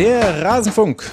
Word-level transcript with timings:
Der 0.00 0.42
Rasenfunk. 0.42 1.04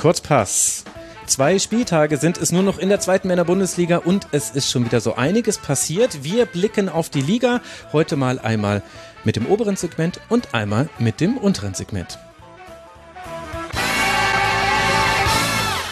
Kurzpass. 0.00 0.84
Zwei 1.26 1.58
Spieltage 1.58 2.16
sind 2.16 2.38
es 2.38 2.52
nur 2.52 2.62
noch 2.62 2.78
in 2.78 2.88
der 2.88 3.00
zweiten 3.00 3.26
Männer-Bundesliga 3.26 3.96
und 3.96 4.28
es 4.30 4.50
ist 4.50 4.70
schon 4.70 4.84
wieder 4.84 5.00
so 5.00 5.16
einiges 5.16 5.58
passiert. 5.58 6.22
Wir 6.22 6.46
blicken 6.46 6.88
auf 6.88 7.10
die 7.10 7.22
Liga. 7.22 7.60
Heute 7.92 8.14
mal 8.14 8.38
einmal 8.38 8.84
mit 9.24 9.34
dem 9.34 9.46
oberen 9.46 9.74
Segment 9.74 10.20
und 10.28 10.54
einmal 10.54 10.88
mit 11.00 11.20
dem 11.20 11.38
unteren 11.38 11.74
Segment. 11.74 12.20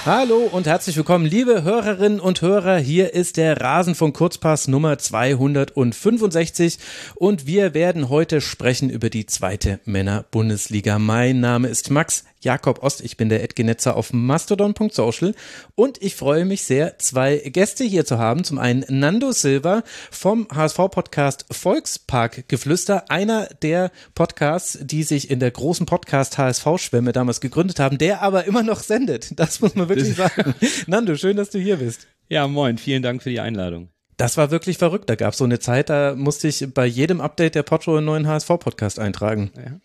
Hallo 0.07 0.49
und 0.53 0.67
herzlich 0.67 0.99
willkommen, 0.99 1.25
liebe 1.25 1.63
Hörerinnen 1.63 2.21
und 2.21 2.43
Hörer. 2.43 2.77
Hier 2.77 3.15
ist 3.15 3.39
der 3.39 3.59
Rasenfunk 3.59 4.15
Kurzpass 4.15 4.69
Nummer 4.69 4.99
265 4.99 6.79
und 7.15 7.47
wir 7.47 7.73
werden 7.73 8.11
heute 8.11 8.43
sprechen 8.43 8.91
über 8.91 9.09
die 9.09 9.25
zweite 9.25 9.81
Männer-Bundesliga. 9.87 10.99
Mein 10.99 11.41
Name 11.41 11.69
ist 11.69 11.91
Max 11.91 12.25
Jakob 12.45 12.83
Ost. 12.83 13.03
Ich 13.03 13.17
bin 13.17 13.29
der 13.29 13.43
Edgenetzer 13.43 13.97
auf 13.97 14.13
mastodon.social 14.13 15.35
und 15.75 16.01
ich 16.03 16.15
freue 16.15 16.45
mich 16.45 16.63
sehr, 16.63 16.99
zwei 16.99 17.39
Gäste 17.39 17.85
hier 17.85 18.05
zu 18.05 18.19
haben. 18.19 18.45
Zum 18.45 18.59
einen 18.59 18.85
Nando 18.89 19.33
Silva 19.33 19.83
vom 20.11 20.47
HSV-Podcast 20.55 21.47
Volkspark 21.51 22.49
Geflüster, 22.49 23.11
einer 23.11 23.47
der 23.63 23.91
Podcasts, 24.15 24.79
die 24.81 25.03
sich 25.03 25.31
in 25.31 25.41
der 25.41 25.51
großen 25.51 25.87
Podcast 25.87 26.39
HSV-Schwemme 26.39 27.13
damals 27.13 27.41
gegründet 27.41 27.81
haben, 27.81 27.99
der 27.99 28.23
aber 28.23 28.45
immer 28.45 28.63
noch 28.63 28.81
sendet. 28.81 29.39
Das 29.39 29.61
muss 29.61 29.75
man 29.75 29.89
wirklich 29.89 30.15
sagen. 30.15 30.55
Nando, 30.87 31.17
schön, 31.17 31.37
dass 31.37 31.51
du 31.51 31.59
hier 31.59 31.79
bist. 31.79 32.07
Ja, 32.29 32.47
moin. 32.47 32.79
Vielen 32.79 33.03
Dank 33.03 33.23
für 33.23 33.31
die 33.31 33.41
Einladung. 33.41 33.89
Das 34.17 34.37
war 34.37 34.51
wirklich 34.51 34.79
verrückt. 34.79 35.11
Da 35.11 35.17
gab 35.17 35.33
es 35.33 35.39
so 35.39 35.45
eine 35.45 35.59
Zeit, 35.59 35.91
da 35.91 36.15
musste 36.15 36.49
ich 36.49 36.73
bei 36.73 36.87
jedem 36.87 37.21
Update 37.21 37.55
der 37.55 37.65
Potro 37.65 37.97
einen 37.97 38.07
neuen 38.07 38.29
HSV-Podcast 38.29 38.99
eintragen. 38.99 39.51
Ja. 39.57 39.81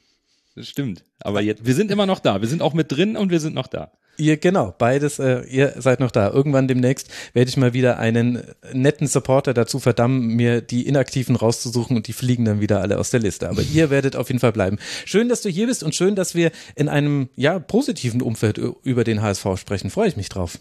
Das 0.59 0.67
stimmt. 0.67 1.05
Aber 1.21 1.39
jetzt, 1.39 1.65
wir 1.65 1.73
sind 1.73 1.89
immer 1.89 2.05
noch 2.05 2.19
da. 2.19 2.41
Wir 2.41 2.49
sind 2.49 2.61
auch 2.61 2.73
mit 2.73 2.91
drin 2.91 3.15
und 3.15 3.31
wir 3.31 3.39
sind 3.39 3.55
noch 3.55 3.67
da. 3.67 3.93
Ihr, 4.17 4.35
genau, 4.35 4.75
beides, 4.77 5.17
äh, 5.17 5.43
ihr 5.43 5.75
seid 5.77 6.02
noch 6.02 6.11
da. 6.11 6.29
Irgendwann 6.31 6.67
demnächst 6.67 7.09
werde 7.31 7.47
ich 7.47 7.55
mal 7.55 7.71
wieder 7.71 7.97
einen 7.97 8.43
netten 8.73 9.07
Supporter 9.07 9.53
dazu 9.53 9.80
verdammen, 9.80 10.35
mir 10.35 10.59
die 10.59 10.85
Inaktiven 10.85 11.37
rauszusuchen 11.37 11.95
und 11.95 12.07
die 12.07 12.11
fliegen 12.11 12.43
dann 12.43 12.59
wieder 12.59 12.81
alle 12.81 12.97
aus 12.97 13.09
der 13.09 13.21
Liste. 13.21 13.47
Aber 13.47 13.61
ihr 13.61 13.89
werdet 13.89 14.17
auf 14.17 14.27
jeden 14.27 14.41
Fall 14.41 14.52
bleiben. 14.52 14.80
Schön, 15.05 15.30
dass 15.30 15.43
du 15.43 15.47
hier 15.47 15.67
bist 15.67 15.81
und 15.81 15.95
schön, 15.95 16.15
dass 16.15 16.35
wir 16.35 16.52
in 16.75 16.89
einem, 16.89 17.30
ja, 17.37 17.57
positiven 17.57 18.21
Umfeld 18.21 18.57
über 18.57 19.05
den 19.05 19.21
HSV 19.21 19.45
sprechen. 19.55 19.89
Freue 19.89 20.09
ich 20.09 20.17
mich 20.17 20.27
drauf. 20.27 20.59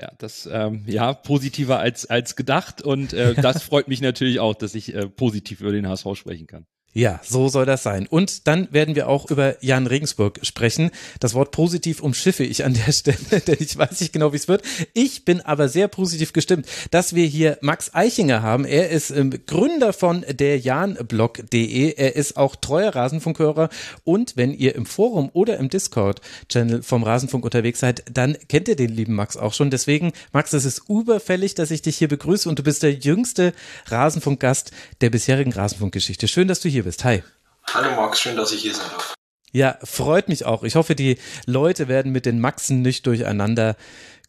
Ja, 0.00 0.12
das 0.16 0.48
ähm, 0.52 0.84
ja 0.86 1.12
positiver 1.12 1.80
als 1.80 2.06
als 2.06 2.36
gedacht 2.36 2.82
und 2.82 3.14
äh, 3.14 3.34
das 3.34 3.62
freut 3.64 3.88
mich 3.88 4.00
natürlich 4.00 4.38
auch, 4.38 4.54
dass 4.54 4.76
ich 4.76 4.94
äh, 4.94 5.08
positiv 5.08 5.60
über 5.60 5.72
den 5.72 5.88
HSV 5.88 6.06
sprechen 6.14 6.46
kann. 6.46 6.66
Ja, 6.94 7.20
so 7.22 7.48
soll 7.48 7.66
das 7.66 7.82
sein. 7.82 8.06
Und 8.08 8.48
dann 8.48 8.72
werden 8.72 8.96
wir 8.96 9.08
auch 9.08 9.30
über 9.30 9.62
Jan 9.62 9.86
Regensburg 9.86 10.40
sprechen. 10.42 10.90
Das 11.20 11.34
Wort 11.34 11.50
positiv 11.50 12.00
umschiffe 12.02 12.44
ich 12.44 12.64
an 12.64 12.72
der 12.72 12.92
Stelle, 12.92 13.40
denn 13.46 13.58
ich 13.60 13.76
weiß 13.76 14.00
nicht 14.00 14.12
genau, 14.12 14.32
wie 14.32 14.36
es 14.36 14.48
wird. 14.48 14.62
Ich 14.94 15.26
bin 15.26 15.42
aber 15.42 15.68
sehr 15.68 15.86
positiv 15.86 16.32
gestimmt, 16.32 16.66
dass 16.90 17.14
wir 17.14 17.26
hier 17.26 17.58
Max 17.60 17.94
Eichinger 17.94 18.42
haben. 18.42 18.64
Er 18.64 18.88
ist 18.88 19.10
ähm, 19.10 19.30
Gründer 19.46 19.92
von 19.92 20.24
der 20.30 20.58
janblog.de. 20.58 21.94
Er 21.94 22.16
ist 22.16 22.38
auch 22.38 22.56
treuer 22.56 22.94
Rasenfunkhörer. 22.94 23.68
Und 24.04 24.36
wenn 24.36 24.52
ihr 24.54 24.74
im 24.74 24.86
Forum 24.86 25.28
oder 25.34 25.58
im 25.58 25.68
Discord-Channel 25.68 26.82
vom 26.82 27.02
Rasenfunk 27.02 27.44
unterwegs 27.44 27.80
seid, 27.80 28.02
dann 28.10 28.36
kennt 28.48 28.66
ihr 28.66 28.76
den 28.76 28.90
lieben 28.90 29.14
Max 29.14 29.36
auch 29.36 29.52
schon. 29.52 29.70
Deswegen, 29.70 30.12
Max, 30.32 30.54
es 30.54 30.64
ist 30.64 30.88
überfällig, 30.88 31.54
dass 31.54 31.70
ich 31.70 31.82
dich 31.82 31.98
hier 31.98 32.08
begrüße 32.08 32.48
und 32.48 32.58
du 32.58 32.62
bist 32.62 32.82
der 32.82 32.94
jüngste 32.94 33.52
Rasenfunkgast 33.86 34.72
der 35.02 35.10
bisherigen 35.10 35.52
Rasenfunkgeschichte. 35.52 36.26
Schön, 36.26 36.48
dass 36.48 36.60
du 36.60 36.68
hier 36.68 36.77
hier 36.78 36.84
bist. 36.84 37.04
Hi. 37.04 37.24
Hallo 37.74 37.90
Max, 37.96 38.20
schön, 38.20 38.36
dass 38.36 38.52
ich 38.52 38.62
hier 38.62 38.74
sein 38.74 38.86
darf. 38.92 39.14
Ja, 39.50 39.78
freut 39.82 40.28
mich 40.28 40.44
auch. 40.44 40.62
Ich 40.62 40.76
hoffe, 40.76 40.94
die 40.94 41.18
Leute 41.44 41.88
werden 41.88 42.12
mit 42.12 42.24
den 42.24 42.38
Maxen 42.40 42.82
nicht 42.82 43.04
durcheinander 43.06 43.76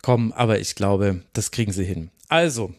kommen, 0.02 0.34
aber 0.34 0.60
ich 0.60 0.74
glaube, 0.74 1.22
das 1.34 1.52
kriegen 1.52 1.72
sie 1.72 1.84
hin. 1.84 2.10
Also, 2.28 2.74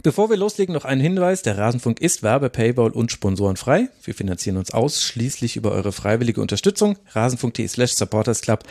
Bevor 0.00 0.30
wir 0.30 0.36
loslegen, 0.36 0.74
noch 0.74 0.84
ein 0.84 1.00
Hinweis. 1.00 1.42
Der 1.42 1.58
Rasenfunk 1.58 2.00
ist 2.00 2.22
Werbe, 2.22 2.50
Paywall 2.50 2.92
und 2.92 3.10
sponsorenfrei. 3.10 3.88
Wir 4.04 4.14
finanzieren 4.14 4.56
uns 4.56 4.70
ausschließlich 4.70 5.56
über 5.56 5.72
eure 5.72 5.90
freiwillige 5.90 6.40
Unterstützung. 6.40 6.96
Rasenfunk.de 7.10 7.66
slash 7.66 7.94
supportersclub. 7.94 8.62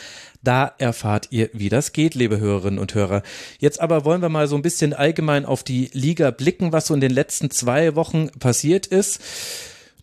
Da 0.41 0.73
erfahrt 0.77 1.27
ihr, 1.31 1.49
wie 1.51 1.67
das 1.67 1.91
geht, 1.91 2.15
liebe 2.15 2.39
Hörerinnen 2.39 2.79
und 2.79 2.95
Hörer. 2.95 3.23
Jetzt 3.59 3.81
aber 3.81 4.05
wollen 4.05 4.21
wir 4.21 4.29
mal 4.29 4.47
so 4.47 4.55
ein 4.55 4.61
bisschen 4.61 4.93
allgemein 4.93 5.45
auf 5.45 5.63
die 5.63 5.89
Liga 5.91 6.31
blicken, 6.31 6.71
was 6.71 6.87
so 6.87 6.93
in 6.93 7.01
den 7.01 7.11
letzten 7.11 7.51
zwei 7.51 7.95
Wochen 7.95 8.29
passiert 8.39 8.87
ist. 8.87 9.19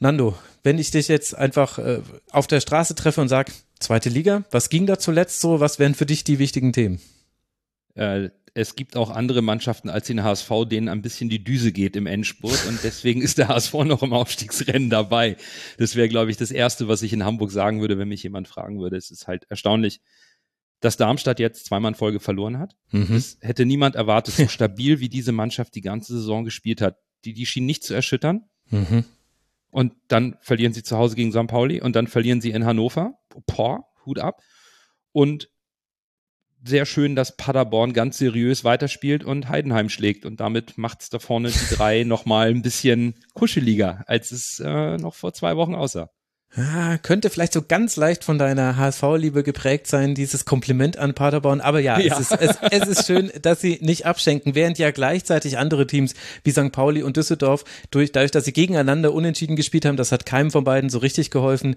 Nando, 0.04 0.37
wenn 0.62 0.78
ich 0.78 0.91
dich 0.91 1.09
jetzt 1.09 1.34
einfach 1.34 1.78
äh, 1.78 2.03
auf 2.31 2.47
der 2.47 2.60
Straße 2.60 2.94
treffe 2.94 3.22
und 3.22 3.28
sage, 3.28 3.53
zweite 3.81 4.10
Liga, 4.10 4.44
was 4.50 4.69
ging 4.69 4.84
da 4.84 4.98
zuletzt 4.98 5.41
so? 5.41 5.60
Was 5.60 5.78
wären 5.78 5.94
für 5.94 6.04
dich 6.04 6.25
die 6.25 6.38
wichtigen 6.38 6.75
Themen? 6.75 7.00
Äh, 7.94 8.28
es 8.53 8.76
gibt 8.76 8.98
auch 8.98 9.09
andere 9.09 9.41
Mannschaften 9.41 9.88
als 9.88 10.06
den 10.06 10.22
HSV, 10.22 10.50
denen 10.66 10.91
ein 10.91 11.00
bisschen 11.00 11.31
die 11.31 11.43
Düse 11.43 11.72
geht 11.72 11.97
im 11.97 12.06
Endspurt 12.06 12.66
und 12.69 12.81
deswegen 12.84 13.22
ist 13.22 13.38
der 13.38 13.48
HSV 13.48 13.72
noch 13.84 14.03
im 14.03 14.12
Aufstiegsrennen 14.12 14.91
dabei. 14.91 15.38
Das 15.78 15.97
wäre, 15.97 16.10
glaube 16.10 16.31
ich, 16.31 16.37
das 16.37 16.50
Erste, 16.50 16.87
was 16.87 17.00
ich 17.00 17.14
in 17.14 17.25
Hamburg 17.25 17.50
sagen 17.50 17.81
würde, 17.81 17.97
wenn 17.97 18.09
mich 18.09 18.22
jemand 18.22 18.47
fragen 18.47 18.81
würde. 18.81 18.98
Es 18.98 19.10
ist 19.10 19.26
halt 19.26 19.47
erstaunlich, 19.48 20.03
dass 20.81 20.98
Darmstadt 20.98 21.41
jetzt 21.41 21.64
zweimal 21.64 21.93
in 21.93 21.97
Folge 21.97 22.20
verloren 22.20 22.59
hat. 22.59 22.76
Mhm. 22.91 23.09
Das 23.09 23.38
hätte 23.41 23.64
niemand 23.64 23.97
erwartet, 23.97 24.34
so 24.34 24.48
stabil 24.48 25.00
wie 25.00 25.09
diese 25.09 25.32
Mannschaft 25.32 25.75
die 25.75 25.81
ganze 25.81 26.12
Saison 26.12 26.44
gespielt 26.44 26.82
hat. 26.82 26.98
Die, 27.25 27.32
die 27.32 27.47
schien 27.47 27.64
nicht 27.64 27.84
zu 27.84 27.94
erschüttern. 27.94 28.43
Mhm 28.69 29.04
und 29.74 29.92
dann 30.06 30.36
verlieren 30.40 30.72
sie 30.72 30.84
zu 30.84 30.96
Hause 30.96 31.16
gegen 31.16 31.32
St. 31.32 31.48
Pauli 31.48 31.80
und 31.80 31.96
dann 31.96 32.06
verlieren 32.06 32.40
sie 32.40 32.52
in 32.52 32.64
Hannover. 32.64 33.18
Boah, 33.44 33.88
Hut 34.06 34.20
ab. 34.20 34.40
Und 35.10 35.50
sehr 36.64 36.86
schön, 36.86 37.16
dass 37.16 37.36
Paderborn 37.36 37.92
ganz 37.92 38.18
seriös 38.18 38.62
weiterspielt 38.62 39.24
und 39.24 39.48
Heidenheim 39.48 39.88
schlägt. 39.88 40.26
Und 40.26 40.38
damit 40.38 40.78
macht 40.78 41.02
es 41.02 41.10
da 41.10 41.18
vorne 41.18 41.50
die 41.50 41.74
drei 41.74 42.04
nochmal 42.06 42.50
ein 42.50 42.62
bisschen 42.62 43.16
kuscheliger, 43.34 44.04
als 44.06 44.30
es 44.30 44.62
äh, 44.64 44.96
noch 44.96 45.14
vor 45.14 45.32
zwei 45.32 45.56
Wochen 45.56 45.74
aussah. 45.74 46.08
Ah, 46.56 46.98
könnte 46.98 47.31
vielleicht 47.31 47.53
so 47.53 47.62
ganz 47.62 47.97
leicht 47.97 48.22
von 48.22 48.38
deiner 48.38 48.76
HSV-Liebe 48.76 49.42
geprägt 49.42 49.88
sein, 49.88 50.15
dieses 50.15 50.44
Kompliment 50.44 50.97
an 50.98 51.12
Paderborn. 51.12 51.60
Aber 51.60 51.81
ja, 51.81 51.98
ja. 51.98 52.15
Es, 52.15 52.31
ist, 52.31 52.41
es, 52.41 52.56
es 52.70 52.87
ist 52.87 53.06
schön, 53.06 53.32
dass 53.42 53.60
sie 53.60 53.78
nicht 53.81 54.06
abschenken, 54.06 54.54
während 54.54 54.78
ja 54.78 54.93
gleichzeitig 54.93 55.59
andere 55.59 55.88
Teams 55.88 56.14
wie 56.44 56.53
St. 56.53 56.70
Pauli 56.70 57.03
und 57.03 57.16
Düsseldorf, 57.16 57.64
durch, 57.91 58.12
dadurch, 58.12 58.31
dass 58.31 58.44
sie 58.44 58.53
gegeneinander 58.53 59.12
unentschieden 59.12 59.56
gespielt 59.56 59.84
haben, 59.84 59.97
das 59.97 60.12
hat 60.12 60.26
keinem 60.26 60.53
von 60.53 60.62
beiden 60.62 60.91
so 60.91 60.98
richtig 60.98 61.32
geholfen. 61.32 61.75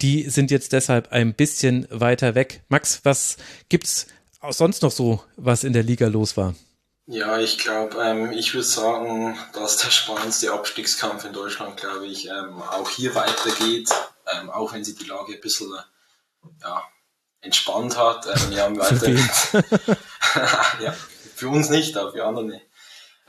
Die 0.00 0.30
sind 0.30 0.52
jetzt 0.52 0.72
deshalb 0.72 1.10
ein 1.10 1.34
bisschen 1.34 1.88
weiter 1.90 2.36
weg. 2.36 2.62
Max, 2.68 3.00
was 3.02 3.36
gibt's 3.68 4.06
auch 4.40 4.52
sonst 4.52 4.82
noch 4.82 4.92
so, 4.92 5.24
was 5.36 5.64
in 5.64 5.72
der 5.72 5.82
Liga 5.82 6.06
los 6.06 6.36
war? 6.36 6.54
Ja, 7.06 7.40
ich 7.40 7.58
glaube, 7.58 8.00
ähm, 8.00 8.30
ich 8.30 8.54
würde 8.54 8.66
sagen, 8.66 9.36
dass 9.54 9.78
der 9.78 9.90
spannendste 9.90 10.52
Abstiegskampf 10.52 11.24
in 11.24 11.32
Deutschland, 11.32 11.76
glaube 11.76 12.06
ich, 12.06 12.28
ähm, 12.28 12.62
auch 12.62 12.88
hier 12.88 13.16
weitergeht 13.16 13.88
ähm, 14.32 14.50
auch 14.50 14.72
wenn 14.72 14.84
sie 14.84 14.94
die 14.94 15.04
Lage 15.04 15.34
ein 15.34 15.40
bisschen 15.40 15.72
ja, 16.62 16.82
entspannt 17.40 17.96
hat. 17.96 18.26
Ähm, 18.26 18.50
wir 18.50 18.62
haben 18.62 18.78
weiter, 18.78 19.10
ja, 20.80 20.92
für 21.34 21.48
uns 21.48 21.70
nicht, 21.70 21.96
aber 21.96 22.12
für 22.12 22.24
andere 22.24 22.44
nicht. 22.44 22.66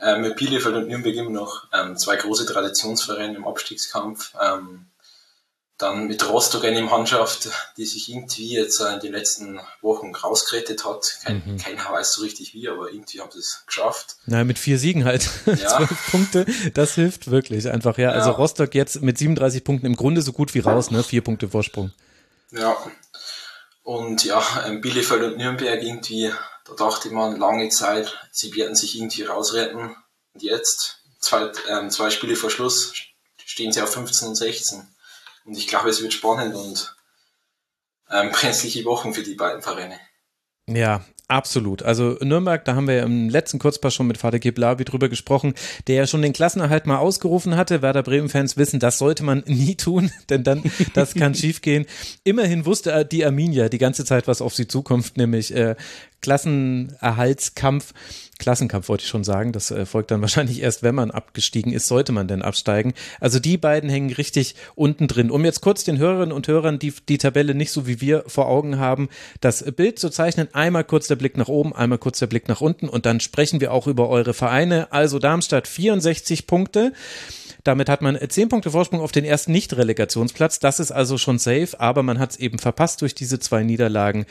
Ähm, 0.00 0.22
mit 0.22 0.36
Bielefeld 0.36 0.74
und 0.74 0.88
Nürnberg 0.88 1.14
immer 1.14 1.30
noch 1.30 1.68
ähm, 1.72 1.96
zwei 1.96 2.16
große 2.16 2.46
Traditionsvereine 2.46 3.36
im 3.36 3.46
Abstiegskampf. 3.46 4.34
Ähm, 4.40 4.90
dann 5.82 6.06
mit 6.06 6.28
Rostock 6.28 6.64
eine 6.64 6.80
Mannschaft, 6.82 7.48
die 7.76 7.84
sich 7.84 8.08
irgendwie 8.08 8.54
jetzt 8.54 8.80
in 8.80 9.00
den 9.00 9.12
letzten 9.12 9.60
Wochen 9.80 10.14
rausgerettet 10.14 10.84
hat. 10.84 11.18
Kein, 11.24 11.42
mhm. 11.44 11.56
Keiner 11.58 11.90
weiß 11.90 12.14
so 12.14 12.22
richtig 12.22 12.54
wie, 12.54 12.68
aber 12.68 12.90
irgendwie 12.90 13.20
haben 13.20 13.30
sie 13.32 13.40
es 13.40 13.64
geschafft. 13.66 14.16
Na, 14.26 14.44
mit 14.44 14.58
vier 14.58 14.78
Siegen 14.78 15.04
halt. 15.04 15.28
Ja. 15.62 15.76
Zwölf 15.76 16.10
Punkte, 16.10 16.46
das 16.74 16.94
hilft 16.94 17.30
wirklich 17.30 17.68
einfach, 17.68 17.98
ja. 17.98 18.10
Also 18.10 18.30
ja. 18.30 18.32
Also 18.32 18.42
Rostock 18.42 18.74
jetzt 18.74 19.02
mit 19.02 19.18
37 19.18 19.62
Punkten 19.64 19.86
im 19.86 19.96
Grunde 19.96 20.22
so 20.22 20.32
gut 20.32 20.54
wie 20.54 20.60
raus, 20.60 20.90
ne? 20.90 21.02
Vier 21.02 21.22
Punkte 21.22 21.48
Vorsprung. 21.48 21.92
Ja. 22.50 22.76
Und 23.82 24.24
ja, 24.24 24.40
Bielefeld 24.80 25.22
und 25.22 25.36
Nürnberg 25.36 25.82
irgendwie, 25.82 26.32
da 26.64 26.74
dachte 26.74 27.10
man 27.10 27.38
lange 27.38 27.68
Zeit, 27.68 28.16
sie 28.32 28.54
werden 28.54 28.74
sich 28.74 28.96
irgendwie 28.96 29.24
rausretten. 29.24 29.94
Und 30.32 30.42
jetzt, 30.42 31.02
zwei, 31.20 31.50
ähm, 31.68 31.90
zwei 31.90 32.10
Spiele 32.10 32.36
vor 32.36 32.50
Schluss, 32.50 32.94
stehen 33.44 33.72
sie 33.72 33.82
auf 33.82 33.92
15 33.92 34.28
und 34.28 34.34
16. 34.36 34.82
Und 35.44 35.56
ich 35.56 35.68
glaube, 35.68 35.88
es 35.88 36.02
wird 36.02 36.12
spannend 36.12 36.54
und 36.54 36.96
ähm, 38.10 38.30
brenzliche 38.30 38.84
Wochen 38.84 39.14
für 39.14 39.22
die 39.22 39.34
beiden 39.34 39.62
Vereine. 39.62 39.98
Ja, 40.68 41.04
Absolut. 41.32 41.82
Also 41.82 42.18
Nürnberg, 42.20 42.62
da 42.66 42.74
haben 42.74 42.86
wir 42.86 43.02
im 43.04 43.30
letzten 43.30 43.58
Kurzpass 43.58 43.94
schon 43.94 44.06
mit 44.06 44.18
Vater 44.18 44.38
Geblavi 44.38 44.84
drüber 44.84 45.08
gesprochen, 45.08 45.54
der 45.86 45.94
ja 45.94 46.06
schon 46.06 46.20
den 46.20 46.34
Klassenerhalt 46.34 46.86
mal 46.86 46.98
ausgerufen 46.98 47.56
hatte. 47.56 47.80
Werder 47.80 48.02
Bremen-Fans 48.02 48.58
wissen, 48.58 48.80
das 48.80 48.98
sollte 48.98 49.24
man 49.24 49.42
nie 49.46 49.74
tun, 49.76 50.10
denn 50.28 50.44
dann, 50.44 50.62
das 50.92 51.14
kann 51.14 51.34
schiefgehen. 51.34 51.86
Immerhin 52.22 52.66
wusste 52.66 53.06
die 53.06 53.24
Arminia 53.24 53.70
die 53.70 53.78
ganze 53.78 54.04
Zeit, 54.04 54.28
was 54.28 54.42
auf 54.42 54.54
sie 54.54 54.68
zukommt, 54.68 55.16
nämlich 55.16 55.54
äh, 55.54 55.74
Klassenerhaltskampf 56.22 57.92
Klassenkampf 58.42 58.88
wollte 58.88 59.04
ich 59.04 59.08
schon 59.08 59.22
sagen. 59.24 59.52
Das 59.52 59.70
äh, 59.70 59.86
folgt 59.86 60.10
dann 60.10 60.20
wahrscheinlich 60.22 60.60
erst, 60.60 60.82
wenn 60.82 60.94
man 60.94 61.10
abgestiegen 61.10 61.72
ist, 61.72 61.86
sollte 61.86 62.12
man 62.12 62.26
denn 62.26 62.42
absteigen. 62.42 62.92
Also 63.20 63.38
die 63.38 63.56
beiden 63.56 63.88
hängen 63.88 64.12
richtig 64.12 64.56
unten 64.74 65.06
drin. 65.06 65.30
Um 65.30 65.44
jetzt 65.44 65.60
kurz 65.60 65.84
den 65.84 65.98
Hörerinnen 65.98 66.32
und 66.32 66.48
Hörern, 66.48 66.78
die 66.78 66.92
die 67.08 67.18
Tabelle 67.18 67.54
nicht 67.54 67.70
so 67.70 67.86
wie 67.86 68.00
wir 68.00 68.24
vor 68.26 68.48
Augen 68.48 68.78
haben, 68.78 69.08
das 69.40 69.62
Bild 69.72 69.98
zu 69.98 70.10
zeichnen, 70.10 70.48
einmal 70.52 70.84
kurz 70.84 71.06
der 71.06 71.16
Blick 71.16 71.36
nach 71.36 71.48
oben, 71.48 71.74
einmal 71.74 71.98
kurz 71.98 72.18
der 72.18 72.26
Blick 72.26 72.48
nach 72.48 72.60
unten 72.60 72.88
und 72.88 73.06
dann 73.06 73.20
sprechen 73.20 73.60
wir 73.60 73.72
auch 73.72 73.86
über 73.86 74.08
eure 74.08 74.34
Vereine. 74.34 74.92
Also 74.92 75.20
Darmstadt 75.20 75.68
64 75.68 76.46
Punkte. 76.46 76.92
Damit 77.64 77.88
hat 77.88 78.02
man 78.02 78.18
zehn 78.28 78.48
Punkte 78.48 78.72
Vorsprung 78.72 79.00
auf 79.00 79.12
den 79.12 79.24
ersten 79.24 79.52
Nicht-Relegationsplatz. 79.52 80.58
Das 80.58 80.80
ist 80.80 80.90
also 80.90 81.16
schon 81.16 81.38
safe, 81.38 81.78
aber 81.78 82.02
man 82.02 82.18
hat 82.18 82.32
es 82.32 82.36
eben 82.38 82.58
verpasst 82.58 83.00
durch 83.02 83.14
diese 83.14 83.38
zwei 83.38 83.62
Niederlagen, 83.62 84.26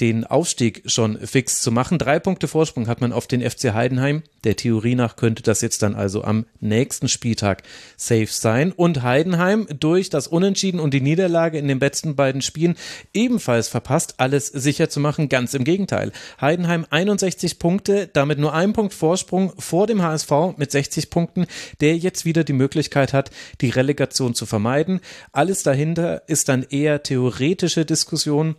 den 0.00 0.24
Aufstieg 0.24 0.82
schon 0.86 1.18
fix 1.24 1.62
zu 1.62 1.70
machen. 1.70 1.98
Drei 1.98 2.18
Punkte 2.18 2.48
Vorsprung 2.48 2.88
hat 2.88 3.00
man 3.00 3.12
auf 3.12 3.28
den 3.28 3.48
FC 3.48 3.72
Heidenheim. 3.72 4.24
Der 4.42 4.56
Theorie 4.56 4.96
nach 4.96 5.14
könnte 5.14 5.44
das 5.44 5.60
jetzt 5.60 5.82
dann 5.82 5.94
also 5.94 6.24
am 6.24 6.46
nächsten 6.58 7.08
Spieltag 7.08 7.62
safe 7.96 8.26
sein. 8.26 8.72
Und 8.72 9.02
Heidenheim 9.02 9.68
durch 9.78 10.10
das 10.10 10.26
Unentschieden 10.26 10.80
und 10.80 10.92
die 10.92 11.00
Niederlage 11.00 11.58
in 11.58 11.68
den 11.68 11.78
letzten 11.78 12.16
beiden 12.16 12.42
Spielen 12.42 12.74
ebenfalls 13.14 13.68
verpasst, 13.68 14.14
alles 14.16 14.48
sicher 14.48 14.88
zu 14.88 14.98
machen. 14.98 15.28
Ganz 15.28 15.54
im 15.54 15.62
Gegenteil. 15.62 16.10
Heidenheim 16.40 16.84
61 16.90 17.60
Punkte, 17.60 18.10
damit 18.12 18.40
nur 18.40 18.54
ein 18.54 18.72
Punkt 18.72 18.92
Vorsprung 18.92 19.52
vor 19.56 19.86
dem 19.86 20.02
HSV 20.02 20.32
mit 20.56 20.72
60 20.72 21.10
Punkten, 21.10 21.46
der 21.80 21.96
jetzt 21.96 22.24
wieder 22.24 22.42
die 22.42 22.52
Möglichkeit 22.52 22.71
Möglichkeit 22.72 23.12
hat, 23.12 23.30
die 23.60 23.68
Relegation 23.68 24.34
zu 24.34 24.46
vermeiden. 24.46 25.00
Alles 25.32 25.62
dahinter 25.62 26.22
ist 26.26 26.48
dann 26.48 26.62
eher 26.62 27.02
theoretische 27.02 27.84
Diskussion. 27.84 28.56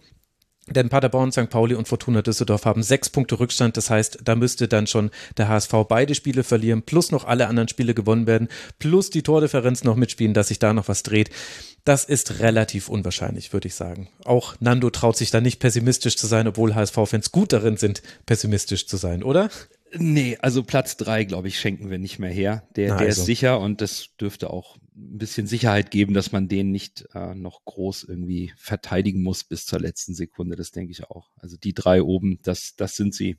Denn 0.67 0.87
Paderborn, 0.87 1.31
St. 1.31 1.49
Pauli 1.49 1.75
und 1.75 1.89
Fortuna 1.89 2.21
Düsseldorf 2.21 2.63
haben 2.63 2.83
sechs 2.83 3.09
Punkte 3.09 3.37
Rückstand. 3.37 3.75
Das 3.75 3.89
heißt, 3.89 4.19
da 4.23 4.35
müsste 4.35 4.69
dann 4.69 4.87
schon 4.87 5.09
der 5.35 5.49
HSV 5.49 5.73
beide 5.89 6.15
Spiele 6.15 6.43
verlieren, 6.43 6.83
plus 6.83 7.11
noch 7.11 7.25
alle 7.25 7.47
anderen 7.47 7.67
Spiele 7.67 7.93
gewonnen 7.93 8.27
werden, 8.27 8.47
plus 8.79 9.09
die 9.09 9.23
Tordifferenz 9.23 9.83
noch 9.83 9.97
mitspielen, 9.97 10.33
dass 10.33 10.47
sich 10.49 10.59
da 10.59 10.71
noch 10.71 10.87
was 10.87 11.03
dreht. 11.03 11.31
Das 11.83 12.05
ist 12.05 12.39
relativ 12.39 12.87
unwahrscheinlich, 12.87 13.51
würde 13.51 13.67
ich 13.67 13.75
sagen. 13.75 14.07
Auch 14.23 14.55
Nando 14.61 14.89
traut 14.89 15.17
sich 15.17 15.31
da 15.31 15.41
nicht 15.41 15.59
pessimistisch 15.59 16.15
zu 16.15 16.27
sein, 16.27 16.47
obwohl 16.47 16.75
HSV-Fans 16.75 17.33
gut 17.33 17.51
darin 17.51 17.75
sind, 17.75 18.01
pessimistisch 18.25 18.87
zu 18.87 18.95
sein, 18.95 19.21
oder? 19.21 19.49
Nee, 19.95 20.37
also 20.41 20.63
Platz 20.63 20.97
drei, 20.97 21.23
glaube 21.23 21.47
ich, 21.47 21.59
schenken 21.59 21.89
wir 21.89 21.99
nicht 21.99 22.17
mehr 22.17 22.31
her. 22.31 22.67
Der, 22.75 22.89
Na, 22.89 22.97
der 22.97 23.07
also. 23.07 23.21
ist 23.21 23.25
sicher 23.25 23.59
und 23.59 23.81
das 23.81 24.09
dürfte 24.19 24.49
auch 24.49 24.77
ein 24.95 25.17
bisschen 25.17 25.45
Sicherheit 25.45 25.91
geben, 25.91 26.13
dass 26.13 26.31
man 26.31 26.47
den 26.47 26.71
nicht 26.71 27.07
äh, 27.13 27.35
noch 27.35 27.63
groß 27.65 28.03
irgendwie 28.03 28.53
verteidigen 28.55 29.21
muss 29.21 29.43
bis 29.43 29.65
zur 29.65 29.79
letzten 29.79 30.15
Sekunde. 30.15 30.55
Das 30.55 30.71
denke 30.71 30.91
ich 30.91 31.03
auch. 31.09 31.31
Also 31.37 31.57
die 31.57 31.73
drei 31.73 32.01
oben, 32.01 32.39
das, 32.43 32.75
das 32.75 32.95
sind 32.95 33.13
sie, 33.13 33.37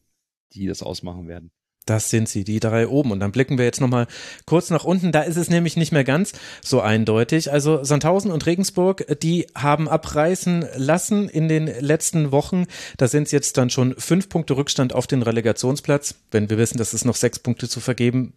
die 0.53 0.67
das 0.67 0.83
ausmachen 0.83 1.27
werden. 1.27 1.51
Das 1.87 2.09
sind 2.09 2.29
sie, 2.29 2.45
die 2.45 2.61
drei 2.61 2.89
oben. 2.89 3.11
Und 3.11 3.21
dann 3.21 3.33
blicken 3.33 3.59
wir 3.59 3.65
jetzt 3.65 3.81
nochmal 3.81 4.07
kurz 4.47 4.71
nach 4.71 4.85
unten. 4.85 5.13
Da 5.13 5.23
ist 5.23 5.37
es 5.37 5.51
nämlich 5.51 5.77
nicht 5.77 5.93
mehr 5.93 6.05
ganz 6.05 6.33
so 6.63 6.81
eindeutig. 6.81 7.53
Also 7.53 7.85
Sandhausen 7.85 8.31
und 8.31 8.47
Regensburg, 8.47 9.07
die 9.23 9.47
haben 9.55 9.89
abreißen 9.89 10.67
lassen 10.77 11.29
in 11.29 11.49
den 11.49 11.67
letzten 11.67 12.33
Wochen. 12.33 12.67
Da 12.97 13.09
sind 13.09 13.25
es 13.25 13.33
jetzt 13.33 13.59
dann 13.59 13.69
schon 13.69 13.95
fünf 13.99 14.29
Punkte 14.29 14.57
Rückstand 14.57 14.95
auf 14.95 15.07
den 15.07 15.23
Relegationsplatz. 15.23 16.15
Wenn 16.31 16.49
wir 16.49 16.57
wissen, 16.57 16.79
dass 16.79 16.95
es 16.95 17.05
noch 17.05 17.17
sechs 17.17 17.39
Punkte 17.39 17.69
zu 17.69 17.81
vergeben 17.81 18.33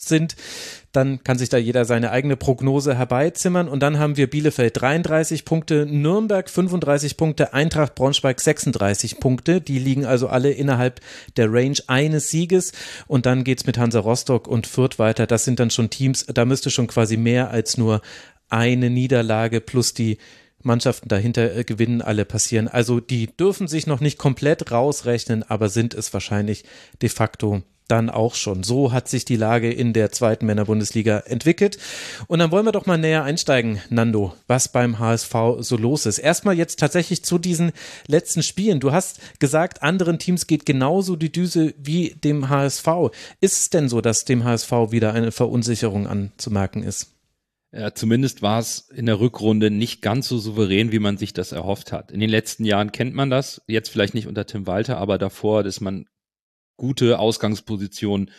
sind, 0.00 0.36
dann 0.92 1.22
kann 1.22 1.38
sich 1.38 1.48
da 1.48 1.58
jeder 1.58 1.84
seine 1.84 2.10
eigene 2.10 2.36
Prognose 2.36 2.96
herbeizimmern. 2.96 3.68
Und 3.68 3.80
dann 3.80 3.98
haben 3.98 4.16
wir 4.16 4.28
Bielefeld 4.28 4.80
33 4.80 5.44
Punkte, 5.44 5.86
Nürnberg 5.86 6.48
35 6.48 7.16
Punkte, 7.16 7.52
Eintracht 7.52 7.94
Braunschweig 7.94 8.40
36 8.40 9.20
Punkte. 9.20 9.60
Die 9.60 9.78
liegen 9.78 10.06
also 10.06 10.28
alle 10.28 10.50
innerhalb 10.50 11.00
der 11.36 11.52
Range 11.52 11.78
eines 11.86 12.30
Sieges. 12.30 12.72
Und 13.06 13.26
dann 13.26 13.44
geht's 13.44 13.66
mit 13.66 13.78
Hansa 13.78 14.00
Rostock 14.00 14.48
und 14.48 14.66
Fürth 14.66 14.98
weiter. 14.98 15.26
Das 15.26 15.44
sind 15.44 15.60
dann 15.60 15.70
schon 15.70 15.90
Teams, 15.90 16.26
da 16.26 16.44
müsste 16.44 16.70
schon 16.70 16.86
quasi 16.86 17.16
mehr 17.16 17.50
als 17.50 17.76
nur 17.76 18.00
eine 18.48 18.90
Niederlage 18.90 19.60
plus 19.60 19.94
die 19.94 20.18
Mannschaften 20.62 21.08
dahinter 21.08 21.54
äh, 21.54 21.64
gewinnen 21.64 22.02
alle 22.02 22.24
passieren. 22.24 22.68
Also 22.68 23.00
die 23.00 23.28
dürfen 23.36 23.68
sich 23.68 23.86
noch 23.86 24.00
nicht 24.00 24.18
komplett 24.18 24.70
rausrechnen, 24.70 25.42
aber 25.42 25.68
sind 25.68 25.94
es 25.94 26.12
wahrscheinlich 26.12 26.64
de 27.00 27.08
facto 27.08 27.62
dann 27.88 28.10
auch 28.10 28.34
schon. 28.34 28.62
So 28.62 28.92
hat 28.92 29.08
sich 29.08 29.24
die 29.24 29.36
Lage 29.36 29.72
in 29.72 29.92
der 29.92 30.12
zweiten 30.12 30.46
Männerbundesliga 30.46 31.20
entwickelt. 31.20 31.78
Und 32.26 32.38
dann 32.38 32.50
wollen 32.50 32.66
wir 32.66 32.72
doch 32.72 32.86
mal 32.86 32.98
näher 32.98 33.24
einsteigen, 33.24 33.80
Nando, 33.88 34.34
was 34.46 34.70
beim 34.70 34.98
HSV 34.98 35.34
so 35.60 35.76
los 35.76 36.06
ist. 36.06 36.18
Erstmal 36.18 36.56
jetzt 36.56 36.78
tatsächlich 36.78 37.24
zu 37.24 37.38
diesen 37.38 37.72
letzten 38.06 38.42
Spielen. 38.42 38.80
Du 38.80 38.92
hast 38.92 39.20
gesagt, 39.40 39.82
anderen 39.82 40.18
Teams 40.18 40.46
geht 40.46 40.66
genauso 40.66 41.16
die 41.16 41.32
Düse 41.32 41.74
wie 41.78 42.10
dem 42.10 42.48
HSV. 42.48 42.86
Ist 43.40 43.58
es 43.58 43.70
denn 43.70 43.88
so, 43.88 44.00
dass 44.00 44.24
dem 44.24 44.44
HSV 44.44 44.70
wieder 44.90 45.14
eine 45.14 45.32
Verunsicherung 45.32 46.06
anzumerken 46.06 46.82
ist? 46.82 47.14
Ja, 47.70 47.94
zumindest 47.94 48.40
war 48.40 48.60
es 48.60 48.88
in 48.94 49.04
der 49.04 49.20
Rückrunde 49.20 49.70
nicht 49.70 50.00
ganz 50.00 50.26
so 50.26 50.38
souverän, 50.38 50.90
wie 50.90 50.98
man 50.98 51.18
sich 51.18 51.34
das 51.34 51.52
erhofft 51.52 51.92
hat. 51.92 52.10
In 52.10 52.20
den 52.20 52.30
letzten 52.30 52.64
Jahren 52.64 52.92
kennt 52.92 53.14
man 53.14 53.28
das, 53.28 53.60
jetzt 53.66 53.90
vielleicht 53.90 54.14
nicht 54.14 54.26
unter 54.26 54.46
Tim 54.46 54.66
Walter, 54.66 54.96
aber 54.96 55.18
davor, 55.18 55.62
dass 55.62 55.82
man 55.82 56.06
gute 56.78 57.18
Ausgangsposition 57.18 58.30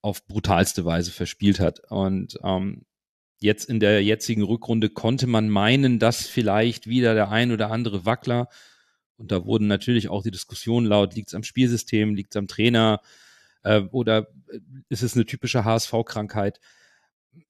auf 0.00 0.26
brutalste 0.26 0.86
Weise 0.86 1.10
verspielt 1.10 1.60
hat. 1.60 1.80
Und 1.90 2.38
ähm, 2.42 2.86
jetzt 3.38 3.68
in 3.68 3.80
der 3.80 4.02
jetzigen 4.02 4.42
Rückrunde 4.42 4.88
konnte 4.88 5.26
man 5.26 5.50
meinen, 5.50 5.98
dass 5.98 6.26
vielleicht 6.26 6.86
wieder 6.86 7.14
der 7.14 7.30
ein 7.30 7.52
oder 7.52 7.70
andere 7.70 8.06
Wackler, 8.06 8.48
und 9.18 9.32
da 9.32 9.44
wurden 9.44 9.66
natürlich 9.66 10.08
auch 10.08 10.22
die 10.22 10.30
Diskussionen 10.30 10.86
laut, 10.86 11.14
liegt 11.14 11.28
es 11.28 11.34
am 11.34 11.42
Spielsystem, 11.42 12.14
liegt 12.14 12.34
es 12.34 12.38
am 12.38 12.48
Trainer 12.48 13.00
äh, 13.62 13.80
oder 13.90 14.28
äh, 14.48 14.58
ist 14.88 15.02
es 15.02 15.14
eine 15.14 15.26
typische 15.26 15.64
HSV-Krankheit? 15.64 16.60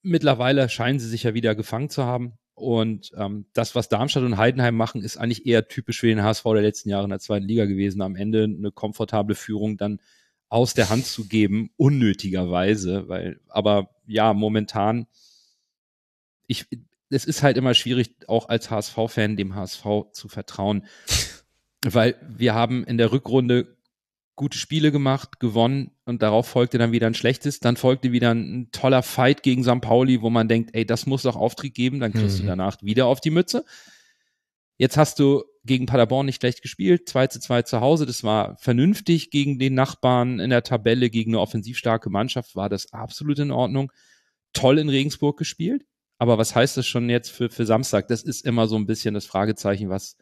Mittlerweile 0.02 0.68
scheinen 0.68 0.98
sie 0.98 1.08
sich 1.08 1.24
ja 1.24 1.34
wieder 1.34 1.54
gefangen 1.54 1.90
zu 1.90 2.04
haben. 2.04 2.38
Und 2.56 3.12
ähm, 3.18 3.44
das, 3.52 3.74
was 3.74 3.90
Darmstadt 3.90 4.22
und 4.24 4.38
Heidenheim 4.38 4.74
machen, 4.74 5.02
ist 5.02 5.18
eigentlich 5.18 5.44
eher 5.44 5.68
typisch 5.68 6.00
für 6.00 6.06
den 6.06 6.22
HSV 6.22 6.42
der 6.42 6.62
letzten 6.62 6.88
Jahre 6.88 7.04
in 7.04 7.10
der 7.10 7.20
zweiten 7.20 7.46
Liga 7.46 7.66
gewesen. 7.66 8.00
Am 8.00 8.16
Ende 8.16 8.44
eine 8.44 8.72
komfortable 8.72 9.34
Führung 9.34 9.76
dann 9.76 10.00
aus 10.48 10.72
der 10.72 10.88
Hand 10.88 11.04
zu 11.04 11.28
geben, 11.28 11.70
unnötigerweise, 11.76 13.08
weil, 13.08 13.40
aber 13.48 13.90
ja, 14.06 14.32
momentan, 14.32 15.06
ich, 16.46 16.66
es 17.10 17.26
ist 17.26 17.42
halt 17.42 17.58
immer 17.58 17.74
schwierig, 17.74 18.14
auch 18.26 18.48
als 18.48 18.70
HSV-Fan 18.70 19.36
dem 19.36 19.54
HSV 19.54 19.84
zu 20.12 20.28
vertrauen, 20.28 20.86
weil 21.84 22.16
wir 22.26 22.54
haben 22.54 22.84
in 22.84 22.96
der 22.96 23.12
Rückrunde 23.12 23.75
gute 24.36 24.58
Spiele 24.58 24.92
gemacht, 24.92 25.40
gewonnen 25.40 25.92
und 26.04 26.22
darauf 26.22 26.46
folgte 26.46 26.76
dann 26.78 26.92
wieder 26.92 27.06
ein 27.06 27.14
schlechtes. 27.14 27.58
Dann 27.58 27.76
folgte 27.76 28.12
wieder 28.12 28.32
ein, 28.32 28.68
toller 28.70 29.02
Fight 29.02 29.42
gegen 29.42 29.64
St. 29.64 29.80
Pauli, 29.80 30.20
wo 30.20 30.30
man 30.30 30.46
denkt, 30.46 30.70
ey, 30.74 30.84
das 30.84 31.06
muss 31.06 31.22
doch 31.22 31.36
Auftrieb 31.36 31.74
geben, 31.74 32.00
dann 32.00 32.12
kriegst 32.12 32.38
mhm. 32.38 32.42
du 32.42 32.48
danach 32.48 32.76
wieder 32.82 33.06
auf 33.06 33.20
die 33.20 33.30
Mütze. 33.30 33.64
Jetzt 34.76 34.98
hast 34.98 35.18
du 35.18 35.42
gegen 35.64 35.86
Paderborn 35.86 36.26
nicht 36.26 36.40
schlecht 36.40 36.60
gespielt, 36.60 37.08
2 37.08 37.28
zu 37.28 37.40
2 37.40 37.62
zu 37.62 37.80
Hause, 37.80 38.04
das 38.04 38.22
war 38.22 38.56
vernünftig 38.58 39.30
gegen 39.30 39.58
den 39.58 39.74
Nachbarn 39.74 40.38
in 40.38 40.50
der 40.50 40.62
Tabelle, 40.62 41.08
gegen 41.08 41.32
eine 41.32 41.40
offensiv 41.40 41.78
starke 41.78 42.10
Mannschaft, 42.10 42.54
war 42.54 42.68
das 42.68 42.92
absolut 42.92 43.38
in 43.38 43.50
Ordnung. 43.50 43.90
Toll 44.52 44.78
in 44.78 44.90
Regensburg 44.90 45.38
gespielt, 45.38 45.86
aber 46.18 46.36
was 46.36 46.54
heißt 46.54 46.76
das 46.76 46.86
schon 46.86 47.08
jetzt 47.08 47.30
für, 47.30 47.48
für 47.48 47.64
Samstag? 47.64 48.08
Das 48.08 48.22
ist 48.22 48.44
immer 48.44 48.68
so 48.68 48.76
ein 48.76 48.86
bisschen 48.86 49.14
das 49.14 49.24
Fragezeichen, 49.24 49.88
was 49.88 50.16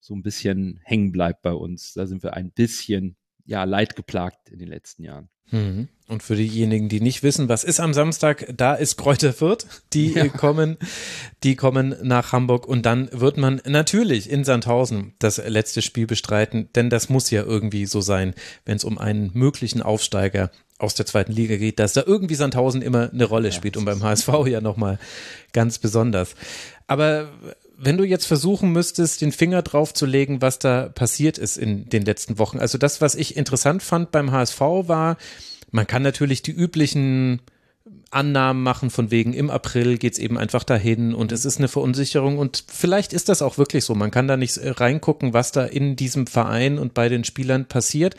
so 0.00 0.14
ein 0.14 0.22
bisschen 0.22 0.80
hängen 0.84 1.12
bleibt 1.12 1.42
bei 1.42 1.52
uns. 1.52 1.92
Da 1.92 2.06
sind 2.06 2.22
wir 2.22 2.34
ein 2.34 2.50
bisschen 2.52 3.16
ja, 3.44 3.64
leidgeplagt 3.64 4.48
in 4.50 4.58
den 4.58 4.68
letzten 4.68 5.04
Jahren. 5.04 5.28
Mhm. 5.50 5.88
Und 6.08 6.22
für 6.22 6.36
diejenigen, 6.36 6.88
die 6.88 7.00
nicht 7.00 7.22
wissen, 7.22 7.48
was 7.48 7.64
ist 7.64 7.80
am 7.80 7.94
Samstag, 7.94 8.46
da 8.54 8.74
ist 8.74 8.96
Kräuter 8.96 9.32
Fürth. 9.32 9.66
Die 9.92 10.12
ja. 10.14 10.28
kommen, 10.28 10.76
die 11.42 11.56
kommen 11.56 11.94
nach 12.02 12.32
Hamburg 12.32 12.66
und 12.66 12.84
dann 12.84 13.08
wird 13.12 13.36
man 13.36 13.60
natürlich 13.64 14.28
in 14.30 14.44
Sandhausen 14.44 15.14
das 15.18 15.38
letzte 15.38 15.80
Spiel 15.80 16.06
bestreiten, 16.06 16.68
denn 16.74 16.90
das 16.90 17.08
muss 17.08 17.30
ja 17.30 17.42
irgendwie 17.42 17.86
so 17.86 18.00
sein, 18.00 18.34
wenn 18.64 18.76
es 18.76 18.84
um 18.84 18.98
einen 18.98 19.30
möglichen 19.34 19.82
Aufsteiger 19.82 20.50
aus 20.78 20.94
der 20.94 21.06
zweiten 21.06 21.32
Liga 21.32 21.56
geht, 21.56 21.78
dass 21.78 21.92
da 21.92 22.02
irgendwie 22.04 22.34
Sandhausen 22.34 22.82
immer 22.82 23.10
eine 23.10 23.24
Rolle 23.24 23.52
spielt 23.52 23.76
ja, 23.76 23.80
und 23.80 23.84
beim 23.86 24.02
HSV 24.02 24.28
ja 24.46 24.60
nochmal 24.60 24.98
ganz 25.52 25.78
besonders. 25.78 26.34
Aber 26.88 27.28
wenn 27.84 27.96
du 27.96 28.04
jetzt 28.04 28.26
versuchen 28.26 28.70
müsstest, 28.70 29.20
den 29.20 29.32
Finger 29.32 29.60
drauf 29.62 29.92
zu 29.92 30.06
legen, 30.06 30.40
was 30.40 30.60
da 30.60 30.88
passiert 30.88 31.36
ist 31.36 31.56
in 31.56 31.88
den 31.88 32.04
letzten 32.04 32.38
Wochen. 32.38 32.60
Also 32.60 32.78
das, 32.78 33.00
was 33.00 33.16
ich 33.16 33.36
interessant 33.36 33.82
fand 33.82 34.12
beim 34.12 34.30
HSV 34.30 34.60
war, 34.60 35.16
man 35.72 35.88
kann 35.88 36.02
natürlich 36.02 36.42
die 36.42 36.52
üblichen 36.52 37.40
Annahmen 38.12 38.62
machen 38.62 38.90
von 38.90 39.10
wegen 39.10 39.32
im 39.32 39.50
April 39.50 39.98
geht's 39.98 40.18
eben 40.18 40.38
einfach 40.38 40.62
dahin 40.62 41.12
und 41.12 41.32
es 41.32 41.44
ist 41.44 41.58
eine 41.58 41.66
Verunsicherung 41.66 42.38
und 42.38 42.64
vielleicht 42.68 43.12
ist 43.12 43.28
das 43.28 43.42
auch 43.42 43.58
wirklich 43.58 43.84
so. 43.84 43.94
Man 43.94 44.12
kann 44.12 44.28
da 44.28 44.36
nicht 44.36 44.60
reingucken, 44.62 45.32
was 45.32 45.50
da 45.50 45.64
in 45.64 45.96
diesem 45.96 46.28
Verein 46.28 46.78
und 46.78 46.94
bei 46.94 47.08
den 47.08 47.24
Spielern 47.24 47.64
passiert. 47.64 48.14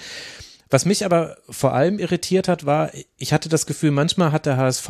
Was 0.73 0.85
mich 0.85 1.05
aber 1.05 1.37
vor 1.51 1.75
allem 1.75 1.99
irritiert 1.99 2.47
hat, 2.47 2.65
war, 2.65 2.89
ich 3.17 3.31
hatte 3.31 3.47
das 3.47 3.67
Gefühl, 3.67 3.91
manchmal 3.91 4.31
hat 4.31 4.47
der 4.47 4.57
HSV 4.57 4.89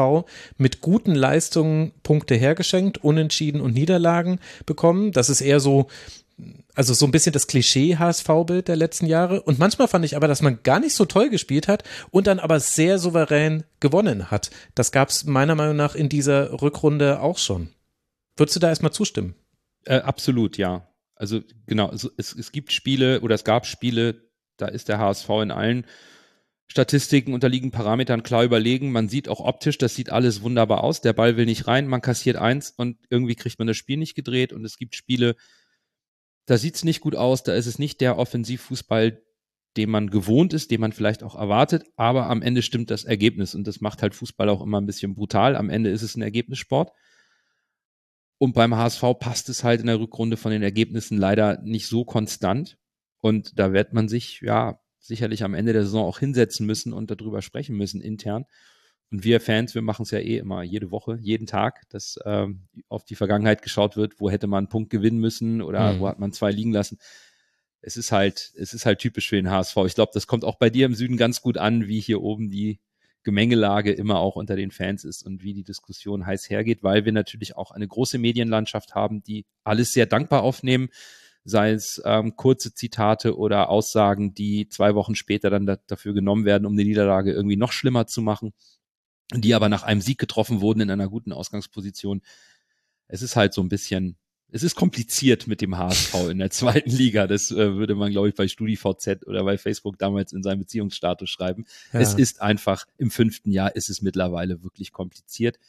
mit 0.55 0.79
guten 0.79 1.13
Leistungen 1.13 1.91
Punkte 2.03 2.35
hergeschenkt, 2.35 3.03
Unentschieden 3.03 3.59
und 3.59 3.73
Niederlagen 3.73 4.39
bekommen. 4.65 5.11
Das 5.11 5.29
ist 5.29 5.41
eher 5.41 5.59
so 5.59 5.87
also 6.73 6.93
so 6.93 7.05
ein 7.05 7.11
bisschen 7.11 7.33
das 7.33 7.47
Klischee 7.47 7.97
HSV-Bild 7.97 8.69
der 8.69 8.77
letzten 8.77 9.07
Jahre. 9.07 9.41
Und 9.41 9.59
manchmal 9.59 9.89
fand 9.89 10.05
ich 10.05 10.15
aber, 10.15 10.29
dass 10.29 10.41
man 10.41 10.63
gar 10.63 10.79
nicht 10.79 10.95
so 10.95 11.03
toll 11.03 11.29
gespielt 11.29 11.67
hat 11.67 11.83
und 12.11 12.27
dann 12.27 12.39
aber 12.39 12.61
sehr 12.61 12.97
souverän 12.97 13.65
gewonnen 13.81 14.31
hat. 14.31 14.51
Das 14.75 14.93
gab 14.93 15.09
es 15.09 15.25
meiner 15.25 15.55
Meinung 15.55 15.75
nach 15.75 15.95
in 15.95 16.07
dieser 16.07 16.61
Rückrunde 16.61 17.19
auch 17.19 17.37
schon. 17.37 17.67
Würdest 18.37 18.55
du 18.55 18.61
da 18.61 18.69
erstmal 18.69 18.93
zustimmen? 18.93 19.35
Äh, 19.83 19.97
absolut, 19.97 20.57
ja. 20.57 20.87
Also 21.15 21.41
genau, 21.67 21.87
also 21.87 22.09
es, 22.15 22.33
es 22.33 22.53
gibt 22.53 22.71
Spiele 22.71 23.19
oder 23.19 23.35
es 23.35 23.43
gab 23.43 23.65
Spiele, 23.65 24.31
da 24.57 24.67
ist 24.67 24.89
der 24.89 24.99
HSV 24.99 25.29
in 25.41 25.51
allen 25.51 25.85
Statistiken 26.67 27.33
unterliegen 27.33 27.71
Parametern 27.71 28.23
klar 28.23 28.43
überlegen. 28.43 28.91
Man 28.91 29.09
sieht 29.09 29.29
auch 29.29 29.39
optisch, 29.39 29.77
das 29.77 29.95
sieht 29.95 30.11
alles 30.11 30.41
wunderbar 30.41 30.83
aus. 30.83 31.01
Der 31.01 31.13
Ball 31.13 31.37
will 31.37 31.45
nicht 31.45 31.67
rein, 31.67 31.87
man 31.87 32.01
kassiert 32.01 32.37
eins 32.37 32.71
und 32.71 32.97
irgendwie 33.09 33.35
kriegt 33.35 33.59
man 33.59 33.67
das 33.67 33.77
Spiel 33.77 33.97
nicht 33.97 34.15
gedreht. 34.15 34.53
Und 34.53 34.65
es 34.65 34.77
gibt 34.77 34.95
Spiele, 34.95 35.35
da 36.45 36.57
sieht 36.57 36.75
es 36.75 36.83
nicht 36.83 37.01
gut 37.01 37.15
aus, 37.15 37.43
da 37.43 37.53
ist 37.53 37.67
es 37.67 37.79
nicht 37.79 38.01
der 38.01 38.17
Offensivfußball, 38.17 39.21
den 39.77 39.89
man 39.89 40.09
gewohnt 40.09 40.53
ist, 40.53 40.71
den 40.71 40.81
man 40.81 40.93
vielleicht 40.93 41.23
auch 41.23 41.35
erwartet, 41.35 41.85
aber 41.95 42.29
am 42.29 42.41
Ende 42.41 42.61
stimmt 42.61 42.91
das 42.91 43.05
Ergebnis 43.05 43.55
und 43.55 43.65
das 43.65 43.81
macht 43.81 44.01
halt 44.01 44.13
Fußball 44.13 44.49
auch 44.49 44.61
immer 44.61 44.79
ein 44.79 44.85
bisschen 44.85 45.15
brutal. 45.15 45.55
Am 45.55 45.69
Ende 45.69 45.89
ist 45.89 46.03
es 46.03 46.15
ein 46.15 46.21
Ergebnissport. 46.21 46.91
Und 48.37 48.53
beim 48.53 48.75
HSV 48.75 49.03
passt 49.19 49.49
es 49.49 49.63
halt 49.63 49.79
in 49.79 49.87
der 49.87 49.99
Rückrunde 49.99 50.37
von 50.37 50.51
den 50.51 50.63
Ergebnissen 50.63 51.17
leider 51.17 51.61
nicht 51.61 51.87
so 51.87 52.03
konstant. 52.03 52.77
Und 53.23 53.57
da 53.57 53.71
wird 53.71 53.93
man 53.93 54.09
sich, 54.09 54.41
ja, 54.41 54.81
sicherlich 54.99 55.45
am 55.45 55.53
Ende 55.53 55.71
der 55.71 55.83
Saison 55.83 56.05
auch 56.05 56.19
hinsetzen 56.19 56.65
müssen 56.65 56.91
und 56.91 57.09
darüber 57.09 57.41
sprechen 57.41 57.77
müssen 57.77 58.01
intern. 58.01 58.43
Und 59.11 59.23
wir 59.23 59.39
Fans, 59.39 59.73
wir 59.75 59.81
machen 59.81 60.03
es 60.03 60.11
ja 60.11 60.19
eh 60.19 60.39
immer 60.39 60.61
jede 60.61 60.91
Woche, 60.91 61.17
jeden 61.21 61.47
Tag, 61.47 61.87
dass 61.87 62.19
ähm, 62.25 62.67
auf 62.89 63.05
die 63.05 63.15
Vergangenheit 63.15 63.61
geschaut 63.61 63.95
wird, 63.95 64.19
wo 64.19 64.29
hätte 64.29 64.47
man 64.47 64.65
einen 64.65 64.69
Punkt 64.69 64.89
gewinnen 64.89 65.19
müssen 65.19 65.61
oder 65.61 65.93
mhm. 65.93 65.99
wo 66.01 66.09
hat 66.09 66.19
man 66.19 66.33
zwei 66.33 66.51
liegen 66.51 66.73
lassen. 66.73 66.97
Es 67.79 67.95
ist 67.95 68.11
halt, 68.11 68.51
es 68.57 68.73
ist 68.73 68.85
halt 68.85 68.99
typisch 68.99 69.29
für 69.29 69.37
den 69.37 69.49
HSV. 69.49 69.77
Ich 69.85 69.95
glaube, 69.95 70.11
das 70.13 70.27
kommt 70.27 70.43
auch 70.43 70.57
bei 70.57 70.69
dir 70.69 70.85
im 70.85 70.93
Süden 70.93 71.15
ganz 71.15 71.41
gut 71.41 71.57
an, 71.57 71.87
wie 71.87 72.01
hier 72.01 72.21
oben 72.21 72.49
die 72.49 72.81
Gemengelage 73.23 73.93
immer 73.93 74.19
auch 74.19 74.35
unter 74.35 74.57
den 74.57 74.71
Fans 74.71 75.05
ist 75.05 75.25
und 75.25 75.43
wie 75.43 75.53
die 75.53 75.63
Diskussion 75.63 76.25
heiß 76.25 76.49
hergeht, 76.49 76.83
weil 76.83 77.05
wir 77.05 77.13
natürlich 77.13 77.55
auch 77.55 77.71
eine 77.71 77.87
große 77.87 78.17
Medienlandschaft 78.17 78.95
haben, 78.95 79.23
die 79.23 79.45
alles 79.63 79.93
sehr 79.93 80.07
dankbar 80.07 80.43
aufnehmen 80.43 80.89
sei 81.45 81.71
es 81.71 82.01
ähm, 82.05 82.35
kurze 82.35 82.73
Zitate 82.73 83.37
oder 83.37 83.69
Aussagen, 83.69 84.33
die 84.33 84.69
zwei 84.69 84.95
Wochen 84.95 85.15
später 85.15 85.49
dann 85.49 85.65
da, 85.65 85.77
dafür 85.87 86.13
genommen 86.13 86.45
werden, 86.45 86.65
um 86.65 86.77
die 86.77 86.85
Niederlage 86.85 87.33
irgendwie 87.33 87.57
noch 87.57 87.71
schlimmer 87.71 88.07
zu 88.07 88.21
machen, 88.21 88.53
die 89.33 89.53
aber 89.53 89.69
nach 89.69 89.83
einem 89.83 90.01
Sieg 90.01 90.17
getroffen 90.17 90.61
wurden 90.61 90.81
in 90.81 90.89
einer 90.89 91.09
guten 91.09 91.33
Ausgangsposition. 91.33 92.21
Es 93.07 93.21
ist 93.21 93.35
halt 93.35 93.53
so 93.53 93.61
ein 93.61 93.69
bisschen, 93.69 94.17
es 94.51 94.63
ist 94.63 94.75
kompliziert 94.75 95.47
mit 95.47 95.59
dem 95.59 95.77
HSV 95.77 96.29
in 96.29 96.37
der 96.37 96.49
zweiten 96.51 96.91
Liga. 96.91 97.27
Das 97.27 97.51
äh, 97.51 97.75
würde 97.75 97.95
man, 97.95 98.11
glaube 98.11 98.29
ich, 98.29 98.35
bei 98.35 98.47
StudiVZ 98.47 99.25
oder 99.25 99.43
bei 99.43 99.57
Facebook 99.57 99.97
damals 99.97 100.31
in 100.31 100.43
seinem 100.43 100.59
Beziehungsstatus 100.59 101.29
schreiben. 101.29 101.65
Ja. 101.91 101.99
Es 101.99 102.13
ist 102.13 102.41
einfach, 102.41 102.85
im 102.97 103.11
fünften 103.11 103.51
Jahr 103.51 103.75
ist 103.75 103.89
es 103.89 104.01
mittlerweile 104.01 104.63
wirklich 104.63 104.93
kompliziert, 104.93 105.59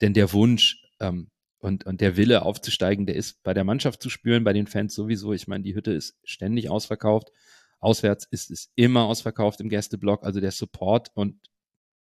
denn 0.00 0.12
der 0.12 0.32
Wunsch, 0.32 0.82
ähm, 0.98 1.28
und, 1.60 1.86
und 1.86 2.00
der 2.00 2.16
Wille 2.16 2.42
aufzusteigen, 2.42 3.06
der 3.06 3.16
ist 3.16 3.42
bei 3.42 3.54
der 3.54 3.64
Mannschaft 3.64 4.02
zu 4.02 4.10
spüren, 4.10 4.44
bei 4.44 4.52
den 4.52 4.66
Fans 4.66 4.94
sowieso. 4.94 5.32
Ich 5.32 5.46
meine, 5.46 5.62
die 5.62 5.74
Hütte 5.74 5.92
ist 5.92 6.18
ständig 6.24 6.70
ausverkauft. 6.70 7.30
Auswärts 7.78 8.26
ist 8.30 8.50
es 8.50 8.72
immer 8.74 9.04
ausverkauft 9.04 9.60
im 9.60 9.68
Gästeblock. 9.68 10.24
Also 10.24 10.40
der 10.40 10.52
Support 10.52 11.10
und 11.14 11.36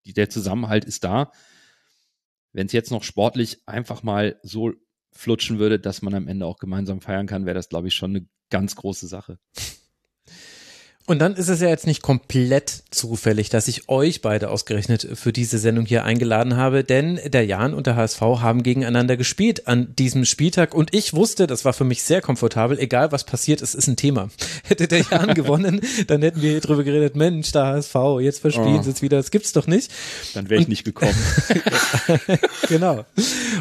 die, 0.06 0.12
der 0.12 0.30
Zusammenhalt 0.30 0.84
ist 0.84 1.04
da. 1.04 1.32
Wenn 2.52 2.66
es 2.66 2.72
jetzt 2.72 2.90
noch 2.90 3.02
sportlich 3.02 3.62
einfach 3.66 4.02
mal 4.02 4.38
so 4.42 4.72
flutschen 5.12 5.58
würde, 5.58 5.78
dass 5.78 6.02
man 6.02 6.14
am 6.14 6.28
Ende 6.28 6.46
auch 6.46 6.58
gemeinsam 6.58 7.00
feiern 7.00 7.26
kann, 7.26 7.44
wäre 7.44 7.54
das, 7.54 7.68
glaube 7.68 7.88
ich, 7.88 7.94
schon 7.94 8.16
eine 8.16 8.26
ganz 8.50 8.76
große 8.76 9.06
Sache. 9.06 9.38
Und 11.04 11.18
dann 11.18 11.34
ist 11.34 11.48
es 11.48 11.60
ja 11.60 11.68
jetzt 11.68 11.88
nicht 11.88 12.00
komplett 12.00 12.84
zufällig, 12.92 13.50
dass 13.50 13.66
ich 13.66 13.88
euch 13.88 14.22
beide 14.22 14.50
ausgerechnet 14.50 15.08
für 15.14 15.32
diese 15.32 15.58
Sendung 15.58 15.84
hier 15.84 16.04
eingeladen 16.04 16.56
habe, 16.56 16.84
denn 16.84 17.18
der 17.26 17.44
Jan 17.44 17.74
und 17.74 17.88
der 17.88 17.96
HSV 17.96 18.20
haben 18.20 18.62
gegeneinander 18.62 19.16
gespielt 19.16 19.66
an 19.66 19.96
diesem 19.96 20.24
Spieltag 20.24 20.74
und 20.74 20.94
ich 20.94 21.12
wusste, 21.12 21.48
das 21.48 21.64
war 21.64 21.72
für 21.72 21.82
mich 21.82 22.04
sehr 22.04 22.20
komfortabel, 22.20 22.78
egal 22.78 23.10
was 23.10 23.24
passiert, 23.24 23.62
es 23.62 23.74
ist 23.74 23.88
ein 23.88 23.96
Thema. 23.96 24.28
Hätte 24.62 24.86
der 24.86 25.00
Jan 25.00 25.34
gewonnen, 25.34 25.80
dann 26.06 26.22
hätten 26.22 26.40
wir 26.40 26.60
drüber 26.60 26.84
geredet, 26.84 27.16
Mensch, 27.16 27.50
der 27.50 27.66
HSV, 27.66 27.96
jetzt 28.20 28.38
verspielen 28.38 28.78
oh. 28.78 28.82
sie 28.82 28.90
es 28.90 29.02
wieder, 29.02 29.16
das 29.16 29.32
gibt's 29.32 29.52
doch 29.52 29.66
nicht. 29.66 29.90
Dann 30.34 30.50
wäre 30.50 30.60
ich 30.60 30.68
und, 30.68 30.70
nicht 30.70 30.84
gekommen. 30.84 31.16
genau. 32.68 33.04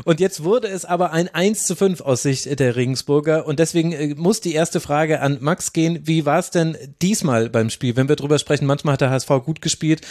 Und 0.04 0.20
jetzt 0.20 0.44
wurde 0.44 0.68
es 0.68 0.86
aber 0.86 1.12
ein 1.12 1.28
1 1.28 1.66
zu 1.66 1.76
5 1.76 2.02
aus 2.02 2.22
Sicht 2.22 2.60
der 2.60 2.76
Regensburger 2.76 3.48
und 3.48 3.58
deswegen 3.58 3.94
äh, 3.94 4.14
muss 4.16 4.42
die 4.42 4.54
erste 4.54 4.80
Frage 4.80 5.22
an 5.22 5.40
Max 5.42 5.74
gehen, 5.74 6.02
wie 6.04 6.26
war 6.28 6.38
es 6.38 6.52
denn 6.52 6.78
diesmal 7.02 7.31
manchmal 7.32 7.50
beim 7.50 7.70
Spiel, 7.70 7.96
wenn 7.96 8.10
wir 8.10 8.16
drüber 8.16 8.40
sprechen, 8.40 8.66
manchmal 8.66 8.94
hat 8.94 9.02
der 9.02 9.10
HSV 9.10 9.30
gut 9.46 9.62
gespielt 9.62 10.02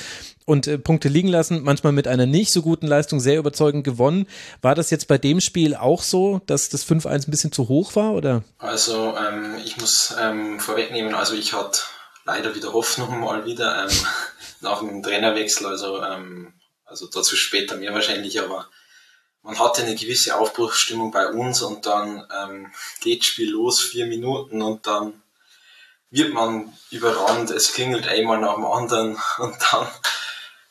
und 0.46 0.66
äh, 0.66 0.78
Punkte 0.78 1.08
liegen 1.08 1.28
lassen, 1.28 1.62
manchmal 1.62 1.92
mit 1.92 2.08
einer 2.08 2.26
nicht 2.26 2.50
so 2.50 2.62
guten 2.62 2.86
Leistung 2.86 3.20
sehr 3.20 3.38
überzeugend 3.38 3.84
gewonnen. 3.84 4.26
War 4.62 4.74
das 4.74 4.90
jetzt 4.90 5.06
bei 5.06 5.18
dem 5.18 5.40
Spiel 5.40 5.74
auch 5.74 6.02
so, 6.02 6.40
dass 6.46 6.70
das 6.70 6.86
5-1 6.86 7.26
ein 7.26 7.30
bisschen 7.30 7.52
zu 7.52 7.68
hoch 7.68 7.94
war, 7.94 8.12
oder? 8.14 8.42
Also, 8.58 9.16
ähm, 9.16 9.56
ich 9.64 9.76
muss 9.76 10.14
ähm, 10.18 10.60
vorwegnehmen, 10.60 11.14
also 11.14 11.34
ich 11.34 11.52
hatte 11.52 11.82
leider 12.24 12.54
wieder 12.54 12.72
Hoffnung 12.72 13.20
mal 13.20 13.44
wieder 13.44 13.84
ähm, 13.84 13.96
nach 14.60 14.80
dem 14.80 15.02
Trainerwechsel, 15.02 15.66
also, 15.66 16.02
ähm, 16.02 16.54
also 16.84 17.06
dazu 17.06 17.36
später 17.36 17.76
mehr 17.76 17.92
wahrscheinlich, 17.92 18.40
aber 18.40 18.66
man 19.42 19.58
hatte 19.58 19.82
eine 19.82 19.94
gewisse 19.94 20.36
Aufbruchsstimmung 20.36 21.10
bei 21.10 21.26
uns 21.28 21.62
und 21.62 21.84
dann 21.84 22.26
ähm, 22.42 22.72
geht 23.02 23.24
Spiel 23.24 23.50
los, 23.50 23.80
vier 23.80 24.06
Minuten 24.06 24.62
und 24.62 24.86
dann 24.86 25.22
wird 26.10 26.32
man 26.32 26.76
überrannt, 26.90 27.50
es 27.50 27.72
klingelt 27.72 28.08
einmal 28.08 28.38
nach 28.38 28.54
dem 28.54 28.66
anderen 28.66 29.18
und 29.38 29.56
dann, 29.70 29.88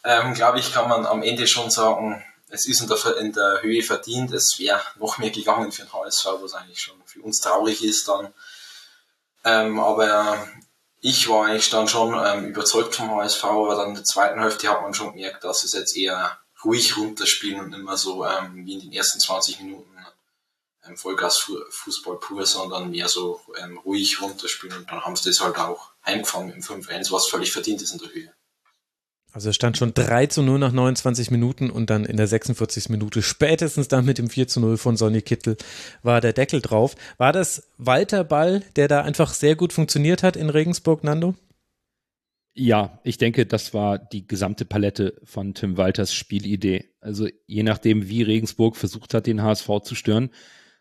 ähm, 0.04 0.34
glaube 0.34 0.60
ich, 0.60 0.74
kann 0.74 0.90
man 0.90 1.06
am 1.06 1.24
Ende 1.24 1.48
schon 1.48 1.70
sagen, 1.70 2.24
es 2.50 2.66
ist 2.66 2.82
in 2.82 2.88
der, 2.88 3.18
in 3.18 3.34
der 3.34 3.62
Höhe 3.62 3.84
verdient, 3.84 4.32
es 4.34 4.56
wäre 4.58 4.82
noch 4.98 5.18
mehr 5.18 5.30
gegangen 5.30 5.72
für 5.72 5.84
den 5.84 5.94
HSV, 5.94 6.26
was 6.42 6.54
eigentlich 6.56 6.82
schon 6.82 7.02
für 7.06 7.22
uns 7.22 7.40
traurig 7.42 7.84
ist 7.84 8.08
dann. 8.08 8.34
Ähm, 9.46 9.80
aber 9.80 10.48
ich 11.00 11.30
war 11.30 11.46
eigentlich 11.46 11.70
dann 11.70 11.88
schon 11.88 12.14
ähm, 12.26 12.46
überzeugt 12.46 12.96
vom 12.96 13.12
HSV, 13.12 13.44
aber 13.46 13.76
dann 13.76 13.90
in 13.90 13.96
der 13.96 14.04
zweiten 14.04 14.42
Hälfte 14.42 14.70
hat 14.70 14.82
man 14.82 14.94
schon 14.94 15.14
gemerkt, 15.14 15.44
dass 15.44 15.64
es 15.64 15.74
jetzt 15.74 15.96
eher 15.96 16.40
ruhig 16.66 16.98
runterspielen 16.98 17.60
und 17.60 17.70
nicht 17.70 17.84
mehr 17.84 17.98
so 17.98 18.26
ähm, 18.26 18.66
wie 18.66 18.74
in 18.74 18.82
den 18.82 18.92
ersten 18.92 19.20
20 19.20 19.62
Minuten 19.62 19.89
ähm, 20.90 20.98
Vollgas-Fußball 20.98 22.18
pur, 22.20 22.46
sondern 22.46 22.92
mehr 22.92 23.08
so 23.08 23.40
ähm, 23.64 23.78
ruhig 23.80 24.22
runterspielen 24.22 24.78
und 24.78 24.92
dann 24.92 25.02
haben 25.02 25.16
sie 25.16 25.30
das 25.30 25.42
halt 25.42 25.58
auch 25.58 25.92
heimgefangen 26.06 26.54
im 26.54 26.62
5-1, 26.62 27.12
was 27.12 27.28
völlig 27.28 27.52
verdient 27.52 27.82
ist 27.82 27.94
in 27.94 28.00
der 28.00 28.14
Höhe. 28.14 28.34
Also 29.32 29.50
es 29.50 29.56
stand 29.56 29.78
schon 29.78 29.94
3 29.94 30.26
zu 30.26 30.42
0 30.42 30.58
nach 30.58 30.72
29 30.72 31.30
Minuten 31.30 31.70
und 31.70 31.92
dann 31.92 32.04
in 32.04 32.18
der 32.18 32.28
46. 32.28 32.90
Minute 32.90 33.22
spätestens 33.22 33.88
dann 33.88 34.04
mit 34.06 34.18
dem 34.18 34.30
4 34.30 34.48
zu 34.48 34.60
0 34.60 34.78
von 34.78 34.98
Sonny 34.98 35.22
Kittel 35.22 35.56
war 36.02 36.20
der 36.20 36.34
Deckel 36.34 36.62
drauf. 36.62 36.96
War 37.18 37.32
das 37.32 37.70
Walter 37.78 38.24
Ball, 38.24 38.64
der 38.76 38.88
da 38.88 39.02
einfach 39.02 39.34
sehr 39.34 39.56
gut 39.56 39.72
funktioniert 39.72 40.24
hat 40.24 40.36
in 40.36 40.50
Regensburg, 40.50 41.04
Nando? 41.04 41.36
Ja, 42.56 43.00
ich 43.04 43.18
denke, 43.18 43.46
das 43.46 43.74
war 43.74 44.00
die 44.00 44.28
gesamte 44.28 44.66
Palette 44.66 45.16
von 45.24 45.54
Tim 45.54 45.78
Walters 45.78 46.14
Spielidee. 46.14 46.90
Also 47.00 47.28
je 47.46 47.64
nachdem, 47.64 48.10
wie 48.10 48.24
Regensburg 48.24 48.76
versucht 48.76 49.14
hat, 49.14 49.28
den 49.28 49.44
HSV 49.44 49.70
zu 49.84 49.94
stören, 49.94 50.32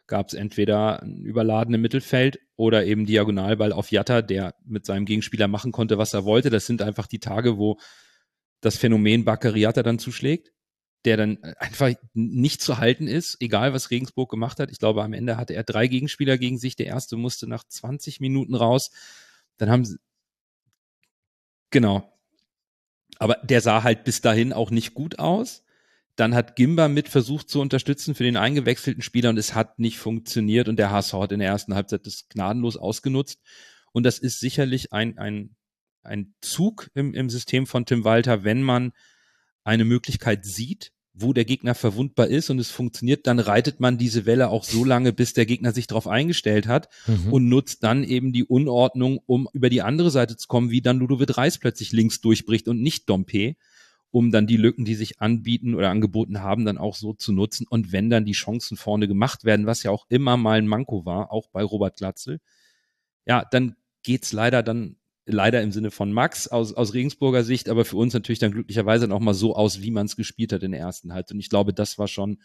gab 0.08 0.28
es 0.28 0.34
entweder 0.34 1.02
einen 1.02 1.24
überladenen 1.24 1.80
Mittelfeld 1.80 2.40
oder 2.56 2.84
eben 2.84 3.06
Diagonalball 3.06 3.72
auf 3.72 3.92
Jatta, 3.92 4.22
der 4.22 4.54
mit 4.64 4.84
seinem 4.84 5.04
Gegenspieler 5.04 5.46
machen 5.46 5.70
konnte, 5.70 5.98
was 5.98 6.14
er 6.14 6.24
wollte. 6.24 6.50
Das 6.50 6.66
sind 6.66 6.82
einfach 6.82 7.06
die 7.06 7.20
Tage, 7.20 7.58
wo 7.58 7.78
das 8.60 8.76
Phänomen 8.76 9.24
Baccariata 9.24 9.82
dann 9.82 9.98
zuschlägt, 10.00 10.52
der 11.04 11.16
dann 11.16 11.42
einfach 11.58 11.92
nicht 12.14 12.60
zu 12.60 12.78
halten 12.78 13.06
ist, 13.06 13.36
egal 13.40 13.72
was 13.72 13.90
Regensburg 13.90 14.30
gemacht 14.30 14.58
hat. 14.58 14.70
Ich 14.70 14.78
glaube, 14.78 15.04
am 15.04 15.12
Ende 15.12 15.36
hatte 15.36 15.54
er 15.54 15.62
drei 15.62 15.86
Gegenspieler 15.86 16.38
gegen 16.38 16.58
sich. 16.58 16.74
Der 16.74 16.86
erste 16.86 17.16
musste 17.16 17.46
nach 17.46 17.62
20 17.64 18.18
Minuten 18.20 18.54
raus. 18.54 18.90
Dann 19.58 19.70
haben 19.70 19.84
sie, 19.84 19.98
genau. 21.70 22.12
Aber 23.18 23.36
der 23.44 23.60
sah 23.60 23.82
halt 23.82 24.04
bis 24.04 24.20
dahin 24.20 24.52
auch 24.52 24.70
nicht 24.70 24.94
gut 24.94 25.18
aus. 25.18 25.62
Dann 26.18 26.34
hat 26.34 26.56
Gimba 26.56 26.88
mit 26.88 27.08
versucht 27.08 27.48
zu 27.48 27.60
unterstützen 27.60 28.16
für 28.16 28.24
den 28.24 28.36
eingewechselten 28.36 29.02
Spieler 29.02 29.30
und 29.30 29.38
es 29.38 29.54
hat 29.54 29.78
nicht 29.78 29.98
funktioniert 29.98 30.68
und 30.68 30.76
der 30.76 30.90
HSV 30.90 31.12
hat 31.12 31.30
in 31.30 31.38
der 31.38 31.48
ersten 31.48 31.76
Halbzeit 31.76 32.06
das 32.06 32.28
gnadenlos 32.28 32.76
ausgenutzt. 32.76 33.40
Und 33.92 34.02
das 34.02 34.18
ist 34.18 34.40
sicherlich 34.40 34.92
ein, 34.92 35.16
ein, 35.16 35.54
ein 36.02 36.34
Zug 36.40 36.90
im, 36.94 37.14
im 37.14 37.30
System 37.30 37.68
von 37.68 37.86
Tim 37.86 38.02
Walter, 38.02 38.42
wenn 38.42 38.62
man 38.62 38.90
eine 39.62 39.84
Möglichkeit 39.84 40.44
sieht, 40.44 40.90
wo 41.14 41.32
der 41.32 41.44
Gegner 41.44 41.76
verwundbar 41.76 42.26
ist 42.26 42.50
und 42.50 42.58
es 42.58 42.72
funktioniert, 42.72 43.28
dann 43.28 43.38
reitet 43.38 43.78
man 43.78 43.96
diese 43.96 44.26
Welle 44.26 44.48
auch 44.48 44.64
so 44.64 44.84
lange, 44.84 45.12
bis 45.12 45.34
der 45.34 45.46
Gegner 45.46 45.72
sich 45.72 45.86
darauf 45.86 46.08
eingestellt 46.08 46.66
hat 46.66 46.88
mhm. 47.06 47.32
und 47.32 47.48
nutzt 47.48 47.84
dann 47.84 48.02
eben 48.02 48.32
die 48.32 48.44
Unordnung, 48.44 49.20
um 49.24 49.48
über 49.52 49.70
die 49.70 49.82
andere 49.82 50.10
Seite 50.10 50.36
zu 50.36 50.48
kommen, 50.48 50.70
wie 50.70 50.82
dann 50.82 50.98
Ludovic 50.98 51.38
Reis 51.38 51.58
plötzlich 51.58 51.92
links 51.92 52.20
durchbricht 52.20 52.66
und 52.66 52.82
nicht 52.82 53.08
Dompe 53.08 53.54
um 54.10 54.30
dann 54.30 54.46
die 54.46 54.56
Lücken, 54.56 54.84
die 54.84 54.94
sich 54.94 55.20
anbieten 55.20 55.74
oder 55.74 55.90
angeboten 55.90 56.40
haben, 56.42 56.64
dann 56.64 56.78
auch 56.78 56.94
so 56.94 57.12
zu 57.12 57.32
nutzen. 57.32 57.66
Und 57.68 57.92
wenn 57.92 58.10
dann 58.10 58.24
die 58.24 58.32
Chancen 58.32 58.76
vorne 58.76 59.08
gemacht 59.08 59.44
werden, 59.44 59.66
was 59.66 59.82
ja 59.82 59.90
auch 59.90 60.06
immer 60.08 60.36
mal 60.36 60.58
ein 60.58 60.66
Manko 60.66 61.04
war, 61.04 61.30
auch 61.32 61.48
bei 61.50 61.62
Robert 61.62 61.96
Glatzel, 61.96 62.40
ja, 63.26 63.44
dann 63.50 63.76
geht's 64.02 64.32
leider 64.32 64.62
dann 64.62 64.96
leider 65.28 65.62
im 65.62 65.72
Sinne 65.72 65.90
von 65.90 66.12
Max 66.12 66.48
aus, 66.48 66.72
aus 66.72 66.94
Regensburger 66.94 67.44
Sicht, 67.44 67.68
aber 67.68 67.84
für 67.84 67.96
uns 67.96 68.14
natürlich 68.14 68.38
dann 68.38 68.52
glücklicherweise 68.52 69.06
noch 69.06 69.20
mal 69.20 69.34
so 69.34 69.54
aus, 69.54 69.82
wie 69.82 69.90
man 69.90 70.06
es 70.06 70.16
gespielt 70.16 70.52
hat 70.52 70.62
in 70.62 70.72
der 70.72 70.80
ersten 70.80 71.12
Halbzeit. 71.12 71.34
Und 71.34 71.40
ich 71.40 71.50
glaube, 71.50 71.74
das 71.74 71.98
war 71.98 72.08
schon 72.08 72.38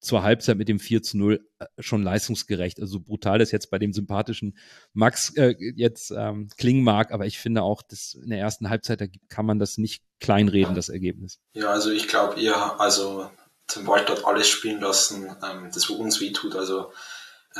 zur 0.00 0.22
Halbzeit 0.22 0.56
mit 0.56 0.68
dem 0.68 0.78
4 0.78 1.02
zu 1.02 1.18
0 1.18 1.46
äh, 1.58 1.66
schon 1.78 2.02
leistungsgerecht. 2.02 2.80
Also 2.80 3.00
brutal 3.00 3.38
das 3.38 3.50
jetzt 3.50 3.70
bei 3.70 3.78
dem 3.78 3.92
sympathischen 3.92 4.56
Max 4.92 5.34
äh, 5.36 5.54
jetzt 5.58 6.10
ähm, 6.10 6.48
klingen 6.56 6.84
mag, 6.84 7.12
aber 7.12 7.26
ich 7.26 7.38
finde 7.38 7.62
auch, 7.62 7.82
dass 7.82 8.14
in 8.14 8.30
der 8.30 8.38
ersten 8.38 8.70
Halbzeit 8.70 9.00
da 9.00 9.06
kann 9.28 9.46
man 9.46 9.58
das 9.58 9.78
nicht 9.78 10.02
kleinreden, 10.20 10.74
das 10.74 10.88
Ergebnis. 10.88 11.40
Ja, 11.52 11.70
also 11.70 11.90
ich 11.90 12.08
glaube, 12.08 12.40
ihr, 12.40 12.56
also 12.80 13.30
Tim 13.66 13.86
Walter 13.86 14.14
hat 14.14 14.24
alles 14.24 14.48
spielen 14.48 14.80
lassen, 14.80 15.34
ähm, 15.44 15.70
das 15.72 15.88
wo 15.88 15.94
uns 15.94 16.20
weh 16.20 16.32
tut. 16.32 16.54
Also 16.54 16.92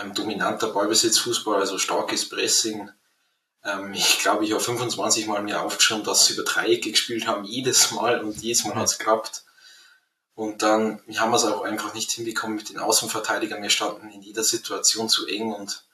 ähm, 0.00 0.14
dominanter 0.14 0.68
Ballbesitzfußball, 0.68 1.60
also 1.60 1.78
starkes 1.78 2.28
Pressing. 2.28 2.90
Ähm, 3.64 3.92
ich 3.94 4.20
glaube, 4.20 4.44
ich 4.44 4.52
habe 4.52 4.62
25 4.62 5.26
Mal 5.26 5.42
mir 5.42 5.60
aufgeschrieben, 5.60 6.04
dass 6.04 6.26
sie 6.26 6.34
über 6.34 6.44
Dreiecke 6.44 6.92
gespielt 6.92 7.26
haben, 7.26 7.44
jedes 7.44 7.90
Mal 7.90 8.20
und 8.20 8.40
jedes 8.42 8.64
Mal 8.64 8.76
hat 8.76 8.86
es 8.86 8.98
geklappt. 8.98 9.44
Und 10.38 10.62
dann 10.62 11.02
wir 11.06 11.20
haben 11.20 11.32
wir 11.32 11.36
es 11.36 11.44
auch 11.44 11.62
einfach 11.62 11.94
nicht 11.94 12.12
hinbekommen 12.12 12.58
mit 12.58 12.68
den 12.68 12.78
Außenverteidigern. 12.78 13.60
Wir 13.60 13.70
standen 13.70 14.08
in 14.08 14.22
jeder 14.22 14.44
Situation 14.44 15.08
zu 15.08 15.26
eng 15.26 15.52
und 15.52 15.84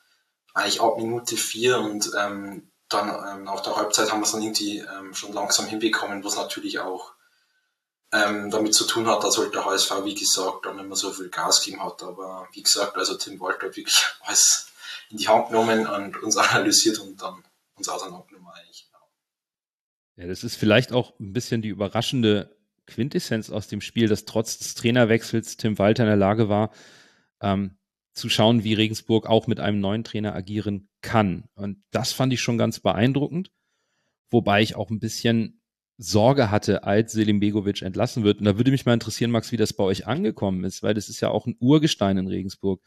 eigentlich 0.53 0.83
ab 0.83 0.99
Minute 0.99 1.39
vier 1.39 1.79
und 1.79 2.11
ähm, 2.15 2.71
dann 2.91 3.09
ähm, 3.09 3.45
nach 3.45 3.63
der 3.63 3.75
Halbzeit 3.75 4.13
haben 4.13 4.21
wir 4.21 4.27
es 4.27 4.33
dann 4.33 4.43
irgendwie 4.43 4.81
ähm, 4.81 5.15
schon 5.15 5.33
langsam 5.33 5.65
hinbekommen, 5.65 6.23
was 6.25 6.37
natürlich 6.37 6.79
auch 6.79 7.15
ähm, 8.13 8.51
damit 8.51 8.75
zu 8.75 8.85
tun 8.85 9.07
hat, 9.07 9.25
dass 9.25 9.39
halt 9.39 9.55
der 9.55 9.65
HSV, 9.65 10.05
wie 10.05 10.15
gesagt, 10.15 10.67
dann 10.67 10.79
immer 10.79 10.95
so 10.95 11.11
viel 11.11 11.31
Gas 11.31 11.65
gegeben 11.65 11.83
hat. 11.83 12.03
Aber 12.03 12.47
wie 12.53 12.63
gesagt, 12.63 12.99
also 12.99 13.15
Tim 13.15 13.41
Walter 13.41 13.69
hat 13.69 13.77
wirklich 13.77 14.05
alles 14.27 14.67
in 15.09 15.17
die 15.17 15.27
Hand 15.27 15.49
genommen 15.49 15.87
und 15.87 16.23
uns 16.23 16.37
analysiert 16.37 16.99
und 16.99 17.17
dann 17.23 17.43
uns 17.77 17.89
auseinandergenommen 17.89 18.53
eigentlich. 18.53 18.91
Ja, 20.17 20.27
das 20.27 20.45
ist 20.45 20.57
vielleicht 20.57 20.93
auch 20.93 21.19
ein 21.19 21.33
bisschen 21.33 21.63
die 21.63 21.71
überraschende 21.71 22.55
Quintessenz 22.87 23.51
aus 23.51 23.69
dem 23.69 23.81
Spiel, 23.81 24.09
dass 24.09 24.25
trotz 24.25 24.59
des 24.59 24.75
Trainerwechsels 24.75 25.57
Tim 25.57 25.79
Walter 25.79 26.05
in 26.05 26.09
der 26.09 26.17
Lage 26.17 26.49
war, 26.49 26.71
ähm, 27.41 27.77
zu 28.13 28.29
schauen, 28.29 28.65
wie 28.65 28.75
Regensburg 28.75 29.27
auch 29.27 29.47
mit 29.47 29.61
einem 29.61 29.81
neuen 29.81 30.05
Trainer 30.05 30.35
agieren 30.35 30.89
kann. 31.03 31.45
Und 31.55 31.83
das 31.91 32.13
fand 32.13 32.33
ich 32.33 32.41
schon 32.41 32.59
ganz 32.59 32.81
beeindruckend, 32.81 33.51
wobei 34.31 34.63
ich 34.63 34.77
auch 34.77 34.91
ein 34.91 35.01
bisschen 35.01 35.61
Sorge 35.97 36.51
hatte, 36.51 36.85
als 36.85 37.13
Selim 37.13 37.41
Begovic 37.41 37.83
entlassen 37.83 38.25
wird. 38.25 38.39
Und 38.39 38.47
da 38.47 38.57
würde 38.57 38.71
mich 38.71 38.85
mal 38.85 38.95
interessieren, 38.95 39.31
Max, 39.31 39.53
wie 39.53 39.57
das 39.57 39.73
bei 39.73 39.85
euch 39.85 40.07
angekommen 40.07 40.65
ist, 40.65 40.83
weil 40.83 40.95
das 40.95 41.09
ist 41.09 41.21
ja 41.21 41.29
auch 41.29 41.47
ein 41.47 41.57
Urgestein 41.61 42.19
in 42.19 42.27
Regensburg. 42.27 42.83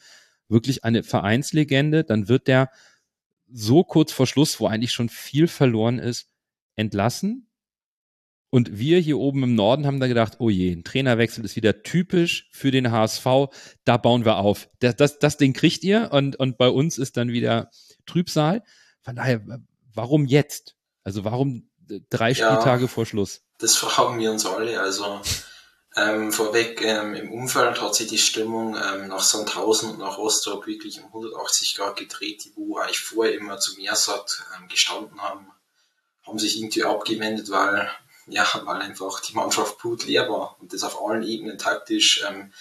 Wirklich 0.49 0.83
eine 0.83 1.03
Vereinslegende. 1.03 2.03
Dann 2.03 2.27
wird 2.27 2.47
der 2.47 2.69
so 3.49 3.83
kurz 3.83 4.11
vor 4.11 4.27
Schluss, 4.27 4.59
wo 4.59 4.67
eigentlich 4.67 4.91
schon 4.91 5.09
viel 5.09 5.47
verloren 5.47 5.99
ist, 5.99 6.29
entlassen. 6.75 7.46
Und 8.49 8.77
wir 8.77 8.99
hier 8.99 9.17
oben 9.17 9.43
im 9.43 9.55
Norden 9.55 9.85
haben 9.85 9.99
da 9.99 10.07
gedacht, 10.07 10.35
oh 10.39 10.49
je, 10.49 10.71
ein 10.71 10.83
Trainerwechsel 10.83 11.43
ist 11.43 11.55
wieder 11.57 11.83
typisch 11.83 12.49
für 12.51 12.71
den 12.71 12.91
HSV, 12.91 13.25
da 13.83 13.97
bauen 13.97 14.23
wir 14.23 14.37
auf. 14.37 14.69
Das, 14.79 14.95
das, 14.95 15.19
das 15.19 15.37
Ding 15.37 15.53
kriegt 15.53 15.83
ihr 15.83 16.09
und, 16.13 16.37
und 16.37 16.57
bei 16.57 16.69
uns 16.69 16.97
ist 16.97 17.17
dann 17.17 17.29
wieder 17.29 17.69
Trübsal. 18.05 18.63
Von 19.01 19.17
daher, 19.17 19.41
warum 19.93 20.25
jetzt? 20.25 20.75
Also 21.03 21.25
warum 21.25 21.69
drei 22.09 22.33
Spieltage 22.33 22.83
ja, 22.83 22.87
vor 22.87 23.05
Schluss. 23.05 23.41
Das 23.59 23.75
fragen 23.75 24.19
wir 24.19 24.31
uns 24.31 24.45
alle. 24.45 24.79
Also 24.79 25.21
ähm, 25.95 26.31
vorweg 26.31 26.81
ähm, 26.83 27.15
im 27.15 27.31
Umfeld 27.31 27.81
hat 27.81 27.95
sich 27.95 28.07
die 28.07 28.17
Stimmung 28.17 28.75
ähm, 28.75 29.07
nach 29.07 29.21
Sandhausen 29.21 29.91
und 29.91 29.99
nach 29.99 30.17
Rostock 30.17 30.67
wirklich 30.67 30.99
um 30.99 31.05
180 31.07 31.75
Grad 31.75 31.97
gedreht, 31.97 32.45
die 32.45 32.53
wo 32.55 32.77
eigentlich 32.77 32.99
vorher 32.99 33.35
immer 33.35 33.57
zum 33.57 33.77
Meersat 33.77 34.43
ähm, 34.55 34.67
gestanden 34.67 35.19
haben, 35.19 35.47
haben 36.25 36.39
sich 36.39 36.59
irgendwie 36.59 36.83
abgewendet, 36.83 37.49
weil 37.49 37.89
ja, 38.27 38.45
weil 38.65 38.81
einfach 38.81 39.21
die 39.21 39.33
Mannschaft 39.33 39.77
blutleer 39.79 40.29
war 40.29 40.57
und 40.59 40.73
das 40.73 40.83
auf 40.83 41.01
allen 41.01 41.23
Ebenen 41.23 41.57
taktisch, 41.57 42.23
ähm, 42.27 42.53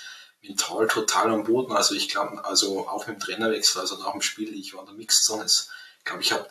mental 0.42 0.86
total 0.86 1.32
am 1.32 1.44
Boden. 1.44 1.72
Also 1.72 1.94
ich 1.94 2.08
glaube, 2.08 2.44
also 2.44 2.88
auch 2.88 3.06
mit 3.06 3.16
dem 3.16 3.20
Trainerwechsel, 3.20 3.80
also 3.80 3.96
nach 3.98 4.12
dem 4.12 4.22
Spiel, 4.22 4.54
ich 4.54 4.74
war 4.74 4.80
in 4.80 4.86
der 4.86 4.94
Mixzone, 4.94 5.44
ich 5.44 6.04
glaube, 6.04 6.22
ich 6.22 6.32
habe 6.32 6.48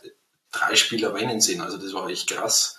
drei 0.51 0.75
Spieler 0.75 1.13
weinen 1.13 1.41
sehen. 1.41 1.62
Also 1.62 1.78
das 1.78 1.93
war 1.93 2.10
echt 2.10 2.30
krass. 2.30 2.78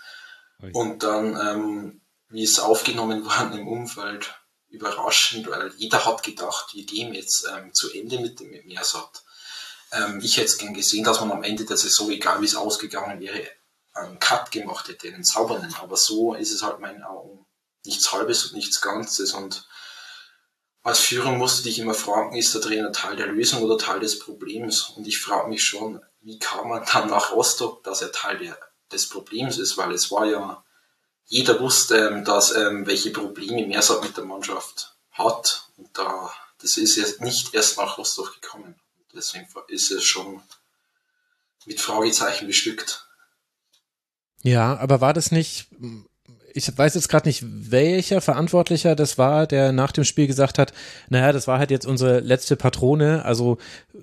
Und 0.72 1.02
dann, 1.02 1.38
ähm, 1.40 2.00
wie 2.28 2.42
es 2.42 2.58
aufgenommen 2.58 3.24
war 3.26 3.52
im 3.52 3.66
Umfeld, 3.66 4.34
überraschend, 4.68 5.48
weil 5.48 5.72
jeder 5.76 6.04
hat 6.04 6.22
gedacht, 6.22 6.74
wir 6.74 6.84
gehen 6.84 7.14
jetzt 7.14 7.46
ähm, 7.50 7.72
zu 7.72 7.90
Ende 7.92 8.18
mit 8.18 8.40
dem 8.40 8.50
Meersat. 8.66 9.24
Ähm, 9.92 10.20
ich 10.22 10.36
hätte 10.36 10.46
es 10.46 10.58
gern 10.58 10.74
gesehen, 10.74 11.04
dass 11.04 11.20
man 11.20 11.32
am 11.32 11.44
Ende 11.44 11.64
der 11.64 11.76
Saison, 11.76 12.10
egal 12.10 12.40
wie 12.40 12.46
es 12.46 12.56
ausgegangen 12.56 13.20
wäre, 13.20 13.48
einen 13.96 14.18
Cut 14.18 14.50
gemacht 14.50 14.88
hätte, 14.88 15.08
einen 15.08 15.24
sauberen. 15.24 15.74
Aber 15.80 15.96
so 15.96 16.34
ist 16.34 16.52
es 16.52 16.62
halt 16.62 16.80
meinen 16.80 17.02
Augen 17.02 17.46
nichts 17.86 18.12
Halbes 18.12 18.46
und 18.46 18.54
nichts 18.54 18.80
Ganzes. 18.80 19.32
Und 19.32 19.66
als 20.82 21.00
Führung 21.00 21.38
musst 21.38 21.60
du 21.60 21.62
dich 21.64 21.78
immer 21.78 21.94
fragen, 21.94 22.36
ist 22.36 22.54
der 22.54 22.60
Trainer 22.60 22.92
Teil 22.92 23.16
der 23.16 23.28
Lösung 23.28 23.62
oder 23.62 23.78
Teil 23.78 24.00
des 24.00 24.18
Problems? 24.18 24.90
Und 24.96 25.06
ich 25.06 25.18
frage 25.18 25.48
mich 25.48 25.64
schon, 25.64 26.02
wie 26.20 26.38
kam 26.38 26.68
man 26.68 26.84
dann 26.92 27.08
nach 27.08 27.32
Rostock, 27.32 27.82
dass 27.84 28.02
er 28.02 28.12
Teil 28.12 28.38
der, 28.38 28.58
des 28.92 29.08
Problems 29.08 29.58
ist, 29.58 29.76
weil 29.76 29.92
es 29.92 30.10
war 30.10 30.26
ja, 30.26 30.64
jeder 31.24 31.58
wusste, 31.60 31.96
ähm, 32.08 32.24
dass, 32.24 32.54
ähm, 32.54 32.86
welche 32.86 33.10
Probleme 33.10 33.66
Mersat 33.66 34.02
mit 34.02 34.16
der 34.16 34.24
Mannschaft 34.24 34.96
hat. 35.10 35.68
Und 35.76 35.96
da, 35.96 36.32
das 36.58 36.76
ist 36.76 36.96
jetzt 36.96 37.20
nicht 37.20 37.54
erst 37.54 37.78
nach 37.78 37.98
Rostock 37.98 38.40
gekommen. 38.40 38.78
Deswegen 39.12 39.48
ist 39.68 39.90
es 39.90 40.04
schon 40.04 40.42
mit 41.64 41.80
Fragezeichen 41.80 42.46
bestückt. 42.46 43.05
Ja, 44.42 44.76
aber 44.76 45.00
war 45.00 45.12
das 45.12 45.32
nicht 45.32 45.68
ich 46.56 46.76
weiß 46.76 46.94
jetzt 46.94 47.08
gerade 47.08 47.28
nicht, 47.28 47.44
welcher 47.44 48.22
Verantwortlicher 48.22 48.96
das 48.96 49.18
war, 49.18 49.46
der 49.46 49.72
nach 49.72 49.92
dem 49.92 50.04
Spiel 50.04 50.26
gesagt 50.26 50.58
hat, 50.58 50.72
naja, 51.10 51.32
das 51.32 51.46
war 51.46 51.58
halt 51.58 51.70
jetzt 51.70 51.86
unsere 51.86 52.20
letzte 52.20 52.56
Patrone. 52.56 53.24
Also 53.26 53.58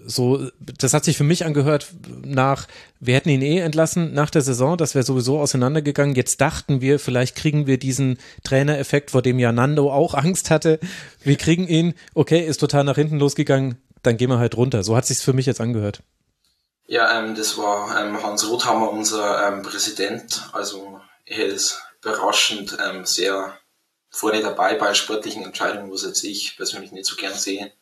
so, 0.05 0.49
das 0.59 0.93
hat 0.93 1.03
sich 1.03 1.17
für 1.17 1.23
mich 1.23 1.45
angehört 1.45 1.93
nach, 2.23 2.67
wir 2.99 3.15
hätten 3.15 3.29
ihn 3.29 3.41
eh 3.41 3.57
entlassen 3.57 4.13
nach 4.13 4.29
der 4.29 4.43
Saison, 4.43 4.77
das 4.77 4.93
wäre 4.93 5.03
sowieso 5.03 5.39
auseinandergegangen. 5.39 6.15
Jetzt 6.15 6.41
dachten 6.41 6.79
wir, 6.79 6.99
vielleicht 6.99 7.35
kriegen 7.35 7.65
wir 7.65 7.79
diesen 7.79 8.19
Trainereffekt, 8.43 9.11
vor 9.11 9.23
dem 9.23 9.39
ja 9.39 9.51
Nando 9.51 9.91
auch 9.91 10.13
Angst 10.13 10.51
hatte. 10.51 10.79
Wir 11.23 11.37
kriegen 11.37 11.67
ihn, 11.67 11.95
okay, 12.13 12.45
ist 12.45 12.59
total 12.59 12.83
nach 12.83 12.95
hinten 12.95 13.17
losgegangen, 13.17 13.77
dann 14.03 14.17
gehen 14.17 14.29
wir 14.29 14.37
halt 14.37 14.55
runter. 14.55 14.83
So 14.83 14.95
hat 14.95 15.07
sich's 15.07 15.23
für 15.23 15.33
mich 15.33 15.47
jetzt 15.47 15.61
angehört. 15.61 16.03
Ja, 16.85 17.19
ähm, 17.19 17.35
das 17.35 17.57
war 17.57 17.99
ähm, 17.99 18.21
Hans 18.21 18.47
Rothammer, 18.47 18.91
unser 18.91 19.47
ähm, 19.47 19.63
Präsident. 19.63 20.49
Also 20.51 21.01
er 21.25 21.45
ist 21.45 21.81
überraschend 22.01 22.77
ähm, 22.83 23.05
sehr 23.05 23.57
vorne 24.09 24.41
dabei 24.41 24.75
bei 24.75 24.93
sportlichen 24.93 25.43
Entscheidungen, 25.43 25.91
was 25.91 26.03
jetzt 26.03 26.23
ich 26.23 26.57
persönlich 26.57 26.91
nicht 26.91 27.05
so 27.05 27.15
gern 27.15 27.33
sehe. 27.33 27.73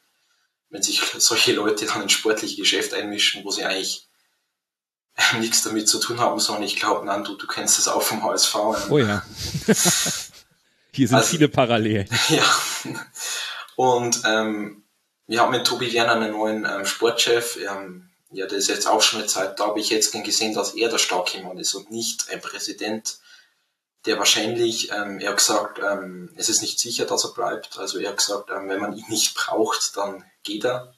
Wenn 0.70 0.84
sich 0.84 1.02
solche 1.18 1.54
Leute 1.54 1.86
dann 1.86 2.04
ins 2.04 2.14
sportliche 2.14 2.62
Geschäft 2.62 2.94
einmischen, 2.94 3.44
wo 3.44 3.52
sie 3.52 3.66
eigentlich 3.66 4.08
ähm, 5.18 5.42
nichts 5.42 5.64
damit 5.64 5.90
zu 5.90 6.00
tun 6.00 6.20
haben, 6.20 6.40
sondern 6.40 6.64
ich 6.64 6.76
glaube, 6.78 7.06
nein, 7.06 7.24
du, 7.24 7.36
du 7.36 7.48
kennst 7.48 7.78
das 7.80 7.88
auch 7.88 8.04
vom 8.04 8.24
HSV. 8.24 8.56
Ähm. 8.56 8.92
Oh 8.92 8.98
ja. 9.00 9.26
Hier 10.94 11.08
sind 11.08 11.18
also, 11.18 11.30
viele 11.30 11.48
Parallelen. 11.48 12.08
Ja. 12.30 12.44
Und 13.76 14.22
ähm, 14.26 14.84
wir 15.26 15.42
haben 15.42 15.52
mit 15.52 15.66
Tobi 15.66 15.92
Werner 15.94 16.14
einen 16.14 16.34
neuen 16.34 16.66
ähm, 16.66 16.86
Sportchef. 16.86 17.58
Ähm, 17.58 18.11
ja, 18.32 18.48
der 18.48 18.58
ist 18.58 18.70
jetzt 18.70 18.88
auch 18.88 19.02
schon 19.02 19.20
eine 19.20 19.28
Zeit 19.28 19.60
da, 19.60 19.68
habe 19.68 19.80
ich 19.80 19.90
jetzt 19.90 20.12
gesehen, 20.12 20.54
dass 20.54 20.74
er 20.74 20.90
der 20.90 20.98
starke 20.98 21.42
Mann 21.42 21.58
ist 21.58 21.74
und 21.74 21.92
nicht 21.92 22.30
ein 22.30 22.42
Präsident, 22.42 23.20
der 24.06 24.18
wahrscheinlich, 24.18 24.92
ähm, 24.92 25.20
er 25.20 25.30
hat 25.30 25.38
gesagt, 25.38 25.80
ähm, 25.80 26.32
es 26.36 26.50
ist 26.50 26.62
nicht 26.62 26.80
sicher, 26.80 27.06
dass 27.06 27.24
er 27.24 27.34
bleibt. 27.34 27.78
Also 27.78 28.00
er 28.00 28.10
hat 28.10 28.18
gesagt, 28.18 28.50
ähm, 28.50 28.68
wenn 28.68 28.80
man 28.80 28.98
ihn 28.98 29.06
nicht 29.10 29.36
braucht, 29.36 29.96
dann 29.96 30.24
geht 30.44 30.66
er. 30.66 30.94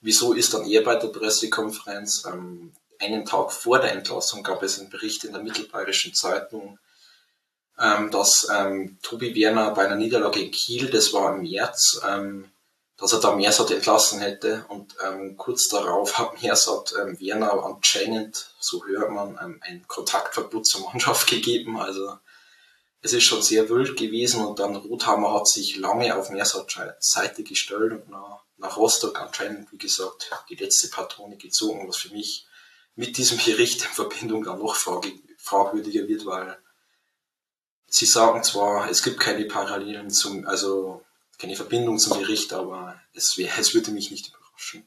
Wieso 0.00 0.34
ist 0.34 0.52
dann 0.52 0.66
er 0.66 0.82
bei 0.82 0.96
der 0.96 1.08
Pressekonferenz? 1.08 2.24
Ähm, 2.26 2.74
einen 2.98 3.24
Tag 3.24 3.52
vor 3.52 3.78
der 3.78 3.92
Entlassung 3.92 4.42
gab 4.42 4.62
es 4.62 4.78
einen 4.78 4.90
Bericht 4.90 5.24
in 5.24 5.32
der 5.32 5.42
Mittelbayerischen 5.42 6.14
Zeitung, 6.14 6.78
ähm, 7.78 8.10
dass 8.10 8.48
ähm, 8.52 8.98
Tobi 9.02 9.34
Werner 9.34 9.70
bei 9.70 9.86
einer 9.86 9.96
Niederlage 9.96 10.40
in 10.40 10.50
Kiel, 10.50 10.90
das 10.90 11.12
war 11.12 11.34
im 11.34 11.42
März, 11.42 12.00
ähm, 12.06 12.50
dass 12.96 13.12
er 13.12 13.20
da 13.20 13.34
Mersat 13.34 13.70
entlassen 13.70 14.20
hätte 14.20 14.64
und 14.68 14.94
ähm, 15.04 15.36
kurz 15.36 15.68
darauf 15.68 16.18
hat 16.18 16.42
Mersat 16.42 16.94
ähm, 17.00 17.20
Werner 17.20 17.64
anscheinend, 17.64 18.54
so 18.58 18.84
hört 18.86 19.10
man, 19.10 19.38
ähm, 19.42 19.60
ein 19.62 19.86
Kontaktverbot 19.86 20.66
zur 20.66 20.82
Mannschaft 20.82 21.26
gegeben. 21.30 21.78
Also 21.78 22.16
es 23.02 23.12
ist 23.12 23.24
schon 23.24 23.42
sehr 23.42 23.68
wild 23.68 23.98
gewesen 23.98 24.44
und 24.44 24.58
dann 24.58 24.76
Rothammer 24.76 25.32
hat 25.34 25.46
sich 25.46 25.76
lange 25.76 26.16
auf 26.16 26.30
Mersat 26.30 26.96
Seite 27.00 27.42
gestellt 27.42 27.92
und 27.92 28.08
nach, 28.08 28.44
nach 28.56 28.76
Rostock 28.78 29.20
anscheinend, 29.20 29.70
wie 29.72 29.78
gesagt, 29.78 30.30
die 30.48 30.56
letzte 30.56 30.88
Patrone 30.88 31.36
gezogen, 31.36 31.86
was 31.86 31.98
für 31.98 32.12
mich 32.14 32.46
mit 32.94 33.18
diesem 33.18 33.38
Bericht 33.44 33.82
in 33.82 33.90
Verbindung 33.90 34.42
dann 34.44 34.58
noch 34.58 34.74
fragwürdiger 34.74 36.08
wird, 36.08 36.24
weil 36.24 36.58
sie 37.88 38.06
sagen 38.06 38.42
zwar, 38.42 38.90
es 38.90 39.02
gibt 39.02 39.20
keine 39.20 39.44
Parallelen 39.44 40.10
zum, 40.10 40.46
also 40.46 41.05
keine 41.38 41.56
Verbindung 41.56 41.98
zum 41.98 42.18
Bericht, 42.18 42.52
aber 42.52 42.94
es, 43.14 43.36
wär, 43.36 43.50
es 43.58 43.74
würde 43.74 43.90
mich 43.90 44.10
nicht 44.10 44.28
überraschen. 44.28 44.84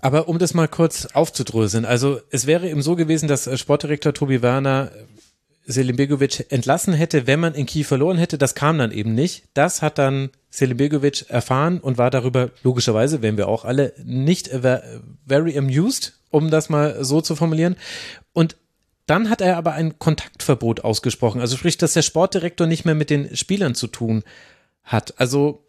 Aber 0.00 0.28
um 0.28 0.38
das 0.38 0.52
mal 0.52 0.66
kurz 0.66 1.06
aufzudröseln, 1.06 1.84
also 1.84 2.20
es 2.30 2.46
wäre 2.46 2.68
eben 2.68 2.82
so 2.82 2.96
gewesen, 2.96 3.28
dass 3.28 3.46
äh, 3.46 3.56
Sportdirektor 3.56 4.12
Tobi 4.12 4.42
Werner 4.42 4.90
Selim 5.64 5.94
Begovic 5.96 6.50
entlassen 6.50 6.92
hätte, 6.92 7.26
wenn 7.26 7.38
man 7.38 7.54
in 7.54 7.66
Kiew 7.66 7.84
verloren 7.84 8.18
hätte. 8.18 8.36
Das 8.36 8.56
kam 8.56 8.78
dann 8.78 8.90
eben 8.90 9.14
nicht. 9.14 9.44
Das 9.54 9.80
hat 9.80 9.96
dann 9.96 10.30
Selim 10.50 10.76
Begovic 10.76 11.30
erfahren 11.30 11.78
und 11.78 11.98
war 11.98 12.10
darüber, 12.10 12.50
logischerweise, 12.64 13.22
wären 13.22 13.36
wir 13.36 13.46
auch 13.48 13.64
alle, 13.64 13.92
nicht 14.04 14.48
very 14.48 15.56
amused, 15.56 16.14
um 16.30 16.50
das 16.50 16.68
mal 16.68 17.04
so 17.04 17.20
zu 17.20 17.36
formulieren. 17.36 17.76
Und 18.32 18.56
dann 19.06 19.30
hat 19.30 19.40
er 19.40 19.56
aber 19.56 19.72
ein 19.72 19.98
Kontaktverbot 19.98 20.84
ausgesprochen. 20.84 21.40
Also 21.40 21.56
sprich, 21.56 21.78
dass 21.78 21.94
der 21.94 22.02
Sportdirektor 22.02 22.66
nicht 22.66 22.84
mehr 22.84 22.94
mit 22.94 23.10
den 23.10 23.36
Spielern 23.36 23.74
zu 23.74 23.88
tun 23.88 24.22
hat. 24.84 25.14
Also 25.18 25.62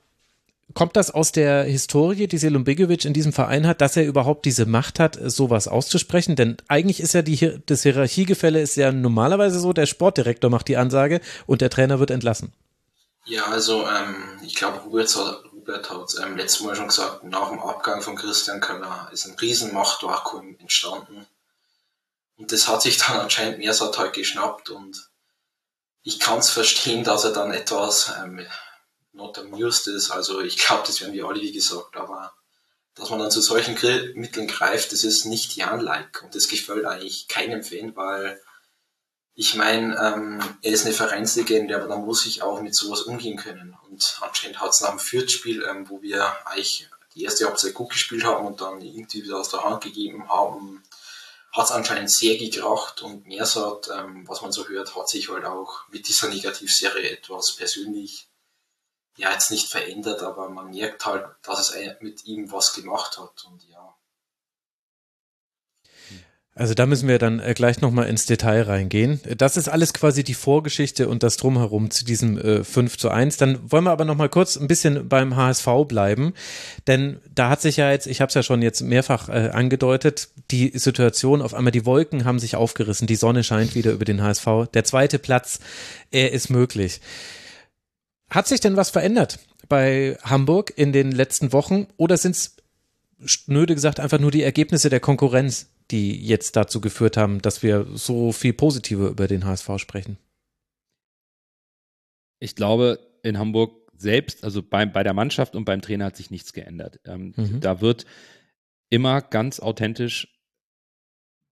kommt 0.73 0.95
das 0.95 1.11
aus 1.11 1.31
der 1.31 1.63
Historie, 1.63 2.27
die 2.27 2.37
Selim 2.37 2.63
Begovic 2.63 3.05
in 3.05 3.13
diesem 3.13 3.33
Verein 3.33 3.67
hat, 3.67 3.81
dass 3.81 3.97
er 3.97 4.05
überhaupt 4.05 4.45
diese 4.45 4.65
Macht 4.65 4.99
hat, 4.99 5.17
sowas 5.21 5.67
auszusprechen? 5.67 6.35
Denn 6.35 6.57
eigentlich 6.67 6.99
ist 6.99 7.13
ja 7.13 7.21
die, 7.21 7.59
das 7.65 7.83
Hierarchiegefälle 7.83 8.61
ist 8.61 8.75
ja 8.75 8.91
normalerweise 8.91 9.59
so, 9.59 9.73
der 9.73 9.85
Sportdirektor 9.85 10.49
macht 10.49 10.67
die 10.67 10.77
Ansage 10.77 11.21
und 11.45 11.61
der 11.61 11.69
Trainer 11.69 11.99
wird 11.99 12.11
entlassen. 12.11 12.53
Ja, 13.25 13.45
also 13.45 13.87
ähm, 13.87 14.15
ich 14.43 14.55
glaube, 14.55 14.79
Robert, 14.79 15.15
Robert 15.53 15.89
hat 15.89 16.09
es 16.09 16.19
ähm, 16.19 16.35
letztes 16.35 16.61
Mal 16.61 16.75
schon 16.75 16.87
gesagt, 16.87 17.23
nach 17.23 17.49
dem 17.49 17.59
Abgang 17.59 18.01
von 18.01 18.15
Christian 18.15 18.59
Köller 18.59 19.09
ist 19.13 19.25
ein 19.25 19.35
riesen 19.35 19.73
Machtvakuum 19.73 20.57
entstanden. 20.59 21.25
Und 22.37 22.51
das 22.51 22.67
hat 22.67 22.81
sich 22.81 22.97
dann 22.97 23.19
anscheinend 23.19 23.59
Mersat 23.59 23.97
halt 23.97 24.13
geschnappt 24.13 24.69
und 24.69 25.09
ich 26.05 26.19
kann 26.19 26.39
es 26.39 26.49
verstehen, 26.49 27.03
dass 27.03 27.23
er 27.23 27.31
dann 27.31 27.53
etwas 27.53 28.11
ähm, 28.21 28.45
not 29.13 29.37
amused 29.39 29.87
ist. 29.87 30.11
Also 30.11 30.41
ich 30.41 30.57
glaube, 30.57 30.83
das 30.85 30.99
werden 30.99 31.13
wir 31.13 31.25
alle, 31.25 31.39
wie 31.39 31.53
gesagt, 31.53 31.95
aber 31.95 32.33
dass 32.95 33.09
man 33.09 33.19
dann 33.19 33.31
zu 33.31 33.41
solchen 33.41 33.73
Mitteln 34.15 34.47
greift, 34.47 34.91
das 34.91 35.03
ist 35.03 35.25
nicht 35.25 35.55
Jan-like 35.55 36.21
und 36.23 36.35
das 36.35 36.47
gefällt 36.47 36.85
eigentlich 36.85 37.27
keinem 37.27 37.63
Fan, 37.63 37.95
weil 37.95 38.39
ich 39.35 39.55
meine, 39.55 39.95
ähm, 39.97 40.57
er 40.61 40.71
ist 40.71 40.85
eine 40.85 40.93
Vereinslegende, 40.93 41.75
aber 41.75 41.87
dann 41.87 42.05
muss 42.05 42.25
ich 42.27 42.43
auch 42.43 42.61
mit 42.61 42.75
sowas 42.75 43.01
umgehen 43.01 43.35
können. 43.35 43.75
Und 43.89 44.19
anscheinend 44.21 44.61
hat 44.61 44.71
es 44.71 44.81
nach 44.81 44.91
dem 44.91 44.99
Fürth-Spiel, 44.99 45.65
ähm, 45.67 45.89
wo 45.89 46.03
wir 46.03 46.31
eigentlich 46.45 46.87
die 47.15 47.23
erste 47.23 47.45
Halbzeit 47.45 47.73
gut 47.73 47.89
gespielt 47.89 48.25
haben 48.25 48.45
und 48.45 48.61
dann 48.61 48.79
irgendwie 48.81 49.23
wieder 49.23 49.39
aus 49.39 49.49
der 49.49 49.63
Hand 49.63 49.83
gegeben 49.83 50.29
haben, 50.29 50.82
hat 51.53 51.65
es 51.65 51.71
anscheinend 51.71 52.11
sehr 52.11 52.37
gekracht 52.37 53.03
und 53.03 53.27
Mersat, 53.27 53.89
ähm, 53.93 54.27
was 54.27 54.41
man 54.41 54.51
so 54.51 54.67
hört, 54.67 54.95
hat 54.95 55.07
sich 55.07 55.29
halt 55.29 55.45
auch 55.45 55.87
mit 55.89 56.07
dieser 56.07 56.27
Negativserie 56.27 57.11
etwas 57.11 57.55
persönlich 57.55 58.27
ja 59.17 59.31
jetzt 59.31 59.51
nicht 59.51 59.69
verändert, 59.69 60.23
aber 60.23 60.49
man 60.49 60.71
merkt 60.71 61.05
halt, 61.05 61.27
dass 61.43 61.69
es 61.69 62.01
mit 62.01 62.25
ihm 62.25 62.51
was 62.51 62.73
gemacht 62.73 63.19
hat 63.19 63.45
und 63.45 63.63
ja. 63.69 63.95
Also 66.55 66.75
da 66.75 66.85
müssen 66.85 67.07
wir 67.07 67.17
dann 67.17 67.39
äh, 67.39 67.55
gleich 67.55 67.81
nochmal 67.81 68.07
ins 68.07 68.27
Detail 68.27 68.61
reingehen. 68.63 69.19
Das 69.37 69.57
ist 69.57 69.69
alles 69.69 69.91
quasi 69.91 70.23
die 70.23 70.35
Vorgeschichte 70.35 71.09
und 71.09 71.23
das 71.23 71.37
Drumherum 71.37 71.89
zu 71.89 72.05
diesem 72.05 72.37
äh, 72.37 72.63
5 72.63 72.95
zu 72.97 73.09
1. 73.09 73.37
Dann 73.37 73.71
wollen 73.71 73.85
wir 73.85 73.91
aber 73.91 74.05
nochmal 74.05 74.29
kurz 74.29 74.55
ein 74.55 74.67
bisschen 74.67 75.09
beim 75.09 75.35
HSV 75.35 75.67
bleiben, 75.87 76.33
denn 76.85 77.19
da 77.33 77.49
hat 77.49 77.61
sich 77.61 77.77
ja 77.77 77.89
jetzt, 77.89 78.05
ich 78.05 78.21
habe 78.21 78.27
es 78.27 78.35
ja 78.35 78.43
schon 78.43 78.61
jetzt 78.61 78.81
mehrfach 78.81 79.29
äh, 79.29 79.49
angedeutet, 79.49 80.29
die 80.51 80.77
Situation, 80.77 81.41
auf 81.41 81.55
einmal 81.55 81.71
die 81.71 81.87
Wolken 81.87 82.23
haben 82.23 82.37
sich 82.37 82.55
aufgerissen, 82.55 83.07
die 83.07 83.15
Sonne 83.15 83.43
scheint 83.43 83.73
wieder 83.73 83.91
über 83.91 84.05
den 84.05 84.21
HSV. 84.21 84.47
Der 84.75 84.83
zweite 84.83 85.17
Platz, 85.17 85.59
er 86.11 86.33
ist 86.33 86.51
möglich. 86.51 87.01
Hat 88.29 88.47
sich 88.47 88.59
denn 88.59 88.77
was 88.77 88.91
verändert 88.91 89.39
bei 89.69 90.19
Hamburg 90.21 90.71
in 90.75 90.93
den 90.93 91.11
letzten 91.11 91.51
Wochen 91.51 91.87
oder 91.97 92.17
sind 92.17 92.35
es 92.35 92.57
schnöde 93.25 93.73
gesagt 93.73 93.99
einfach 93.99 94.19
nur 94.19 94.31
die 94.31 94.43
Ergebnisse 94.43 94.89
der 94.89 94.99
Konkurrenz, 94.99 95.67
die 95.91 96.25
jetzt 96.25 96.55
dazu 96.55 96.81
geführt 96.81 97.17
haben, 97.17 97.41
dass 97.41 97.63
wir 97.63 97.87
so 97.93 98.31
viel 98.31 98.53
positiver 98.53 99.09
über 99.09 99.27
den 99.27 99.45
HSV 99.45 99.77
sprechen? 99.77 100.17
Ich 102.39 102.55
glaube, 102.55 102.99
in 103.23 103.37
Hamburg 103.37 103.71
selbst, 103.95 104.43
also 104.43 104.61
bei, 104.61 104.85
bei 104.85 105.03
der 105.03 105.13
Mannschaft 105.13 105.55
und 105.55 105.65
beim 105.65 105.81
Trainer 105.81 106.05
hat 106.05 106.17
sich 106.17 106.31
nichts 106.31 106.53
geändert. 106.53 106.99
Ähm, 107.05 107.33
mhm. 107.35 107.59
Da 107.61 107.79
wird 107.81 108.05
immer 108.89 109.21
ganz 109.21 109.59
authentisch 109.59 110.27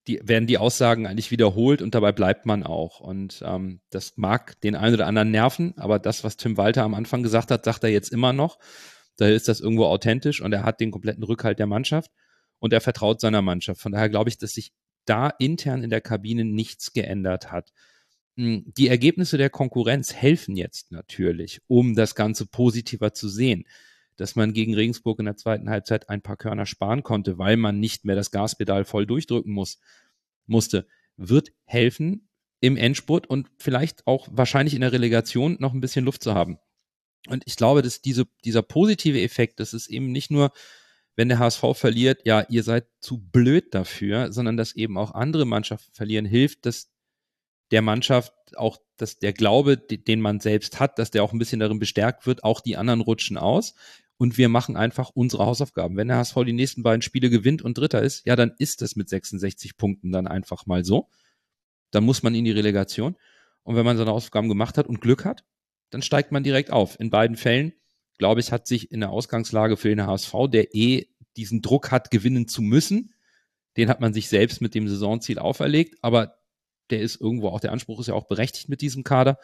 die, 0.07 0.19
werden 0.23 0.47
die 0.47 0.57
Aussagen 0.57 1.05
eigentlich 1.05 1.31
wiederholt 1.31 1.81
und 1.81 1.93
dabei 1.93 2.11
bleibt 2.11 2.45
man 2.45 2.63
auch. 2.63 2.99
Und 2.99 3.43
ähm, 3.45 3.81
das 3.91 4.17
mag 4.17 4.59
den 4.61 4.75
einen 4.75 4.95
oder 4.95 5.07
anderen 5.07 5.31
nerven, 5.31 5.73
aber 5.77 5.99
das, 5.99 6.23
was 6.23 6.37
Tim 6.37 6.57
Walter 6.57 6.83
am 6.83 6.95
Anfang 6.95 7.23
gesagt 7.23 7.51
hat, 7.51 7.65
sagt 7.65 7.83
er 7.83 7.91
jetzt 7.91 8.11
immer 8.11 8.33
noch. 8.33 8.57
Da 9.17 9.27
ist 9.27 9.47
das 9.47 9.59
irgendwo 9.59 9.85
authentisch 9.85 10.41
und 10.41 10.53
er 10.53 10.63
hat 10.63 10.79
den 10.79 10.91
kompletten 10.91 11.23
Rückhalt 11.23 11.59
der 11.59 11.67
Mannschaft 11.67 12.11
und 12.62 12.71
er 12.71 12.80
vertraut 12.80 13.19
seiner 13.19 13.41
Mannschaft. 13.41 13.82
Von 13.82 13.91
daher 13.91 14.08
glaube 14.08 14.30
ich, 14.30 14.38
dass 14.38 14.54
sich 14.54 14.71
da 15.04 15.28
intern 15.28 15.84
in 15.84 15.89
der 15.89 16.00
Kabine 16.00 16.45
nichts 16.45 16.93
geändert 16.93 17.52
hat. 17.52 17.74
Hm, 18.38 18.71
die 18.78 18.88
Ergebnisse 18.88 19.38
der 19.38 19.50
Konkurrenz 19.50 20.13
helfen 20.13 20.56
jetzt 20.56 20.93
natürlich, 20.93 21.60
um 21.67 21.95
das 21.95 22.15
Ganze 22.15 22.45
positiver 22.45 23.13
zu 23.13 23.28
sehen 23.28 23.65
dass 24.21 24.36
man 24.36 24.54
gegen 24.54 24.76
Regensburg 24.76 25.17
in 25.17 25.26
der 25.26 25.36
zweiten 25.36 25.69
Halbzeit 25.69 26.10
ein 26.10 26.21
paar 26.21 26.38
Körner 26.38 26.67
sparen 26.67 27.02
konnte, 27.02 27.39
weil 27.39 27.58
man 27.58 27.80
nicht 27.80 28.06
mehr 28.06 28.15
das 28.15 28.30
Gaspedal 28.30 28.86
voll 28.86 29.08
durchdrücken 29.08 29.52
muss, 29.52 29.80
musste, 30.45 30.88
wird 31.17 31.52
helfen 31.63 32.30
im 32.60 32.78
Endspurt 32.78 33.26
und 33.26 33.50
vielleicht 33.58 34.06
auch 34.06 34.28
wahrscheinlich 34.32 34.76
in 34.76 34.82
der 34.82 34.91
Relegation 34.91 35.58
noch 35.60 35.74
ein 35.74 35.82
bisschen 35.82 36.06
Luft 36.06 36.21
zu 36.21 36.36
haben. 36.36 36.60
Und 37.30 37.43
ich 37.47 37.56
glaube, 37.56 37.82
dass 37.82 38.02
diese, 38.02 38.28
dieser 38.45 38.62
positive 38.62 39.19
Effekt, 39.19 39.60
das 39.60 39.74
ist 39.74 39.88
eben 39.88 40.12
nicht 40.12 40.30
nur, 40.30 40.52
wenn 41.15 41.30
der 41.30 41.39
HSV 41.39 41.63
verliert, 41.74 42.21
ja, 42.26 42.45
ihr 42.50 42.63
seid 42.63 42.88
zu 43.00 43.17
blöd 43.17 43.74
dafür, 43.74 44.32
sondern 44.32 44.58
dass 44.58 44.76
eben 44.76 44.97
auch 44.97 45.13
andere 45.13 45.45
Mannschaften 45.45 45.93
verlieren, 45.93 46.26
hilft, 46.26 46.65
dass 46.65 46.89
der 47.71 47.82
Mannschaft 47.82 48.34
auch, 48.56 48.78
dass 48.97 49.19
der 49.19 49.34
Glaube, 49.34 49.78
den 49.78 50.21
man 50.21 50.39
selbst 50.39 50.80
hat, 50.80 51.00
dass 51.00 51.12
der 51.12 51.24
auch 51.24 51.34
ein 51.34 51.39
bisschen 51.39 51.60
darin 51.60 51.80
bestärkt 51.80 52.26
wird, 52.26 52.43
auch 52.43 52.62
die 52.62 52.78
anderen 52.78 53.02
rutschen 53.02 53.38
aus 53.38 53.74
und 54.21 54.38
wir 54.38 54.50
machen 54.50 54.78
einfach 54.78 55.10
unsere 55.15 55.47
Hausaufgaben. 55.47 55.97
Wenn 55.97 56.08
der 56.08 56.17
HSV 56.17 56.36
die 56.45 56.54
nächsten 56.54 56.84
beiden 56.84 57.02
Spiele 57.02 57.32
gewinnt 57.32 57.63
und 57.63 57.76
Dritter 57.76 58.04
ist, 58.04 58.24
ja, 58.28 58.36
dann 58.36 58.54
ist 58.60 58.84
das 58.84 58.95
mit 58.95 59.10
66 59.10 59.78
Punkten 59.78 60.12
dann 60.12 60.28
einfach 60.28 60.67
mal 60.67 60.86
so. 60.86 61.10
Dann 61.89 62.04
muss 62.04 62.21
man 62.21 62.36
in 62.36 62.45
die 62.45 62.52
Relegation. 62.52 63.15
Und 63.63 63.76
wenn 63.76 63.84
man 63.84 63.97
seine 63.97 64.12
Hausaufgaben 64.12 64.47
gemacht 64.47 64.78
hat 64.78 64.86
und 64.86 65.02
Glück 65.02 65.26
hat, 65.26 65.43
dann 65.89 66.04
steigt 66.04 66.32
man 66.32 66.43
direkt 66.43 66.69
auf. 66.69 67.00
In 67.00 67.10
beiden 67.10 67.36
Fällen, 67.36 67.74
glaube 68.21 68.39
ich, 68.39 68.51
hat 68.51 68.67
sich 68.67 68.91
in 68.91 69.01
der 69.01 69.10
Ausgangslage 69.10 69.75
für 69.75 69.89
den 69.89 70.05
HSV, 70.05 70.34
der 70.49 70.73
eh 70.75 71.07
diesen 71.36 71.62
Druck 71.62 71.91
hat, 71.91 72.12
gewinnen 72.12 72.47
zu 72.47 72.62
müssen, 72.62 73.13
den 73.75 73.89
hat 73.89 73.99
man 73.99 74.13
sich 74.13 74.29
selbst 74.29 74.62
mit 74.62 74.75
dem 74.75 74.88
Saisonziel 74.88 75.39
auferlegt, 75.39 75.97
aber 76.01 76.36
der 76.89 77.01
ist 77.01 77.19
irgendwo 77.19 77.49
auch, 77.49 77.60
der 77.60 77.71
Anspruch 77.71 77.99
ist 77.99 78.07
ja 78.07 78.13
auch 78.13 78.27
berechtigt 78.27 78.69
mit 78.69 78.81
diesem 78.81 79.03
Kader 79.03 79.38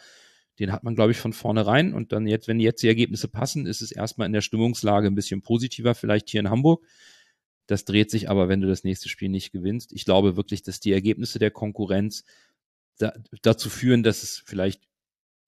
den 0.58 0.72
hat 0.72 0.82
man, 0.82 0.94
glaube 0.94 1.12
ich, 1.12 1.18
von 1.18 1.32
vornherein. 1.32 1.94
Und 1.94 2.12
dann 2.12 2.26
jetzt, 2.26 2.48
wenn 2.48 2.58
jetzt 2.58 2.82
die 2.82 2.88
Ergebnisse 2.88 3.28
passen, 3.28 3.66
ist 3.66 3.80
es 3.80 3.92
erstmal 3.92 4.26
in 4.26 4.32
der 4.32 4.40
Stimmungslage 4.40 5.06
ein 5.06 5.14
bisschen 5.14 5.42
positiver, 5.42 5.94
vielleicht 5.94 6.28
hier 6.28 6.40
in 6.40 6.50
Hamburg. 6.50 6.84
Das 7.66 7.84
dreht 7.84 8.10
sich 8.10 8.28
aber, 8.28 8.48
wenn 8.48 8.60
du 8.60 8.68
das 8.68 8.82
nächste 8.82 9.08
Spiel 9.08 9.28
nicht 9.28 9.52
gewinnst. 9.52 9.92
Ich 9.92 10.04
glaube 10.04 10.36
wirklich, 10.36 10.62
dass 10.62 10.80
die 10.80 10.92
Ergebnisse 10.92 11.38
der 11.38 11.50
Konkurrenz 11.50 12.24
da, 12.98 13.12
dazu 13.42 13.70
führen, 13.70 14.02
dass 14.02 14.22
es 14.22 14.42
vielleicht 14.44 14.87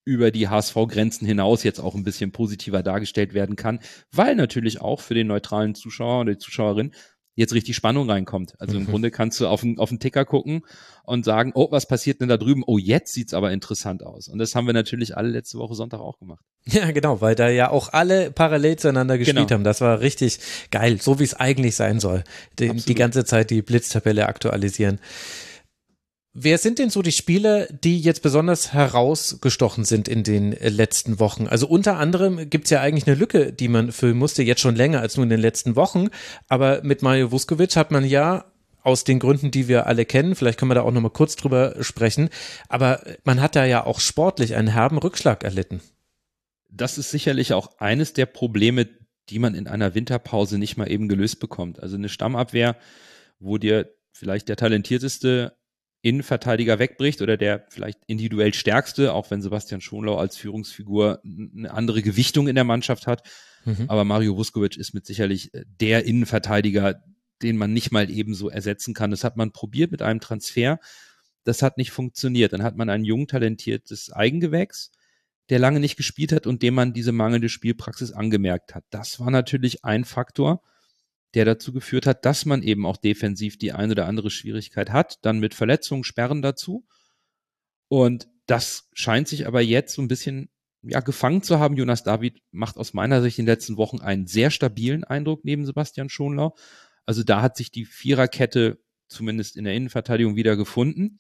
über 0.05 0.31
die 0.31 0.49
HSV-Grenzen 0.49 1.27
hinaus 1.27 1.63
jetzt 1.63 1.81
auch 1.81 1.95
ein 1.95 2.05
bisschen 2.05 2.33
positiver 2.33 2.83
dargestellt 2.83 3.35
werden 3.35 3.57
kann, 3.57 3.81
weil 4.13 4.35
natürlich 4.35 4.81
auch 4.81 5.01
für 5.01 5.15
den 5.15 5.27
neutralen 5.27 5.75
Zuschauer 5.75 6.23
oder 6.23 6.33
die 6.33 6.39
Zuschauerin 6.39 6.93
jetzt 7.41 7.55
richtig 7.55 7.77
Spannung 7.77 8.09
reinkommt. 8.11 8.55
Also 8.61 8.77
im 8.77 8.85
mhm. 8.85 8.89
Grunde 8.89 9.11
kannst 9.11 9.41
du 9.41 9.47
auf 9.47 9.63
den, 9.63 9.79
auf 9.79 9.89
den 9.89 9.99
Ticker 9.99 10.25
gucken 10.25 10.63
und 11.05 11.25
sagen, 11.25 11.53
oh, 11.55 11.69
was 11.71 11.87
passiert 11.87 12.21
denn 12.21 12.29
da 12.29 12.37
drüben? 12.37 12.63
Oh, 12.67 12.79
jetzt 12.79 13.13
sieht's 13.13 13.35
aber 13.35 13.51
interessant 13.53 14.05
aus. 14.05 14.29
Und 14.29 14.39
das 14.39 14.55
haben 14.55 14.67
wir 14.67 14.75
natürlich 14.75 15.17
alle 15.17 15.29
letzte 15.29 15.59
Woche 15.59 15.75
Sonntag 15.75 16.01
auch 16.01 16.19
gemacht. 16.19 16.45
Ja, 16.67 16.91
genau, 16.91 17.21
weil 17.21 17.35
da 17.35 17.49
ja 17.49 17.71
auch 17.71 17.93
alle 17.93 18.31
parallel 18.31 18.77
zueinander 18.77 19.17
gespielt 19.17 19.37
genau. 19.37 19.51
haben. 19.51 19.65
Das 19.65 19.81
war 19.81 20.01
richtig 20.01 20.39
geil, 20.71 21.01
so 21.01 21.19
wie 21.19 21.25
es 21.25 21.35
eigentlich 21.35 21.75
sein 21.75 22.01
soll. 22.01 22.23
Die, 22.59 22.71
die 22.71 22.95
ganze 22.95 23.25
Zeit 23.25 23.51
die 23.51 23.63
Blitztabelle 23.63 24.27
aktualisieren. 24.27 25.01
Wer 26.33 26.59
sind 26.59 26.79
denn 26.79 26.91
so 26.91 27.03
die 27.03 27.11
Spieler, 27.11 27.67
die 27.67 28.01
jetzt 28.01 28.23
besonders 28.23 28.73
herausgestochen 28.73 29.85
sind 29.85 30.07
in 30.07 30.23
den 30.23 30.53
letzten 30.53 31.19
Wochen? 31.19 31.49
Also 31.49 31.67
unter 31.67 31.97
anderem 31.97 32.49
gibt 32.49 32.67
es 32.67 32.71
ja 32.71 32.81
eigentlich 32.81 33.09
eine 33.09 33.17
Lücke, 33.17 33.53
die 33.53 33.67
man 33.67 33.91
füllen 33.91 34.17
musste, 34.17 34.45
jetzt 34.45 34.61
schon 34.61 34.77
länger 34.77 35.01
als 35.01 35.17
nur 35.17 35.25
in 35.25 35.31
den 35.31 35.41
letzten 35.41 35.75
Wochen. 35.75 36.07
Aber 36.47 36.83
mit 36.85 37.03
Mario 37.03 37.33
Vuskovic 37.33 37.75
hat 37.75 37.91
man 37.91 38.05
ja 38.05 38.45
aus 38.83 39.03
den 39.03 39.19
Gründen, 39.19 39.51
die 39.51 39.67
wir 39.67 39.87
alle 39.87 40.05
kennen, 40.05 40.37
vielleicht 40.37 40.59
können 40.59 40.71
wir 40.71 40.77
da 40.77 40.83
auch 40.83 40.93
nochmal 40.93 41.11
kurz 41.11 41.37
drüber 41.37 41.77
sprechen, 41.83 42.31
aber 42.69 43.03
man 43.25 43.41
hat 43.41 43.55
da 43.55 43.67
ja 43.67 43.85
auch 43.85 44.01
sportlich 44.01 44.55
einen 44.55 44.69
herben 44.69 44.99
Rückschlag 44.99 45.45
erlitten. 45.45 45.83
Das 46.71 46.97
ist 46.97 47.11
sicherlich 47.11 47.53
auch 47.53 47.79
eines 47.79 48.13
der 48.13 48.27
Probleme, 48.27 48.89
die 49.29 49.39
man 49.39 49.55
in 49.55 49.67
einer 49.67 49.95
Winterpause 49.95 50.59
nicht 50.59 50.77
mal 50.77 50.91
eben 50.91 51.09
gelöst 51.09 51.41
bekommt. 51.41 51.81
Also 51.81 51.97
eine 51.97 52.09
Stammabwehr, 52.09 52.77
wo 53.39 53.59
dir 53.59 53.93
vielleicht 54.13 54.49
der 54.49 54.57
talentierteste 54.57 55.57
Innenverteidiger 56.03 56.79
wegbricht 56.79 57.21
oder 57.21 57.37
der 57.37 57.67
vielleicht 57.69 57.99
individuell 58.07 58.55
stärkste, 58.55 59.13
auch 59.13 59.31
wenn 59.31 59.43
Sebastian 59.43 59.81
Schonlau 59.81 60.17
als 60.17 60.37
Führungsfigur 60.37 61.21
eine 61.25 61.71
andere 61.73 62.03
Gewichtung 62.03 62.49
in 62.49 62.55
der 62.55 62.65
Mannschaft 62.65 63.07
hat. 63.07 63.29
Mhm. 63.67 63.85
Aber 63.89 64.05
Mario 64.05 64.37
Vuskovic 64.37 64.77
ist 64.77 64.95
mit 64.95 65.05
sicherlich 65.05 65.53
äh, 65.53 65.65
der 65.81 66.07
Innenverteidiger, 66.07 67.03
den 67.43 67.59
man 67.59 67.73
nicht 67.73 67.93
mal 67.93 68.11
ebenso 68.11 68.49
ersetzen 68.49 68.95
kann. 68.95 69.11
Das 69.11 69.25
hat 69.25 69.37
man 69.37 69.53
probiert 69.53 69.91
mit 69.91 70.01
einem 70.01 70.21
Transfer. 70.21 70.79
Das 71.45 71.63
hat 71.63 71.77
nicht 71.77 71.91
funktioniert. 71.91 72.53
Dann 72.53 72.63
hat 72.63 72.77
man 72.77 72.89
ein 72.89 73.05
jung 73.05 73.27
talentiertes 73.27 74.11
Eigengewächs, 74.13 74.93
der 75.51 75.59
lange 75.59 75.81
nicht 75.81 75.97
gespielt 75.97 76.33
hat 76.33 76.47
und 76.47 76.63
dem 76.63 76.75
man 76.75 76.95
diese 76.95 77.13
mangelnde 77.13 77.49
Spielpraxis 77.49 78.13
angemerkt 78.13 78.75
hat. 78.75 78.85
Das 78.91 79.21
war 79.21 79.31
natürlich 79.31 79.85
ein 79.85 80.05
Faktor, 80.05 80.63
der 81.35 81.45
dazu 81.45 81.73
geführt 81.73 82.07
hat, 82.07 82.25
dass 82.25 82.45
man 82.45 82.63
eben 82.63 82.87
auch 82.87 82.97
defensiv 82.97 83.59
die 83.59 83.73
eine 83.73 83.93
oder 83.93 84.07
andere 84.07 84.31
Schwierigkeit 84.31 84.91
hat. 84.91 85.25
Dann 85.25 85.39
mit 85.39 85.55
Verletzungen, 85.55 86.05
Sperren 86.05 86.43
dazu. 86.43 86.87
Und 87.89 88.29
das 88.47 88.89
scheint 88.93 89.29
sich 89.29 89.47
aber 89.47 89.61
jetzt 89.61 89.95
so 89.95 90.03
ein 90.03 90.09
bisschen 90.09 90.51
ja, 90.83 91.01
gefangen 91.01 91.43
zu 91.43 91.59
haben. 91.59 91.77
Jonas 91.77 92.03
David 92.03 92.43
macht 92.51 92.77
aus 92.77 92.95
meiner 92.95 93.23
Sicht 93.23 93.39
in 93.39 93.47
den 93.47 93.53
letzten 93.53 93.77
Wochen 93.77 94.01
einen 94.01 94.27
sehr 94.27 94.51
stabilen 94.51 95.05
Eindruck 95.05 95.45
neben 95.45 95.67
Sebastian 95.67 96.09
Schonlau. 96.09 96.57
Also 97.07 97.23
da 97.23 97.43
hat 97.43 97.57
sich 97.57 97.71
die 97.71 97.85
Viererkette 97.85 98.81
zumindest 99.09 99.57
in 99.57 99.65
der 99.65 99.75
Innenverteidigung 99.75 100.37
wieder 100.37 100.57
gefunden. 100.57 101.19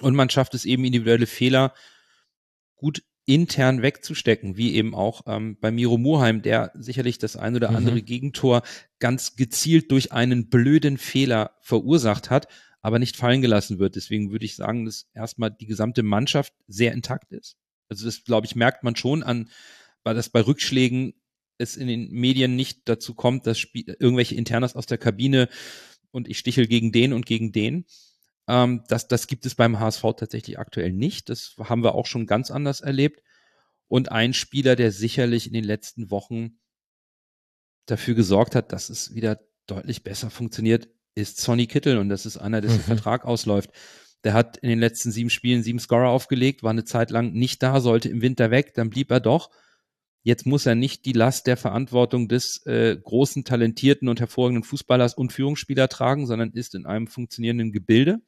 Und 0.00 0.14
man 0.14 0.30
schafft 0.30 0.54
es 0.54 0.64
eben 0.64 0.84
individuelle 0.84 1.26
Fehler 1.26 1.72
gut 2.76 3.02
intern 3.26 3.82
wegzustecken, 3.82 4.56
wie 4.56 4.74
eben 4.74 4.94
auch 4.94 5.22
ähm, 5.26 5.56
bei 5.60 5.70
Miro 5.70 5.96
Murheim, 5.96 6.42
der 6.42 6.72
sicherlich 6.74 7.18
das 7.18 7.36
ein 7.36 7.56
oder 7.56 7.70
andere 7.70 7.96
mhm. 7.96 8.04
Gegentor 8.04 8.62
ganz 8.98 9.36
gezielt 9.36 9.90
durch 9.90 10.12
einen 10.12 10.48
blöden 10.48 10.98
Fehler 10.98 11.52
verursacht 11.60 12.30
hat, 12.30 12.48
aber 12.82 12.98
nicht 12.98 13.16
fallen 13.16 13.40
gelassen 13.40 13.78
wird. 13.78 13.96
Deswegen 13.96 14.30
würde 14.30 14.44
ich 14.44 14.56
sagen, 14.56 14.84
dass 14.84 15.08
erstmal 15.14 15.50
die 15.50 15.66
gesamte 15.66 16.02
Mannschaft 16.02 16.52
sehr 16.66 16.92
intakt 16.92 17.32
ist. 17.32 17.56
Also 17.88 18.04
das, 18.04 18.24
glaube 18.24 18.46
ich, 18.46 18.56
merkt 18.56 18.84
man 18.84 18.96
schon 18.96 19.22
an, 19.22 19.48
weil 20.02 20.14
das 20.14 20.28
bei 20.28 20.40
Rückschlägen 20.40 21.14
es 21.56 21.76
in 21.76 21.86
den 21.86 22.10
Medien 22.10 22.56
nicht 22.56 22.88
dazu 22.88 23.14
kommt, 23.14 23.46
dass 23.46 23.58
Spiel, 23.58 23.96
irgendwelche 23.98 24.34
Internas 24.34 24.76
aus 24.76 24.86
der 24.86 24.98
Kabine 24.98 25.48
und 26.10 26.28
ich 26.28 26.38
stichel 26.38 26.66
gegen 26.66 26.92
den 26.92 27.12
und 27.12 27.26
gegen 27.26 27.52
den. 27.52 27.86
Ähm, 28.48 28.84
das, 28.88 29.08
das 29.08 29.26
gibt 29.26 29.46
es 29.46 29.54
beim 29.54 29.80
HSV 29.80 30.02
tatsächlich 30.16 30.58
aktuell 30.58 30.92
nicht. 30.92 31.28
Das 31.28 31.54
haben 31.58 31.82
wir 31.82 31.94
auch 31.94 32.06
schon 32.06 32.26
ganz 32.26 32.50
anders 32.50 32.80
erlebt. 32.80 33.22
Und 33.88 34.10
ein 34.12 34.34
Spieler, 34.34 34.76
der 34.76 34.92
sicherlich 34.92 35.46
in 35.46 35.52
den 35.52 35.64
letzten 35.64 36.10
Wochen 36.10 36.58
dafür 37.86 38.14
gesorgt 38.14 38.54
hat, 38.54 38.72
dass 38.72 38.88
es 38.88 39.14
wieder 39.14 39.40
deutlich 39.66 40.02
besser 40.02 40.30
funktioniert, 40.30 40.88
ist 41.14 41.38
Sonny 41.40 41.66
Kittel. 41.66 41.98
Und 41.98 42.08
das 42.08 42.26
ist 42.26 42.36
einer, 42.36 42.60
dessen 42.60 42.78
mhm. 42.78 42.82
Vertrag 42.82 43.24
ausläuft. 43.24 43.70
Der 44.24 44.32
hat 44.32 44.56
in 44.56 44.70
den 44.70 44.78
letzten 44.78 45.10
sieben 45.12 45.30
Spielen 45.30 45.62
sieben 45.62 45.78
Scorer 45.78 46.08
aufgelegt, 46.08 46.62
war 46.62 46.70
eine 46.70 46.84
Zeit 46.84 47.10
lang 47.10 47.32
nicht 47.32 47.62
da, 47.62 47.80
sollte 47.80 48.08
im 48.08 48.22
Winter 48.22 48.50
weg, 48.50 48.72
dann 48.74 48.88
blieb 48.88 49.10
er 49.10 49.20
doch. 49.20 49.50
Jetzt 50.22 50.46
muss 50.46 50.64
er 50.64 50.74
nicht 50.74 51.04
die 51.04 51.12
Last 51.12 51.46
der 51.46 51.58
Verantwortung 51.58 52.28
des 52.28 52.64
äh, 52.64 52.96
großen, 52.96 53.44
talentierten 53.44 54.08
und 54.08 54.20
hervorragenden 54.20 54.64
Fußballers 54.64 55.12
und 55.12 55.34
Führungsspieler 55.34 55.90
tragen, 55.90 56.26
sondern 56.26 56.52
ist 56.52 56.74
in 56.74 56.86
einem 56.86 57.06
funktionierenden 57.06 57.72
Gebilde, 57.72 58.22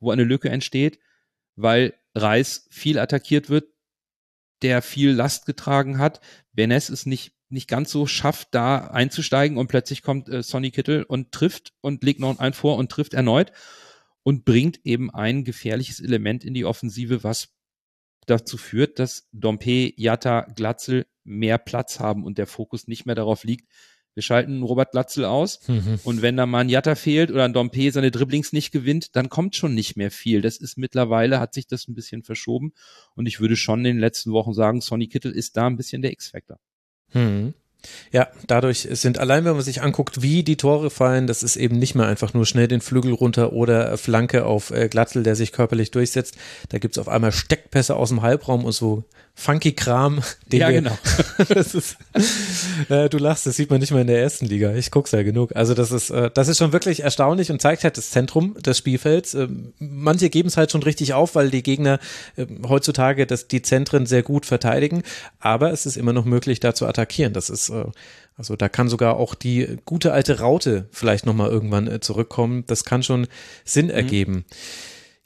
wo 0.00 0.10
eine 0.10 0.24
Lücke 0.24 0.48
entsteht, 0.48 0.98
weil 1.54 1.94
Reis 2.14 2.66
viel 2.70 2.98
attackiert 2.98 3.48
wird, 3.50 3.68
der 4.62 4.82
viel 4.82 5.10
Last 5.10 5.46
getragen 5.46 5.98
hat. 5.98 6.20
Benes 6.52 6.88
es 6.88 7.06
nicht 7.06 7.36
nicht 7.48 7.68
ganz 7.68 7.90
so 7.90 8.06
schafft, 8.06 8.48
da 8.52 8.88
einzusteigen 8.88 9.56
und 9.56 9.68
plötzlich 9.68 10.02
kommt 10.02 10.28
äh, 10.28 10.42
Sonny 10.42 10.70
Kittel 10.70 11.04
und 11.04 11.32
trifft 11.32 11.74
und 11.80 12.02
legt 12.02 12.20
noch 12.20 12.38
ein 12.38 12.52
vor 12.52 12.76
und 12.76 12.90
trifft 12.90 13.14
erneut 13.14 13.52
und 14.22 14.44
bringt 14.44 14.84
eben 14.84 15.10
ein 15.10 15.44
gefährliches 15.44 16.00
Element 16.00 16.44
in 16.44 16.54
die 16.54 16.64
Offensive, 16.64 17.22
was 17.22 17.54
dazu 18.26 18.56
führt, 18.56 18.98
dass 18.98 19.28
Dompe, 19.32 19.92
Jatta, 19.96 20.42
Glatzel 20.56 21.06
mehr 21.22 21.58
Platz 21.58 22.00
haben 22.00 22.24
und 22.24 22.38
der 22.38 22.48
Fokus 22.48 22.88
nicht 22.88 23.06
mehr 23.06 23.14
darauf 23.14 23.44
liegt, 23.44 23.70
wir 24.16 24.22
schalten 24.22 24.62
Robert 24.62 24.92
Glatzel 24.92 25.26
aus 25.26 25.60
mhm. 25.68 26.00
und 26.02 26.22
wenn 26.22 26.36
da 26.36 26.46
mal 26.46 26.60
ein 26.60 26.68
Jatta 26.68 26.94
fehlt 26.94 27.30
oder 27.30 27.44
ein 27.44 27.52
Dompe 27.52 27.92
seine 27.92 28.10
Dribblings 28.10 28.52
nicht 28.52 28.72
gewinnt, 28.72 29.14
dann 29.14 29.28
kommt 29.28 29.54
schon 29.54 29.74
nicht 29.74 29.96
mehr 29.96 30.10
viel. 30.10 30.40
Das 30.40 30.56
ist 30.56 30.78
mittlerweile, 30.78 31.38
hat 31.38 31.52
sich 31.54 31.66
das 31.66 31.86
ein 31.86 31.94
bisschen 31.94 32.22
verschoben 32.22 32.72
und 33.14 33.26
ich 33.26 33.40
würde 33.40 33.56
schon 33.56 33.80
in 33.80 33.84
den 33.84 33.98
letzten 33.98 34.32
Wochen 34.32 34.54
sagen, 34.54 34.80
Sonny 34.80 35.06
Kittel 35.06 35.32
ist 35.32 35.56
da 35.56 35.66
ein 35.66 35.76
bisschen 35.76 36.00
der 36.02 36.12
X-Factor. 36.12 36.58
Mhm. 37.12 37.54
Ja, 38.10 38.28
dadurch 38.46 38.88
sind 38.90 39.18
allein, 39.18 39.44
wenn 39.44 39.54
man 39.54 39.62
sich 39.62 39.82
anguckt, 39.82 40.22
wie 40.22 40.42
die 40.42 40.56
Tore 40.56 40.90
fallen, 40.90 41.26
das 41.26 41.42
ist 41.42 41.56
eben 41.56 41.78
nicht 41.78 41.94
mehr 41.94 42.06
einfach 42.06 42.34
nur 42.34 42.46
schnell 42.46 42.68
den 42.68 42.80
Flügel 42.80 43.12
runter 43.12 43.52
oder 43.52 43.96
Flanke 43.98 44.46
auf 44.46 44.70
äh, 44.70 44.88
Glatzel, 44.88 45.22
der 45.22 45.36
sich 45.36 45.52
körperlich 45.52 45.90
durchsetzt. 45.90 46.36
Da 46.70 46.78
gibt's 46.78 46.98
auf 46.98 47.08
einmal 47.08 47.32
Steckpässe 47.32 47.96
aus 47.96 48.08
dem 48.08 48.22
Halbraum 48.22 48.64
und 48.64 48.72
so 48.72 49.04
funky 49.36 49.72
Kram. 49.72 50.22
ja, 50.52 50.68
wir, 50.68 50.80
genau. 50.80 50.98
das 51.48 51.74
ist, 51.74 51.98
äh, 52.88 53.08
du 53.08 53.18
lachst, 53.18 53.46
das 53.46 53.54
sieht 53.54 53.70
man 53.70 53.80
nicht 53.80 53.92
mal 53.92 54.00
in 54.00 54.06
der 54.06 54.20
ersten 54.20 54.46
Liga. 54.46 54.74
Ich 54.74 54.90
guck's 54.90 55.12
ja 55.12 55.22
genug. 55.22 55.54
Also 55.54 55.74
das 55.74 55.92
ist, 55.92 56.10
äh, 56.10 56.30
das 56.32 56.48
ist 56.48 56.58
schon 56.58 56.72
wirklich 56.72 57.00
erstaunlich 57.00 57.50
und 57.50 57.60
zeigt 57.60 57.84
halt 57.84 57.98
das 57.98 58.10
Zentrum 58.10 58.56
des 58.60 58.78
Spielfelds. 58.78 59.34
Äh, 59.34 59.48
manche 59.78 60.30
geben 60.30 60.48
es 60.48 60.56
halt 60.56 60.72
schon 60.72 60.82
richtig 60.82 61.12
auf, 61.12 61.34
weil 61.34 61.50
die 61.50 61.62
Gegner 61.62 62.00
äh, 62.36 62.46
heutzutage 62.66 63.26
das, 63.26 63.46
die 63.46 63.62
Zentren 63.62 64.06
sehr 64.06 64.22
gut 64.22 64.46
verteidigen. 64.46 65.02
Aber 65.38 65.70
es 65.70 65.84
ist 65.84 65.96
immer 65.96 66.14
noch 66.14 66.24
möglich, 66.24 66.58
da 66.58 66.74
zu 66.74 66.86
attackieren. 66.86 67.34
Das 67.34 67.50
ist, 67.50 67.68
äh, 67.68 67.84
also 68.38 68.56
da 68.56 68.70
kann 68.70 68.88
sogar 68.88 69.16
auch 69.16 69.34
die 69.34 69.76
gute 69.84 70.12
alte 70.12 70.40
Raute 70.40 70.88
vielleicht 70.90 71.26
nochmal 71.26 71.50
irgendwann 71.50 71.86
äh, 71.88 72.00
zurückkommen. 72.00 72.64
Das 72.66 72.84
kann 72.84 73.02
schon 73.02 73.28
Sinn 73.66 73.86
mhm. 73.86 73.92
ergeben. 73.92 74.32
Mhm. 74.32 74.44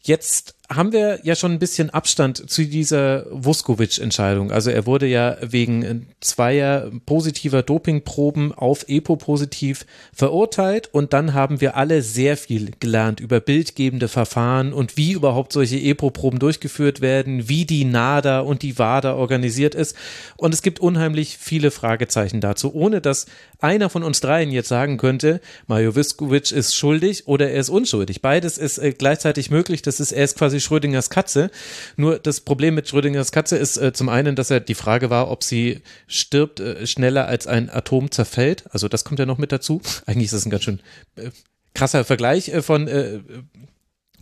Jetzt 0.03 0.57
haben 0.73 0.93
wir 0.93 1.19
ja 1.25 1.35
schon 1.35 1.51
ein 1.51 1.59
bisschen 1.59 1.91
Abstand 1.91 2.49
zu 2.49 2.65
dieser 2.65 3.27
Vuskovic-Entscheidung. 3.31 4.53
Also 4.53 4.71
er 4.71 4.87
wurde 4.87 5.07
ja 5.07 5.37
wegen 5.41 6.07
zweier 6.21 6.93
positiver 7.07 7.65
Dopingproben 7.65 8.55
auf 8.55 8.85
EPO-positiv 8.87 9.85
verurteilt 10.13 10.89
und 10.93 11.13
dann 11.13 11.35
haben 11.35 11.61
wir 11.61 11.77
alle 11.77 12.03
sehr 12.03 12.37
viel 12.37 12.71
gelernt 12.79 13.19
über 13.19 13.41
bildgebende 13.41 14.07
Verfahren 14.07 14.73
und 14.73 14.97
wie 14.97 15.13
überhaupt 15.13 15.53
solche 15.53 15.77
EPO-Proben 15.77 16.39
durchgeführt 16.39 17.01
werden, 17.01 17.49
wie 17.49 17.65
die 17.65 17.85
NADA 17.85 18.41
und 18.41 18.63
die 18.63 18.79
WADA 18.79 19.15
organisiert 19.15 19.75
ist 19.75 19.97
und 20.37 20.55
es 20.55 20.63
gibt 20.63 20.79
unheimlich 20.79 21.37
viele 21.37 21.73
Fragezeichen 21.73 22.41
dazu, 22.41 22.73
ohne 22.73 23.01
dass 23.01 23.27
einer 23.59 23.91
von 23.91 24.05
uns 24.05 24.21
dreien 24.21 24.53
jetzt 24.53 24.69
sagen 24.69 24.99
könnte, 24.99 25.41
Mario 25.67 25.97
Vuskovic 25.97 26.53
ist 26.53 26.77
schuldig 26.77 27.27
oder 27.27 27.51
er 27.51 27.61
ist 27.61 27.69
unschuldig. 27.71 28.23
Beides 28.23 28.57
ist 28.57 28.79
äh, 28.79 28.93
gleichzeitig 28.93 29.51
möglich, 29.51 29.83
das 29.83 29.99
ist, 29.99 30.13
er 30.13 30.25
ist 30.25 30.39
quasi 30.39 30.60
Schrödingers 30.61 31.11
Katze. 31.11 31.51
Nur 31.97 32.19
das 32.19 32.41
Problem 32.41 32.75
mit 32.75 32.89
Schrödingers 32.89 33.33
Katze 33.33 33.57
ist 33.57 33.77
äh, 33.77 33.93
zum 33.93 34.09
einen, 34.09 34.37
dass 34.37 34.51
er 34.51 34.61
die 34.61 34.75
Frage 34.75 35.11
war, 35.11 35.31
ob 35.31 35.45
sie 35.45 35.83
stirbt 36.07 36.61
äh, 36.61 36.87
schneller 36.87 37.27
als 37.27 37.47
ein 37.47 37.71
Atom 37.71 38.11
zerfällt. 38.11 38.65
Also 38.71 38.89
das 38.89 39.05
kommt 39.05 39.19
ja 39.19 39.27
noch 39.27 39.39
mit 39.39 39.53
dazu. 39.53 39.81
Eigentlich 40.07 40.27
ist 40.27 40.35
das 40.35 40.47
ein 40.47 40.51
ganz 40.51 40.65
schön 40.65 40.81
äh, 41.17 41.31
krasser 41.75 42.05
Vergleich 42.05 42.49
äh, 42.49 42.63
von 42.63 42.89
äh, 42.89 43.21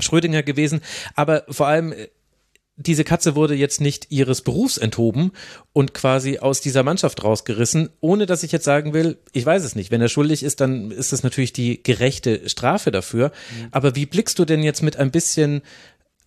Schrödinger 0.00 0.42
gewesen. 0.42 0.80
Aber 1.14 1.44
vor 1.48 1.66
allem 1.66 1.92
äh, 1.92 2.08
diese 2.80 3.02
Katze 3.02 3.34
wurde 3.34 3.54
jetzt 3.54 3.80
nicht 3.80 4.06
ihres 4.10 4.42
Berufs 4.42 4.78
enthoben 4.78 5.32
und 5.72 5.94
quasi 5.94 6.38
aus 6.38 6.60
dieser 6.60 6.84
Mannschaft 6.84 7.24
rausgerissen, 7.24 7.90
ohne 8.00 8.24
dass 8.24 8.44
ich 8.44 8.52
jetzt 8.52 8.64
sagen 8.64 8.92
will, 8.92 9.18
ich 9.32 9.44
weiß 9.44 9.64
es 9.64 9.74
nicht. 9.74 9.90
Wenn 9.90 10.00
er 10.00 10.08
schuldig 10.08 10.44
ist, 10.44 10.60
dann 10.60 10.92
ist 10.92 11.12
das 11.12 11.24
natürlich 11.24 11.52
die 11.52 11.82
gerechte 11.82 12.48
Strafe 12.48 12.92
dafür. 12.92 13.28
Mhm. 13.28 13.68
Aber 13.72 13.96
wie 13.96 14.06
blickst 14.06 14.38
du 14.38 14.44
denn 14.44 14.62
jetzt 14.62 14.82
mit 14.82 14.96
ein 14.96 15.10
bisschen 15.10 15.62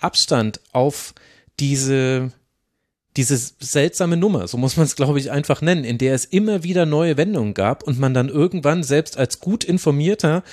Abstand 0.01 0.59
auf 0.71 1.13
diese 1.59 2.31
diese 3.17 3.35
seltsame 3.35 4.15
Nummer, 4.15 4.47
so 4.47 4.55
muss 4.57 4.77
man 4.77 4.85
es 4.85 4.95
glaube 4.95 5.19
ich 5.19 5.31
einfach 5.31 5.61
nennen, 5.61 5.83
in 5.83 5.97
der 5.97 6.15
es 6.15 6.23
immer 6.23 6.63
wieder 6.63 6.85
neue 6.85 7.17
Wendungen 7.17 7.53
gab 7.53 7.83
und 7.83 7.99
man 7.99 8.13
dann 8.13 8.29
irgendwann 8.29 8.83
selbst 8.83 9.17
als 9.17 9.41
gut 9.41 9.65
informierter 9.65 10.43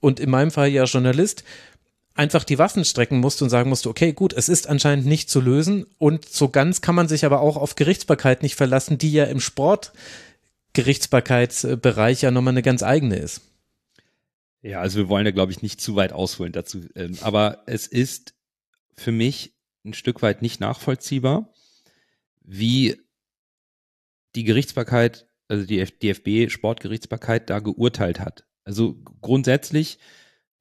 und 0.00 0.20
in 0.20 0.30
meinem 0.30 0.52
Fall 0.52 0.68
ja 0.68 0.84
Journalist 0.84 1.42
einfach 2.14 2.44
die 2.44 2.58
Waffen 2.58 2.84
strecken 2.84 3.18
musste 3.18 3.42
und 3.44 3.50
sagen 3.50 3.68
musste, 3.68 3.88
okay, 3.88 4.12
gut, 4.12 4.32
es 4.32 4.48
ist 4.48 4.68
anscheinend 4.68 5.06
nicht 5.06 5.28
zu 5.28 5.40
lösen 5.40 5.84
und 5.98 6.28
so 6.28 6.48
ganz 6.48 6.80
kann 6.80 6.94
man 6.94 7.08
sich 7.08 7.24
aber 7.24 7.40
auch 7.40 7.56
auf 7.56 7.74
Gerichtsbarkeit 7.74 8.42
nicht 8.42 8.54
verlassen, 8.54 8.98
die 8.98 9.10
ja 9.12 9.24
im 9.24 9.40
Sportgerichtsbarkeitsbereich 9.40 12.22
ja 12.22 12.30
nochmal 12.30 12.54
eine 12.54 12.62
ganz 12.62 12.84
eigene 12.84 13.16
ist. 13.16 13.40
Ja, 14.62 14.80
also 14.80 14.98
wir 14.98 15.08
wollen 15.08 15.24
da 15.24 15.32
glaube 15.32 15.50
ich 15.52 15.62
nicht 15.62 15.80
zu 15.80 15.96
weit 15.96 16.12
ausholen 16.12 16.52
dazu, 16.52 16.82
ähm, 16.94 17.18
aber 17.20 17.64
es 17.66 17.88
ist 17.88 18.35
für 18.98 19.12
mich 19.12 19.54
ein 19.84 19.94
Stück 19.94 20.22
weit 20.22 20.42
nicht 20.42 20.60
nachvollziehbar, 20.60 21.52
wie 22.42 23.00
die 24.34 24.44
Gerichtsbarkeit, 24.44 25.28
also 25.48 25.66
die 25.66 25.84
DFB 25.84 26.50
Sportgerichtsbarkeit 26.50 27.50
da 27.50 27.60
geurteilt 27.60 28.20
hat. 28.20 28.46
Also 28.64 29.00
grundsätzlich 29.20 29.98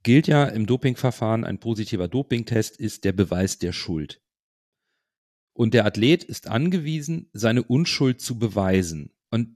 gilt 0.03 0.27
ja 0.27 0.45
im 0.45 0.67
Dopingverfahren, 0.67 1.43
ein 1.43 1.59
positiver 1.59 2.07
Dopingtest 2.07 2.77
ist 2.77 3.03
der 3.03 3.13
Beweis 3.13 3.57
der 3.57 3.71
Schuld. 3.71 4.21
Und 5.53 5.73
der 5.73 5.85
Athlet 5.85 6.23
ist 6.23 6.47
angewiesen, 6.47 7.29
seine 7.33 7.63
Unschuld 7.63 8.21
zu 8.21 8.37
beweisen. 8.37 9.11
Und 9.31 9.55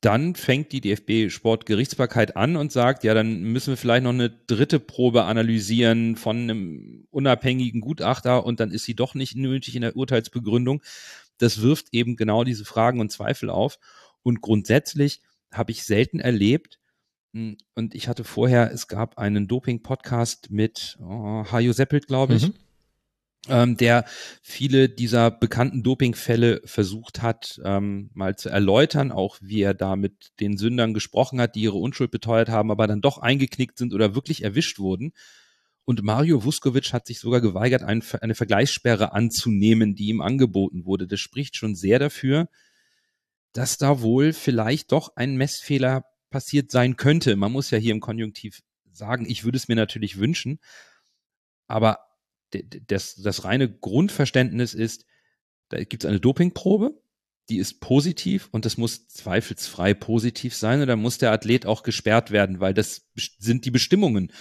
dann 0.00 0.34
fängt 0.34 0.72
die 0.72 0.80
DFB-Sportgerichtsbarkeit 0.80 2.36
an 2.36 2.56
und 2.56 2.72
sagt, 2.72 3.04
ja, 3.04 3.12
dann 3.12 3.42
müssen 3.42 3.72
wir 3.72 3.76
vielleicht 3.76 4.04
noch 4.04 4.14
eine 4.14 4.30
dritte 4.30 4.80
Probe 4.80 5.24
analysieren 5.24 6.16
von 6.16 6.36
einem 6.38 7.06
unabhängigen 7.10 7.80
Gutachter 7.80 8.44
und 8.46 8.60
dann 8.60 8.70
ist 8.70 8.84
sie 8.84 8.94
doch 8.94 9.14
nicht 9.14 9.36
nötig 9.36 9.76
in 9.76 9.82
der 9.82 9.96
Urteilsbegründung. 9.96 10.82
Das 11.38 11.60
wirft 11.60 11.88
eben 11.92 12.16
genau 12.16 12.44
diese 12.44 12.64
Fragen 12.64 13.00
und 13.00 13.12
Zweifel 13.12 13.50
auf. 13.50 13.78
Und 14.22 14.40
grundsätzlich 14.40 15.20
habe 15.52 15.72
ich 15.72 15.84
selten 15.84 16.20
erlebt, 16.20 16.80
Hm, 17.32 17.56
und 17.74 17.94
ich 17.94 18.08
hatte 18.08 18.24
vorher, 18.24 18.72
es 18.72 18.88
gab 18.88 19.18
einen 19.18 19.46
Doping-Podcast 19.46 20.50
mit 20.50 20.98
oh, 21.00 21.44
Hajo 21.50 21.72
Seppelt, 21.72 22.06
glaube 22.06 22.34
ich. 22.34 22.48
Mhm 22.48 22.54
ähm, 23.50 23.76
der 23.76 24.04
viele 24.42 24.88
dieser 24.88 25.30
bekannten 25.30 25.82
Dopingfälle 25.82 26.62
versucht 26.64 27.20
hat, 27.22 27.60
ähm, 27.64 28.10
mal 28.14 28.36
zu 28.36 28.48
erläutern, 28.48 29.12
auch 29.12 29.38
wie 29.40 29.62
er 29.62 29.74
da 29.74 29.96
mit 29.96 30.30
den 30.40 30.56
Sündern 30.56 30.94
gesprochen 30.94 31.40
hat, 31.40 31.54
die 31.54 31.62
ihre 31.62 31.76
Unschuld 31.76 32.10
beteuert 32.10 32.48
haben, 32.48 32.70
aber 32.70 32.86
dann 32.86 33.00
doch 33.00 33.18
eingeknickt 33.18 33.76
sind 33.76 33.92
oder 33.92 34.14
wirklich 34.14 34.44
erwischt 34.44 34.78
wurden. 34.78 35.12
Und 35.84 36.02
Mario 36.02 36.44
Vuskovic 36.44 36.92
hat 36.92 37.06
sich 37.06 37.18
sogar 37.18 37.40
geweigert, 37.40 37.82
ein, 37.82 38.02
eine 38.20 38.34
Vergleichssperre 38.34 39.12
anzunehmen, 39.12 39.94
die 39.94 40.06
ihm 40.06 40.20
angeboten 40.20 40.84
wurde. 40.84 41.06
Das 41.06 41.20
spricht 41.20 41.56
schon 41.56 41.74
sehr 41.74 41.98
dafür, 41.98 42.48
dass 43.52 43.78
da 43.78 44.00
wohl 44.00 44.32
vielleicht 44.32 44.92
doch 44.92 45.16
ein 45.16 45.36
Messfehler 45.36 46.04
passiert 46.30 46.70
sein 46.70 46.96
könnte. 46.96 47.34
Man 47.34 47.50
muss 47.50 47.70
ja 47.70 47.78
hier 47.78 47.92
im 47.92 48.00
Konjunktiv 48.00 48.60
sagen, 48.92 49.26
ich 49.28 49.44
würde 49.44 49.56
es 49.56 49.68
mir 49.68 49.74
natürlich 49.74 50.18
wünschen, 50.18 50.60
aber 51.66 51.98
das, 52.50 53.16
das 53.16 53.44
reine 53.44 53.70
Grundverständnis 53.70 54.74
ist, 54.74 55.06
da 55.68 55.82
gibt 55.82 56.04
es 56.04 56.08
eine 56.08 56.20
Dopingprobe, 56.20 57.00
die 57.48 57.58
ist 57.58 57.80
positiv 57.80 58.48
und 58.52 58.64
das 58.64 58.76
muss 58.76 59.08
zweifelsfrei 59.08 59.94
positiv 59.94 60.54
sein 60.54 60.80
und 60.80 60.86
dann 60.86 61.00
muss 61.00 61.18
der 61.18 61.32
Athlet 61.32 61.66
auch 61.66 61.82
gesperrt 61.82 62.30
werden, 62.30 62.60
weil 62.60 62.74
das 62.74 63.08
sind 63.38 63.64
die 63.64 63.70
Bestimmungen. 63.70 64.32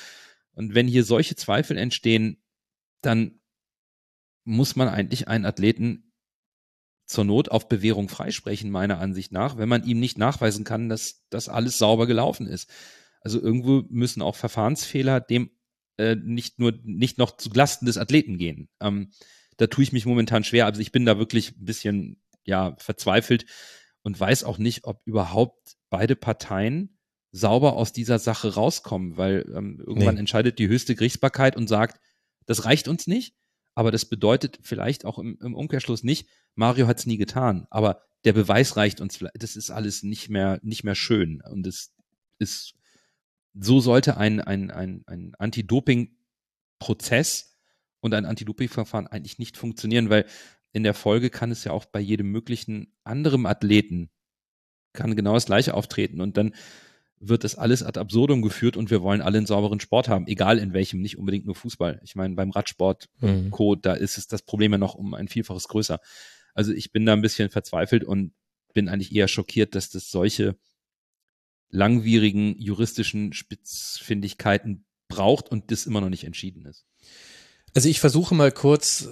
Und 0.54 0.76
wenn 0.76 0.88
hier 0.88 1.04
solche 1.04 1.36
Zweifel 1.36 1.78
entstehen, 1.78 2.44
dann 3.02 3.40
muss 4.44 4.76
man 4.76 4.88
eigentlich 4.88 5.28
einen 5.28 5.46
Athleten 5.46 6.12
zur 7.06 7.24
Not 7.24 7.50
auf 7.50 7.68
Bewährung 7.68 8.10
freisprechen, 8.10 8.70
meiner 8.70 9.00
Ansicht 9.00 9.32
nach, 9.32 9.58
wenn 9.58 9.70
man 9.70 9.84
ihm 9.84 10.00
nicht 10.00 10.18
nachweisen 10.18 10.64
kann, 10.64 10.90
dass 10.90 11.26
das 11.30 11.50
alles 11.50 11.78
sauber 11.78 12.06
gelaufen 12.06 12.46
ist. 12.46 12.70
Also 13.22 13.42
irgendwo 13.42 13.84
müssen 13.90 14.22
auch 14.22 14.36
Verfahrensfehler 14.36 15.20
dem 15.20 15.50
äh, 16.00 16.16
nicht 16.16 16.60
nur 16.60 16.74
nicht 16.84 17.18
noch 17.18 17.36
zu 17.36 17.50
Lasten 17.54 17.86
des 17.86 17.98
Athleten 17.98 18.38
gehen. 18.38 18.70
Ähm, 18.80 19.12
da 19.58 19.68
tue 19.68 19.84
ich 19.84 19.92
mich 19.92 20.06
momentan 20.06 20.46
schwer. 20.46 20.66
Also 20.66 20.80
ich 20.80 20.94
bin 20.94 21.06
da 21.06 21.20
wirklich 21.20 21.52
ein 21.58 21.66
bisschen 21.66 22.22
ja 22.46 22.76
verzweifelt 22.80 23.46
und 24.02 24.20
weiß 24.20 24.46
auch 24.46 24.58
nicht, 24.58 24.86
ob 24.86 25.02
überhaupt 25.06 25.76
beide 25.90 26.16
Parteien 26.16 26.98
sauber 27.32 27.74
aus 27.74 27.92
dieser 27.92 28.18
Sache 28.18 28.56
rauskommen, 28.56 29.18
weil 29.18 29.46
ähm, 29.54 29.84
irgendwann 29.86 30.16
nee. 30.16 30.22
entscheidet 30.22 30.58
die 30.58 30.70
höchste 30.70 30.96
Gerichtsbarkeit 30.96 31.58
und 31.58 31.68
sagt, 31.68 32.00
das 32.46 32.66
reicht 32.66 32.88
uns 32.88 33.06
nicht, 33.06 33.36
aber 33.76 33.92
das 33.92 34.06
bedeutet 34.06 34.58
vielleicht 34.64 35.06
auch 35.06 35.20
im, 35.20 35.38
im 35.42 35.54
Umkehrschluss 35.54 36.04
nicht, 36.04 36.28
Mario 36.56 36.88
hat 36.88 37.00
es 37.00 37.06
nie 37.06 37.18
getan, 37.18 37.68
aber 37.70 38.02
der 38.24 38.34
Beweis 38.34 38.78
reicht 38.78 39.00
uns, 39.00 39.20
das 39.36 39.56
ist 39.56 39.70
alles 39.70 40.02
nicht 40.02 40.30
mehr, 40.30 40.60
nicht 40.64 40.84
mehr 40.84 40.96
schön 40.96 41.44
und 41.52 41.68
es 41.68 41.94
ist 42.40 42.74
so 43.54 43.80
sollte 43.80 44.18
ein, 44.18 44.42
ein, 44.42 44.72
ein, 44.72 45.04
ein 45.08 45.34
Anti-Doping-Prozess 45.38 47.58
und 48.00 48.14
ein 48.14 48.26
Anti-Doping-Verfahren 48.26 49.08
eigentlich 49.08 49.40
nicht 49.40 49.58
funktionieren, 49.58 50.10
weil 50.10 50.26
in 50.72 50.84
der 50.84 50.94
Folge 50.94 51.30
kann 51.30 51.52
es 51.52 51.64
ja 51.64 51.72
auch 51.72 51.86
bei 51.86 52.00
jedem 52.00 52.32
möglichen 52.32 52.94
anderen 53.04 53.46
Athleten 53.46 54.10
kann 54.94 55.16
genau 55.16 55.34
das 55.34 55.46
gleiche 55.46 55.74
auftreten 55.74 56.22
und 56.22 56.38
dann 56.38 56.54
wird 57.20 57.44
das 57.44 57.56
alles 57.56 57.84
ad 57.84 58.00
absurdum 58.00 58.42
geführt 58.42 58.78
und 58.78 58.90
wir 58.90 59.02
wollen 59.02 59.22
alle 59.22 59.38
einen 59.38 59.46
sauberen 59.46 59.80
Sport 59.80 60.08
haben, 60.08 60.26
egal 60.28 60.58
in 60.58 60.74
welchem, 60.74 61.02
nicht 61.02 61.18
unbedingt 61.18 61.46
nur 61.46 61.56
Fußball. 61.56 62.00
Ich 62.04 62.16
meine, 62.16 62.36
beim 62.36 62.52
Radsport, 62.52 63.10
mhm. 63.20 63.52
Co., 63.52 63.76
da 63.76 63.94
ist 63.94 64.18
es 64.18 64.28
das 64.28 64.42
Problem 64.42 64.72
ja 64.72 64.78
noch 64.78 64.96
um 64.96 65.14
ein 65.14 65.28
Vielfaches 65.28 65.68
größer. 65.68 66.00
Also 66.54 66.72
ich 66.72 66.92
bin 66.92 67.06
da 67.06 67.14
ein 67.14 67.22
bisschen 67.22 67.50
verzweifelt 67.50 68.06
und 68.06 68.32
bin 68.74 68.88
eigentlich 68.88 69.14
eher 69.14 69.28
schockiert, 69.28 69.76
dass 69.76 69.90
das 69.90 70.10
solche 70.10 70.56
langwierigen 71.70 72.60
juristischen 72.60 73.34
Spitzfindigkeiten 73.34 74.86
braucht 75.08 75.50
und 75.50 75.72
das 75.72 75.86
immer 75.86 76.02
noch 76.02 76.10
nicht 76.10 76.24
entschieden 76.24 76.66
ist. 76.66 76.86
Also 77.76 77.90
ich 77.90 78.00
versuche 78.00 78.36
mal 78.36 78.52
kurz 78.52 79.10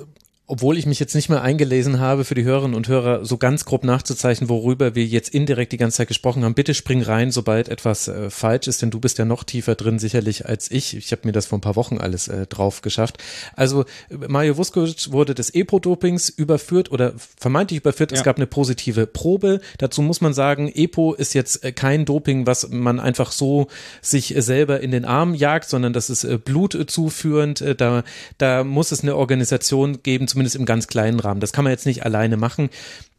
obwohl 0.48 0.78
ich 0.78 0.86
mich 0.86 1.00
jetzt 1.00 1.14
nicht 1.14 1.28
mehr 1.28 1.42
eingelesen 1.42 2.00
habe, 2.00 2.24
für 2.24 2.34
die 2.34 2.46
Hörerinnen 2.46 2.76
und 2.76 2.88
Hörer 2.88 3.26
so 3.26 3.38
ganz 3.38 3.66
grob 3.66 3.84
nachzuzeichnen, 3.84 4.50
worüber 4.50 4.96
wir 4.96 5.06
jetzt 5.06 5.30
indirekt 5.34 5.74
die 5.74 5.78
ganze 5.78 5.98
Zeit 5.98 6.08
gesprochen 6.08 6.46
haben. 6.46 6.54
Bitte 6.54 6.74
spring 6.74 7.02
rein, 7.02 7.32
sobald 7.32 7.68
etwas 7.68 8.08
äh, 8.08 8.30
falsch 8.30 8.68
ist, 8.68 8.82
denn 8.82 8.90
du 8.90 9.02
bist 9.02 9.18
ja 9.18 9.26
noch 9.26 9.44
tiefer 9.44 9.76
drin 9.76 10.00
sicherlich 10.00 10.46
als 10.46 10.72
ich. 10.72 10.96
Ich 10.96 11.12
habe 11.12 11.24
mir 11.26 11.34
das 11.34 11.48
vor 11.48 11.58
ein 11.58 11.62
paar 11.62 11.76
Wochen 11.76 11.98
alles 11.98 12.30
äh, 12.30 12.48
drauf 12.48 12.82
geschafft. 12.82 13.18
Also 13.58 13.84
Mario 14.10 14.56
Vuskovic 14.58 15.12
wurde 15.12 15.36
des 15.36 15.54
EPO-Dopings 15.54 16.30
überführt 16.30 16.92
oder 16.94 17.14
vermeintlich 17.38 17.82
überführt. 17.82 18.14
Ja. 18.14 18.18
Es 18.18 18.24
gab 18.24 18.38
eine 18.38 18.48
positive 18.48 19.06
Probe. 19.06 19.60
Dazu 19.80 20.02
muss 20.02 20.22
man 20.22 20.34
sagen, 20.34 20.72
EPO 20.74 21.14
ist 21.14 21.34
jetzt 21.34 21.66
äh, 21.66 21.74
kein 21.74 22.06
Doping, 22.06 22.48
was 22.48 22.70
man 22.70 23.02
einfach 23.02 23.34
so 23.34 23.68
sich 24.02 24.34
selber 24.38 24.80
in 24.80 24.92
den 24.92 25.04
Arm 25.04 25.34
jagt, 25.34 25.68
sondern 25.70 25.92
das 25.92 26.10
ist 26.10 26.24
äh, 26.24 26.38
blutzuführend. 26.38 27.60
Äh, 27.60 27.76
da, 27.76 28.06
da 28.38 28.64
muss 28.64 28.94
es 28.94 29.02
eine 29.02 29.18
Organisation 29.18 30.04
geben, 30.04 30.30
zumindest 30.38 30.56
im 30.56 30.66
ganz 30.66 30.88
kleinen 30.88 31.20
Rahmen. 31.20 31.40
Das 31.40 31.52
kann 31.52 31.64
man 31.64 31.72
jetzt 31.72 31.88
nicht 31.88 32.06
alleine 32.06 32.38
machen. 32.38 32.70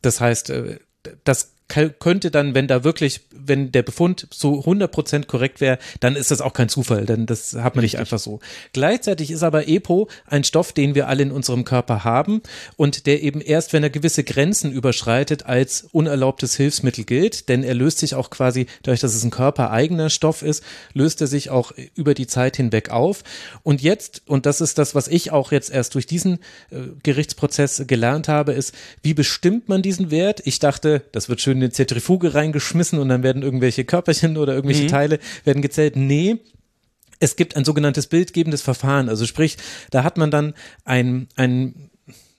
Das 0.02 0.20
heißt, 0.20 0.50
äh, 0.50 0.78
das 1.24 1.52
könnte 1.68 2.30
dann, 2.30 2.54
wenn 2.54 2.66
da 2.66 2.82
wirklich, 2.82 3.20
wenn 3.30 3.72
der 3.72 3.82
Befund 3.82 4.26
so 4.32 4.60
100% 4.60 5.26
korrekt 5.26 5.60
wäre, 5.60 5.78
dann 6.00 6.16
ist 6.16 6.30
das 6.30 6.40
auch 6.40 6.54
kein 6.54 6.70
Zufall, 6.70 7.04
denn 7.04 7.26
das 7.26 7.54
hat 7.54 7.76
man 7.76 7.82
Richtig. 7.82 7.82
nicht 7.82 7.98
einfach 7.98 8.18
so. 8.18 8.40
Gleichzeitig 8.72 9.30
ist 9.30 9.42
aber 9.42 9.68
EPO 9.68 10.08
ein 10.26 10.44
Stoff, 10.44 10.72
den 10.72 10.94
wir 10.94 11.08
alle 11.08 11.22
in 11.22 11.30
unserem 11.30 11.64
Körper 11.64 12.04
haben 12.04 12.42
und 12.76 13.06
der 13.06 13.22
eben 13.22 13.42
erst, 13.42 13.74
wenn 13.74 13.82
er 13.82 13.90
gewisse 13.90 14.24
Grenzen 14.24 14.72
überschreitet, 14.72 15.44
als 15.44 15.88
unerlaubtes 15.92 16.56
Hilfsmittel 16.56 17.04
gilt, 17.04 17.50
denn 17.50 17.62
er 17.62 17.74
löst 17.74 17.98
sich 17.98 18.14
auch 18.14 18.30
quasi, 18.30 18.66
dadurch, 18.82 19.00
dass 19.00 19.14
es 19.14 19.22
ein 19.22 19.30
körpereigener 19.30 20.08
Stoff 20.08 20.42
ist, 20.42 20.64
löst 20.94 21.20
er 21.20 21.26
sich 21.26 21.50
auch 21.50 21.72
über 21.94 22.14
die 22.14 22.26
Zeit 22.26 22.56
hinweg 22.56 22.90
auf. 22.90 23.24
Und 23.62 23.82
jetzt, 23.82 24.22
und 24.26 24.46
das 24.46 24.62
ist 24.62 24.78
das, 24.78 24.94
was 24.94 25.06
ich 25.06 25.32
auch 25.32 25.52
jetzt 25.52 25.70
erst 25.70 25.94
durch 25.94 26.06
diesen 26.06 26.38
äh, 26.70 26.78
Gerichtsprozess 27.02 27.84
gelernt 27.86 28.28
habe, 28.28 28.52
ist, 28.52 28.74
wie 29.02 29.12
bestimmt 29.12 29.68
man 29.68 29.82
diesen 29.82 30.10
Wert? 30.10 30.40
Ich 30.44 30.60
dachte, 30.60 31.02
das 31.12 31.28
wird 31.28 31.42
schön 31.42 31.57
in 31.58 31.64
eine 31.64 31.72
Zentrifuge 31.72 32.34
reingeschmissen 32.34 32.98
und 32.98 33.08
dann 33.08 33.22
werden 33.22 33.42
irgendwelche 33.42 33.84
Körperchen 33.84 34.36
oder 34.36 34.54
irgendwelche 34.54 34.84
mhm. 34.84 34.88
Teile 34.88 35.18
werden 35.44 35.62
gezählt. 35.62 35.96
Nee, 35.96 36.38
es 37.20 37.36
gibt 37.36 37.56
ein 37.56 37.64
sogenanntes 37.64 38.06
bildgebendes 38.06 38.62
Verfahren. 38.62 39.08
Also 39.08 39.26
sprich, 39.26 39.56
da 39.90 40.04
hat 40.04 40.16
man 40.16 40.30
dann 40.30 40.54
ein, 40.84 41.28
ein 41.36 41.90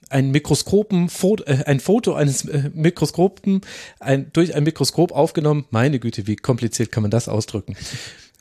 ein 0.09 0.31
Mikroskopen, 0.31 1.09
äh, 1.45 1.63
ein 1.65 1.79
Foto 1.79 2.15
eines 2.15 2.43
äh, 2.45 2.71
Mikroskopen 2.73 3.61
ein, 3.99 4.31
durch 4.33 4.55
ein 4.55 4.63
Mikroskop 4.63 5.11
aufgenommen. 5.11 5.65
Meine 5.69 5.99
Güte, 5.99 6.25
wie 6.25 6.35
kompliziert 6.35 6.91
kann 6.91 7.03
man 7.03 7.11
das 7.11 7.29
ausdrücken? 7.29 7.75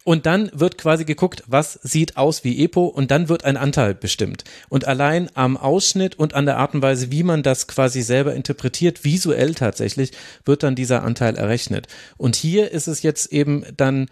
Und 0.05 0.25
dann 0.27 0.51
wird 0.55 0.79
quasi 0.79 1.05
geguckt, 1.05 1.43
was 1.47 1.75
sieht 1.83 2.17
aus 2.17 2.43
wie 2.43 2.65
EPO 2.65 2.87
und 2.87 3.11
dann 3.11 3.29
wird 3.29 3.45
ein 3.45 3.57
Anteil 3.57 3.95
bestimmt. 3.95 4.45
Und 4.69 4.87
allein 4.87 5.29
am 5.35 5.57
Ausschnitt 5.57 6.19
und 6.19 6.35
an 6.35 6.47
der 6.47 6.57
Art 6.57 6.75
und 6.75 6.83
Weise, 6.83 7.11
wie 7.11 7.23
man 7.23 7.43
das 7.43 7.67
quasi 7.67 8.01
selber 8.03 8.35
interpretiert, 8.35 9.05
visuell 9.05 9.55
tatsächlich, 9.55 10.13
wird 10.45 10.63
dann 10.63 10.75
dieser 10.75 11.03
Anteil 11.03 11.37
errechnet. 11.37 11.89
Und 12.17 12.37
hier 12.37 12.71
ist 12.71 12.87
es 12.87 13.03
jetzt 13.03 13.33
eben 13.33 13.65
dann 13.77 14.09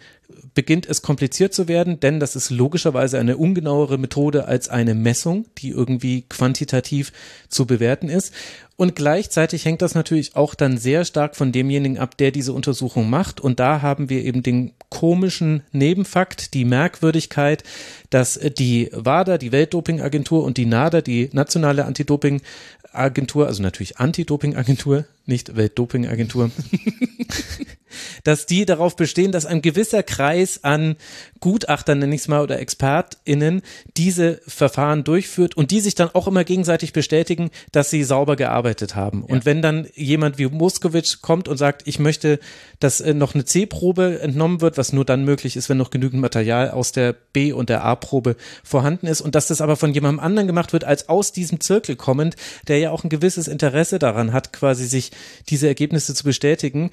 beginnt 0.53 0.85
es 0.87 1.01
kompliziert 1.01 1.53
zu 1.53 1.67
werden, 1.67 1.99
denn 1.99 2.19
das 2.19 2.35
ist 2.35 2.49
logischerweise 2.49 3.19
eine 3.19 3.37
ungenauere 3.37 3.97
Methode 3.97 4.47
als 4.47 4.69
eine 4.69 4.93
Messung, 4.93 5.45
die 5.57 5.69
irgendwie 5.69 6.23
quantitativ 6.23 7.13
zu 7.47 7.65
bewerten 7.65 8.09
ist. 8.09 8.33
Und 8.75 8.95
gleichzeitig 8.95 9.65
hängt 9.65 9.81
das 9.81 9.95
natürlich 9.95 10.35
auch 10.35 10.53
dann 10.53 10.77
sehr 10.77 11.05
stark 11.05 11.35
von 11.35 11.51
demjenigen 11.51 11.97
ab, 11.97 12.17
der 12.17 12.31
diese 12.31 12.53
Untersuchung 12.53 13.09
macht. 13.09 13.39
Und 13.39 13.59
da 13.59 13.81
haben 13.81 14.09
wir 14.09 14.23
eben 14.23 14.43
den 14.43 14.73
komischen 14.89 15.63
Nebenfakt, 15.71 16.53
die 16.53 16.65
Merkwürdigkeit, 16.65 17.63
dass 18.09 18.39
die 18.57 18.89
WADA, 18.93 19.37
die 19.37 19.51
Weltdopingagentur 19.51 20.43
und 20.43 20.57
die 20.57 20.65
NADA, 20.65 21.01
die 21.01 21.29
nationale 21.33 21.85
Anti-Doping-Agentur, 21.85 23.47
also 23.47 23.63
natürlich 23.63 23.97
Anti-Doping-Agentur, 23.97 25.05
nicht 25.27 25.55
Weltdopingagentur, 25.55 26.51
dass 28.23 28.45
die 28.45 28.65
darauf 28.65 28.95
bestehen, 28.95 29.31
dass 29.31 29.45
ein 29.45 29.61
gewisser 29.61 30.03
Kreis 30.03 30.63
an 30.63 30.95
Gutachtern, 31.39 31.99
nenne 31.99 32.15
ich 32.15 32.21
es 32.21 32.27
mal, 32.27 32.41
oder 32.41 32.59
ExpertInnen 32.59 33.61
diese 33.95 34.41
Verfahren 34.47 35.03
durchführt 35.03 35.55
und 35.55 35.71
die 35.71 35.79
sich 35.79 35.95
dann 35.95 36.09
auch 36.13 36.27
immer 36.27 36.43
gegenseitig 36.43 36.93
bestätigen, 36.93 37.51
dass 37.71 37.89
sie 37.89 38.03
sauber 38.03 38.35
gearbeitet 38.35 38.95
haben. 38.95 39.23
Ja. 39.27 39.33
Und 39.33 39.45
wenn 39.45 39.61
dann 39.61 39.87
jemand 39.95 40.37
wie 40.37 40.47
Moskowitsch 40.47 41.21
kommt 41.21 41.47
und 41.47 41.57
sagt, 41.57 41.83
ich 41.85 41.99
möchte, 41.99 42.39
dass 42.79 43.01
äh, 43.01 43.13
noch 43.13 43.33
eine 43.33 43.45
C-Probe 43.45 44.19
entnommen 44.21 44.61
wird, 44.61 44.77
was 44.77 44.93
nur 44.93 45.05
dann 45.05 45.25
möglich 45.25 45.55
ist, 45.55 45.69
wenn 45.69 45.77
noch 45.77 45.91
genügend 45.91 46.21
Material 46.21 46.71
aus 46.71 46.91
der 46.91 47.13
B- 47.13 47.53
und 47.53 47.69
der 47.69 47.83
A-Probe 47.83 48.35
vorhanden 48.63 49.07
ist 49.07 49.21
und 49.21 49.35
dass 49.35 49.47
das 49.47 49.61
aber 49.61 49.75
von 49.75 49.93
jemandem 49.93 50.19
anderen 50.19 50.47
gemacht 50.47 50.73
wird, 50.73 50.83
als 50.83 51.09
aus 51.09 51.31
diesem 51.31 51.59
Zirkel 51.59 51.95
kommend, 51.95 52.35
der 52.67 52.79
ja 52.79 52.91
auch 52.91 53.03
ein 53.03 53.09
gewisses 53.09 53.47
Interesse 53.47 53.99
daran 53.99 54.33
hat, 54.33 54.53
quasi 54.53 54.87
sich 54.87 55.11
diese 55.49 55.67
Ergebnisse 55.67 56.13
zu 56.13 56.23
bestätigen, 56.23 56.91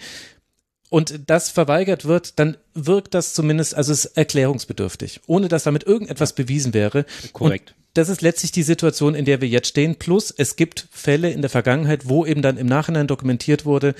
und 0.94 1.22
das 1.26 1.50
verweigert 1.50 2.04
wird, 2.04 2.38
dann 2.38 2.56
wirkt 2.72 3.14
das 3.14 3.34
zumindest, 3.34 3.74
also 3.74 3.90
es 3.90 4.04
ist 4.04 4.16
erklärungsbedürftig, 4.16 5.22
ohne 5.26 5.48
dass 5.48 5.64
damit 5.64 5.82
irgendetwas 5.82 6.34
bewiesen 6.34 6.72
wäre. 6.72 7.04
Korrekt. 7.32 7.70
Und 7.70 7.84
das 7.94 8.08
ist 8.08 8.22
letztlich 8.22 8.52
die 8.52 8.62
Situation, 8.62 9.16
in 9.16 9.24
der 9.24 9.40
wir 9.40 9.48
jetzt 9.48 9.66
stehen. 9.66 9.96
Plus, 9.96 10.30
es 10.30 10.54
gibt 10.54 10.86
Fälle 10.92 11.30
in 11.30 11.40
der 11.40 11.50
Vergangenheit, 11.50 12.08
wo 12.08 12.24
eben 12.24 12.42
dann 12.42 12.58
im 12.58 12.68
Nachhinein 12.68 13.08
dokumentiert 13.08 13.64
wurde, 13.64 13.96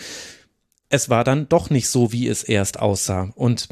es 0.89 1.09
war 1.09 1.25
dann 1.25 1.49
doch 1.49 1.69
nicht 1.69 1.89
so, 1.89 2.13
wie 2.13 2.29
es 2.29 2.45
erst 2.45 2.79
aussah. 2.79 3.33
Und 3.35 3.69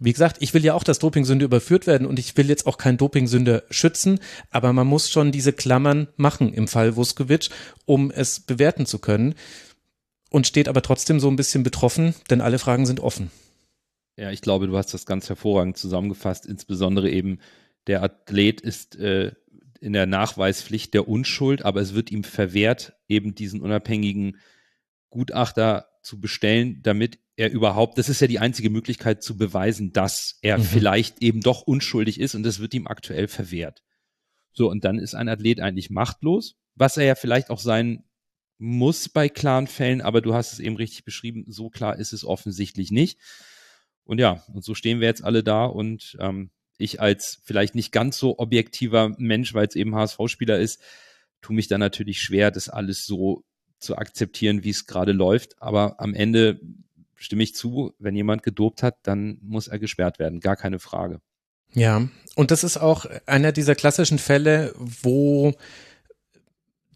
wie 0.00 0.12
gesagt, 0.12 0.38
ich 0.40 0.52
will 0.54 0.64
ja 0.64 0.74
auch, 0.74 0.82
dass 0.82 0.98
Dopingsünde 0.98 1.44
überführt 1.44 1.86
werden 1.86 2.06
und 2.08 2.18
ich 2.18 2.36
will 2.36 2.48
jetzt 2.48 2.66
auch 2.66 2.78
kein 2.78 2.96
Dopingsünder 2.96 3.62
schützen, 3.70 4.18
aber 4.50 4.72
man 4.72 4.88
muss 4.88 5.10
schon 5.10 5.30
diese 5.30 5.52
Klammern 5.52 6.08
machen 6.16 6.52
im 6.52 6.66
Fall 6.66 6.96
Vuskovic, 6.96 7.50
um 7.84 8.10
es 8.10 8.40
bewerten 8.40 8.86
zu 8.86 8.98
können 8.98 9.36
und 10.34 10.48
steht 10.48 10.66
aber 10.66 10.82
trotzdem 10.82 11.20
so 11.20 11.28
ein 11.28 11.36
bisschen 11.36 11.62
betroffen, 11.62 12.12
denn 12.28 12.40
alle 12.40 12.58
Fragen 12.58 12.86
sind 12.86 12.98
offen. 12.98 13.30
Ja, 14.16 14.32
ich 14.32 14.40
glaube, 14.40 14.66
du 14.66 14.76
hast 14.76 14.92
das 14.92 15.06
ganz 15.06 15.28
hervorragend 15.28 15.76
zusammengefasst. 15.76 16.44
Insbesondere 16.44 17.08
eben, 17.08 17.38
der 17.86 18.02
Athlet 18.02 18.60
ist 18.60 18.96
äh, 18.96 19.30
in 19.80 19.92
der 19.92 20.06
Nachweispflicht 20.06 20.92
der 20.92 21.06
Unschuld, 21.06 21.64
aber 21.64 21.80
es 21.80 21.94
wird 21.94 22.10
ihm 22.10 22.24
verwehrt, 22.24 22.94
eben 23.06 23.36
diesen 23.36 23.60
unabhängigen 23.60 24.38
Gutachter 25.08 25.86
zu 26.02 26.20
bestellen, 26.20 26.80
damit 26.82 27.20
er 27.36 27.52
überhaupt, 27.52 27.96
das 27.98 28.08
ist 28.08 28.20
ja 28.20 28.26
die 28.26 28.40
einzige 28.40 28.70
Möglichkeit 28.70 29.22
zu 29.22 29.36
beweisen, 29.36 29.92
dass 29.92 30.40
er 30.42 30.58
mhm. 30.58 30.62
vielleicht 30.64 31.22
eben 31.22 31.42
doch 31.42 31.62
unschuldig 31.62 32.18
ist 32.18 32.34
und 32.34 32.42
das 32.42 32.58
wird 32.58 32.74
ihm 32.74 32.88
aktuell 32.88 33.28
verwehrt. 33.28 33.84
So, 34.52 34.68
und 34.68 34.84
dann 34.84 34.98
ist 34.98 35.14
ein 35.14 35.28
Athlet 35.28 35.60
eigentlich 35.60 35.90
machtlos, 35.90 36.56
was 36.74 36.96
er 36.96 37.04
ja 37.04 37.14
vielleicht 37.14 37.50
auch 37.50 37.60
sein 37.60 38.02
muss 38.64 39.10
bei 39.10 39.28
klaren 39.28 39.66
Fällen, 39.66 40.00
aber 40.00 40.22
du 40.22 40.32
hast 40.32 40.54
es 40.54 40.58
eben 40.58 40.76
richtig 40.76 41.04
beschrieben, 41.04 41.44
so 41.48 41.68
klar 41.68 41.98
ist 41.98 42.14
es 42.14 42.24
offensichtlich 42.24 42.90
nicht. 42.90 43.18
Und 44.04 44.18
ja, 44.18 44.42
und 44.54 44.64
so 44.64 44.74
stehen 44.74 45.00
wir 45.00 45.06
jetzt 45.06 45.22
alle 45.22 45.44
da 45.44 45.66
und 45.66 46.16
ähm, 46.18 46.50
ich 46.78 46.98
als 47.00 47.42
vielleicht 47.44 47.74
nicht 47.74 47.92
ganz 47.92 48.16
so 48.16 48.38
objektiver 48.38 49.14
Mensch, 49.18 49.52
weil 49.52 49.66
es 49.66 49.76
eben 49.76 49.94
HSV-Spieler 49.94 50.58
ist, 50.58 50.80
tue 51.42 51.54
mich 51.54 51.68
dann 51.68 51.80
natürlich 51.80 52.20
schwer, 52.20 52.50
das 52.50 52.70
alles 52.70 53.04
so 53.04 53.44
zu 53.78 53.98
akzeptieren, 53.98 54.64
wie 54.64 54.70
es 54.70 54.86
gerade 54.86 55.12
läuft. 55.12 55.60
Aber 55.60 56.00
am 56.00 56.14
Ende 56.14 56.58
stimme 57.16 57.42
ich 57.42 57.54
zu, 57.54 57.92
wenn 57.98 58.16
jemand 58.16 58.42
gedopt 58.42 58.82
hat, 58.82 58.96
dann 59.02 59.38
muss 59.42 59.68
er 59.68 59.78
gesperrt 59.78 60.18
werden, 60.18 60.40
gar 60.40 60.56
keine 60.56 60.78
Frage. 60.78 61.20
Ja, 61.74 62.08
und 62.34 62.50
das 62.50 62.64
ist 62.64 62.78
auch 62.78 63.04
einer 63.26 63.52
dieser 63.52 63.74
klassischen 63.74 64.18
Fälle, 64.18 64.72
wo 64.78 65.54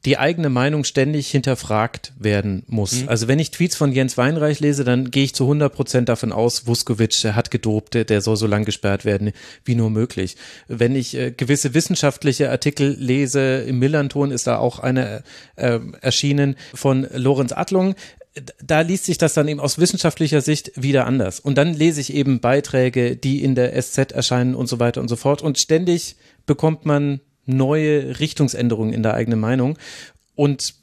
die 0.04 0.18
eigene 0.18 0.48
Meinung 0.48 0.84
ständig 0.84 1.28
hinterfragt 1.28 2.12
werden 2.18 2.62
muss. 2.66 3.02
Mhm. 3.02 3.08
Also 3.08 3.28
wenn 3.28 3.38
ich 3.38 3.50
Tweets 3.50 3.76
von 3.76 3.92
Jens 3.92 4.16
Weinreich 4.16 4.60
lese, 4.60 4.84
dann 4.84 5.10
gehe 5.10 5.24
ich 5.24 5.34
zu 5.34 5.44
100 5.44 5.72
Prozent 5.72 6.08
davon 6.08 6.32
aus, 6.32 6.66
Vuskovic, 6.66 7.24
hat 7.24 7.50
gedopt, 7.50 7.94
der, 7.94 8.04
der 8.04 8.20
soll 8.20 8.36
so 8.36 8.46
lang 8.46 8.64
gesperrt 8.64 9.04
werden, 9.04 9.32
wie 9.64 9.74
nur 9.74 9.90
möglich. 9.90 10.36
Wenn 10.68 10.94
ich 10.94 11.16
äh, 11.16 11.32
gewisse 11.32 11.74
wissenschaftliche 11.74 12.50
Artikel 12.50 12.96
lese, 12.98 13.64
im 13.66 13.78
Millanton 13.78 14.30
ist 14.30 14.46
da 14.46 14.58
auch 14.58 14.78
eine 14.78 15.22
äh, 15.56 15.80
erschienen 16.00 16.56
von 16.74 17.06
Lorenz 17.12 17.52
Adlung, 17.52 17.94
da 18.62 18.82
liest 18.82 19.06
sich 19.06 19.18
das 19.18 19.34
dann 19.34 19.48
eben 19.48 19.60
aus 19.60 19.78
wissenschaftlicher 19.78 20.40
Sicht 20.40 20.72
wieder 20.76 21.06
anders. 21.06 21.40
Und 21.40 21.58
dann 21.58 21.74
lese 21.74 22.00
ich 22.00 22.14
eben 22.14 22.40
Beiträge, 22.40 23.16
die 23.16 23.42
in 23.42 23.54
der 23.54 23.80
SZ 23.80 24.12
erscheinen 24.12 24.54
und 24.54 24.68
so 24.68 24.78
weiter 24.78 25.00
und 25.00 25.08
so 25.08 25.16
fort. 25.16 25.42
Und 25.42 25.58
ständig 25.58 26.16
bekommt 26.46 26.86
man 26.86 27.20
neue 27.48 28.20
Richtungsänderungen 28.20 28.92
in 28.92 29.02
der 29.02 29.14
eigenen 29.14 29.40
Meinung. 29.40 29.78
Und 30.34 30.74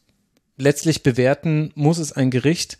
letztlich 0.58 1.04
bewerten 1.04 1.72
muss 1.76 1.98
es 1.98 2.12
ein 2.12 2.32
Gericht. 2.32 2.78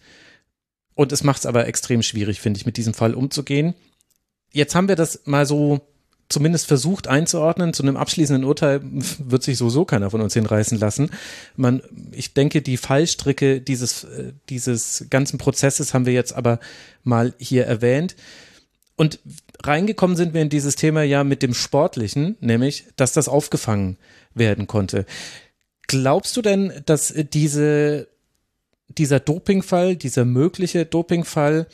Und 0.94 1.12
es 1.12 1.24
macht 1.24 1.40
es 1.40 1.46
aber 1.46 1.68
extrem 1.68 2.02
schwierig, 2.02 2.40
finde 2.40 2.60
ich, 2.60 2.66
mit 2.66 2.78
diesem 2.78 2.94
Fall 2.94 3.14
umzugehen. 3.14 3.74
Jetzt 4.52 4.76
haben 4.76 4.88
wir 4.88 4.96
das 4.96 5.22
mal 5.26 5.46
so 5.46 5.82
zumindest 6.30 6.66
versucht 6.66 7.08
einzuordnen. 7.08 7.74
Zu 7.74 7.84
einem 7.84 7.98
abschließenden 7.98 8.46
Urteil 8.46 8.82
wird 8.84 9.44
sich 9.44 9.58
sowieso 9.58 9.86
keiner 9.86 10.10
von 10.10 10.22
uns 10.22 10.34
hinreißen 10.34 10.80
lassen. 10.80 11.12
Man, 11.56 11.84
ich 12.12 12.34
denke, 12.34 12.62
die 12.62 12.78
Fallstricke 12.78 13.62
dieses, 13.62 14.08
dieses 14.50 15.06
ganzen 15.10 15.38
Prozesses 15.38 15.94
haben 15.94 16.06
wir 16.06 16.14
jetzt 16.14 16.34
aber 16.34 16.60
mal 17.04 17.34
hier 17.38 17.66
erwähnt. 17.66 18.16
Und 18.96 19.20
reingekommen 19.68 20.16
sind 20.16 20.34
wir 20.34 20.42
in 20.42 20.50
dieses 20.50 20.76
Thema 20.76 21.04
ja 21.04 21.24
mit 21.24 21.42
dem 21.42 21.54
Sportlichen, 21.54 22.38
nämlich, 22.40 22.86
dass 22.96 23.14
das 23.14 23.28
aufgefangen 23.28 23.98
werden 24.34 24.68
konnte. 24.68 25.06
Glaubst 25.88 26.36
du 26.36 26.42
denn, 26.42 26.74
dass 26.86 27.14
diese, 27.34 28.08
dieser 28.88 29.20
Dopingfall, 29.20 29.96
dieser 29.96 30.26
mögliche 30.26 30.86
Dopingfall 30.86 31.68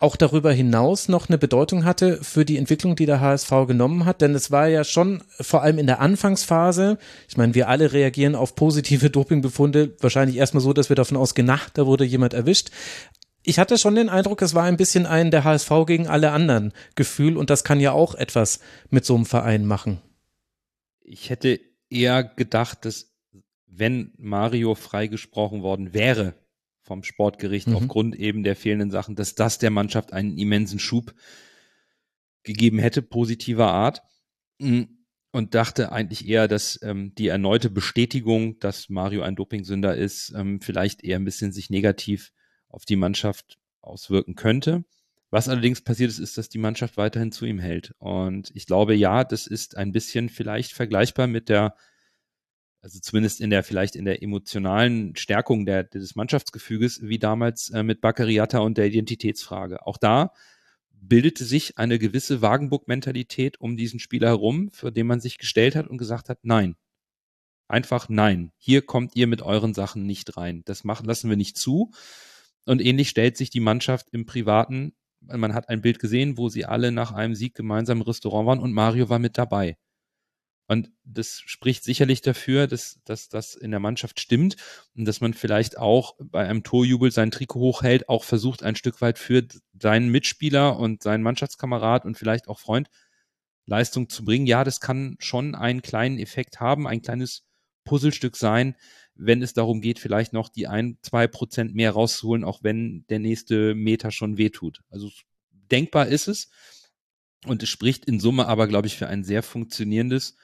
auch 0.00 0.14
darüber 0.14 0.52
hinaus 0.52 1.08
noch 1.08 1.28
eine 1.28 1.38
Bedeutung 1.38 1.84
hatte 1.84 2.22
für 2.22 2.44
die 2.44 2.56
Entwicklung, 2.56 2.94
die 2.94 3.06
der 3.06 3.20
HSV 3.20 3.50
genommen 3.66 4.04
hat. 4.04 4.20
Denn 4.20 4.34
es 4.34 4.50
war 4.52 4.68
ja 4.68 4.84
schon 4.84 5.24
vor 5.40 5.62
allem 5.62 5.78
in 5.78 5.88
der 5.88 6.00
Anfangsphase, 6.00 6.98
ich 7.28 7.36
meine, 7.36 7.54
wir 7.54 7.68
alle 7.68 7.92
reagieren 7.92 8.36
auf 8.36 8.54
positive 8.54 9.10
Dopingbefunde 9.10 9.96
wahrscheinlich 10.00 10.36
erstmal 10.36 10.62
so, 10.62 10.72
dass 10.72 10.88
wir 10.88 10.96
davon 10.96 11.16
ausgehen, 11.16 11.46
na, 11.46 11.58
da 11.74 11.86
wurde 11.86 12.04
jemand 12.04 12.32
erwischt 12.32 12.70
ich 13.48 13.58
hatte 13.58 13.78
schon 13.78 13.94
den 13.94 14.10
Eindruck, 14.10 14.42
es 14.42 14.54
war 14.54 14.64
ein 14.64 14.76
bisschen 14.76 15.06
ein 15.06 15.30
der 15.30 15.42
HSV 15.42 15.70
gegen 15.86 16.06
alle 16.06 16.32
anderen 16.32 16.74
Gefühl 16.96 17.38
und 17.38 17.48
das 17.48 17.64
kann 17.64 17.80
ja 17.80 17.92
auch 17.92 18.14
etwas 18.14 18.60
mit 18.90 19.06
so 19.06 19.14
einem 19.14 19.24
Verein 19.24 19.64
machen. 19.64 20.02
Ich 21.00 21.30
hätte 21.30 21.58
eher 21.88 22.24
gedacht, 22.24 22.84
dass 22.84 23.16
wenn 23.66 24.12
Mario 24.18 24.74
freigesprochen 24.74 25.62
worden 25.62 25.94
wäre 25.94 26.34
vom 26.82 27.02
Sportgericht 27.02 27.68
mhm. 27.68 27.76
aufgrund 27.76 28.16
eben 28.16 28.42
der 28.42 28.54
fehlenden 28.54 28.90
Sachen, 28.90 29.16
dass 29.16 29.34
das 29.34 29.56
der 29.56 29.70
Mannschaft 29.70 30.12
einen 30.12 30.36
immensen 30.36 30.78
Schub 30.78 31.14
gegeben 32.42 32.78
hätte, 32.78 33.00
positiver 33.00 33.68
Art. 33.68 34.02
Mm, 34.58 34.82
und 35.32 35.54
dachte 35.54 35.90
eigentlich 35.90 36.28
eher, 36.28 36.48
dass 36.48 36.78
ähm, 36.82 37.14
die 37.16 37.28
erneute 37.28 37.70
Bestätigung, 37.70 38.58
dass 38.58 38.90
Mario 38.90 39.22
ein 39.22 39.36
Dopingsünder 39.36 39.96
ist, 39.96 40.34
ähm, 40.36 40.60
vielleicht 40.60 41.02
eher 41.02 41.18
ein 41.18 41.24
bisschen 41.24 41.52
sich 41.52 41.70
negativ 41.70 42.32
auf 42.68 42.84
die 42.84 42.96
Mannschaft 42.96 43.58
auswirken 43.80 44.34
könnte. 44.34 44.84
Was 45.30 45.48
allerdings 45.48 45.82
passiert 45.82 46.10
ist, 46.10 46.18
ist, 46.18 46.38
dass 46.38 46.48
die 46.48 46.58
Mannschaft 46.58 46.96
weiterhin 46.96 47.32
zu 47.32 47.44
ihm 47.44 47.58
hält. 47.58 47.94
Und 47.98 48.50
ich 48.54 48.66
glaube, 48.66 48.94
ja, 48.94 49.24
das 49.24 49.46
ist 49.46 49.76
ein 49.76 49.92
bisschen 49.92 50.30
vielleicht 50.30 50.72
vergleichbar 50.72 51.26
mit 51.26 51.50
der, 51.50 51.74
also 52.80 52.98
zumindest 53.00 53.40
in 53.40 53.50
der, 53.50 53.62
vielleicht 53.62 53.94
in 53.94 54.06
der 54.06 54.22
emotionalen 54.22 55.16
Stärkung 55.16 55.66
der, 55.66 55.84
des 55.84 56.16
Mannschaftsgefüges, 56.16 57.02
wie 57.02 57.18
damals 57.18 57.68
äh, 57.70 57.82
mit 57.82 58.00
Bakariata 58.00 58.60
und 58.60 58.78
der 58.78 58.86
Identitätsfrage. 58.86 59.86
Auch 59.86 59.98
da 59.98 60.32
bildete 60.90 61.44
sich 61.44 61.78
eine 61.78 61.98
gewisse 61.98 62.40
Wagenburg-Mentalität 62.40 63.60
um 63.60 63.76
diesen 63.76 64.00
Spieler 64.00 64.28
herum, 64.28 64.70
für 64.70 64.90
den 64.90 65.06
man 65.06 65.20
sich 65.20 65.38
gestellt 65.38 65.76
hat 65.76 65.88
und 65.88 65.98
gesagt 65.98 66.28
hat, 66.28 66.38
nein. 66.42 66.76
Einfach 67.68 68.08
nein. 68.08 68.52
Hier 68.56 68.80
kommt 68.80 69.14
ihr 69.14 69.26
mit 69.26 69.42
euren 69.42 69.74
Sachen 69.74 70.06
nicht 70.06 70.38
rein. 70.38 70.62
Das 70.64 70.84
machen, 70.84 71.04
lassen 71.04 71.28
wir 71.28 71.36
nicht 71.36 71.58
zu. 71.58 71.90
Und 72.68 72.82
ähnlich 72.82 73.08
stellt 73.08 73.38
sich 73.38 73.48
die 73.48 73.60
Mannschaft 73.60 74.08
im 74.12 74.26
Privaten. 74.26 74.92
Man 75.20 75.54
hat 75.54 75.70
ein 75.70 75.80
Bild 75.80 75.98
gesehen, 75.98 76.36
wo 76.36 76.50
sie 76.50 76.66
alle 76.66 76.92
nach 76.92 77.12
einem 77.12 77.34
Sieg 77.34 77.54
gemeinsam 77.54 77.98
im 77.98 78.02
Restaurant 78.02 78.46
waren 78.46 78.60
und 78.60 78.72
Mario 78.72 79.08
war 79.08 79.18
mit 79.18 79.38
dabei. 79.38 79.78
Und 80.66 80.90
das 81.02 81.40
spricht 81.46 81.82
sicherlich 81.82 82.20
dafür, 82.20 82.66
dass, 82.66 83.00
dass 83.04 83.30
das 83.30 83.54
in 83.54 83.70
der 83.70 83.80
Mannschaft 83.80 84.20
stimmt 84.20 84.56
und 84.94 85.06
dass 85.06 85.22
man 85.22 85.32
vielleicht 85.32 85.78
auch 85.78 86.16
bei 86.20 86.46
einem 86.46 86.62
Torjubel 86.62 87.10
sein 87.10 87.30
Trikot 87.30 87.58
hochhält, 87.58 88.10
auch 88.10 88.22
versucht, 88.22 88.62
ein 88.62 88.76
Stück 88.76 89.00
weit 89.00 89.18
für 89.18 89.48
seinen 89.80 90.10
Mitspieler 90.10 90.78
und 90.78 91.02
seinen 91.02 91.22
Mannschaftskamerad 91.22 92.04
und 92.04 92.18
vielleicht 92.18 92.48
auch 92.48 92.60
Freund 92.60 92.90
Leistung 93.64 94.10
zu 94.10 94.26
bringen. 94.26 94.46
Ja, 94.46 94.62
das 94.62 94.80
kann 94.80 95.16
schon 95.20 95.54
einen 95.54 95.80
kleinen 95.80 96.18
Effekt 96.18 96.60
haben, 96.60 96.86
ein 96.86 97.00
kleines 97.00 97.44
Puzzlestück 97.84 98.36
sein, 98.36 98.76
wenn 99.18 99.42
es 99.42 99.52
darum 99.52 99.80
geht, 99.80 99.98
vielleicht 99.98 100.32
noch 100.32 100.48
die 100.48 100.68
ein, 100.68 100.98
zwei 101.02 101.26
Prozent 101.26 101.74
mehr 101.74 101.90
rauszuholen, 101.90 102.44
auch 102.44 102.62
wenn 102.62 103.04
der 103.10 103.18
nächste 103.18 103.74
Meter 103.74 104.10
schon 104.10 104.38
wehtut. 104.38 104.80
Also 104.90 105.10
denkbar 105.50 106.06
ist 106.06 106.28
es. 106.28 106.50
Und 107.44 107.62
es 107.62 107.68
spricht 107.68 108.04
in 108.04 108.20
Summe 108.20 108.46
aber, 108.46 108.66
glaube 108.66 108.86
ich, 108.86 108.96
für 108.96 109.08
ein 109.08 109.24
sehr 109.24 109.42
funktionierendes 109.42 110.36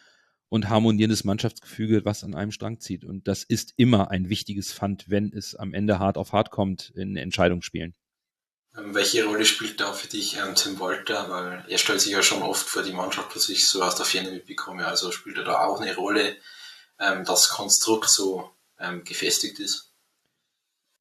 und 0.48 0.68
harmonierendes 0.68 1.24
Mannschaftsgefüge, 1.24 2.04
was 2.04 2.22
an 2.22 2.34
einem 2.34 2.52
Strang 2.52 2.80
zieht. 2.80 3.04
Und 3.04 3.26
das 3.26 3.42
ist 3.42 3.74
immer 3.76 4.10
ein 4.10 4.28
wichtiges 4.28 4.72
Pfand, 4.72 5.08
wenn 5.08 5.32
es 5.32 5.54
am 5.54 5.74
Ende 5.74 5.98
hart 5.98 6.18
auf 6.18 6.32
hart 6.32 6.50
kommt 6.50 6.90
in 6.90 7.16
Entscheidungsspielen. 7.16 7.94
Ähm, 8.76 8.94
welche 8.94 9.24
Rolle 9.24 9.44
spielt 9.44 9.80
da 9.80 9.92
für 9.92 10.08
dich 10.08 10.36
ähm, 10.36 10.54
Tim 10.54 10.78
Walter? 10.78 11.28
Weil 11.30 11.64
er 11.68 11.78
stellt 11.78 12.00
sich 12.00 12.12
ja 12.12 12.22
schon 12.22 12.42
oft 12.42 12.66
vor 12.68 12.82
die 12.82 12.92
Mannschaft, 12.92 13.34
was 13.34 13.48
ich 13.48 13.68
so 13.68 13.82
aus 13.82 13.96
der 13.96 14.06
Ferne 14.06 14.30
mitbekomme. 14.30 14.86
Also 14.86 15.10
spielt 15.12 15.38
er 15.38 15.44
da 15.44 15.64
auch 15.64 15.80
eine 15.80 15.94
Rolle, 15.94 16.36
ähm, 17.00 17.24
das 17.24 17.48
Konstrukt 17.48 18.08
so 18.08 18.50
ähm, 18.78 19.04
gefestigt 19.04 19.58
ist. 19.58 19.94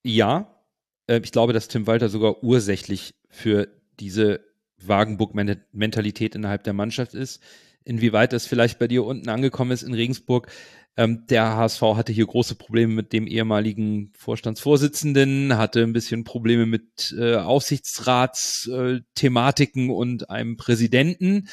Ja, 0.04 0.64
äh, 1.08 1.20
ich 1.24 1.32
glaube, 1.32 1.54
dass 1.54 1.68
Tim 1.68 1.88
Walter 1.88 2.10
sogar 2.10 2.44
ursächlich 2.44 3.16
für 3.30 3.68
diese 4.00 4.42
Wagenburg-Mentalität 4.78 6.36
innerhalb 6.36 6.64
der 6.64 6.74
Mannschaft 6.74 7.14
ist. 7.14 7.42
Inwieweit 7.86 8.34
das 8.34 8.48
vielleicht 8.48 8.80
bei 8.80 8.88
dir 8.88 9.04
unten 9.04 9.30
angekommen 9.30 9.72
ist 9.72 9.84
in 9.84 9.94
Regensburg. 9.94 10.50
Ähm, 10.96 11.26
der 11.28 11.56
HSV 11.56 11.82
hatte 11.82 12.14
hier 12.14 12.28
große 12.28 12.56
Probleme 12.56 12.94
mit 12.94 13.14
dem 13.14 13.26
ehemaligen 13.26 14.12
Vorstandsvorsitzenden, 14.16 15.58
hatte 15.58 15.82
ein 15.82 15.94
bisschen 15.94 16.24
Probleme 16.24 16.68
mit 16.68 17.16
äh, 17.18 17.36
Aufsichtsratsthematiken 17.36 19.90
äh, 19.90 19.94
und 19.94 20.30
einem 20.30 20.56
Präsidenten 20.56 21.50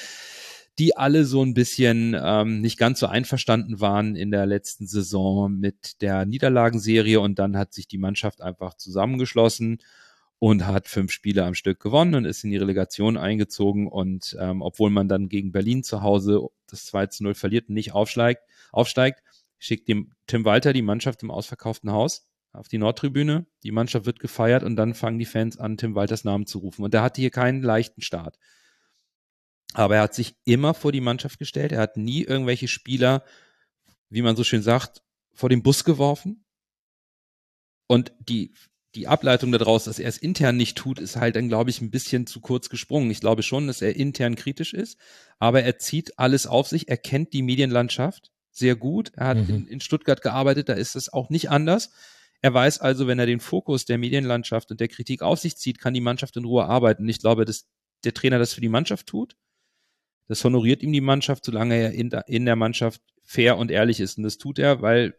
die 0.80 0.96
alle 0.96 1.26
so 1.26 1.44
ein 1.44 1.52
bisschen 1.52 2.16
ähm, 2.18 2.62
nicht 2.62 2.78
ganz 2.78 3.00
so 3.00 3.06
einverstanden 3.06 3.80
waren 3.80 4.16
in 4.16 4.30
der 4.30 4.46
letzten 4.46 4.86
Saison 4.86 5.52
mit 5.52 6.00
der 6.00 6.24
Niederlagenserie 6.24 7.20
und 7.20 7.38
dann 7.38 7.58
hat 7.58 7.74
sich 7.74 7.86
die 7.86 7.98
Mannschaft 7.98 8.40
einfach 8.40 8.72
zusammengeschlossen 8.72 9.82
und 10.38 10.66
hat 10.66 10.88
fünf 10.88 11.12
Spiele 11.12 11.44
am 11.44 11.52
Stück 11.52 11.80
gewonnen 11.80 12.14
und 12.14 12.24
ist 12.24 12.44
in 12.44 12.50
die 12.50 12.56
Relegation 12.56 13.18
eingezogen. 13.18 13.88
Und 13.88 14.34
ähm, 14.40 14.62
obwohl 14.62 14.88
man 14.88 15.06
dann 15.06 15.28
gegen 15.28 15.52
Berlin 15.52 15.84
zu 15.84 16.00
Hause 16.00 16.48
das 16.66 16.86
2 16.86 17.08
zu 17.08 17.24
0 17.24 17.34
verliert 17.34 17.68
und 17.68 17.74
nicht 17.74 17.92
aufsteigt, 17.92 18.42
aufsteigt 18.72 19.22
schickt 19.58 19.86
dem 19.86 20.12
Tim 20.26 20.46
Walter 20.46 20.72
die 20.72 20.80
Mannschaft 20.80 21.22
im 21.22 21.30
ausverkauften 21.30 21.92
Haus 21.92 22.26
auf 22.52 22.68
die 22.68 22.78
Nordtribüne. 22.78 23.44
Die 23.64 23.70
Mannschaft 23.70 24.06
wird 24.06 24.18
gefeiert 24.18 24.62
und 24.62 24.76
dann 24.76 24.94
fangen 24.94 25.18
die 25.18 25.26
Fans 25.26 25.58
an, 25.58 25.76
Tim 25.76 25.94
Walters 25.94 26.24
Namen 26.24 26.46
zu 26.46 26.60
rufen. 26.60 26.82
Und 26.84 26.94
der 26.94 27.02
hatte 27.02 27.20
hier 27.20 27.30
keinen 27.30 27.62
leichten 27.62 28.00
Start. 28.00 28.38
Aber 29.74 29.96
er 29.96 30.02
hat 30.02 30.14
sich 30.14 30.34
immer 30.44 30.74
vor 30.74 30.92
die 30.92 31.00
Mannschaft 31.00 31.38
gestellt. 31.38 31.72
Er 31.72 31.80
hat 31.80 31.96
nie 31.96 32.22
irgendwelche 32.22 32.68
Spieler, 32.68 33.24
wie 34.08 34.22
man 34.22 34.36
so 34.36 34.44
schön 34.44 34.62
sagt, 34.62 35.02
vor 35.32 35.48
den 35.48 35.62
Bus 35.62 35.84
geworfen. 35.84 36.44
Und 37.86 38.12
die, 38.20 38.52
die 38.94 39.06
Ableitung 39.06 39.52
daraus, 39.52 39.84
dass 39.84 39.98
er 39.98 40.08
es 40.08 40.18
intern 40.18 40.56
nicht 40.56 40.76
tut, 40.76 40.98
ist 40.98 41.16
halt 41.16 41.36
dann, 41.36 41.48
glaube 41.48 41.70
ich, 41.70 41.80
ein 41.80 41.90
bisschen 41.90 42.26
zu 42.26 42.40
kurz 42.40 42.68
gesprungen. 42.68 43.10
Ich 43.10 43.20
glaube 43.20 43.42
schon, 43.42 43.66
dass 43.66 43.82
er 43.82 43.96
intern 43.96 44.34
kritisch 44.34 44.74
ist, 44.74 44.98
aber 45.38 45.62
er 45.62 45.78
zieht 45.78 46.18
alles 46.18 46.46
auf 46.46 46.68
sich. 46.68 46.88
Er 46.88 46.96
kennt 46.96 47.32
die 47.32 47.42
Medienlandschaft 47.42 48.32
sehr 48.50 48.76
gut. 48.76 49.12
Er 49.14 49.28
hat 49.28 49.38
mhm. 49.38 49.48
in, 49.48 49.66
in 49.66 49.80
Stuttgart 49.80 50.22
gearbeitet, 50.22 50.68
da 50.68 50.74
ist 50.74 50.96
es 50.96 51.12
auch 51.12 51.30
nicht 51.30 51.50
anders. 51.50 51.90
Er 52.42 52.54
weiß 52.54 52.80
also, 52.80 53.06
wenn 53.06 53.18
er 53.18 53.26
den 53.26 53.40
Fokus 53.40 53.84
der 53.84 53.98
Medienlandschaft 53.98 54.70
und 54.70 54.80
der 54.80 54.88
Kritik 54.88 55.22
auf 55.22 55.38
sich 55.38 55.56
zieht, 55.56 55.78
kann 55.78 55.94
die 55.94 56.00
Mannschaft 56.00 56.36
in 56.36 56.44
Ruhe 56.44 56.64
arbeiten. 56.64 57.08
ich 57.08 57.20
glaube, 57.20 57.44
dass 57.44 57.66
der 58.04 58.14
Trainer 58.14 58.38
das 58.38 58.54
für 58.54 58.60
die 58.60 58.68
Mannschaft 58.68 59.06
tut. 59.06 59.36
Das 60.30 60.44
honoriert 60.44 60.84
ihm 60.84 60.92
die 60.92 61.00
Mannschaft, 61.00 61.44
solange 61.44 61.74
er 61.74 61.90
in 61.90 62.08
der, 62.08 62.28
in 62.28 62.44
der 62.44 62.54
Mannschaft 62.54 63.02
fair 63.24 63.58
und 63.58 63.72
ehrlich 63.72 63.98
ist. 63.98 64.16
Und 64.16 64.22
das 64.22 64.38
tut 64.38 64.60
er, 64.60 64.80
weil 64.80 65.16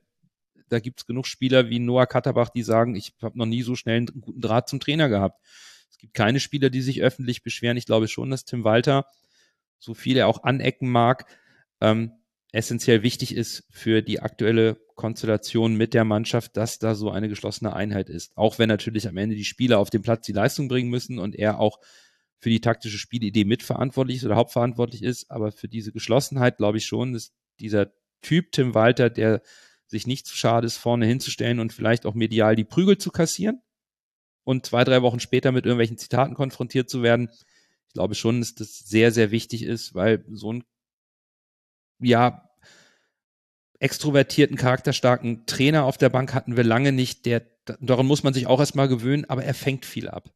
da 0.70 0.80
gibt 0.80 1.02
es 1.02 1.06
genug 1.06 1.28
Spieler 1.28 1.70
wie 1.70 1.80
Noah 1.80 2.06
Katterbach, 2.06 2.48
die 2.48 2.64
sagen, 2.64 2.96
ich 2.96 3.14
habe 3.22 3.38
noch 3.38 3.46
nie 3.46 3.62
so 3.62 3.76
schnell 3.76 3.98
einen 3.98 4.22
guten 4.22 4.40
Draht 4.40 4.70
zum 4.70 4.80
Trainer 4.80 5.10
gehabt. 5.10 5.38
Es 5.90 5.98
gibt 5.98 6.14
keine 6.14 6.40
Spieler, 6.40 6.70
die 6.70 6.82
sich 6.82 7.02
öffentlich 7.02 7.44
beschweren. 7.44 7.76
Ich 7.76 7.86
glaube 7.86 8.08
schon, 8.08 8.30
dass 8.30 8.46
Tim 8.46 8.64
Walter, 8.64 9.06
so 9.80 9.94
viel 9.94 10.16
er 10.16 10.30
auch 10.30 10.44
anecken 10.44 10.90
mag, 10.90 11.26
ähm, 11.82 12.14
essentiell 12.54 13.04
wichtig 13.04 13.36
ist 13.36 13.66
für 13.70 14.02
die 14.02 14.22
aktuelle 14.22 14.78
Konstellation 14.96 15.76
mit 15.76 15.94
der 15.94 16.06
Mannschaft, 16.06 16.56
dass 16.56 16.80
da 16.80 16.96
so 16.96 17.12
eine 17.12 17.28
geschlossene 17.28 17.74
Einheit 17.74 18.08
ist. 18.08 18.32
Auch 18.38 18.60
wenn 18.60 18.70
natürlich 18.70 19.10
am 19.10 19.18
Ende 19.18 19.36
die 19.36 19.44
Spieler 19.44 19.80
auf 19.80 19.90
dem 19.90 20.04
Platz 20.04 20.26
die 20.26 20.32
Leistung 20.32 20.70
bringen 20.70 20.90
müssen 20.90 21.20
und 21.20 21.36
er 21.36 21.60
auch 21.60 21.80
für 22.42 22.50
die 22.50 22.60
taktische 22.60 22.98
Spielidee 22.98 23.46
mitverantwortlich 23.46 24.18
ist 24.18 24.26
oder 24.26 24.36
hauptverantwortlich 24.36 25.04
ist. 25.04 25.30
Aber 25.30 25.52
für 25.52 25.68
diese 25.68 25.92
Geschlossenheit 25.92 26.58
glaube 26.58 26.80
ich 26.80 26.86
schon, 26.86 27.14
dass 27.14 27.32
dieser 27.60 27.92
Typ 28.22 28.52
Tim 28.52 28.74
Walter, 28.74 29.12
der 29.12 29.42
sich 29.86 30.08
nicht 30.08 30.26
zu 30.26 30.36
schade 30.36 30.66
ist, 30.66 30.78
vorne 30.78 31.06
hinzustellen 31.06 31.60
und 31.60 31.72
vielleicht 31.72 32.06
auch 32.06 32.16
medial 32.16 32.56
die 32.56 32.64
Prügel 32.64 32.98
zu 32.98 33.12
kassieren 33.12 33.62
und 34.44 34.66
zwei, 34.66 34.84
drei 34.84 35.04
Wochen 35.04 35.20
später 35.20 35.52
mit 35.52 35.66
irgendwelchen 35.66 36.00
Zitaten 36.00 36.34
konfrontiert 36.34 36.90
zu 36.90 37.04
werden. 37.04 37.30
Ich 37.88 37.94
glaube 37.94 38.16
schon, 38.16 38.40
dass 38.40 38.56
das 38.56 38.80
sehr, 38.80 39.12
sehr 39.12 39.30
wichtig 39.30 39.64
ist, 39.64 39.94
weil 39.94 40.26
so 40.32 40.54
ein 40.54 40.64
ja, 42.00 42.50
extrovertierten, 43.78 44.58
charakterstarken 44.58 45.46
Trainer 45.46 45.84
auf 45.84 45.98
der 46.00 46.10
Bank 46.10 46.34
hatten 46.34 46.58
wir 46.58 46.64
lange 46.64 46.92
nicht. 46.92 47.28
Der, 47.28 47.46
daran 47.80 48.08
muss 48.08 48.24
man 48.24 48.34
sich 48.34 48.48
auch 48.48 48.60
erstmal 48.60 48.88
gewöhnen, 48.88 49.26
aber 49.26 49.44
er 49.44 49.54
fängt 49.54 49.86
viel 49.86 50.10
ab. 50.10 50.34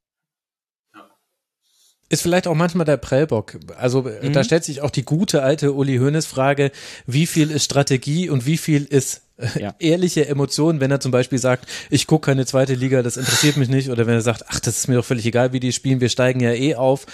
Ist 2.15 2.21
vielleicht 2.21 2.47
auch 2.47 2.55
manchmal 2.55 2.85
der 2.85 2.95
Prellbock. 2.95 3.59
Also 3.77 4.03
mhm. 4.03 4.31
da 4.31 4.43
stellt 4.45 4.63
sich 4.63 4.81
auch 4.81 4.89
die 4.89 5.03
gute 5.03 5.43
alte 5.43 5.73
Uli 5.73 5.97
Hoeneß 5.97 6.25
Frage, 6.25 6.71
wie 7.05 7.25
viel 7.25 7.51
ist 7.51 7.65
Strategie 7.65 8.29
und 8.29 8.45
wie 8.45 8.57
viel 8.57 8.85
ist 8.85 9.23
äh, 9.35 9.47
ja. 9.59 9.75
ehrliche 9.79 10.25
Emotionen, 10.27 10.79
wenn 10.79 10.91
er 10.91 11.01
zum 11.01 11.11
Beispiel 11.11 11.39
sagt, 11.39 11.67
ich 11.89 12.07
gucke 12.07 12.27
keine 12.27 12.45
zweite 12.45 12.73
Liga, 12.73 13.01
das 13.01 13.17
interessiert 13.17 13.57
mich 13.57 13.67
nicht, 13.67 13.89
oder 13.89 14.07
wenn 14.07 14.13
er 14.13 14.21
sagt, 14.21 14.45
ach, 14.47 14.61
das 14.61 14.77
ist 14.77 14.87
mir 14.87 14.95
doch 14.95 15.03
völlig 15.03 15.25
egal, 15.25 15.51
wie 15.51 15.59
die 15.59 15.73
spielen, 15.73 15.99
wir 15.99 16.07
steigen 16.07 16.39
ja 16.39 16.53
eh 16.53 16.75
auf. 16.75 17.05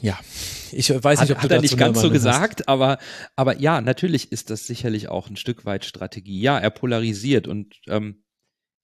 Ja, 0.00 0.18
ich 0.72 0.88
weiß 0.88 1.20
nicht, 1.20 1.32
ob 1.32 1.36
hat, 1.36 1.44
du 1.44 1.48
hat 1.48 1.58
er 1.58 1.60
nicht 1.60 1.76
ganz 1.76 2.00
so 2.00 2.08
gesagt, 2.08 2.60
hast. 2.60 2.68
aber 2.68 2.98
aber 3.36 3.58
ja, 3.58 3.82
natürlich 3.82 4.32
ist 4.32 4.48
das 4.48 4.66
sicherlich 4.66 5.08
auch 5.08 5.28
ein 5.28 5.36
Stück 5.36 5.66
weit 5.66 5.84
Strategie. 5.84 6.40
Ja, 6.40 6.58
er 6.58 6.70
polarisiert 6.70 7.46
und 7.46 7.74
ähm, 7.88 8.22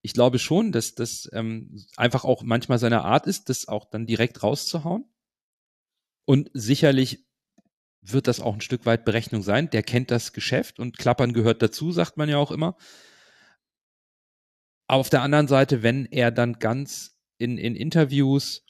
ich 0.05 0.13
glaube 0.13 0.39
schon, 0.39 0.71
dass 0.71 0.95
das 0.95 1.31
ähm, 1.33 1.83
einfach 1.97 2.25
auch 2.25 2.43
manchmal 2.43 2.79
seine 2.79 3.05
Art 3.05 3.27
ist, 3.27 3.49
das 3.49 3.69
auch 3.69 3.87
dann 3.87 4.05
direkt 4.05 4.43
rauszuhauen. 4.43 5.07
Und 6.27 6.51
sicherlich 6.53 7.25
wird 8.03 8.29
das 8.29 8.39
auch 8.39 8.53
ein 8.53 8.61
Stück 8.61 8.85
weit 8.85 9.07
Berechnung 9.07 9.43
sein. 9.43 9.71
Der 9.71 9.83
kennt 9.83 10.11
das 10.11 10.35
Geschäft 10.35 10.79
und 10.79 10.99
Klappern 10.99 11.33
gehört 11.33 11.63
dazu, 11.63 11.91
sagt 11.91 12.19
man 12.19 12.29
ja 12.29 12.37
auch 12.37 12.51
immer. 12.51 12.77
Auf 14.89 15.09
der 15.09 15.23
anderen 15.23 15.49
Seite, 15.49 15.83
wenn 15.83 16.05
er 16.05 16.31
dann 16.31 16.59
ganz 16.59 17.19
in, 17.39 17.57
in 17.57 17.75
Interviews 17.75 18.67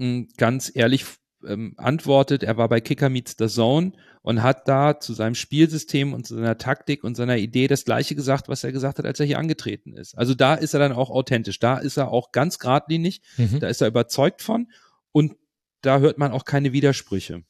hm, 0.00 0.28
ganz 0.36 0.72
ehrlich 0.74 1.04
ähm, 1.46 1.74
antwortet, 1.76 2.42
er 2.42 2.56
war 2.56 2.68
bei 2.68 2.80
Kicker 2.80 3.08
Meets 3.08 3.36
the 3.38 3.46
Zone 3.46 3.92
und 4.22 4.42
hat 4.42 4.68
da 4.68 5.00
zu 5.00 5.12
seinem 5.12 5.34
Spielsystem 5.34 6.12
und 6.12 6.26
zu 6.26 6.34
seiner 6.34 6.58
Taktik 6.58 7.04
und 7.04 7.14
seiner 7.16 7.36
Idee 7.36 7.68
das 7.68 7.84
gleiche 7.84 8.14
gesagt, 8.14 8.48
was 8.48 8.64
er 8.64 8.72
gesagt 8.72 8.98
hat, 8.98 9.06
als 9.06 9.20
er 9.20 9.26
hier 9.26 9.38
angetreten 9.38 9.94
ist. 9.94 10.16
Also 10.16 10.34
da 10.34 10.54
ist 10.54 10.74
er 10.74 10.80
dann 10.80 10.92
auch 10.92 11.10
authentisch, 11.10 11.58
da 11.58 11.78
ist 11.78 11.96
er 11.96 12.10
auch 12.10 12.32
ganz 12.32 12.58
geradlinig, 12.58 13.22
mhm. 13.36 13.60
da 13.60 13.68
ist 13.68 13.80
er 13.80 13.88
überzeugt 13.88 14.42
von 14.42 14.68
und 15.12 15.36
da 15.82 15.98
hört 15.98 16.18
man 16.18 16.32
auch 16.32 16.44
keine 16.44 16.72
Widersprüche. 16.72 17.42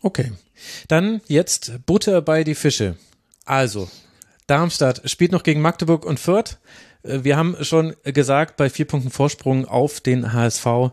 Okay, 0.00 0.32
dann 0.86 1.20
jetzt 1.26 1.84
Butter 1.84 2.22
bei 2.22 2.44
die 2.44 2.54
Fische. 2.54 2.96
Also, 3.44 3.90
Darmstadt 4.46 5.08
spielt 5.10 5.32
noch 5.32 5.42
gegen 5.42 5.60
Magdeburg 5.60 6.06
und 6.06 6.20
Fürth. 6.20 6.58
Äh, 7.02 7.24
wir 7.24 7.36
haben 7.36 7.56
schon 7.62 7.94
gesagt, 8.04 8.56
bei 8.56 8.70
vier 8.70 8.86
Punkten 8.86 9.10
Vorsprung 9.10 9.66
auf 9.66 10.00
den 10.00 10.32
HSV 10.32 10.92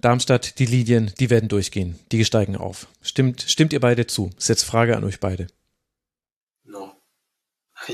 Darmstadt, 0.00 0.58
die 0.58 0.66
Linien, 0.66 1.12
die 1.18 1.30
werden 1.30 1.48
durchgehen. 1.48 1.98
Die 2.12 2.24
steigen 2.24 2.56
auf. 2.56 2.86
Stimmt, 3.00 3.44
stimmt 3.48 3.72
ihr 3.72 3.80
beide 3.80 4.06
zu? 4.06 4.30
Ist 4.36 4.48
jetzt 4.48 4.62
Frage 4.62 4.96
an 4.96 5.04
euch 5.04 5.20
beide. 5.20 5.46
No. 6.64 6.92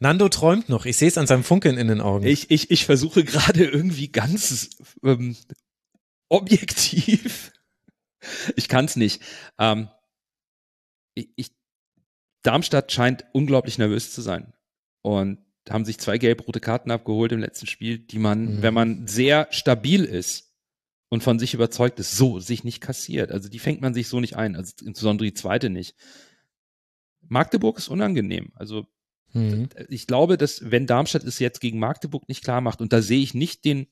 Nando 0.00 0.28
träumt 0.28 0.68
noch. 0.68 0.84
Ich 0.84 0.96
sehe 0.96 1.08
es 1.08 1.18
an 1.18 1.26
seinem 1.26 1.44
Funkeln 1.44 1.78
in 1.78 1.88
den 1.88 2.00
Augen. 2.00 2.26
Ich, 2.26 2.50
ich, 2.50 2.70
ich 2.70 2.86
versuche 2.86 3.24
gerade 3.24 3.64
irgendwie 3.64 4.08
ganz 4.08 4.70
ähm, 5.02 5.36
objektiv. 6.28 7.52
Ich 8.56 8.68
kann 8.68 8.84
es 8.84 8.96
nicht. 8.96 9.22
Ähm, 9.58 9.88
ich, 11.14 11.28
ich, 11.36 11.50
Darmstadt 12.42 12.92
scheint 12.92 13.24
unglaublich 13.32 13.78
nervös 13.78 14.12
zu 14.12 14.22
sein. 14.22 14.52
Und 15.02 15.38
haben 15.70 15.84
sich 15.84 15.98
zwei 15.98 16.18
gelb-rote 16.18 16.60
Karten 16.60 16.90
abgeholt 16.90 17.32
im 17.32 17.40
letzten 17.40 17.66
Spiel, 17.66 17.98
die 17.98 18.18
man, 18.18 18.56
mhm. 18.56 18.62
wenn 18.62 18.74
man 18.74 19.06
sehr 19.06 19.48
stabil 19.50 20.04
ist, 20.04 20.47
und 21.08 21.22
von 21.22 21.38
sich 21.38 21.54
überzeugt 21.54 21.98
ist, 21.98 22.16
so 22.16 22.38
sich 22.38 22.64
nicht 22.64 22.80
kassiert. 22.80 23.32
Also 23.32 23.48
die 23.48 23.58
fängt 23.58 23.80
man 23.80 23.94
sich 23.94 24.08
so 24.08 24.20
nicht 24.20 24.36
ein, 24.36 24.56
also 24.56 24.72
insbesondere 24.84 25.26
die 25.26 25.34
zweite 25.34 25.70
nicht. 25.70 25.96
Magdeburg 27.28 27.78
ist 27.78 27.88
unangenehm. 27.88 28.52
Also 28.54 28.86
mhm. 29.32 29.68
ich 29.88 30.06
glaube, 30.06 30.36
dass 30.36 30.70
wenn 30.70 30.86
Darmstadt 30.86 31.24
es 31.24 31.38
jetzt 31.38 31.60
gegen 31.60 31.78
Magdeburg 31.78 32.28
nicht 32.28 32.44
klar 32.44 32.60
macht, 32.60 32.80
und 32.80 32.92
da 32.92 33.02
sehe 33.02 33.22
ich 33.22 33.34
nicht 33.34 33.64
den 33.64 33.86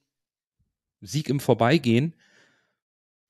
Sieg 1.01 1.29
im 1.29 1.41
Vorbeigehen, 1.41 2.14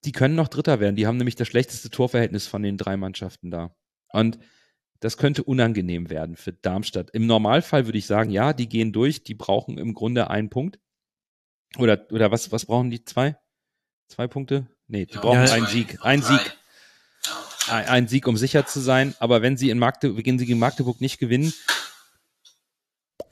die 0.04 0.12
können 0.12 0.36
noch 0.36 0.48
Dritter 0.48 0.78
werden. 0.80 0.96
Die 0.96 1.06
haben 1.06 1.16
nämlich 1.16 1.36
das 1.36 1.48
schlechteste 1.48 1.90
Torverhältnis 1.90 2.46
von 2.46 2.62
den 2.62 2.76
drei 2.76 2.96
Mannschaften 2.96 3.50
da. 3.50 3.74
Und 4.12 4.38
das 5.00 5.16
könnte 5.16 5.44
unangenehm 5.44 6.10
werden 6.10 6.36
für 6.36 6.52
Darmstadt. 6.52 7.10
Im 7.10 7.26
Normalfall 7.26 7.86
würde 7.86 7.98
ich 7.98 8.06
sagen, 8.06 8.30
ja, 8.30 8.52
die 8.52 8.68
gehen 8.68 8.92
durch, 8.92 9.24
die 9.24 9.34
brauchen 9.34 9.78
im 9.78 9.94
Grunde 9.94 10.30
einen 10.30 10.48
Punkt. 10.48 10.78
Oder, 11.76 12.06
oder 12.10 12.30
was, 12.30 12.52
was 12.52 12.66
brauchen 12.66 12.90
die 12.90 13.04
zwei? 13.04 13.36
Zwei 14.08 14.26
Punkte? 14.26 14.66
Nee, 14.88 15.06
die 15.06 15.14
ja, 15.14 15.20
brauchen 15.20 15.44
ja, 15.44 15.52
einen 15.52 15.66
Sieg. 15.66 15.98
Ein 16.02 16.22
Sieg. 16.22 16.56
Ein, 17.68 17.86
ein, 17.86 18.08
Sieg, 18.08 18.28
um 18.28 18.36
sicher 18.36 18.66
zu 18.66 18.80
sein. 18.80 19.14
Aber 19.18 19.42
wenn 19.42 19.56
sie 19.56 19.70
in 19.70 19.78
Magdeburg, 19.78 20.24
wenn 20.24 20.38
sie 20.38 20.46
gegen 20.46 20.58
Magdeburg 20.58 21.00
nicht 21.00 21.18
gewinnen, 21.18 21.52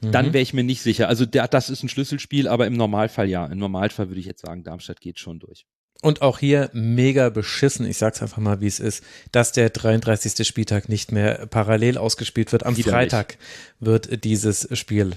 mhm. 0.00 0.12
dann 0.12 0.32
wäre 0.32 0.42
ich 0.42 0.52
mir 0.52 0.64
nicht 0.64 0.82
sicher. 0.82 1.08
Also 1.08 1.26
der, 1.26 1.46
das 1.46 1.70
ist 1.70 1.82
ein 1.82 1.88
Schlüsselspiel, 1.88 2.48
aber 2.48 2.66
im 2.66 2.74
Normalfall 2.74 3.28
ja. 3.28 3.46
Im 3.46 3.58
Normalfall 3.58 4.08
würde 4.08 4.20
ich 4.20 4.26
jetzt 4.26 4.44
sagen, 4.44 4.64
Darmstadt 4.64 5.00
geht 5.00 5.20
schon 5.20 5.38
durch. 5.38 5.66
Und 6.02 6.20
auch 6.20 6.38
hier 6.38 6.68
mega 6.74 7.30
beschissen, 7.30 7.86
ich 7.86 7.96
sag's 7.96 8.20
einfach 8.20 8.38
mal, 8.38 8.60
wie 8.60 8.66
es 8.66 8.78
ist, 8.78 9.02
dass 9.32 9.52
der 9.52 9.70
33. 9.70 10.46
Spieltag 10.46 10.88
nicht 10.88 11.12
mehr 11.12 11.46
parallel 11.46 11.96
ausgespielt 11.96 12.52
wird. 12.52 12.66
Am 12.66 12.76
Freitag 12.76 13.38
wird 13.80 14.24
dieses 14.24 14.68
Spiel 14.76 15.16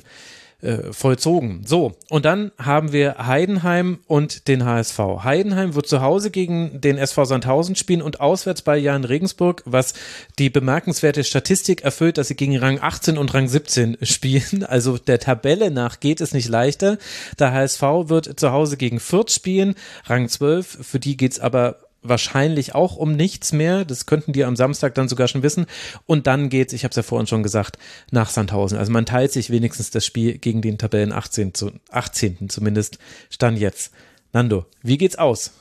äh, 0.61 0.91
vollzogen. 0.91 1.61
So, 1.65 1.95
und 2.09 2.25
dann 2.25 2.51
haben 2.57 2.91
wir 2.91 3.27
Heidenheim 3.27 3.99
und 4.07 4.47
den 4.47 4.65
HSV. 4.65 4.99
Heidenheim 5.23 5.75
wird 5.75 5.87
zu 5.87 6.01
Hause 6.01 6.31
gegen 6.31 6.81
den 6.81 6.97
SV 6.97 7.25
Sandhausen 7.25 7.75
spielen 7.75 8.01
und 8.01 8.19
auswärts 8.19 8.63
bei 8.63 8.77
Jan 8.77 9.03
Regensburg, 9.03 9.61
was 9.65 9.93
die 10.39 10.49
bemerkenswerte 10.49 11.23
Statistik 11.23 11.81
erfüllt, 11.81 12.17
dass 12.17 12.29
sie 12.29 12.35
gegen 12.35 12.57
Rang 12.57 12.79
18 12.81 13.17
und 13.17 13.33
Rang 13.33 13.47
17 13.47 13.97
spielen. 14.01 14.63
Also 14.63 14.97
der 14.97 15.19
Tabelle 15.19 15.69
nach 15.69 15.99
geht 15.99 16.21
es 16.21 16.33
nicht 16.33 16.49
leichter. 16.49 16.97
Der 17.37 17.53
HSV 17.53 17.81
wird 17.81 18.39
zu 18.39 18.51
Hause 18.51 18.77
gegen 18.77 18.99
Fürth 18.99 19.31
spielen, 19.31 19.75
Rang 20.05 20.27
12. 20.27 20.79
Für 20.81 20.99
die 20.99 21.17
geht's 21.17 21.39
aber 21.39 21.86
wahrscheinlich 22.01 22.75
auch 22.75 22.95
um 22.95 23.13
nichts 23.13 23.51
mehr. 23.53 23.85
Das 23.85 24.05
könnten 24.05 24.33
die 24.33 24.43
am 24.43 24.55
Samstag 24.55 24.95
dann 24.95 25.07
sogar 25.07 25.27
schon 25.27 25.43
wissen. 25.43 25.65
Und 26.05 26.27
dann 26.27 26.49
geht's, 26.49 26.73
ich 26.73 26.83
habe 26.83 26.91
es 26.91 26.95
ja 26.95 27.03
vorhin 27.03 27.27
schon 27.27 27.43
gesagt, 27.43 27.77
nach 28.11 28.29
Sandhausen. 28.29 28.77
Also 28.77 28.91
man 28.91 29.05
teilt 29.05 29.31
sich 29.31 29.49
wenigstens 29.49 29.91
das 29.91 30.05
Spiel 30.05 30.37
gegen 30.37 30.61
den 30.61 30.77
Tabellen 30.77 31.11
18, 31.11 31.53
zu, 31.53 31.71
18. 31.89 32.49
zumindest 32.49 32.99
stand 33.29 33.59
jetzt. 33.59 33.91
Nando, 34.33 34.65
wie 34.83 34.97
geht's 34.97 35.17
aus? 35.17 35.51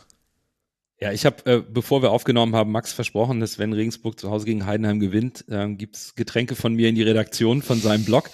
Ja, 0.98 1.12
ich 1.12 1.26
habe, 1.26 1.44
äh, 1.44 1.62
bevor 1.62 2.00
wir 2.00 2.10
aufgenommen 2.10 2.56
haben, 2.56 2.72
Max 2.72 2.92
versprochen, 2.92 3.38
dass 3.40 3.58
wenn 3.58 3.74
Regensburg 3.74 4.18
zu 4.18 4.30
Hause 4.30 4.46
gegen 4.46 4.64
Heidenheim 4.64 4.98
gewinnt, 4.98 5.44
äh, 5.48 5.68
gibt's 5.68 6.14
Getränke 6.14 6.56
von 6.56 6.74
mir 6.74 6.88
in 6.88 6.94
die 6.94 7.02
Redaktion 7.02 7.60
von 7.60 7.78
seinem 7.80 8.04
Blog. 8.04 8.30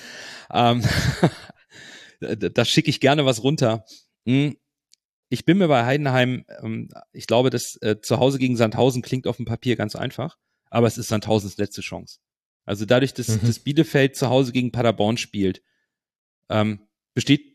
Ähm, 0.53 0.83
da 2.21 2.65
schicke 2.65 2.91
ich 2.91 3.01
gerne 3.01 3.27
was 3.27 3.43
runter. 3.43 3.85
Hm, 4.27 4.57
ich 5.33 5.47
bin 5.47 5.57
mir 5.57 5.69
bei 5.69 5.87
Heidenheim, 5.87 6.45
ähm, 6.61 6.91
ich 7.11 7.27
glaube, 7.27 7.49
dass 7.49 7.77
äh, 7.81 7.99
zu 8.03 8.19
Hause 8.19 8.39
gegen 8.39 8.57
Sandhausen 8.57 9.01
klingt 9.01 9.27
auf 9.27 9.39
dem 9.39 9.47
Papier 9.47 9.77
ganz 9.77 9.97
einfach, 9.97 10.37
aber 10.69 10.87
es 10.87 10.99
ist 10.99 11.09
Sandhausens 11.09 11.57
letzte 11.57 11.81
Chance. 11.81 12.19
Also 12.67 12.85
dadurch, 12.85 13.15
dass, 13.15 13.29
mhm. 13.29 13.47
dass 13.47 13.61
Bielefeld 13.61 14.15
zu 14.15 14.29
Hause 14.29 14.53
gegen 14.53 14.73
Paderborn 14.73 15.17
spielt, 15.17 15.63
ähm, 16.51 16.81
besteht 17.15 17.47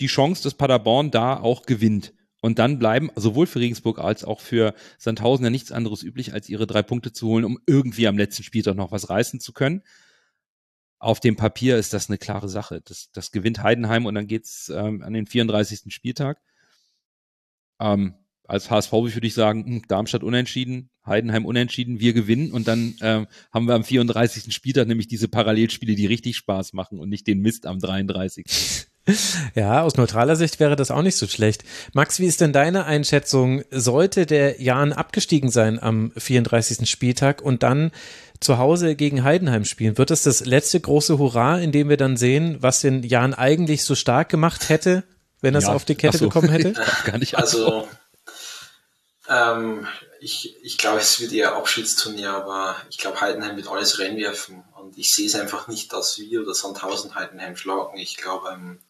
die 0.00 0.06
Chance, 0.06 0.42
dass 0.42 0.54
Paderborn 0.54 1.10
da 1.10 1.38
auch 1.38 1.64
gewinnt. 1.64 2.14
Und 2.40 2.58
dann 2.58 2.78
bleiben 2.78 3.10
sowohl 3.16 3.46
für 3.46 3.60
Regensburg 3.60 3.98
als 3.98 4.24
auch 4.24 4.40
für 4.40 4.74
Sandhausen 4.96 5.44
ja 5.44 5.50
nichts 5.50 5.72
anderes 5.72 6.02
üblich, 6.02 6.32
als 6.32 6.48
ihre 6.48 6.66
drei 6.66 6.82
Punkte 6.82 7.12
zu 7.12 7.28
holen, 7.28 7.44
um 7.44 7.58
irgendwie 7.66 8.08
am 8.08 8.16
letzten 8.16 8.44
Spieltag 8.44 8.76
noch 8.76 8.92
was 8.92 9.10
reißen 9.10 9.40
zu 9.40 9.52
können. 9.52 9.82
Auf 10.98 11.20
dem 11.20 11.36
Papier 11.36 11.76
ist 11.76 11.92
das 11.92 12.08
eine 12.08 12.16
klare 12.16 12.48
Sache. 12.48 12.80
Das, 12.80 13.10
das 13.12 13.30
gewinnt 13.30 13.62
Heidenheim 13.62 14.06
und 14.06 14.14
dann 14.14 14.26
geht's 14.26 14.70
ähm, 14.70 15.02
an 15.02 15.12
den 15.12 15.26
34. 15.26 15.92
Spieltag. 15.92 16.40
Ähm, 17.80 18.14
als 18.46 18.70
HSV 18.70 18.92
würde 18.92 19.26
ich 19.26 19.34
sagen, 19.34 19.64
hm, 19.64 19.82
Darmstadt 19.88 20.22
unentschieden, 20.22 20.90
Heidenheim 21.06 21.46
unentschieden, 21.46 22.00
wir 22.00 22.12
gewinnen 22.12 22.52
und 22.52 22.68
dann 22.68 22.94
ähm, 23.00 23.26
haben 23.52 23.66
wir 23.66 23.74
am 23.74 23.84
34. 23.84 24.52
Spieltag 24.52 24.88
nämlich 24.88 25.08
diese 25.08 25.28
Parallelspiele, 25.28 25.94
die 25.94 26.06
richtig 26.06 26.36
Spaß 26.36 26.72
machen 26.72 26.98
und 26.98 27.08
nicht 27.08 27.26
den 27.26 27.40
Mist 27.40 27.66
am 27.66 27.78
33. 27.78 28.46
Ja, 29.56 29.82
aus 29.82 29.96
neutraler 29.96 30.36
Sicht 30.36 30.60
wäre 30.60 30.76
das 30.76 30.92
auch 30.92 31.02
nicht 31.02 31.16
so 31.16 31.26
schlecht. 31.26 31.64
Max, 31.92 32.20
wie 32.20 32.26
ist 32.26 32.40
denn 32.40 32.52
deine 32.52 32.84
Einschätzung? 32.84 33.62
Sollte 33.72 34.26
der 34.26 34.62
Jan 34.62 34.92
abgestiegen 34.92 35.50
sein 35.50 35.82
am 35.82 36.12
34. 36.16 36.88
Spieltag 36.88 37.42
und 37.42 37.64
dann 37.64 37.90
zu 38.38 38.58
Hause 38.58 38.94
gegen 38.94 39.24
Heidenheim 39.24 39.64
spielen? 39.64 39.98
Wird 39.98 40.10
das 40.10 40.22
das 40.22 40.44
letzte 40.46 40.78
große 40.78 41.18
Hurra, 41.18 41.58
in 41.58 41.72
dem 41.72 41.88
wir 41.88 41.96
dann 41.96 42.16
sehen, 42.16 42.58
was 42.60 42.80
den 42.80 43.02
Jan 43.02 43.34
eigentlich 43.34 43.82
so 43.82 43.96
stark 43.96 44.28
gemacht 44.28 44.68
hätte, 44.68 45.02
wenn 45.42 45.54
er 45.54 45.58
es 45.58 45.66
ja, 45.66 45.74
auf 45.74 45.84
die 45.84 45.96
Kette 45.96 46.18
so. 46.18 46.26
bekommen 46.26 46.48
hätte? 46.48 46.72
Gar 47.04 47.18
nicht 47.18 47.36
also, 47.36 47.88
ähm, 49.28 49.86
ich, 50.20 50.56
ich 50.62 50.78
glaube, 50.78 51.00
es 51.00 51.20
wird 51.20 51.32
eher 51.32 51.56
Abschiedsturnier, 51.56 52.30
aber 52.30 52.76
ich 52.88 52.98
glaube, 52.98 53.20
Heidenheim 53.20 53.56
wird 53.56 53.68
alles 53.68 53.98
reinwerfen 53.98 54.64
und 54.80 54.96
ich 54.96 55.10
sehe 55.10 55.26
es 55.26 55.34
einfach 55.34 55.68
nicht, 55.68 55.92
dass 55.92 56.18
wir 56.18 56.42
oder 56.42 56.54
Sandhausen 56.54 57.14
Heidenheim 57.14 57.56
schlagen. 57.56 57.98
Ich 57.98 58.16
glaube, 58.16 58.50
ähm, 58.50 58.80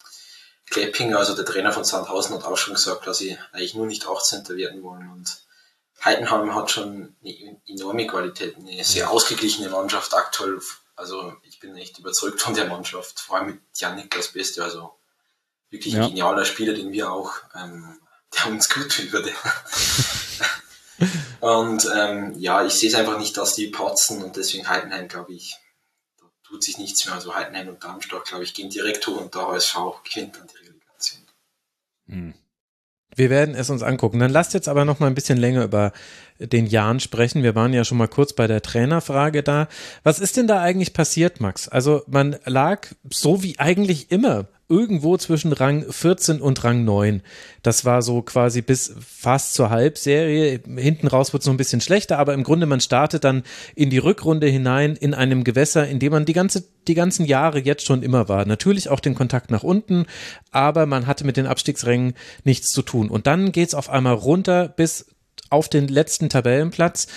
Kleppinger, 0.69 1.17
also 1.17 1.35
der 1.35 1.45
Trainer 1.45 1.73
von 1.73 1.83
Sandhausen, 1.83 2.35
hat 2.35 2.45
auch 2.45 2.57
schon 2.57 2.75
gesagt, 2.75 3.05
dass 3.05 3.17
sie 3.17 3.37
eigentlich 3.51 3.75
nur 3.75 3.85
nicht 3.85 4.07
18. 4.07 4.47
werden 4.49 4.83
wollen. 4.83 5.11
Und 5.11 5.43
Heidenheim 6.03 6.53
hat 6.55 6.71
schon 6.71 7.15
eine 7.23 7.61
enorme 7.67 8.07
Qualität, 8.07 8.55
eine 8.57 8.83
sehr 8.83 9.09
ausgeglichene 9.09 9.69
Mannschaft 9.69 10.13
aktuell. 10.13 10.59
Also 10.95 11.33
ich 11.43 11.59
bin 11.59 11.75
echt 11.75 11.97
überzeugt 11.99 12.41
von 12.41 12.53
der 12.53 12.65
Mannschaft, 12.65 13.19
vor 13.19 13.37
allem 13.37 13.47
mit 13.47 13.59
Janik 13.75 14.15
das 14.15 14.29
Beste, 14.29 14.63
also 14.63 14.95
wirklich 15.73 15.97
ein 15.97 16.09
genialer 16.09 16.45
Spieler, 16.45 16.73
den 16.73 16.93
wir 16.93 17.11
auch, 17.11 17.33
ähm, 17.55 17.97
der 18.33 18.51
uns 18.51 18.69
gut 18.69 18.89
tun 18.89 19.11
würde. 19.11 19.31
und 21.41 21.89
ähm, 21.93 22.33
ja, 22.37 22.63
ich 22.63 22.73
sehe 22.73 22.89
es 22.89 22.95
einfach 22.95 23.17
nicht, 23.17 23.35
dass 23.35 23.55
die 23.55 23.67
patzen 23.67 24.23
und 24.23 24.37
deswegen 24.37 24.69
Heidenheim, 24.69 25.07
glaube 25.07 25.33
ich, 25.33 25.57
tut 26.43 26.63
sich 26.63 26.77
nichts 26.77 27.05
mehr. 27.05 27.15
Also 27.15 27.35
Heidenheim 27.35 27.67
und 27.67 27.83
Darmstadt, 27.83 28.25
glaube 28.25 28.43
ich, 28.43 28.53
gehen 28.53 28.69
direkt 28.69 29.05
hoch 29.07 29.19
und 29.19 29.33
der 29.33 29.47
HSV 29.47 29.75
gewinnt 30.03 30.37
dann 30.37 30.47
die 30.47 30.57
Relegation. 30.57 31.21
Hm. 32.07 32.33
Wir 33.15 33.29
werden 33.29 33.55
es 33.55 33.69
uns 33.69 33.83
angucken. 33.83 34.19
Dann 34.19 34.31
lasst 34.31 34.53
jetzt 34.53 34.67
aber 34.67 34.85
noch 34.85 34.99
mal 34.99 35.07
ein 35.07 35.15
bisschen 35.15 35.37
länger 35.37 35.63
über 35.63 35.93
den 36.39 36.65
Jan 36.65 36.99
sprechen. 36.99 37.43
Wir 37.43 37.55
waren 37.55 37.73
ja 37.73 37.85
schon 37.85 37.97
mal 37.97 38.07
kurz 38.07 38.33
bei 38.33 38.47
der 38.47 38.61
Trainerfrage 38.61 39.43
da. 39.43 39.67
Was 40.03 40.19
ist 40.19 40.37
denn 40.37 40.47
da 40.47 40.61
eigentlich 40.61 40.93
passiert, 40.93 41.39
Max? 41.39 41.67
Also 41.67 42.03
man 42.07 42.37
lag 42.45 42.87
so 43.11 43.43
wie 43.43 43.59
eigentlich 43.59 44.11
immer 44.11 44.47
irgendwo 44.69 45.17
zwischen 45.17 45.51
Rang 45.51 45.85
14 45.89 46.41
und 46.41 46.63
Rang 46.63 46.83
9. 46.83 47.21
Das 47.61 47.85
war 47.85 48.01
so 48.01 48.21
quasi 48.21 48.61
bis 48.61 48.95
fast 48.99 49.53
zur 49.53 49.69
Halbserie. 49.69 50.59
Hinten 50.77 51.07
raus 51.07 51.33
wird 51.33 51.41
es 51.43 51.47
noch 51.47 51.53
ein 51.53 51.57
bisschen 51.57 51.81
schlechter, 51.81 52.17
aber 52.17 52.33
im 52.33 52.43
Grunde 52.43 52.65
man 52.65 52.79
startet 52.79 53.23
dann 53.23 53.43
in 53.75 53.89
die 53.89 53.97
Rückrunde 53.97 54.47
hinein 54.47 54.95
in 54.95 55.13
einem 55.13 55.43
Gewässer, 55.43 55.87
in 55.87 55.99
dem 55.99 56.11
man 56.11 56.25
die 56.25 56.33
ganze 56.33 56.63
die 56.87 56.95
ganzen 56.95 57.25
Jahre 57.25 57.59
jetzt 57.59 57.85
schon 57.85 58.03
immer 58.03 58.27
war. 58.27 58.45
Natürlich 58.45 58.89
auch 58.89 58.99
den 58.99 59.15
Kontakt 59.15 59.51
nach 59.51 59.63
unten, 59.63 60.05
aber 60.51 60.85
man 60.85 61.07
hatte 61.07 61.25
mit 61.25 61.37
den 61.37 61.47
Abstiegsrängen 61.47 62.13
nichts 62.43 62.71
zu 62.71 62.81
tun. 62.81 63.09
Und 63.09 63.27
dann 63.27 63.51
geht's 63.51 63.73
auf 63.73 63.89
einmal 63.89 64.15
runter 64.15 64.67
bis 64.67 65.07
auf 65.49 65.69
den 65.69 65.87
letzten 65.87 66.29
Tabellenplatz 66.29 67.07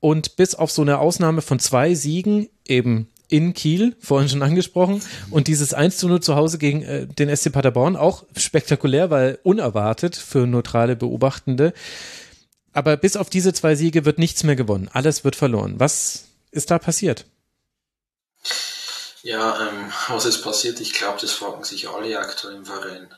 und 0.00 0.36
bis 0.36 0.54
auf 0.54 0.70
so 0.70 0.82
eine 0.82 0.98
Ausnahme 0.98 1.42
von 1.42 1.58
zwei 1.58 1.94
Siegen, 1.94 2.48
eben 2.68 3.08
in 3.28 3.54
Kiel, 3.54 3.96
vorhin 4.00 4.28
schon 4.28 4.42
angesprochen. 4.42 5.02
Und 5.30 5.48
dieses 5.48 5.74
1 5.74 5.98
zu 5.98 6.08
0 6.08 6.20
zu 6.20 6.36
Hause 6.36 6.58
gegen 6.58 6.82
äh, 6.82 7.06
den 7.06 7.34
SC 7.34 7.52
Paderborn, 7.52 7.96
auch 7.96 8.24
spektakulär, 8.36 9.10
weil 9.10 9.38
unerwartet 9.42 10.16
für 10.16 10.46
neutrale 10.46 10.96
Beobachtende. 10.96 11.72
Aber 12.72 12.96
bis 12.96 13.16
auf 13.16 13.30
diese 13.30 13.52
zwei 13.52 13.74
Siege 13.74 14.04
wird 14.04 14.18
nichts 14.18 14.44
mehr 14.44 14.56
gewonnen. 14.56 14.90
Alles 14.92 15.24
wird 15.24 15.34
verloren. 15.34 15.74
Was 15.78 16.24
ist 16.50 16.70
da 16.70 16.78
passiert? 16.78 17.24
Ja, 19.22 19.68
ähm, 19.68 19.92
was 20.08 20.24
ist 20.24 20.42
passiert? 20.42 20.80
Ich 20.80 20.92
glaube, 20.92 21.18
das 21.20 21.32
fragen 21.32 21.64
sich 21.64 21.88
alle 21.88 22.18
aktuell 22.18 22.54
im 22.54 22.64
Verein. 22.64 23.08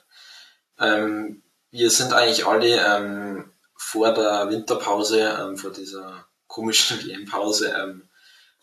Ähm, 0.78 1.42
wir 1.70 1.90
sind 1.90 2.14
eigentlich 2.14 2.46
alle 2.46 2.80
ähm, 2.80 3.52
vor 3.76 4.14
der 4.14 4.48
Winterpause, 4.48 5.36
ähm, 5.38 5.58
vor 5.58 5.70
dieser 5.70 6.26
komischen 6.46 6.98
WM-Pause, 7.06 7.74
ähm, 7.78 8.07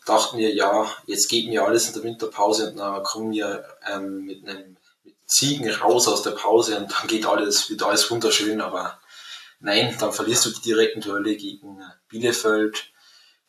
dachten 0.06 0.38
wir, 0.38 0.54
ja, 0.54 0.90
jetzt 1.06 1.28
geht 1.28 1.48
mir 1.48 1.64
alles 1.64 1.88
in 1.88 1.94
der 1.94 2.04
Winterpause 2.04 2.70
und 2.70 2.78
dann 2.78 3.02
kommen 3.02 3.32
wir 3.32 3.64
ähm, 3.92 4.24
mit 4.24 4.48
einem 4.48 4.76
mit 5.04 5.16
Siegen 5.26 5.68
raus 5.70 6.08
aus 6.08 6.22
der 6.22 6.30
Pause 6.30 6.78
und 6.78 6.90
dann 6.90 7.06
geht 7.08 7.26
alles, 7.26 7.68
wird 7.68 7.82
alles 7.82 8.10
wunderschön, 8.10 8.60
aber 8.60 8.98
nein, 9.60 9.94
dann 9.98 10.12
verlierst 10.12 10.46
du 10.46 10.50
die 10.50 10.62
direkten 10.62 11.00
Duelle 11.00 11.36
gegen 11.36 11.82
Bielefeld, 12.08 12.92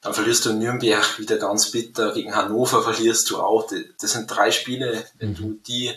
dann 0.02 0.14
verlierst 0.14 0.46
du 0.46 0.54
Nürnberg 0.54 1.20
wieder 1.20 1.38
ganz 1.38 1.72
bitter, 1.72 2.14
gegen 2.14 2.36
Hannover 2.36 2.84
verlierst 2.84 3.30
du 3.30 3.40
auch. 3.40 3.70
Das 4.00 4.12
sind 4.12 4.28
drei 4.28 4.52
Spiele, 4.52 5.06
wenn 5.20 5.36
du 5.36 5.44
mhm. 5.44 5.64
die 5.64 5.94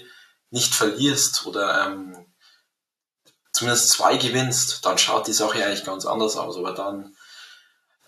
nicht 0.50 0.74
verlierst 0.74 1.46
oder 1.46 1.86
ähm, 1.86 2.26
zumindest 3.52 3.90
zwei 3.90 4.16
gewinnst, 4.16 4.84
dann 4.84 4.98
schaut 4.98 5.26
die 5.26 5.32
Sache 5.32 5.64
eigentlich 5.64 5.84
ganz 5.84 6.06
anders 6.06 6.36
aus. 6.36 6.56
Aber 6.56 6.72
dann 6.72 7.14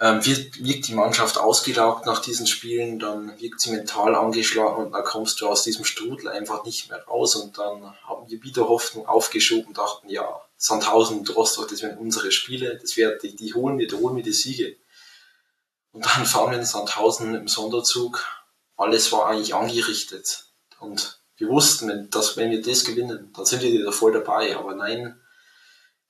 ähm, 0.03 0.27
wird, 0.27 0.65
wirkt 0.65 0.89
die 0.89 0.95
Mannschaft 0.95 1.39
ausgelaugt 1.39 2.07
nach 2.07 2.21
diesen 2.21 2.49
Spielen, 2.49 2.99
dann 2.99 3.41
wirkt 3.41 3.61
sie 3.61 3.71
mental 3.71 4.17
angeschlagen 4.17 4.85
und 4.85 4.93
dann 4.93 5.05
kommst 5.05 5.41
du 5.41 5.47
aus 5.47 5.63
diesem 5.63 5.85
Strudel 5.85 6.29
einfach 6.29 6.65
nicht 6.65 6.91
mehr 6.91 7.05
raus 7.05 7.37
und 7.37 7.57
dann 7.57 7.95
haben 8.03 8.29
wir 8.29 8.43
wieder 8.43 8.69
Hoffnung 8.69 9.07
aufgeschoben 9.07 9.67
und 9.69 9.79
dachten, 9.79 10.09
ja, 10.09 10.43
Sandhausen 10.57 11.21
und 11.21 11.37
Rostock, 11.37 11.69
das 11.69 11.83
wären 11.83 11.99
unsere 11.99 12.33
Spiele, 12.33 12.81
das 12.83 12.97
wäre, 12.97 13.17
die, 13.23 13.37
die 13.37 13.55
holen 13.55 13.79
wir, 13.79 13.87
die 13.87 13.95
holen 13.95 14.17
wir 14.17 14.25
die 14.25 14.33
Siege. 14.33 14.77
Und 15.93 16.05
dann 16.05 16.27
fahren 16.27 16.51
wir 16.51 16.59
in 16.59 16.65
Sandhausen 16.65 17.37
im 17.37 17.47
Sonderzug, 17.47 18.27
alles 18.77 19.13
war 19.13 19.29
eigentlich 19.29 19.55
angerichtet. 19.55 20.47
Und 20.81 21.21
wir 21.37 21.49
wussten, 21.49 22.11
dass 22.11 22.37
wenn 22.37 22.51
wir 22.51 22.61
das 22.61 22.85
gewinnen, 22.85 23.33
dann 23.37 23.45
sind 23.45 23.63
wir 23.63 23.71
wieder 23.71 23.93
voll 23.93 24.13
dabei, 24.13 24.57
aber 24.57 24.75
nein, 24.75 25.21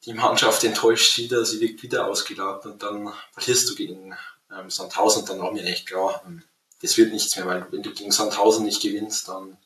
die 0.05 0.15
Mannschaft 0.15 0.65
enttäuscht 0.65 1.17
wieder, 1.19 1.45
sie 1.45 1.61
wirkt 1.61 1.83
wieder 1.83 2.07
ausgelaugt 2.07 2.67
und 2.67 2.83
dann 2.83 3.13
verlierst 3.33 3.71
du 3.71 3.75
gegen 3.75 4.17
ähm, 4.51 4.71
Sandhausen 4.71 5.23
und 5.23 5.29
dann 5.29 5.41
war 5.41 5.53
mir 5.53 5.65
echt 5.65 5.87
klar, 5.87 6.23
ähm, 6.27 6.43
das 6.81 6.97
wird 6.97 7.13
nichts 7.13 7.37
mehr, 7.37 7.47
weil 7.47 7.67
wenn 7.71 7.83
du 7.83 7.93
gegen 7.93 8.11
Sandhausen 8.11 8.65
nicht 8.65 8.83
gewinnst, 8.83 9.29
dann 9.29 9.57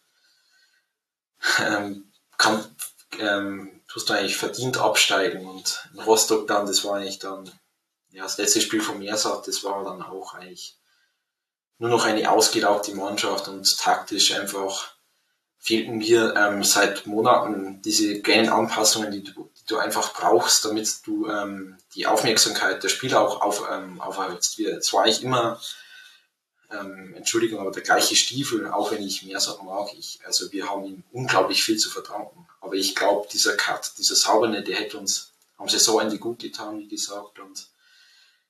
ähm, 1.59 2.13
kann, 2.37 2.65
ähm, 3.19 3.81
tust 3.89 4.09
du 4.09 4.15
eigentlich 4.15 4.37
verdient 4.37 4.77
absteigen 4.79 5.47
und 5.47 5.89
in 5.95 6.01
Rostock 6.01 6.47
dann, 6.47 6.67
das 6.67 6.85
war 6.85 6.97
eigentlich 6.97 7.19
dann, 7.19 7.51
ja, 8.11 8.25
das 8.25 8.37
letzte 8.39 8.61
Spiel 8.61 8.83
vom 8.83 8.99
Meersat, 8.99 9.49
das 9.49 9.65
war 9.65 9.85
dann 9.85 10.03
auch 10.03 10.35
eigentlich 10.35 10.77
nur 11.79 11.91
noch 11.91 12.05
eine 12.05 12.31
ausgelaugte 12.31 12.95
Mannschaft 12.95 13.49
und 13.49 13.79
taktisch 13.79 14.33
einfach 14.33 14.97
fehlten 15.59 15.99
mir 15.99 16.35
ähm, 16.37 16.63
seit 16.63 17.07
Monaten 17.07 17.83
diese 17.83 18.21
kleinen 18.23 18.49
Anpassungen, 18.49 19.11
die 19.11 19.25
du, 19.25 19.51
du 19.67 19.79
einfach 19.79 20.13
brauchst, 20.13 20.65
damit 20.65 21.07
du 21.07 21.29
ähm, 21.29 21.77
die 21.95 22.07
Aufmerksamkeit 22.07 22.83
der 22.83 22.89
Spieler 22.89 23.21
auch 23.21 23.41
auf, 23.41 23.69
ähm, 23.71 24.01
aufhältst. 24.01 24.59
Wir, 24.59 24.79
es 24.79 24.93
war 24.93 25.05
eigentlich 25.05 25.23
immer, 25.23 25.61
ähm, 26.71 27.15
Entschuldigung, 27.15 27.61
aber 27.61 27.73
der 27.73 27.83
gleiche 27.83 28.17
Stiefel, 28.17 28.71
auch 28.71 28.93
wenn 28.93 29.03
ich 29.03 29.25
mehr 29.25 29.41
sagen 29.41 29.67
mag. 29.67 29.89
Ich, 29.97 30.21
also 30.25 30.51
wir 30.53 30.69
haben 30.69 30.85
ihm 30.85 31.05
unglaublich 31.13 31.63
viel 31.63 31.77
zu 31.77 31.91
verdanken. 31.91 32.47
Aber 32.61 32.75
ich 32.75 32.95
glaube, 32.95 33.29
dieser 33.33 33.57
Cut, 33.57 33.93
dieser 33.99 34.17
Sauberne, 34.17 34.63
der 34.63 34.77
hätte 34.77 34.99
uns 34.99 35.33
am 35.59 35.69
Saisonende 35.69 36.19
gut 36.19 36.41
getan, 36.41 36.79
wie 36.79 36.89
gesagt. 36.89 37.39
Und 37.39 37.69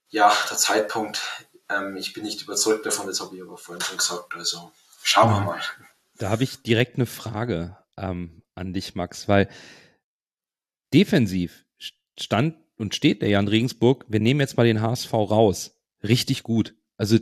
ja, 0.09 0.33
der 0.51 0.57
Zeitpunkt, 0.57 1.21
ähm, 1.69 1.97
ich 1.97 2.13
bin 2.13 2.25
nicht 2.25 2.43
überzeugt 2.43 2.87
davon, 2.87 3.07
das 3.07 3.21
habe 3.21 3.37
ich 3.37 3.43
aber 3.43 3.59
vorhin 3.59 3.83
schon 3.83 3.99
gesagt. 3.99 4.35
Also 4.35 4.73
schauen 5.03 5.31
wir 5.31 5.41
mal. 5.41 5.63
Da 6.19 6.31
habe 6.31 6.45
ich 6.45 6.63
direkt 6.63 6.97
eine 6.97 7.07
Frage 7.07 7.77
ähm, 7.97 8.43
an 8.55 8.73
dich, 8.73 8.95
Max, 8.95 9.29
weil 9.29 9.49
defensiv 10.97 11.67
stand 12.19 12.57
und 12.77 12.95
steht 12.95 13.21
der 13.21 13.29
Jan 13.29 13.49
Regensburg, 13.49 14.07
wir 14.09 14.19
nehmen 14.19 14.41
jetzt 14.41 14.57
mal 14.57 14.65
den 14.65 14.81
HSV 14.81 15.13
raus. 15.13 15.79
Richtig 16.03 16.43
gut. 16.43 16.75
Also 16.97 17.19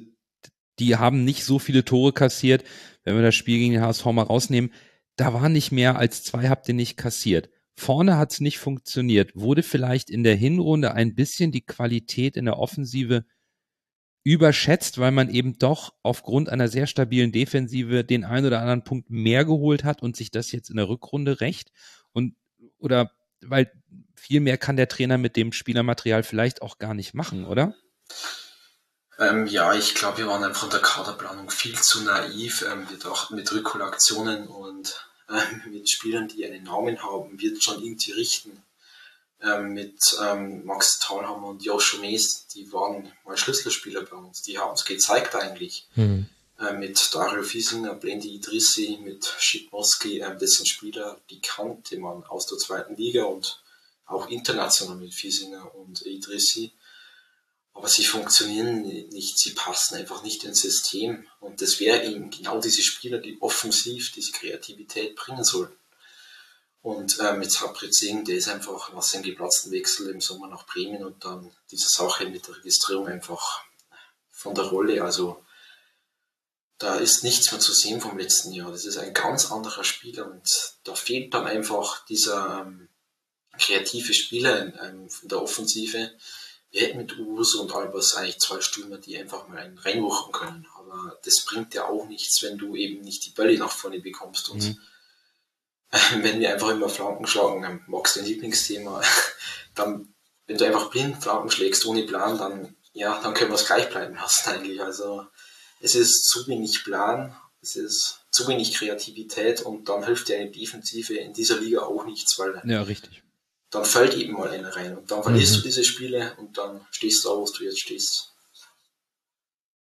die 0.78 0.96
haben 0.96 1.24
nicht 1.24 1.44
so 1.44 1.58
viele 1.58 1.84
Tore 1.84 2.12
kassiert. 2.12 2.62
Wenn 3.02 3.16
wir 3.16 3.22
das 3.22 3.34
Spiel 3.34 3.58
gegen 3.58 3.72
den 3.72 3.82
HSV 3.82 4.04
mal 4.06 4.22
rausnehmen, 4.22 4.72
da 5.16 5.34
war 5.34 5.48
nicht 5.48 5.72
mehr 5.72 5.98
als 5.98 6.22
zwei 6.22 6.48
habt 6.48 6.68
ihr 6.68 6.74
nicht 6.74 6.96
kassiert. 6.96 7.50
Vorne 7.74 8.16
hat 8.16 8.32
es 8.32 8.40
nicht 8.40 8.58
funktioniert. 8.58 9.34
Wurde 9.34 9.64
vielleicht 9.64 10.08
in 10.08 10.22
der 10.22 10.36
Hinrunde 10.36 10.94
ein 10.94 11.16
bisschen 11.16 11.50
die 11.50 11.66
Qualität 11.66 12.36
in 12.36 12.44
der 12.44 12.58
Offensive 12.58 13.24
überschätzt, 14.22 14.98
weil 14.98 15.10
man 15.10 15.30
eben 15.30 15.58
doch 15.58 15.94
aufgrund 16.02 16.48
einer 16.48 16.68
sehr 16.68 16.86
stabilen 16.86 17.32
Defensive 17.32 18.04
den 18.04 18.24
ein 18.24 18.46
oder 18.46 18.60
anderen 18.60 18.84
Punkt 18.84 19.10
mehr 19.10 19.44
geholt 19.44 19.82
hat 19.82 20.00
und 20.00 20.14
sich 20.14 20.30
das 20.30 20.52
jetzt 20.52 20.70
in 20.70 20.76
der 20.76 20.88
Rückrunde 20.88 21.40
rächt? 21.40 21.72
Und 22.12 22.36
oder 22.78 23.10
weil 23.48 23.70
viel 24.14 24.40
mehr 24.40 24.58
kann 24.58 24.76
der 24.76 24.88
Trainer 24.88 25.18
mit 25.18 25.36
dem 25.36 25.52
Spielermaterial 25.52 26.22
vielleicht 26.22 26.62
auch 26.62 26.78
gar 26.78 26.94
nicht 26.94 27.14
machen, 27.14 27.44
oder? 27.44 27.74
Ähm, 29.18 29.46
ja, 29.46 29.74
ich 29.74 29.94
glaube, 29.94 30.18
wir 30.18 30.26
waren 30.26 30.42
einfach 30.42 30.64
in 30.64 30.70
der 30.70 30.80
Kaderplanung 30.80 31.50
viel 31.50 31.78
zu 31.80 32.02
naiv. 32.02 32.64
Ähm, 32.70 32.88
wir 32.88 32.98
dachten, 32.98 33.36
mit 33.36 33.52
Rückholaktionen 33.52 34.48
und 34.48 35.06
ähm, 35.28 35.62
mit 35.72 35.88
Spielern, 35.90 36.28
die 36.28 36.44
einen 36.46 36.64
Namen 36.64 37.02
haben, 37.02 37.40
wird 37.40 37.62
schon 37.62 37.82
irgendwie 37.82 38.12
richten. 38.12 38.62
Ähm, 39.40 39.74
mit 39.74 39.98
ähm, 40.22 40.64
Max 40.64 40.98
Thalhammer 41.00 41.48
und 41.48 41.64
Joshua 41.64 42.00
Mees, 42.00 42.46
die 42.54 42.72
waren 42.72 43.12
mal 43.24 43.36
Schlüsselspieler 43.36 44.02
bei 44.02 44.16
uns. 44.16 44.42
Die 44.42 44.58
haben 44.58 44.74
es 44.74 44.84
gezeigt 44.84 45.34
eigentlich. 45.36 45.86
Mhm. 45.94 46.26
Ähm, 46.60 46.78
mit 46.78 47.10
Dario 47.12 47.42
Fiesinger, 47.42 47.94
Blendi 47.94 48.34
Idrissi, 48.34 48.98
mit 49.02 49.26
Schipmoski, 49.38 50.20
das 50.20 50.52
sind 50.52 50.68
Spieler, 50.68 51.20
die 51.28 51.40
kannte 51.40 51.98
man 51.98 52.22
aus 52.24 52.46
der 52.46 52.58
zweiten 52.58 52.94
Liga 52.96 53.24
und 53.24 53.60
auch 54.06 54.28
international 54.28 54.96
mit 54.96 55.14
Fiesinger 55.14 55.74
und 55.74 56.06
Idrissi. 56.06 56.72
Aber 57.72 57.88
sie 57.88 58.04
funktionieren 58.04 58.82
nicht, 58.82 59.38
sie 59.38 59.52
passen 59.52 59.96
einfach 59.96 60.22
nicht 60.22 60.44
ins 60.44 60.60
System. 60.60 61.26
Und 61.40 61.60
das 61.60 61.80
wäre 61.80 62.04
eben 62.04 62.30
genau 62.30 62.60
diese 62.60 62.82
Spieler, 62.82 63.18
die 63.18 63.36
offensiv 63.40 64.12
diese 64.12 64.30
Kreativität 64.30 65.16
bringen 65.16 65.42
sollten. 65.42 65.76
Und 66.82 67.18
äh, 67.18 67.32
mit 67.36 67.50
Sabrit 67.50 67.94
Singh, 67.94 68.24
der 68.24 68.36
ist 68.36 68.48
einfach 68.48 68.92
nach 68.92 69.02
seinem 69.02 69.24
geplatzten 69.24 69.72
Wechsel 69.72 70.10
im 70.10 70.20
Sommer 70.20 70.48
nach 70.48 70.66
Bremen 70.66 71.02
und 71.02 71.24
dann 71.24 71.50
diese 71.70 71.88
Sache 71.88 72.28
mit 72.28 72.46
der 72.46 72.58
Registrierung 72.58 73.08
einfach 73.08 73.64
von 74.30 74.54
der 74.54 74.64
Rolle. 74.64 75.02
Also 75.02 75.43
da 76.78 76.96
ist 76.96 77.24
nichts 77.24 77.50
mehr 77.52 77.60
zu 77.60 77.72
sehen 77.72 78.00
vom 78.00 78.18
letzten 78.18 78.52
Jahr. 78.52 78.70
Das 78.70 78.84
ist 78.84 78.98
ein 78.98 79.14
ganz 79.14 79.50
anderer 79.50 79.84
Spieler 79.84 80.30
und 80.30 80.48
da 80.84 80.94
fehlt 80.94 81.32
dann 81.34 81.46
einfach 81.46 82.04
dieser 82.06 82.62
ähm, 82.66 82.88
kreative 83.58 84.12
Spieler 84.12 84.60
in, 84.60 84.74
ähm, 84.82 85.08
in 85.22 85.28
der 85.28 85.42
Offensive 85.42 86.10
wir 86.74 86.82
hätten 86.82 86.98
mit 86.98 87.16
Uso 87.16 87.62
und 87.62 87.72
Albers 87.72 88.16
eigentlich 88.16 88.40
zwei 88.40 88.60
Stürmer, 88.60 88.98
die 88.98 89.16
einfach 89.16 89.46
mal 89.46 89.58
einen 89.58 89.78
reinwuchten 89.78 90.32
können. 90.32 90.66
Aber 90.76 91.16
das 91.24 91.44
bringt 91.46 91.72
ja 91.72 91.84
auch 91.84 92.06
nichts, 92.06 92.42
wenn 92.42 92.58
du 92.58 92.74
eben 92.74 93.00
nicht 93.02 93.24
die 93.24 93.30
Bälle 93.30 93.56
nach 93.56 93.70
vorne 93.70 94.00
bekommst. 94.00 94.48
Und 94.48 94.64
mhm. 94.64 94.78
wenn 96.22 96.40
wir 96.40 96.52
einfach 96.52 96.70
immer 96.70 96.88
Flanken 96.88 97.28
schlagen, 97.28 97.84
Max 97.86 98.14
dein 98.14 98.24
Lieblingsthema, 98.24 99.00
dann, 99.76 100.12
wenn 100.48 100.58
du 100.58 100.66
einfach 100.66 100.90
blind 100.90 101.22
Flanken 101.22 101.48
schlägst, 101.48 101.86
ohne 101.86 102.02
Plan, 102.02 102.38
dann, 102.38 102.74
ja, 102.92 103.20
dann 103.22 103.34
können 103.34 103.52
wir 103.52 103.56
es 103.56 103.66
gleich 103.66 103.88
bleiben 103.88 104.16
lassen 104.16 104.50
eigentlich. 104.50 104.82
Also, 104.82 105.24
es 105.84 105.94
ist 105.94 106.24
zu 106.24 106.46
wenig 106.48 106.82
Plan, 106.84 107.36
es 107.60 107.76
ist 107.76 108.20
zu 108.30 108.48
wenig 108.48 108.74
Kreativität 108.74 109.62
und 109.62 109.88
dann 109.88 110.04
hilft 110.04 110.28
dir 110.28 110.38
eine 110.38 110.50
Defensive 110.50 111.14
in 111.14 111.32
dieser 111.32 111.60
Liga 111.60 111.82
auch 111.82 112.04
nichts, 112.04 112.38
weil 112.38 112.60
ja, 112.64 112.82
richtig 112.82 113.22
dann 113.74 113.84
fällt 113.84 114.14
eben 114.14 114.34
mal 114.34 114.50
einer 114.50 114.74
rein 114.74 114.96
und 114.96 115.10
dann 115.10 115.22
verlierst 115.22 115.52
mhm. 115.52 115.56
du 115.56 115.62
diese 115.64 115.84
Spiele 115.84 116.34
und 116.38 116.56
dann 116.56 116.86
stehst 116.90 117.24
du 117.24 117.28
da, 117.28 117.34
wo 117.34 117.44
du 117.44 117.64
jetzt 117.64 117.80
stehst. 117.80 118.33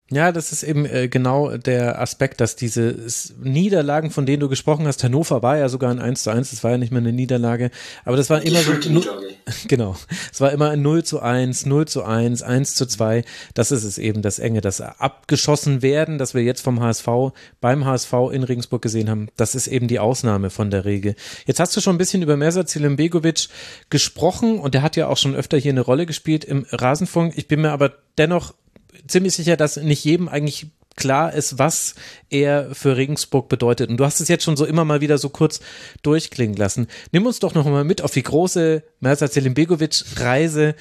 Ja, 0.09 0.31
das 0.31 0.53
ist 0.53 0.63
eben 0.63 0.87
äh, 0.87 1.09
genau 1.09 1.57
der 1.57 2.01
Aspekt, 2.01 2.41
dass 2.41 2.55
diese 2.55 2.95
Niederlagen, 3.43 4.13
von 4.13 4.25
denen 4.25 4.39
du 4.39 4.49
gesprochen 4.49 4.87
hast, 4.87 5.03
Hannover 5.03 5.43
war 5.43 5.57
ja 5.59 5.69
sogar 5.69 5.91
ein 5.91 5.99
1 5.99 6.23
zu 6.23 6.31
1, 6.31 6.51
das 6.51 6.63
war 6.63 6.71
ja 6.71 6.79
nicht 6.79 6.93
mehr 6.93 7.01
eine 7.01 7.13
Niederlage, 7.13 7.73
aber 8.05 8.17
das 8.17 8.31
war 8.31 8.41
immer 8.43 8.61
so, 8.61 8.73
genau, 9.67 9.97
es 10.33 10.41
war 10.41 10.53
immer 10.53 10.71
ein 10.71 10.83
0 10.83 11.03
zu 11.03 11.21
1, 11.21 11.67
0 11.67 11.89
zu 11.89 12.05
1, 12.05 12.43
1 12.43 12.77
zu 12.77 12.87
2, 12.87 13.25
das 13.55 13.73
ist 13.73 13.83
es 13.83 13.99
eben, 13.99 14.23
das 14.23 14.39
Enge, 14.39 14.61
das 14.61 14.81
abgeschossen 14.81 15.83
werden, 15.83 16.19
das 16.19 16.35
wir 16.35 16.43
jetzt 16.45 16.61
vom 16.61 16.81
HSV, 16.81 17.09
beim 17.61 17.85
HSV 17.85 18.13
in 18.31 18.45
Regensburg 18.45 18.83
gesehen 18.83 19.11
haben, 19.11 19.27
das 19.37 19.57
ist 19.57 19.67
eben 19.67 19.89
die 19.89 19.99
Ausnahme 19.99 20.51
von 20.51 20.71
der 20.71 20.85
Regel. 20.85 21.17
Jetzt 21.47 21.59
hast 21.59 21.77
du 21.77 21.81
schon 21.81 21.97
ein 21.97 21.99
bisschen 21.99 22.23
über 22.23 22.37
Mersat 22.37 22.69
Zilimbegovic 22.69 23.49
gesprochen 23.91 24.61
und 24.61 24.75
der 24.75 24.83
hat 24.83 24.95
ja 24.95 25.09
auch 25.09 25.17
schon 25.17 25.35
öfter 25.35 25.59
hier 25.59 25.73
eine 25.73 25.81
Rolle 25.81 26.07
gespielt 26.07 26.45
im 26.45 26.65
Rasenfunk, 26.71 27.33
ich 27.37 27.49
bin 27.49 27.63
mir 27.63 27.73
aber 27.73 27.93
dennoch 28.19 28.55
ziemlich 29.07 29.35
sicher, 29.35 29.57
dass 29.57 29.77
nicht 29.77 30.05
jedem 30.05 30.29
eigentlich 30.29 30.67
klar 30.97 31.33
ist, 31.33 31.59
was 31.59 31.95
er 32.31 32.75
für 32.75 32.97
Regensburg 32.97 33.49
bedeutet. 33.49 33.91
Und 33.91 33.99
du 33.99 34.05
hast 34.05 34.21
es 34.21 34.29
jetzt 34.29 34.45
schon 34.45 34.57
so 34.57 34.65
immer 34.65 34.85
mal 34.85 35.01
wieder 35.01 35.19
so 35.19 35.29
kurz 35.29 35.61
durchklingen 36.03 36.57
lassen. 36.57 36.89
Nimm 37.13 37.27
uns 37.27 37.39
doch 37.39 37.55
noch 37.55 37.67
mal 37.67 37.85
mit 37.85 38.03
auf 38.03 38.13
die 38.13 38.23
große 38.23 38.83
Merza 39.01 39.31
Zelimbegovic-Reise. 39.31 40.75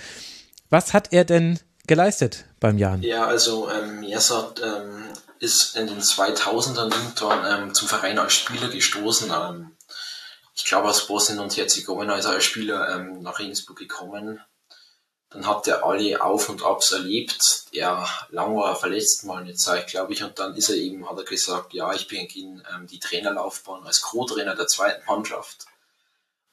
Was 0.69 0.93
hat 0.93 1.13
er 1.13 1.25
denn 1.25 1.59
geleistet 1.85 2.45
beim 2.59 2.77
Jan? 2.77 3.03
Ja, 3.03 3.25
also 3.25 3.69
ähm, 3.69 3.99
Mersat 3.99 4.61
ähm, 4.63 5.03
ist 5.39 5.75
in 5.75 5.87
den 5.87 5.99
2000ern 5.99 6.91
irgendwann 6.91 7.63
ähm, 7.63 7.73
zum 7.73 7.87
Verein 7.87 8.17
als 8.17 8.33
Spieler 8.33 8.69
gestoßen. 8.69 9.31
Ähm, 9.31 9.71
ich 10.55 10.65
glaube, 10.65 10.87
aus 10.87 11.07
Bosnien 11.07 11.39
und 11.39 11.55
Herzegowina 11.55 12.15
ist 12.15 12.25
er 12.25 12.31
als 12.31 12.45
Spieler 12.45 12.95
ähm, 12.95 13.21
nach 13.21 13.39
Regensburg 13.39 13.77
gekommen. 13.77 14.39
Dann 15.35 15.47
hat 15.47 15.67
er 15.67 15.83
alle 15.83 16.23
Auf 16.23 16.47
und 16.47 16.63
Abs 16.63 16.93
erlebt. 16.93 17.37
Er 17.73 18.07
lang 18.29 18.55
war 18.55 18.69
er 18.69 18.75
verletzt 18.77 19.25
mal 19.25 19.41
eine 19.41 19.53
Zeit, 19.53 19.87
glaube 19.87 20.13
ich, 20.13 20.23
und 20.23 20.39
dann 20.39 20.55
ist 20.55 20.69
er 20.69 20.77
eben, 20.77 21.09
hat 21.09 21.17
er 21.17 21.25
gesagt, 21.25 21.73
ja, 21.73 21.93
ich 21.93 22.07
beginne 22.07 22.63
ähm, 22.73 22.87
die 22.87 22.99
Trainerlaufbahn 22.99 23.85
als 23.85 23.99
Co-Trainer 24.01 24.55
der 24.55 24.67
zweiten 24.67 25.05
Mannschaft. 25.05 25.65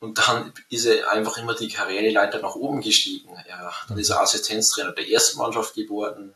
Und 0.01 0.19
dann 0.19 0.53
ist 0.69 0.87
er 0.87 1.13
einfach 1.13 1.39
immer 1.39 1.55
die 1.55 1.69
Karriereleiter 1.69 2.41
nach 2.41 2.57
oben 2.57 2.81
gestiegen. 2.81 3.31
Ja, 3.49 3.73
dann 3.89 3.99
ist 3.99 4.11
er 4.11 4.21
Assistenztrainer 4.21 4.91
der 4.91 5.09
ersten 5.09 5.39
Mannschaft 5.39 5.75
geworden. 5.75 6.35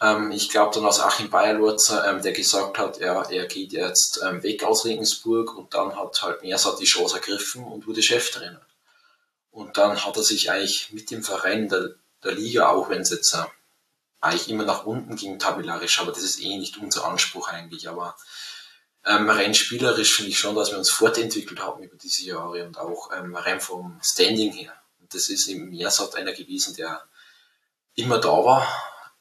Ähm, 0.00 0.32
ich 0.32 0.48
glaube 0.48 0.74
dann 0.74 0.86
aus 0.86 0.98
Achim 0.98 1.30
Bayerlurzer, 1.30 2.04
ähm, 2.10 2.20
der 2.20 2.32
gesagt 2.32 2.78
hat, 2.78 2.98
ja, 2.98 3.22
er 3.22 3.46
geht 3.46 3.70
jetzt 3.70 4.20
ähm, 4.26 4.42
weg 4.42 4.64
aus 4.64 4.84
Regensburg 4.84 5.56
und 5.56 5.72
dann 5.72 5.94
hat 5.94 6.20
halt 6.20 6.42
Mersat 6.42 6.80
die 6.80 6.84
Chance 6.84 7.14
ergriffen 7.14 7.62
und 7.62 7.86
wurde 7.86 8.02
Cheftrainer. 8.02 8.60
Und 9.58 9.76
dann 9.76 10.04
hat 10.04 10.16
er 10.16 10.22
sich 10.22 10.52
eigentlich 10.52 10.92
mit 10.92 11.10
dem 11.10 11.24
Verein 11.24 11.68
der, 11.68 11.96
der 12.22 12.30
Liga, 12.30 12.68
auch 12.68 12.90
wenn 12.90 13.00
es 13.00 13.10
jetzt 13.10 13.34
äh, 13.34 13.42
eigentlich 14.20 14.48
immer 14.48 14.62
nach 14.62 14.86
unten 14.86 15.16
ging, 15.16 15.40
tabellarisch, 15.40 15.98
aber 15.98 16.12
das 16.12 16.22
ist 16.22 16.40
eh 16.40 16.56
nicht 16.56 16.76
unser 16.76 17.04
Anspruch 17.06 17.48
eigentlich. 17.48 17.88
Aber 17.88 18.16
ähm, 19.04 19.28
rein 19.28 19.54
spielerisch 19.54 20.14
finde 20.14 20.30
ich 20.30 20.38
schon, 20.38 20.54
dass 20.54 20.70
wir 20.70 20.78
uns 20.78 20.90
fortentwickelt 20.90 21.60
haben 21.60 21.82
über 21.82 21.96
diese 21.96 22.22
Jahre 22.24 22.64
und 22.64 22.78
auch 22.78 23.10
ähm, 23.12 23.34
rein 23.34 23.60
vom 23.60 24.00
Standing 24.00 24.52
her. 24.52 24.72
Und 25.00 25.12
das 25.12 25.28
ist 25.28 25.48
im 25.48 25.70
Meersat 25.70 26.14
einer 26.14 26.34
gewesen, 26.34 26.76
der 26.76 27.02
immer 27.96 28.18
da 28.18 28.28
war. 28.28 28.68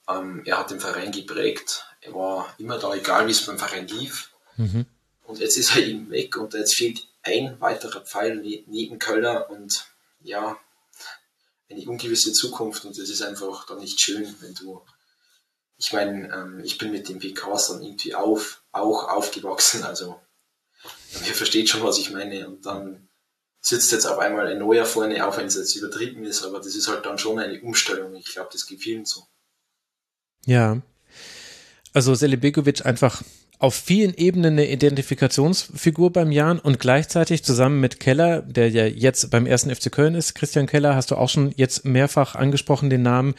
Ähm, 0.07 0.43
er 0.45 0.59
hat 0.59 0.69
den 0.69 0.79
Verein 0.79 1.11
geprägt. 1.11 1.88
Er 2.01 2.13
war 2.13 2.53
immer 2.59 2.77
da, 2.77 2.93
egal 2.93 3.25
wie 3.25 3.31
es 3.31 3.43
beim 3.43 3.57
Verein 3.57 3.88
lief. 3.88 4.29
Mhm. 4.55 4.85
Und 5.23 5.39
jetzt 5.39 5.57
ist 5.57 5.75
er 5.75 5.81
eben 5.81 6.11
weg 6.11 6.38
und 6.38 6.53
jetzt 6.53 6.75
fehlt 6.75 7.07
ein 7.23 7.59
weiterer 7.59 8.01
Pfeil 8.01 8.35
neben 8.67 8.99
Kölner 8.99 9.49
und 9.49 9.88
ja, 10.20 10.57
eine 11.70 11.86
ungewisse 11.88 12.34
Zukunft 12.34 12.86
und 12.86 12.97
das 12.97 13.09
ist 13.09 13.22
einfach 13.22 13.65
dann 13.65 13.80
nicht 13.80 13.99
schön, 13.99 14.36
wenn 14.39 14.53
du, 14.53 14.82
ich 15.78 15.93
meine, 15.93 16.34
ähm, 16.34 16.61
ich 16.63 16.78
bin 16.78 16.91
mit 16.91 17.09
den 17.09 17.20
PKs 17.20 17.68
dann 17.68 17.82
irgendwie 17.82 18.15
auf, 18.15 18.63
auch 18.72 19.09
aufgewachsen, 19.09 19.84
also 19.84 20.20
ihr 21.26 21.34
versteht 21.34 21.70
schon, 21.70 21.84
was 21.84 21.97
ich 21.97 22.11
meine 22.11 22.47
und 22.47 22.65
dann 22.65 23.07
sitzt 23.59 23.91
jetzt 23.91 24.05
auf 24.05 24.20
einmal 24.20 24.47
ein 24.47 24.59
neuer 24.59 24.86
vorne, 24.86 25.28
auch 25.28 25.38
wenn 25.38 25.47
es 25.47 25.55
jetzt 25.55 25.76
übertrieben 25.76 26.24
ist, 26.24 26.43
aber 26.43 26.59
das 26.59 26.76
ist 26.76 26.88
halt 26.88 27.05
dann 27.05 27.18
schon 27.18 27.39
eine 27.39 27.61
Umstellung. 27.61 28.15
Ich 28.15 28.28
glaube, 28.28 28.49
das 28.53 28.65
geht 28.65 28.82
vielen 28.82 29.05
so. 29.05 29.28
Ja. 30.45 30.82
Also 31.93 32.13
Selibegovic 32.15 32.85
einfach 32.85 33.23
auf 33.59 33.73
vielen 33.73 34.13
Ebenen 34.13 34.53
eine 34.53 34.69
Identifikationsfigur 34.69 36.11
beim 36.11 36.31
Jan 36.31 36.59
und 36.59 36.79
gleichzeitig 36.79 37.43
zusammen 37.43 37.79
mit 37.79 37.99
Keller, 37.99 38.43
der 38.43 38.69
ja 38.69 38.85
jetzt 38.85 39.31
beim 39.31 39.47
ersten 39.47 39.73
FC 39.73 39.91
Köln 39.91 40.13
ist, 40.13 40.35
Christian 40.35 40.67
Keller, 40.67 40.95
hast 40.95 41.09
du 41.09 41.15
auch 41.15 41.29
schon 41.29 41.53
jetzt 41.55 41.83
mehrfach 41.83 42.35
angesprochen, 42.35 42.91
den 42.91 43.01
Namen, 43.01 43.33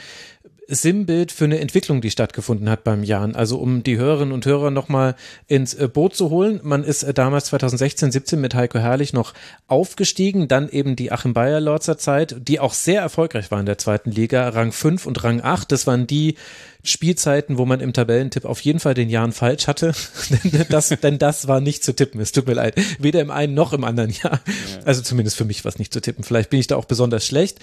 Sinnbild 0.71 1.33
für 1.33 1.47
eine 1.47 1.61
Entwicklung, 1.61 2.03
die 2.03 2.11
stattgefunden 2.11 2.69
hat 2.69 2.85
beim 2.85 3.03
Jan. 3.03 3.35
Also 3.35 3.57
um 3.59 3.83
die 3.83 3.97
Hörerinnen 3.97 4.35
und 4.35 4.45
Hörer 4.45 4.71
nochmal 4.71 5.16
ins 5.47 5.73
äh, 5.73 5.89
Boot 5.89 6.14
zu 6.14 6.29
holen. 6.29 6.61
Man 6.62 6.85
ist 6.85 7.03
äh, 7.03 7.14
damals 7.14 7.47
2016, 7.47 8.12
17 8.12 8.41
mit 8.41 8.55
Heiko 8.55 8.79
Herrlich 8.79 9.14
noch 9.14 9.33
aufgestiegen, 9.66 10.47
dann 10.47 10.69
eben 10.69 10.95
die 10.95 11.11
Achim 11.11 11.33
Bayer 11.33 11.61
Lorzer 11.61 11.97
Zeit, 11.97 12.37
die 12.47 12.61
auch 12.61 12.75
sehr 12.75 13.01
erfolgreich 13.01 13.51
war 13.51 13.61
in 13.61 13.66
der 13.66 13.79
zweiten 13.79 14.11
Liga, 14.11 14.47
Rang 14.51 14.73
5 14.73 15.07
und 15.07 15.25
Rang 15.25 15.41
8. 15.43 15.73
Das 15.73 15.87
waren 15.87 16.07
die 16.07 16.35
Spielzeiten, 16.85 17.59
wo 17.59 17.66
man 17.66 17.81
im 17.81 17.93
Tabellentipp 17.93 18.45
auf 18.45 18.61
jeden 18.61 18.81
Fall 18.81 18.95
den 18.95 19.11
Jahren 19.11 19.33
falsch 19.33 19.66
hatte. 19.66 19.93
das, 20.69 20.89
denn 20.89 21.19
das 21.19 21.49
war 21.49 21.61
nicht 21.61 21.83
zu 21.83 21.95
tippen. 21.95 22.21
Es 22.21 22.33
tut 22.33 22.47
mir 22.47 22.55
leid. 22.55 22.81
Weder 22.99 23.21
im 23.21 23.31
einen 23.31 23.55
noch 23.55 23.73
im 23.73 23.85
anderen 23.85 24.11
Jahr. 24.11 24.41
Also 24.85 25.03
zumindest 25.03 25.37
für 25.37 25.45
mich 25.45 25.64
war 25.64 25.71
es 25.71 25.79
nicht 25.79 25.93
zu 25.93 26.01
tippen. 26.01 26.25
Vielleicht 26.25 26.51
bin 26.51 26.61
ich 26.61 26.66
da 26.66 26.77
auch 26.77 26.85
besonders 26.85 27.27
schlecht. 27.27 27.59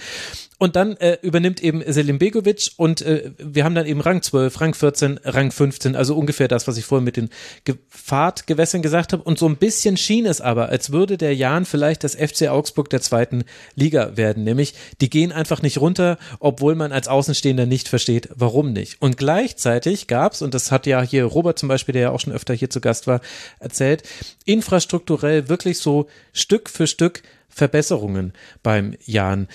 Und 0.58 0.76
dann 0.76 0.96
äh, 0.96 1.18
übernimmt 1.22 1.62
eben 1.62 1.82
Selim 1.86 2.18
Begovic 2.18 2.72
und 2.76 2.95
äh, 3.02 3.32
wir 3.38 3.64
haben 3.64 3.74
dann 3.74 3.86
eben 3.86 4.00
Rang 4.00 4.22
12, 4.22 4.60
Rang 4.60 4.74
14, 4.74 5.20
Rang 5.24 5.50
15, 5.50 5.96
also 5.96 6.16
ungefähr 6.16 6.48
das, 6.48 6.66
was 6.66 6.76
ich 6.76 6.84
vorhin 6.84 7.04
mit 7.04 7.16
den 7.16 7.30
Ge 7.64 7.76
Fahrtgewässern 7.88 8.82
gesagt 8.82 9.12
habe. 9.12 9.22
Und 9.22 9.38
so 9.38 9.48
ein 9.48 9.56
bisschen 9.56 9.96
schien 9.96 10.26
es 10.26 10.40
aber, 10.40 10.68
als 10.68 10.92
würde 10.92 11.16
der 11.18 11.34
Jan 11.34 11.64
vielleicht 11.64 12.04
das 12.04 12.14
FC 12.14 12.48
Augsburg 12.48 12.90
der 12.90 13.00
zweiten 13.00 13.44
Liga 13.74 14.16
werden. 14.16 14.44
Nämlich, 14.44 14.74
die 15.00 15.10
gehen 15.10 15.32
einfach 15.32 15.62
nicht 15.62 15.78
runter, 15.78 16.18
obwohl 16.38 16.74
man 16.74 16.92
als 16.92 17.08
Außenstehender 17.08 17.66
nicht 17.66 17.88
versteht, 17.88 18.28
warum 18.34 18.72
nicht. 18.72 19.02
Und 19.02 19.16
gleichzeitig 19.16 20.06
gab's 20.06 20.42
und 20.42 20.54
das 20.54 20.70
hat 20.70 20.86
ja 20.86 21.02
hier 21.02 21.24
Robert 21.24 21.58
zum 21.58 21.68
Beispiel, 21.68 21.92
der 21.92 22.02
ja 22.02 22.10
auch 22.10 22.20
schon 22.20 22.32
öfter 22.32 22.54
hier 22.54 22.70
zu 22.70 22.80
Gast 22.80 23.06
war, 23.06 23.20
erzählt, 23.58 24.02
infrastrukturell 24.44 25.48
wirklich 25.48 25.78
so 25.78 26.08
Stück 26.32 26.70
für 26.70 26.86
Stück 26.86 27.22
Verbesserungen 27.48 28.32
beim 28.62 28.94
Jan. 29.04 29.48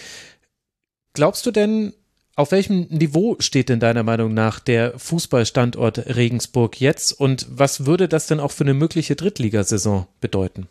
Glaubst 1.13 1.45
du 1.45 1.51
denn, 1.51 1.93
auf 2.35 2.51
welchem 2.51 2.87
Niveau 2.87 3.35
steht 3.39 3.69
denn 3.69 3.79
deiner 3.79 4.03
Meinung 4.03 4.33
nach 4.33 4.59
der 4.59 4.97
Fußballstandort 4.97 6.15
Regensburg 6.15 6.79
jetzt 6.79 7.11
und 7.11 7.45
was 7.49 7.85
würde 7.85 8.07
das 8.07 8.27
denn 8.27 8.39
auch 8.39 8.51
für 8.51 8.63
eine 8.63 8.73
mögliche 8.73 9.15
Drittligasaison 9.15 10.07
bedeuten? 10.21 10.67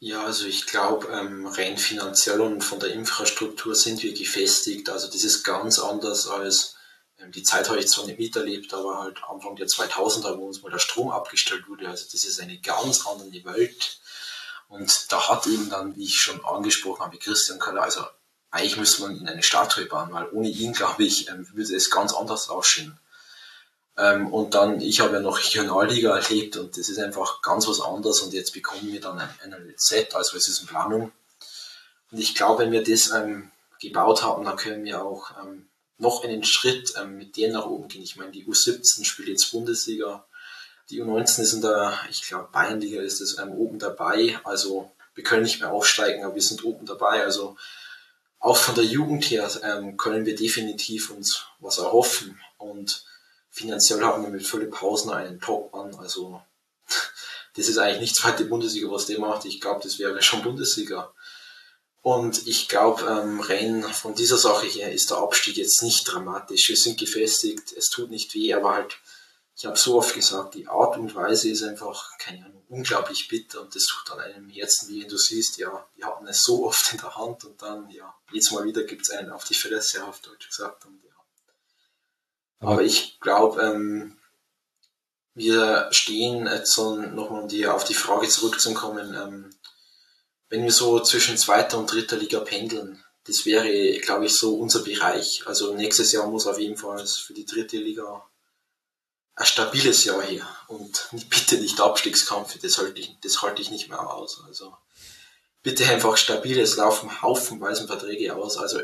Ja, 0.00 0.24
also 0.24 0.46
ich 0.46 0.66
glaube, 0.66 1.06
ähm, 1.08 1.46
rein 1.46 1.78
finanziell 1.78 2.40
und 2.40 2.62
von 2.62 2.80
der 2.80 2.92
Infrastruktur 2.92 3.74
sind 3.74 4.02
wir 4.02 4.12
gefestigt. 4.12 4.90
Also 4.90 5.06
das 5.06 5.22
ist 5.22 5.44
ganz 5.44 5.78
anders 5.78 6.26
als 6.26 6.74
ähm, 7.22 7.32
die 7.32 7.42
Zeit 7.42 7.68
habe 7.68 7.78
ich 7.78 7.88
zwar 7.88 8.06
nicht 8.06 8.18
miterlebt, 8.18 8.74
aber 8.74 8.98
halt 8.98 9.22
Anfang 9.28 9.56
der 9.56 9.66
2000er, 9.66 10.36
wo 10.38 10.46
uns 10.46 10.62
mal 10.62 10.70
der 10.70 10.78
Strom 10.78 11.10
abgestellt 11.10 11.68
wurde. 11.68 11.88
Also 11.88 12.06
das 12.10 12.24
ist 12.24 12.40
eine 12.40 12.58
ganz 12.58 13.06
andere 13.06 13.44
Welt. 13.44 14.00
Und 14.68 15.12
da 15.12 15.28
hat 15.28 15.46
eben 15.46 15.68
dann, 15.68 15.94
wie 15.96 16.04
ich 16.04 16.16
schon 16.16 16.44
angesprochen 16.44 17.02
habe, 17.02 17.18
Christian 17.18 17.58
Keller, 17.58 17.82
also 17.82 18.02
eigentlich 18.52 18.76
müsste 18.76 19.02
man 19.02 19.16
in 19.16 19.28
eine 19.28 19.42
Statue 19.42 19.86
bauen, 19.86 20.12
weil 20.12 20.28
ohne 20.30 20.48
ihn, 20.48 20.72
glaube 20.72 21.02
ich, 21.02 21.28
ähm, 21.28 21.48
würde 21.52 21.74
es 21.74 21.90
ganz 21.90 22.12
anders 22.12 22.50
aussehen. 22.50 22.98
Ähm, 23.96 24.32
und 24.32 24.54
dann, 24.54 24.80
ich 24.80 25.00
habe 25.00 25.14
ja 25.14 25.20
noch 25.20 25.38
Regionalliga 25.38 26.16
erlebt 26.16 26.56
und 26.56 26.76
das 26.76 26.88
ist 26.88 26.98
einfach 26.98 27.42
ganz 27.42 27.66
was 27.66 27.80
anderes 27.80 28.20
und 28.20 28.32
jetzt 28.32 28.52
bekommen 28.52 28.92
wir 28.92 29.00
dann 29.00 29.18
ein, 29.18 29.74
Set, 29.76 30.14
also 30.14 30.36
es 30.36 30.48
ist 30.48 30.60
eine 30.60 30.68
Planung. 30.68 31.12
Und 32.10 32.18
ich 32.18 32.34
glaube, 32.34 32.62
wenn 32.62 32.72
wir 32.72 32.84
das 32.84 33.10
ähm, 33.10 33.50
gebaut 33.80 34.22
haben, 34.22 34.44
dann 34.44 34.56
können 34.56 34.84
wir 34.84 35.02
auch 35.02 35.30
noch 35.98 36.22
einen 36.22 36.44
Schritt 36.44 36.94
mit 37.06 37.36
denen 37.36 37.54
nach 37.54 37.66
oben 37.66 37.88
gehen. 37.88 38.02
Ich 38.02 38.16
meine, 38.16 38.32
die 38.32 38.44
U17 38.44 39.04
spielt 39.04 39.28
jetzt 39.28 39.50
Bundesliga, 39.50 40.24
die 40.90 41.02
U19 41.02 41.40
ist 41.40 41.52
in 41.54 41.62
der, 41.62 41.98
ich 42.10 42.22
glaube, 42.22 42.48
Bayernliga 42.52 43.00
ist 43.00 43.38
ähm, 43.38 43.52
oben 43.52 43.78
dabei, 43.78 44.38
also 44.44 44.90
wir 45.14 45.24
können 45.24 45.44
nicht 45.44 45.60
mehr 45.60 45.72
aufsteigen, 45.72 46.24
aber 46.24 46.34
wir 46.34 46.42
sind 46.42 46.64
oben 46.64 46.86
dabei, 46.86 47.24
also 47.24 47.56
auch 48.42 48.56
von 48.56 48.74
der 48.74 48.84
Jugend 48.84 49.24
her 49.30 49.48
ähm, 49.62 49.96
können 49.96 50.26
wir 50.26 50.34
definitiv 50.34 51.10
uns 51.10 51.46
was 51.60 51.78
erhoffen. 51.78 52.40
Und 52.58 53.04
finanziell 53.50 54.02
haben 54.02 54.24
wir 54.24 54.30
mit 54.30 54.44
Philipp 54.44 54.80
Hausner 54.82 55.14
einen 55.14 55.40
Top-Mann. 55.40 55.94
Also 55.94 56.42
das 57.56 57.68
ist 57.68 57.78
eigentlich 57.78 58.00
nicht 58.00 58.16
zweite 58.16 58.44
Bundesliga, 58.44 58.90
was 58.90 59.06
der 59.06 59.20
macht. 59.20 59.44
Ich 59.44 59.60
glaube, 59.60 59.80
das 59.84 60.00
wäre 60.00 60.20
schon 60.22 60.42
Bundesliga. 60.42 61.14
Und 62.02 62.48
ich 62.48 62.68
glaube, 62.68 63.04
ähm, 63.04 63.40
rein 63.40 63.84
von 63.84 64.16
dieser 64.16 64.38
Sache 64.38 64.66
her 64.66 64.92
ist 64.92 65.10
der 65.10 65.18
Abstieg 65.18 65.56
jetzt 65.56 65.80
nicht 65.84 66.02
dramatisch. 66.02 66.68
Wir 66.68 66.76
sind 66.76 66.98
gefestigt, 66.98 67.72
es 67.78 67.90
tut 67.90 68.10
nicht 68.10 68.34
weh, 68.34 68.52
aber 68.54 68.74
halt, 68.74 68.98
ich 69.54 69.66
habe 69.66 69.76
so 69.76 69.98
oft 69.98 70.14
gesagt, 70.14 70.54
die 70.54 70.66
Art 70.66 70.96
und 70.96 71.14
Weise 71.14 71.50
ist 71.50 71.62
einfach, 71.62 72.16
keine 72.18 72.44
Ahnung, 72.46 72.64
unglaublich 72.68 73.28
bitter 73.28 73.60
und 73.60 73.74
das 73.74 73.84
tut 73.84 74.10
an 74.12 74.20
einem 74.20 74.48
Herzen, 74.48 74.88
wie 74.88 75.06
du 75.06 75.18
siehst, 75.18 75.58
ja, 75.58 75.86
die 75.96 76.04
hatten 76.04 76.26
es 76.26 76.42
so 76.42 76.66
oft 76.66 76.92
in 76.92 76.98
der 76.98 77.14
Hand 77.14 77.44
und 77.44 77.60
dann, 77.60 77.88
ja, 77.90 78.14
jedes 78.30 78.50
Mal 78.50 78.64
wieder 78.64 78.84
gibt 78.84 79.02
es 79.02 79.10
einen 79.10 79.30
auf 79.30 79.44
die 79.44 79.54
Fresse, 79.54 80.04
auf 80.04 80.20
Deutsch 80.20 80.48
gesagt. 80.48 80.86
Und, 80.86 81.02
ja. 81.04 81.12
Aber, 82.60 82.72
Aber 82.72 82.82
ich 82.82 83.20
glaube, 83.20 83.60
ähm, 83.62 84.18
wir 85.34 85.88
stehen 85.90 86.46
jetzt 86.46 86.72
so, 86.72 86.96
nochmal 86.96 87.42
um 87.42 87.48
die, 87.48 87.66
auf 87.66 87.84
die 87.84 87.94
Frage 87.94 88.28
zurückzukommen, 88.28 89.14
ähm, 89.14 89.50
wenn 90.48 90.64
wir 90.64 90.72
so 90.72 91.00
zwischen 91.00 91.36
zweiter 91.38 91.78
und 91.78 91.92
dritter 91.92 92.16
Liga 92.16 92.40
pendeln, 92.40 93.02
das 93.24 93.46
wäre, 93.46 93.98
glaube 94.00 94.26
ich, 94.26 94.34
so 94.34 94.56
unser 94.56 94.80
Bereich. 94.80 95.44
Also 95.46 95.74
nächstes 95.74 96.12
Jahr 96.12 96.26
muss 96.26 96.46
auf 96.46 96.58
jeden 96.58 96.76
Fall 96.76 97.06
für 97.06 97.32
die 97.32 97.46
dritte 97.46 97.76
Liga 97.76 98.28
ein 99.34 99.46
stabiles 99.46 100.04
Jahr 100.04 100.22
her 100.22 100.46
und 100.68 101.08
bitte 101.30 101.56
nicht 101.56 101.80
Abstiegskampf, 101.80 102.58
das 102.58 102.78
halte 102.78 103.00
ich, 103.00 103.16
das 103.22 103.42
halte 103.42 103.62
ich 103.62 103.70
nicht 103.70 103.88
mehr 103.88 104.06
aus. 104.06 104.42
Also 104.46 104.76
bitte 105.62 105.88
einfach 105.88 106.16
stabiles 106.16 106.76
Laufen, 106.76 107.22
haufenweise 107.22 107.86
Verträge 107.86 108.34
aus. 108.36 108.58
Also 108.58 108.80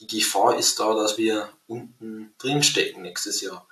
die 0.00 0.06
Gefahr 0.06 0.58
ist 0.58 0.78
da, 0.78 0.94
dass 0.94 1.16
wir 1.16 1.50
unten 1.66 2.34
drin 2.38 2.62
stecken 2.62 3.02
nächstes 3.02 3.40
Jahr. 3.40 3.66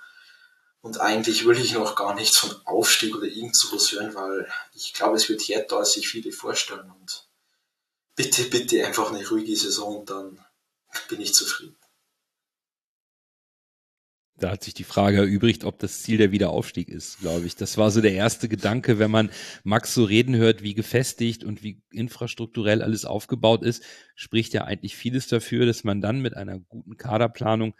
Und 0.81 0.99
eigentlich 0.99 1.45
will 1.45 1.59
ich 1.59 1.73
noch 1.73 1.95
gar 1.95 2.13
nichts 2.13 2.37
von 2.37 2.55
Aufstieg 2.65 3.15
oder 3.15 3.25
irgend 3.25 3.55
sowas 3.55 3.91
hören, 3.91 4.13
weil 4.13 4.51
ich 4.73 4.93
glaube, 4.93 5.17
es 5.17 5.29
wird 5.29 5.41
härter, 5.41 5.77
als 5.77 5.93
sich 5.93 6.07
viele 6.07 6.31
vorstellen. 6.31 6.91
Und 6.91 7.27
bitte, 8.15 8.43
bitte 8.43 8.85
einfach 8.85 9.11
eine 9.11 9.27
ruhige 9.27 9.55
Saison 9.55 10.05
dann 10.05 10.43
bin 11.09 11.21
ich 11.21 11.33
zufrieden 11.33 11.75
da 14.37 14.51
hat 14.51 14.63
sich 14.63 14.73
die 14.73 14.83
Frage 14.83 15.17
erübrigt, 15.17 15.63
ob 15.63 15.79
das 15.79 16.01
Ziel 16.01 16.17
der 16.17 16.31
Wiederaufstieg 16.31 16.89
ist, 16.89 17.19
glaube 17.19 17.45
ich. 17.45 17.55
Das 17.55 17.77
war 17.77 17.89
so 17.89 18.01
der 18.01 18.13
erste 18.13 18.49
Gedanke, 18.49 18.99
wenn 18.99 19.11
man 19.11 19.29
Max 19.63 19.93
so 19.93 20.03
reden 20.03 20.35
hört, 20.35 20.61
wie 20.61 20.73
gefestigt 20.73 21.43
und 21.43 21.63
wie 21.63 21.81
infrastrukturell 21.91 22.81
alles 22.81 23.05
aufgebaut 23.05 23.63
ist, 23.63 23.83
spricht 24.13 24.53
ja 24.53 24.65
eigentlich 24.65 24.95
vieles 24.95 25.27
dafür, 25.27 25.65
dass 25.65 25.83
man 25.85 26.01
dann 26.01 26.21
mit 26.21 26.35
einer 26.35 26.59
guten 26.59 26.97
Kaderplanung 26.97 27.75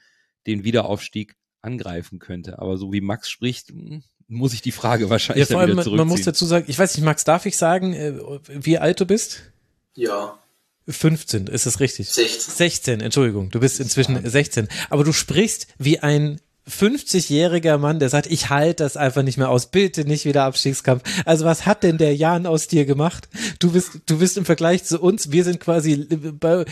den 0.47 0.63
Wiederaufstieg 0.63 1.35
angreifen 1.61 2.19
könnte. 2.19 2.59
Aber 2.59 2.77
so 2.77 2.93
wie 2.93 3.01
Max 3.01 3.29
spricht, 3.29 3.69
hm, 3.69 4.03
muss 4.27 4.53
ich 4.53 4.61
die 4.61 4.71
Frage 4.71 5.09
wahrscheinlich 5.09 5.49
ja, 5.49 5.53
vor 5.53 5.61
allem, 5.61 5.75
Man 5.75 6.07
muss 6.07 6.21
dazu 6.21 6.45
sagen, 6.45 6.65
ich 6.67 6.79
weiß 6.79 6.95
nicht, 6.95 7.03
Max, 7.03 7.25
darf 7.25 7.45
ich 7.45 7.57
sagen, 7.57 7.93
äh, 7.93 8.13
wie 8.47 8.77
alt 8.77 8.99
du 8.99 9.05
bist? 9.05 9.51
Ja. 9.93 10.39
15, 10.87 11.47
ist 11.47 11.65
das 11.65 11.79
richtig? 11.79 12.09
16. 12.09 12.53
16, 12.55 13.01
Entschuldigung, 13.01 13.49
du 13.49 13.59
bist 13.59 13.79
inzwischen 13.79 14.27
16. 14.27 14.67
Aber 14.89 15.03
du 15.03 15.13
sprichst 15.13 15.67
wie 15.79 15.99
ein 15.99 16.39
50-jähriger 16.69 17.77
Mann, 17.77 17.99
der 17.99 18.09
sagt, 18.09 18.27
ich 18.27 18.49
halte 18.49 18.83
das 18.83 18.97
einfach 18.97 19.21
nicht 19.21 19.37
mehr 19.37 19.49
aus, 19.49 19.67
bitte 19.67 20.03
nicht 20.05 20.25
wieder 20.25 20.43
Abstiegskampf. 20.43 21.03
Also 21.25 21.45
was 21.45 21.65
hat 21.67 21.83
denn 21.83 21.99
der 21.99 22.15
Jan 22.15 22.47
aus 22.47 22.67
dir 22.67 22.85
gemacht? 22.85 23.29
Du 23.59 23.71
bist, 23.71 23.99
du 24.07 24.17
bist 24.17 24.37
im 24.37 24.45
Vergleich 24.45 24.83
zu 24.83 24.99
uns, 24.99 25.31
wir 25.31 25.43
sind 25.43 25.59
quasi 25.59 26.07
bei, 26.39 26.65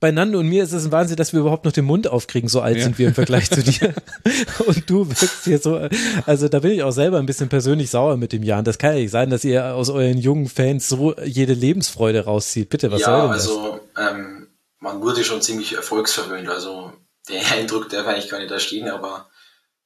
bei 0.00 0.10
Nando 0.10 0.40
und 0.40 0.48
mir 0.48 0.64
ist 0.64 0.72
es 0.72 0.84
ein 0.84 0.92
Wahnsinn, 0.92 1.16
dass 1.16 1.32
wir 1.32 1.40
überhaupt 1.40 1.64
noch 1.64 1.72
den 1.72 1.84
Mund 1.84 2.08
aufkriegen, 2.08 2.48
so 2.48 2.60
alt 2.60 2.78
ja. 2.78 2.84
sind 2.84 2.98
wir 2.98 3.08
im 3.08 3.14
Vergleich 3.14 3.48
zu 3.48 3.62
dir. 3.62 3.94
Und 4.66 4.90
du 4.90 5.08
wirkst 5.08 5.44
hier 5.44 5.58
so, 5.58 5.88
also 6.26 6.48
da 6.48 6.58
bin 6.58 6.72
ich 6.72 6.82
auch 6.82 6.90
selber 6.90 7.18
ein 7.18 7.26
bisschen 7.26 7.48
persönlich 7.48 7.90
sauer 7.90 8.16
mit 8.16 8.32
dem 8.32 8.42
Jan. 8.42 8.64
Das 8.64 8.78
kann 8.78 8.94
ja 8.94 8.98
nicht 8.98 9.10
sein, 9.10 9.30
dass 9.30 9.44
ihr 9.44 9.74
aus 9.74 9.88
euren 9.88 10.18
jungen 10.18 10.48
Fans 10.48 10.88
so 10.88 11.14
jede 11.24 11.54
Lebensfreude 11.54 12.24
rauszieht. 12.24 12.70
Bitte, 12.70 12.90
was 12.90 13.02
ja, 13.02 13.06
soll 13.06 13.20
denn 13.22 13.30
das? 13.30 13.48
also 13.48 13.80
ähm, 13.96 14.48
man 14.80 15.00
wurde 15.00 15.24
schon 15.24 15.42
ziemlich 15.42 15.74
erfolgsverwöhnt, 15.74 16.48
also 16.48 16.92
der 17.28 17.46
Eindruck 17.52 17.88
darf 17.88 18.06
eigentlich 18.06 18.30
gar 18.30 18.38
nicht 18.38 18.50
da 18.50 18.58
stehen, 18.58 18.88
aber 18.88 19.28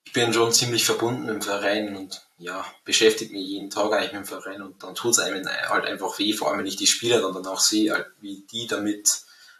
ich 0.04 0.12
bin 0.12 0.32
schon 0.32 0.52
ziemlich 0.52 0.84
verbunden 0.84 1.26
mit 1.26 1.34
dem 1.34 1.42
Verein 1.42 1.96
und 1.96 2.22
ja, 2.38 2.64
beschäftige 2.84 3.32
mich 3.32 3.46
jeden 3.46 3.70
Tag 3.70 3.92
eigentlich 3.92 4.12
mit 4.12 4.22
dem 4.22 4.26
Verein 4.26 4.62
und 4.62 4.82
dann 4.82 4.94
tut 4.94 5.12
es 5.12 5.18
einem 5.20 5.48
halt 5.48 5.86
einfach 5.86 6.18
weh, 6.18 6.32
vor 6.32 6.48
allem 6.48 6.58
wenn 6.58 6.66
ich 6.66 6.76
die 6.76 6.86
Spieler 6.86 7.20
dann 7.20 7.34
danach 7.34 7.60
sehe, 7.60 7.92
halt, 7.92 8.06
wie 8.20 8.44
die 8.50 8.66
damit 8.66 9.08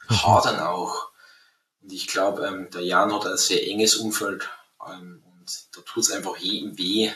mhm. 0.09 0.23
hadern 0.23 0.61
auch. 0.61 1.11
Und 1.81 1.93
ich 1.93 2.07
glaube, 2.07 2.47
ähm, 2.47 2.71
der 2.71 2.83
Jan 2.83 3.13
hat 3.15 3.27
ein 3.27 3.37
sehr 3.37 3.67
enges 3.67 3.97
Umfeld 3.97 4.49
ähm, 4.87 5.23
und 5.25 5.77
da 5.77 5.81
tut 5.83 6.03
es 6.03 6.11
einfach 6.11 6.37
jedem 6.39 6.77
weh, 6.77 7.13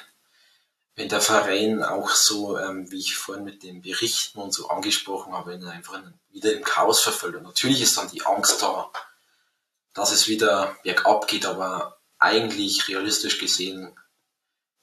wenn 0.94 1.08
der 1.08 1.20
Verein 1.20 1.82
auch 1.82 2.10
so, 2.10 2.58
ähm, 2.58 2.90
wie 2.90 3.00
ich 3.00 3.16
vorhin 3.16 3.44
mit 3.44 3.62
den 3.62 3.82
Berichten 3.82 4.40
und 4.40 4.52
so 4.52 4.68
angesprochen 4.68 5.34
habe, 5.34 5.52
wenn 5.52 5.62
er 5.62 5.72
einfach 5.72 6.00
wieder 6.30 6.52
im 6.54 6.64
Chaos 6.64 7.00
verfällt. 7.00 7.34
Und 7.34 7.42
natürlich 7.42 7.82
ist 7.82 7.98
dann 7.98 8.10
die 8.10 8.24
Angst 8.24 8.62
da, 8.62 8.90
dass 9.96 10.12
es 10.12 10.28
wieder 10.28 10.76
bergab 10.84 11.26
geht, 11.26 11.46
aber 11.46 11.96
eigentlich 12.18 12.86
realistisch 12.88 13.38
gesehen, 13.38 13.90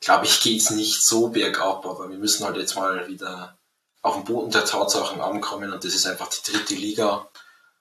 glaube 0.01 0.25
ich, 0.25 0.41
geht 0.43 0.59
es 0.59 0.71
nicht 0.71 1.01
so 1.05 1.29
bergab, 1.29 1.85
aber 1.85 2.09
wir 2.09 2.17
müssen 2.17 2.45
halt 2.45 2.57
jetzt 2.57 2.75
mal 2.75 3.07
wieder 3.07 3.57
auf 4.01 4.15
den 4.15 4.25
Boden 4.25 4.51
der 4.51 4.65
Tatsachen 4.65 5.21
ankommen 5.21 5.71
und 5.71 5.85
das 5.85 5.95
ist 5.95 6.05
einfach 6.05 6.29
die 6.29 6.51
dritte 6.51 6.75
Liga, 6.75 7.29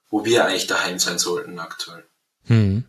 wo 0.09 0.25
wir 0.25 0.45
eigentlich 0.45 0.69
daheim 0.69 1.01
sein 1.01 1.19
sollten 1.19 1.59
aktuell. 1.59 2.05
Hm. 2.45 2.85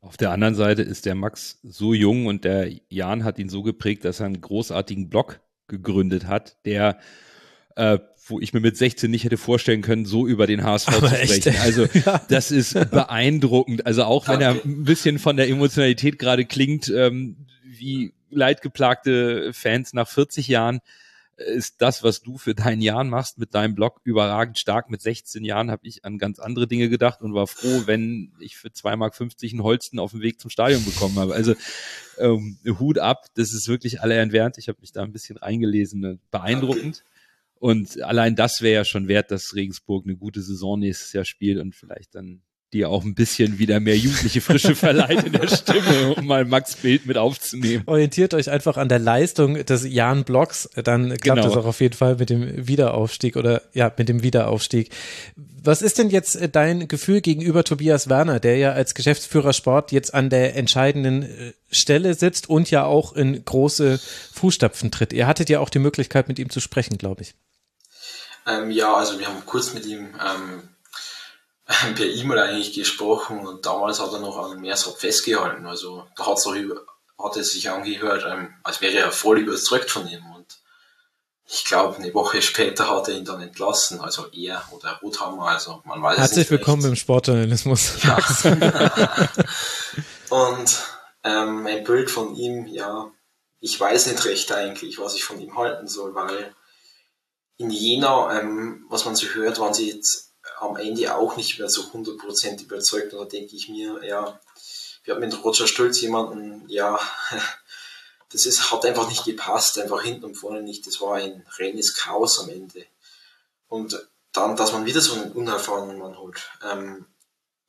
Auf 0.00 0.16
der 0.16 0.30
anderen 0.30 0.54
Seite 0.54 0.82
ist 0.82 1.06
der 1.06 1.16
Max 1.16 1.58
so 1.64 1.92
jung 1.92 2.26
und 2.26 2.44
der 2.44 2.70
Jan 2.88 3.24
hat 3.24 3.38
ihn 3.40 3.48
so 3.48 3.64
geprägt, 3.64 4.04
dass 4.04 4.20
er 4.20 4.26
einen 4.26 4.40
großartigen 4.40 5.08
Blog 5.08 5.40
gegründet 5.66 6.26
hat, 6.26 6.64
der 6.64 7.00
äh, 7.78 8.00
wo 8.26 8.40
ich 8.40 8.52
mir 8.52 8.60
mit 8.60 8.76
16 8.76 9.10
nicht 9.10 9.24
hätte 9.24 9.36
vorstellen 9.38 9.82
können, 9.82 10.04
so 10.04 10.26
über 10.26 10.46
den 10.46 10.64
HSV 10.64 10.88
Aber 10.88 11.08
zu 11.08 11.14
sprechen. 11.14 11.48
Echt? 11.48 11.60
Also 11.60 11.86
das 12.28 12.50
ist 12.50 12.74
beeindruckend. 12.90 13.86
Also 13.86 14.02
auch 14.02 14.28
wenn 14.28 14.40
er 14.40 14.50
ein 14.64 14.84
bisschen 14.84 15.18
von 15.18 15.36
der 15.36 15.48
Emotionalität 15.48 16.18
gerade 16.18 16.44
klingt, 16.44 16.88
ähm, 16.88 17.36
wie 17.64 18.12
leidgeplagte 18.30 19.52
Fans 19.52 19.92
nach 19.94 20.08
40 20.08 20.48
Jahren, 20.48 20.80
ist 21.36 21.76
das, 21.78 22.02
was 22.02 22.20
du 22.20 22.36
für 22.36 22.56
deinen 22.56 22.82
Jahren 22.82 23.08
machst 23.08 23.38
mit 23.38 23.54
deinem 23.54 23.76
Blog, 23.76 24.00
überragend 24.02 24.58
stark. 24.58 24.90
Mit 24.90 25.00
16 25.00 25.44
Jahren 25.44 25.70
habe 25.70 25.86
ich 25.86 26.04
an 26.04 26.18
ganz 26.18 26.40
andere 26.40 26.66
Dinge 26.66 26.88
gedacht 26.88 27.22
und 27.22 27.32
war 27.32 27.46
froh, 27.46 27.82
wenn 27.86 28.32
ich 28.40 28.56
für 28.56 28.68
2,50 28.68 28.96
Mark 28.96 29.20
einen 29.20 29.62
Holsten 29.62 29.98
auf 30.00 30.10
dem 30.10 30.20
Weg 30.20 30.40
zum 30.40 30.50
Stadion 30.50 30.84
bekommen 30.84 31.16
habe. 31.16 31.34
Also 31.34 31.54
ähm, 32.18 32.58
Hut 32.80 32.98
ab, 32.98 33.26
das 33.36 33.52
ist 33.52 33.68
wirklich 33.68 34.00
alle 34.00 34.16
entfernt. 34.16 34.58
Ich 34.58 34.66
habe 34.66 34.80
mich 34.80 34.90
da 34.90 35.04
ein 35.04 35.12
bisschen 35.12 35.36
reingelesen. 35.36 36.18
Beeindruckend. 36.32 37.04
Und 37.60 38.02
allein 38.02 38.36
das 38.36 38.62
wäre 38.62 38.74
ja 38.74 38.84
schon 38.84 39.08
wert, 39.08 39.30
dass 39.30 39.54
Regensburg 39.54 40.04
eine 40.04 40.16
gute 40.16 40.42
Saison 40.42 40.78
nächstes 40.78 41.12
Jahr 41.12 41.24
spielt 41.24 41.58
und 41.58 41.74
vielleicht 41.74 42.14
dann 42.14 42.42
dir 42.72 42.90
auch 42.90 43.02
ein 43.02 43.14
bisschen 43.14 43.58
wieder 43.58 43.80
mehr 43.80 43.96
jugendliche 43.96 44.40
Frische 44.40 44.74
verleiht 44.74 45.24
in 45.24 45.32
der 45.32 45.48
Stimme, 45.48 46.14
um 46.14 46.26
mal 46.26 46.44
Max 46.44 46.76
Bild 46.76 47.06
mit 47.06 47.16
aufzunehmen. 47.16 47.82
Orientiert 47.86 48.34
euch 48.34 48.50
einfach 48.50 48.76
an 48.76 48.88
der 48.88 48.98
Leistung 48.98 49.54
des 49.64 49.88
Jan 49.88 50.24
Blocks, 50.24 50.68
dann 50.84 51.16
klappt 51.16 51.22
genau. 51.22 51.42
das 51.42 51.56
auch 51.56 51.64
auf 51.64 51.80
jeden 51.80 51.94
Fall 51.94 52.16
mit 52.16 52.28
dem 52.30 52.68
Wiederaufstieg 52.68 53.36
oder 53.36 53.62
ja, 53.72 53.90
mit 53.96 54.08
dem 54.08 54.22
Wiederaufstieg. 54.22 54.90
Was 55.36 55.82
ist 55.82 55.98
denn 55.98 56.10
jetzt 56.10 56.36
äh, 56.36 56.48
dein 56.48 56.88
Gefühl 56.88 57.20
gegenüber 57.20 57.64
Tobias 57.64 58.08
Werner, 58.08 58.38
der 58.38 58.58
ja 58.58 58.72
als 58.72 58.94
Geschäftsführer 58.94 59.52
Sport 59.52 59.92
jetzt 59.92 60.12
an 60.12 60.28
der 60.30 60.54
entscheidenden 60.56 61.22
äh, 61.22 61.52
Stelle 61.70 62.14
sitzt 62.14 62.50
und 62.50 62.70
ja 62.70 62.84
auch 62.84 63.14
in 63.14 63.44
große 63.44 63.98
Fußstapfen 64.34 64.90
tritt? 64.90 65.12
Ihr 65.12 65.26
hattet 65.26 65.48
ja 65.48 65.60
auch 65.60 65.70
die 65.70 65.78
Möglichkeit, 65.78 66.28
mit 66.28 66.38
ihm 66.38 66.50
zu 66.50 66.60
sprechen, 66.60 66.98
glaube 66.98 67.22
ich. 67.22 67.34
Ähm, 68.48 68.70
ja, 68.70 68.94
also 68.94 69.18
wir 69.18 69.28
haben 69.28 69.44
kurz 69.44 69.74
mit 69.74 69.84
ihm 69.84 70.14
ähm, 70.24 70.68
per 71.94 72.06
E-Mail 72.06 72.38
eigentlich 72.38 72.72
gesprochen 72.72 73.46
und 73.46 73.66
damals 73.66 74.00
hat 74.00 74.12
er 74.12 74.20
noch 74.20 74.38
an 74.38 74.60
Meersrad 74.60 74.96
festgehalten. 74.96 75.66
Also 75.66 76.06
da 76.16 76.26
hat's 76.26 76.46
auch 76.46 76.54
über, 76.54 76.80
hat 77.22 77.36
es 77.36 77.52
sich 77.52 77.68
angehört, 77.70 78.24
ähm, 78.26 78.54
als 78.62 78.80
wäre 78.80 78.96
er 78.96 79.12
voll 79.12 79.40
überzeugt 79.40 79.90
von 79.90 80.08
ihm. 80.08 80.24
Und 80.34 80.46
ich 81.44 81.64
glaube, 81.64 81.96
eine 81.96 82.12
Woche 82.14 82.40
später 82.40 82.88
hat 82.88 83.08
er 83.08 83.16
ihn 83.16 83.26
dann 83.26 83.42
entlassen, 83.42 84.00
also 84.00 84.26
er 84.32 84.62
oder 84.70 84.98
Rothammer, 85.02 85.48
also 85.48 85.82
man 85.84 86.02
weiß 86.02 86.16
Herzlich 86.16 86.32
es 86.32 86.36
nicht 86.38 86.50
willkommen 86.50 86.82
recht. 86.82 86.90
im 86.90 86.96
Sportjournalismus. 86.96 88.02
Ja. 88.02 88.18
und 90.30 90.78
ähm, 91.24 91.66
ein 91.66 91.84
Bild 91.84 92.10
von 92.10 92.34
ihm, 92.34 92.66
ja, 92.66 93.10
ich 93.60 93.78
weiß 93.78 94.06
nicht 94.06 94.24
recht 94.24 94.52
eigentlich, 94.52 94.98
was 94.98 95.14
ich 95.14 95.24
von 95.24 95.38
ihm 95.40 95.56
halten 95.56 95.86
soll, 95.86 96.14
weil 96.14 96.54
in 97.58 97.70
Jena, 97.70 98.40
ähm, 98.40 98.86
was 98.88 99.04
man 99.04 99.16
so 99.16 99.26
hört, 99.28 99.58
waren 99.58 99.74
sie 99.74 99.90
jetzt 99.90 100.32
am 100.60 100.76
Ende 100.76 101.14
auch 101.14 101.36
nicht 101.36 101.58
mehr 101.58 101.68
so 101.68 101.82
100% 101.82 102.62
überzeugt. 102.62 103.12
Und 103.12 103.20
da 103.20 103.24
denke 103.24 103.56
ich 103.56 103.68
mir, 103.68 104.02
ja, 104.04 104.40
wir 105.04 105.14
haben 105.14 105.20
mit 105.20 105.44
Roger 105.44 105.66
Stolz 105.66 106.00
jemanden, 106.00 106.64
ja, 106.68 106.98
das 108.32 108.46
ist, 108.46 108.70
hat 108.70 108.84
einfach 108.86 109.08
nicht 109.08 109.24
gepasst, 109.24 109.78
einfach 109.78 110.02
hinten 110.02 110.24
und 110.24 110.36
vorne 110.36 110.62
nicht. 110.62 110.86
Das 110.86 111.00
war 111.00 111.16
ein 111.16 111.44
reines 111.58 111.94
Chaos 111.94 112.40
am 112.40 112.48
Ende. 112.48 112.86
Und 113.68 114.06
dann, 114.32 114.56
dass 114.56 114.72
man 114.72 114.86
wieder 114.86 115.00
so 115.00 115.14
einen 115.14 115.32
unerfahrenen 115.32 115.98
Mann 115.98 116.18
holt, 116.18 116.40
ähm, 116.70 117.06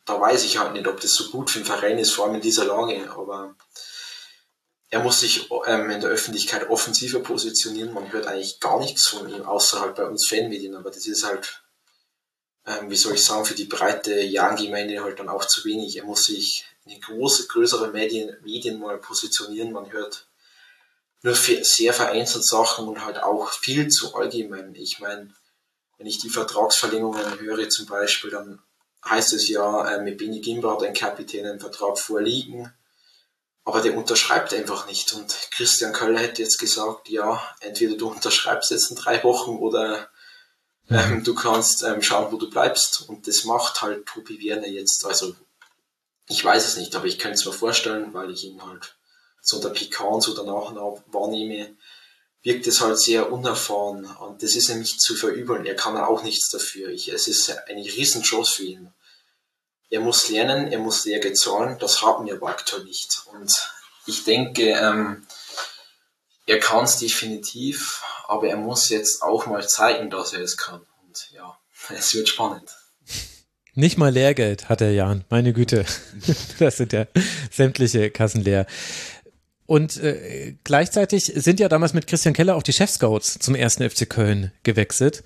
da 0.05 0.19
weiß 0.19 0.43
ich 0.45 0.57
halt 0.57 0.73
nicht, 0.73 0.87
ob 0.87 0.99
das 0.99 1.13
so 1.13 1.29
gut 1.29 1.51
für 1.51 1.59
den 1.59 1.65
Verein 1.65 1.99
ist, 1.99 2.11
vor 2.11 2.25
allem 2.25 2.35
in 2.35 2.41
dieser 2.41 2.65
Lage. 2.65 3.11
Aber 3.11 3.55
er 4.91 5.03
muss 5.03 5.19
sich 5.19 5.49
ähm, 5.67 5.89
in 5.91 6.01
der 6.01 6.09
Öffentlichkeit 6.09 6.69
offensiver 6.69 7.19
positionieren. 7.19 7.93
Man 7.93 8.11
hört 8.11 8.27
eigentlich 8.27 8.59
gar 8.59 8.79
nichts 8.79 9.07
von 9.07 9.29
ihm, 9.29 9.43
außer 9.43 9.81
halt 9.81 9.95
bei 9.95 10.05
uns 10.05 10.27
Fanmedien. 10.27 10.75
Aber 10.75 10.89
das 10.89 11.05
ist 11.05 11.23
halt, 11.23 11.61
ähm, 12.65 12.89
wie 12.89 12.95
soll 12.95 13.13
ich 13.13 13.23
sagen, 13.23 13.45
für 13.45 13.53
die 13.53 13.65
breite 13.65 14.19
Jan-Gemeinde 14.19 15.03
halt 15.03 15.19
dann 15.19 15.29
auch 15.29 15.45
zu 15.45 15.63
wenig. 15.65 15.97
Er 15.97 16.05
muss 16.05 16.23
sich 16.23 16.65
in 16.85 16.99
große, 16.99 17.47
größere 17.47 17.89
Medien, 17.89 18.35
Medien 18.43 18.79
mal 18.79 18.97
positionieren. 18.97 19.71
Man 19.71 19.91
hört 19.91 20.27
nur 21.21 21.35
sehr 21.35 21.93
vereinzelt 21.93 22.45
Sachen 22.45 22.87
und 22.87 23.05
halt 23.05 23.21
auch 23.21 23.51
viel 23.51 23.89
zu 23.89 24.15
allgemein. 24.15 24.73
Ich 24.73 24.99
meine, 24.99 25.31
wenn 25.97 26.07
ich 26.07 26.17
die 26.17 26.29
Vertragsverlängerungen 26.29 27.39
höre 27.39 27.69
zum 27.69 27.85
Beispiel, 27.85 28.31
dann 28.31 28.59
heißt 29.05 29.33
es 29.33 29.47
ja, 29.49 29.93
äh, 29.93 30.01
mit 30.01 30.17
Benny 30.17 30.39
Gimba 30.39 30.73
hat 30.73 30.83
ein 30.83 30.93
Kapitän 30.95 31.45
einen 31.45 31.59
Vertrag 31.59 31.99
vorliegen 31.99 32.73
aber 33.65 33.81
der 33.81 33.95
unterschreibt 33.95 34.53
einfach 34.53 34.87
nicht. 34.87 35.13
Und 35.13 35.35
Christian 35.51 35.93
Köller 35.93 36.19
hätte 36.19 36.41
jetzt 36.41 36.57
gesagt, 36.57 37.09
ja, 37.09 37.43
entweder 37.59 37.95
du 37.95 38.09
unterschreibst 38.09 38.71
jetzt 38.71 38.89
in 38.89 38.97
drei 38.97 39.23
Wochen 39.23 39.57
oder 39.57 40.09
ähm, 40.89 41.23
du 41.23 41.35
kannst 41.35 41.83
ähm, 41.83 42.01
schauen, 42.01 42.31
wo 42.31 42.37
du 42.37 42.49
bleibst. 42.49 43.07
Und 43.07 43.27
das 43.27 43.43
macht 43.43 43.81
halt 43.81 44.05
Tobi 44.05 44.41
Werner 44.43 44.67
jetzt. 44.67 45.05
Also 45.05 45.35
ich 46.27 46.43
weiß 46.43 46.67
es 46.67 46.77
nicht, 46.77 46.95
aber 46.95 47.05
ich 47.05 47.19
könnte 47.19 47.35
es 47.35 47.45
mir 47.45 47.53
vorstellen, 47.53 48.13
weil 48.13 48.31
ich 48.31 48.43
ihn 48.43 48.63
halt 48.63 48.95
so 49.41 49.59
der 49.61 49.69
Pikan 49.69 50.21
so 50.21 50.33
danach 50.33 50.73
wahrnehme, 51.07 51.75
wirkt 52.41 52.67
es 52.67 52.81
halt 52.81 52.99
sehr 52.99 53.31
unerfahren. 53.31 54.05
Und 54.05 54.41
das 54.41 54.55
ist 54.55 54.69
nicht 54.69 55.01
zu 55.01 55.15
verübeln. 55.15 55.65
Er 55.65 55.75
kann 55.75 55.97
auch 55.97 56.23
nichts 56.23 56.49
dafür. 56.49 56.89
Ich, 56.89 57.09
es 57.09 57.27
ist 57.27 57.49
eine 57.67 57.83
Riesenchance 57.83 58.51
für 58.51 58.63
ihn 58.63 58.93
er 59.89 59.99
muss 60.01 60.29
lernen, 60.29 60.71
er 60.71 60.79
muss 60.79 61.05
Lehrgeld 61.05 61.37
zahlen, 61.37 61.77
das 61.79 62.01
haben 62.01 62.25
wir 62.25 62.35
aber 62.35 62.49
aktuell 62.49 62.83
nicht. 62.83 63.23
Und 63.33 63.51
ich 64.05 64.23
denke, 64.23 64.69
ähm, 64.69 65.25
er 66.45 66.59
kann 66.59 66.85
es 66.85 66.97
definitiv, 66.97 68.03
aber 68.27 68.47
er 68.47 68.57
muss 68.57 68.89
jetzt 68.89 69.21
auch 69.21 69.45
mal 69.45 69.67
zeigen, 69.67 70.09
dass 70.09 70.33
er 70.33 70.41
es 70.41 70.57
kann. 70.57 70.81
Und 71.05 71.29
ja, 71.31 71.57
es 71.95 72.13
wird 72.13 72.29
spannend. 72.29 72.69
Nicht 73.75 73.97
mal 73.97 74.11
Lehrgeld 74.11 74.67
hat 74.67 74.81
er, 74.81 74.91
Jan. 74.91 75.23
Meine 75.29 75.53
Güte. 75.53 75.85
das 76.59 76.77
sind 76.77 76.91
ja 76.91 77.05
sämtliche 77.51 78.11
Kassen 78.11 78.41
leer. 78.41 78.65
Und 79.65 79.97
äh, 79.97 80.55
gleichzeitig 80.63 81.25
sind 81.25 81.59
ja 81.59 81.69
damals 81.69 81.93
mit 81.93 82.07
Christian 82.07 82.33
Keller 82.33 82.55
auch 82.55 82.63
die 82.63 82.73
Chefscouts 82.73 83.37
zum 83.39 83.53
ersten 83.53 83.87
FC 83.87 84.09
Köln 84.09 84.51
gewechselt 84.63 85.23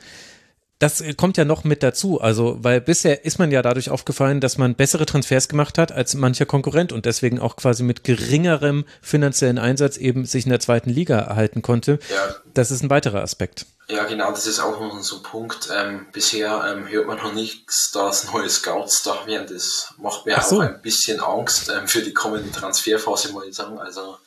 das 0.84 1.02
kommt 1.16 1.38
ja 1.38 1.46
noch 1.46 1.64
mit 1.64 1.82
dazu. 1.82 2.20
Also, 2.20 2.58
weil 2.60 2.82
bisher 2.82 3.24
ist 3.24 3.40
man 3.40 3.52
ja 3.52 3.62
dadurch 3.62 3.90
aufgefallen, 3.90 4.42
dass 4.42 4.58
man 4.58 4.76
bessere 4.76 5.06
Transfers 5.06 5.48
gemacht 5.48 5.78
hat 5.78 5.94
als 5.94 6.14
mancher 6.14 6.46
Konkurrent 6.46 6.92
und 6.92 7.06
deswegen 7.06 7.40
auch 7.40 7.56
quasi 7.56 7.84
mit 7.84 8.04
geringerem 8.04 8.84
finanziellen 9.02 9.60
Einsatz 9.60 9.96
eben 9.96 10.26
sich 10.26 10.44
in 10.44 10.50
der 10.50 10.60
zweiten 10.60 10.90
Liga 10.90 11.18
erhalten 11.20 11.62
konnte. 11.62 12.00
Ja. 12.10 12.36
Das 12.54 12.70
ist 12.70 12.84
ein 12.84 12.90
weiterer 12.90 13.22
Aspekt. 13.22 13.66
Ja, 13.88 14.04
genau, 14.04 14.32
das 14.32 14.46
ist 14.46 14.60
auch 14.60 14.80
noch 14.80 15.02
so 15.02 15.18
ein 15.18 15.24
Punkt. 15.24 15.70
Ähm, 15.74 16.08
bisher 16.12 16.66
ähm, 16.70 16.88
hört 16.88 17.08
man 17.08 17.18
noch 17.18 17.34
nichts, 17.34 17.92
dass 17.92 18.32
neue 18.34 18.50
Scouts 18.50 19.04
da 19.04 19.26
wären. 19.26 19.48
Das 19.48 19.94
macht 19.98 20.26
mir 20.26 20.40
so. 20.42 20.58
auch 20.58 20.62
ein 20.64 20.82
bisschen 20.82 21.22
Angst 21.22 21.70
ähm, 21.70 21.88
für 21.88 22.02
die 22.02 22.14
kommende 22.14 22.52
Transferphase, 22.52 23.32
muss 23.32 23.46
ich 23.46 23.56
sagen. 23.56 23.80
Also, 23.80 24.18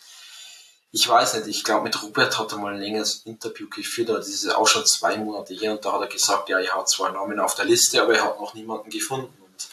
ich 0.92 1.08
weiß 1.08 1.34
nicht, 1.34 1.48
ich 1.48 1.64
glaube, 1.64 1.84
mit 1.84 2.02
Robert 2.02 2.38
hat 2.38 2.52
er 2.52 2.58
mal 2.58 2.74
ein 2.74 2.80
längeres 2.80 3.22
Interview 3.24 3.68
geführt, 3.68 4.08
das 4.08 4.28
ist 4.28 4.48
auch 4.48 4.66
schon 4.66 4.86
zwei 4.86 5.16
Monate 5.16 5.54
her 5.54 5.72
und 5.72 5.84
da 5.84 5.92
hat 5.92 6.00
er 6.00 6.06
gesagt, 6.06 6.48
ja, 6.48 6.58
er 6.58 6.74
hat 6.74 6.88
zwei 6.88 7.10
Namen 7.10 7.40
auf 7.40 7.54
der 7.54 7.64
Liste, 7.64 8.00
aber 8.02 8.14
er 8.14 8.24
hat 8.24 8.40
noch 8.40 8.54
niemanden 8.54 8.90
gefunden 8.90 9.36
und 9.42 9.68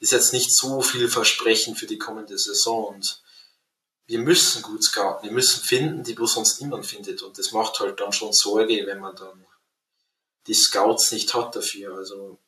ist 0.00 0.12
jetzt 0.12 0.32
nicht 0.32 0.54
so 0.56 0.80
viel 0.80 1.08
Versprechen 1.08 1.76
für 1.76 1.86
die 1.86 1.98
kommende 1.98 2.38
Saison 2.38 2.94
und 2.94 3.22
wir 4.06 4.18
müssen 4.18 4.62
gut 4.62 4.82
scouten, 4.82 5.28
wir 5.28 5.32
müssen 5.32 5.62
finden, 5.62 6.02
die 6.02 6.14
bloß 6.14 6.34
sonst 6.34 6.60
niemand 6.60 6.84
findet 6.84 7.22
und 7.22 7.38
das 7.38 7.52
macht 7.52 7.78
halt 7.78 8.00
dann 8.00 8.12
schon 8.12 8.32
Sorge, 8.32 8.86
wenn 8.86 8.98
man 8.98 9.14
dann 9.14 9.46
die 10.46 10.54
Scouts 10.54 11.12
nicht 11.12 11.32
hat 11.34 11.54
dafür, 11.54 11.96
also 11.96 12.38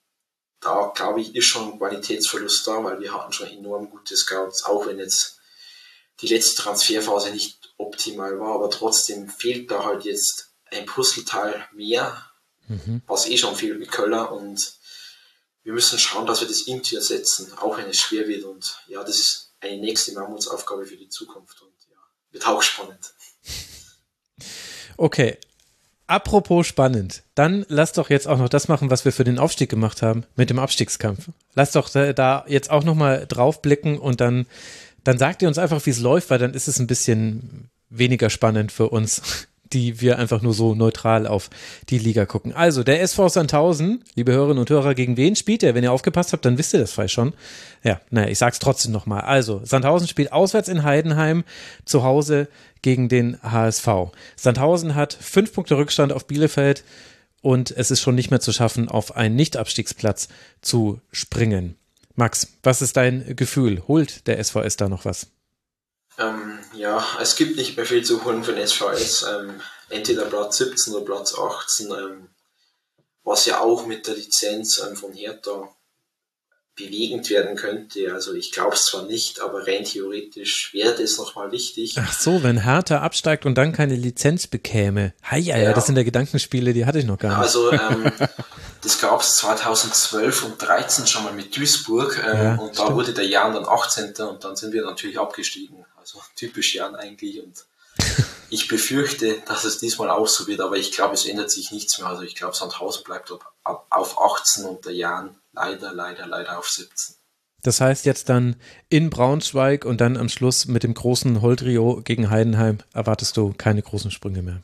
da 0.61 0.93
glaube 0.95 1.21
ich, 1.21 1.35
ist 1.35 1.45
schon 1.45 1.73
ein 1.73 1.79
Qualitätsverlust 1.79 2.67
da, 2.67 2.83
weil 2.83 3.01
wir 3.01 3.13
hatten 3.13 3.33
schon 3.33 3.49
enorm 3.49 3.91
gute 3.91 4.17
Scouts, 4.17 4.65
auch 4.65 4.87
wenn 4.87 4.99
jetzt 4.99 5.41
die 6.21 6.29
letzte 6.29 6.63
Transferphase 6.63 7.31
nicht 7.31 7.75
optimal 7.79 8.39
war, 8.39 8.55
aber 8.55 8.71
trotzdem 8.71 9.29
fehlt 9.29 9.71
da 9.71 9.85
halt 9.85 10.05
jetzt 10.05 10.53
ein 10.67 10.87
Puzzleteil 10.87 11.67
mehr, 11.73 12.31
mhm. 12.69 13.03
was 13.07 13.27
eh 13.29 13.37
schon 13.37 13.57
fehlt 13.57 13.79
mit 13.79 13.91
Köller 13.91 14.33
und 14.33 14.75
wir 15.65 15.73
müssen 15.73 15.99
schauen, 15.99 16.27
dass 16.27 16.41
wir 16.41 16.49
das 16.49 16.67
irgendwie 16.67 16.97
ersetzen, 16.97 17.53
auch 17.59 17.77
wenn 17.79 17.89
es 17.89 17.99
schwer 17.99 18.27
wird 18.29 18.45
und 18.45 18.83
ja, 18.89 19.03
das 19.03 19.19
ist 19.19 19.53
eine 19.61 19.79
nächste 19.79 20.13
Mammutsaufgabe 20.13 20.87
für 20.87 20.97
die 20.97 21.09
Zukunft 21.09 21.61
und 21.63 21.73
ja, 21.89 21.97
wird 22.31 22.47
auch 22.47 22.63
spannend. 22.63 23.15
Okay, 24.97 25.39
Apropos 26.13 26.67
spannend, 26.67 27.23
dann 27.35 27.65
lass 27.69 27.95
doch 27.95 28.11
jetzt 28.11 28.29
auch 28.29 28.37
noch 28.37 28.51
das 28.51 28.69
machen, 28.69 28.91
was 28.91 29.07
wir 29.07 29.13
für 29.13 29.25
den 29.25 29.39
Aufstieg 29.39 29.71
gemacht 29.71 30.03
haben 30.03 30.25
mit 30.37 30.51
dem 30.51 30.59
Abstiegskampf. 30.59 31.31
Lass 31.55 31.73
doch 31.73 31.89
da 31.89 32.45
jetzt 32.49 32.71
auch 32.71 32.85
noch 32.85 32.95
mal 32.95 33.27
drauf 33.27 33.63
blicken 33.63 33.99
und 33.99 34.21
dann 34.21 34.47
dann 35.05 35.19
sagt 35.19 35.43
ihr 35.43 35.49
uns 35.49 35.59
einfach, 35.59 35.85
wie 35.85 35.91
es 35.91 36.01
läuft, 36.01 36.31
weil 36.31 36.39
dann 36.39 36.55
ist 36.55 36.69
es 36.69 36.79
ein 36.79 36.87
bisschen 36.87 37.71
weniger 37.91 38.31
spannend 38.31 38.73
für 38.73 38.89
uns, 38.89 39.23
die 39.73 40.03
wir 40.03 40.19
einfach 40.19 40.43
nur 40.43 40.53
so 40.53 40.75
neutral 40.75 41.27
auf 41.27 41.49
die 41.89 41.99
Liga 41.99 42.27
gucken. 42.27 42.53
Also, 42.53 42.83
der 42.83 43.01
SV 43.01 43.29
Sandhausen, 43.31 44.05
liebe 44.15 44.33
Hörerinnen 44.33 44.59
und 44.59 44.69
Hörer, 44.69 44.95
gegen 44.95 45.17
wen 45.17 45.35
spielt 45.35 45.63
er? 45.63 45.75
Wenn 45.75 45.83
ihr 45.83 45.93
aufgepasst 45.93 46.35
habt, 46.35 46.45
dann 46.45 46.59
wisst 46.59 46.75
ihr 46.75 46.81
das 46.81 46.93
vielleicht 46.93 47.15
schon. 47.15 47.33
Ja, 47.83 48.01
naja, 48.11 48.29
ich 48.29 48.39
sag's 48.39 48.59
trotzdem 48.59 48.93
nochmal. 48.93 49.23
Also, 49.23 49.63
Sandhausen 49.65 50.09
spielt 50.09 50.31
auswärts 50.31 50.69
in 50.69 50.83
Heidenheim, 50.83 51.45
zu 51.87 52.03
Hause 52.03 52.49
gegen 52.83 53.09
den 53.09 53.43
HSV. 53.43 53.89
Sandhausen 54.37 54.95
hat 54.95 55.15
fünf 55.15 55.55
Punkte 55.55 55.79
Rückstand 55.79 56.13
auf 56.13 56.27
Bielefeld 56.27 56.85
und 57.41 57.71
es 57.71 57.91
ist 57.91 58.01
schon 58.01 58.15
nicht 58.15 58.31
mehr 58.31 58.41
zu 58.41 58.53
schaffen, 58.53 58.89
auf 58.89 59.17
einen 59.17 59.37
Nicht-Abstiegsplatz 59.37 60.29
zu 60.61 61.01
springen. 61.11 61.77
Max, 62.15 62.49
was 62.63 62.83
ist 62.83 62.97
dein 62.97 63.37
Gefühl? 63.37 63.83
Holt 63.89 64.27
der 64.27 64.43
SVS 64.43 64.77
da 64.77 64.89
noch 64.89 65.05
was? 65.05 65.29
Ähm, 66.19 66.59
ja, 66.75 67.05
es 67.21 67.37
gibt 67.37 67.57
nicht 67.57 67.77
mehr 67.77 67.87
viel 67.87 68.05
zu 68.05 68.25
holen 68.25 68.45
für 68.45 68.55
den 68.55 68.67
SVS. 68.67 69.25
Ähm, 69.25 69.61
entweder 69.89 70.27
Platz 70.27 70.59
17 70.59 70.95
oder 70.95 71.05
Platz 71.05 71.35
18, 71.35 71.91
ähm, 71.91 72.29
was 73.25 73.47
ja 73.47 73.61
auch 73.61 73.87
mit 73.87 74.07
der 74.07 74.17
Lizenz 74.17 74.79
ähm, 74.87 74.97
von 74.97 75.13
Hertha 75.13 75.75
bewegend 76.75 77.29
werden 77.29 77.55
könnte. 77.57 78.13
Also 78.15 78.33
ich 78.33 78.51
glaube 78.51 78.75
es 78.75 78.87
zwar 78.87 79.03
nicht, 79.03 79.41
aber 79.41 79.67
rein 79.67 79.85
theoretisch 79.85 80.73
wäre 80.73 81.03
es 81.03 81.19
nochmal 81.19 81.53
wichtig. 81.53 81.97
Ach 81.99 82.13
so, 82.13 82.43
wenn 82.43 82.63
Hertha 82.65 83.01
absteigt 83.01 83.45
und 83.45 83.57
dann 83.57 83.73
keine 83.73 83.95
Lizenz 83.95 84.47
bekäme. 84.47 85.13
Hei, 85.31 85.39
ja, 85.39 85.59
ja, 85.59 85.73
das 85.75 85.87
sind 85.87 85.97
der 85.97 86.05
Gedankenspiele, 86.05 86.73
die 86.73 86.87
hatte 86.87 86.99
ich 86.99 87.05
noch 87.05 87.19
gar 87.19 87.31
nicht. 87.31 87.39
Also 87.39 87.73
ähm, 87.73 88.11
das 88.81 89.01
gab 89.01 89.21
es 89.21 89.37
2012 89.37 90.45
und 90.45 90.59
2013 90.59 91.07
schon 91.07 91.25
mal 91.25 91.35
mit 91.35 91.55
Duisburg 91.55 92.19
ähm, 92.25 92.37
ja, 92.37 92.55
und 92.55 92.71
da 92.71 92.85
stimmt. 92.85 92.97
wurde 92.97 93.13
der 93.13 93.27
Jan 93.27 93.53
dann 93.53 93.67
18. 93.67 94.15
und 94.29 94.43
dann 94.43 94.57
sind 94.57 94.73
wir 94.73 94.83
natürlich 94.83 95.19
abgestiegen. 95.19 95.85
Also 96.01 96.21
typisch 96.37 96.75
Jan 96.75 96.95
eigentlich 96.95 97.43
und 97.43 97.67
ich 98.49 98.69
befürchte, 98.69 99.43
dass 99.47 99.65
es 99.65 99.79
diesmal 99.79 100.09
auch 100.09 100.27
so 100.27 100.47
wird, 100.47 100.61
aber 100.61 100.77
ich 100.77 100.93
glaube, 100.93 101.15
es 101.15 101.27
ändert 101.27 101.51
sich 101.51 101.71
nichts 101.71 101.99
mehr. 101.99 102.09
Also 102.09 102.23
ich 102.23 102.35
glaube, 102.35 102.57
Sandhausen 102.57 103.05
bleibt 103.05 103.31
auf 103.63 104.19
18 104.19 104.65
und 104.65 104.87
der 104.87 104.95
Jan 104.95 105.37
leider, 105.53 105.93
leider, 105.93 106.27
leider 106.27 106.59
auf 106.59 106.69
17. 106.69 107.17
Das 107.63 107.81
heißt 107.81 108.07
jetzt 108.07 108.29
dann 108.29 108.57
in 108.89 109.09
Braunschweig 109.09 109.85
und 109.85 110.01
dann 110.01 110.17
am 110.17 110.29
Schluss 110.29 110.67
mit 110.67 110.83
dem 110.83 110.95
großen 110.95 111.43
Holdrio 111.43 112.03
gegen 112.03 112.29
Heidenheim 112.29 112.79
erwartest 112.93 113.37
du 113.37 113.53
keine 113.57 113.83
großen 113.83 114.11
Sprünge 114.11 114.43
mehr. 114.43 114.63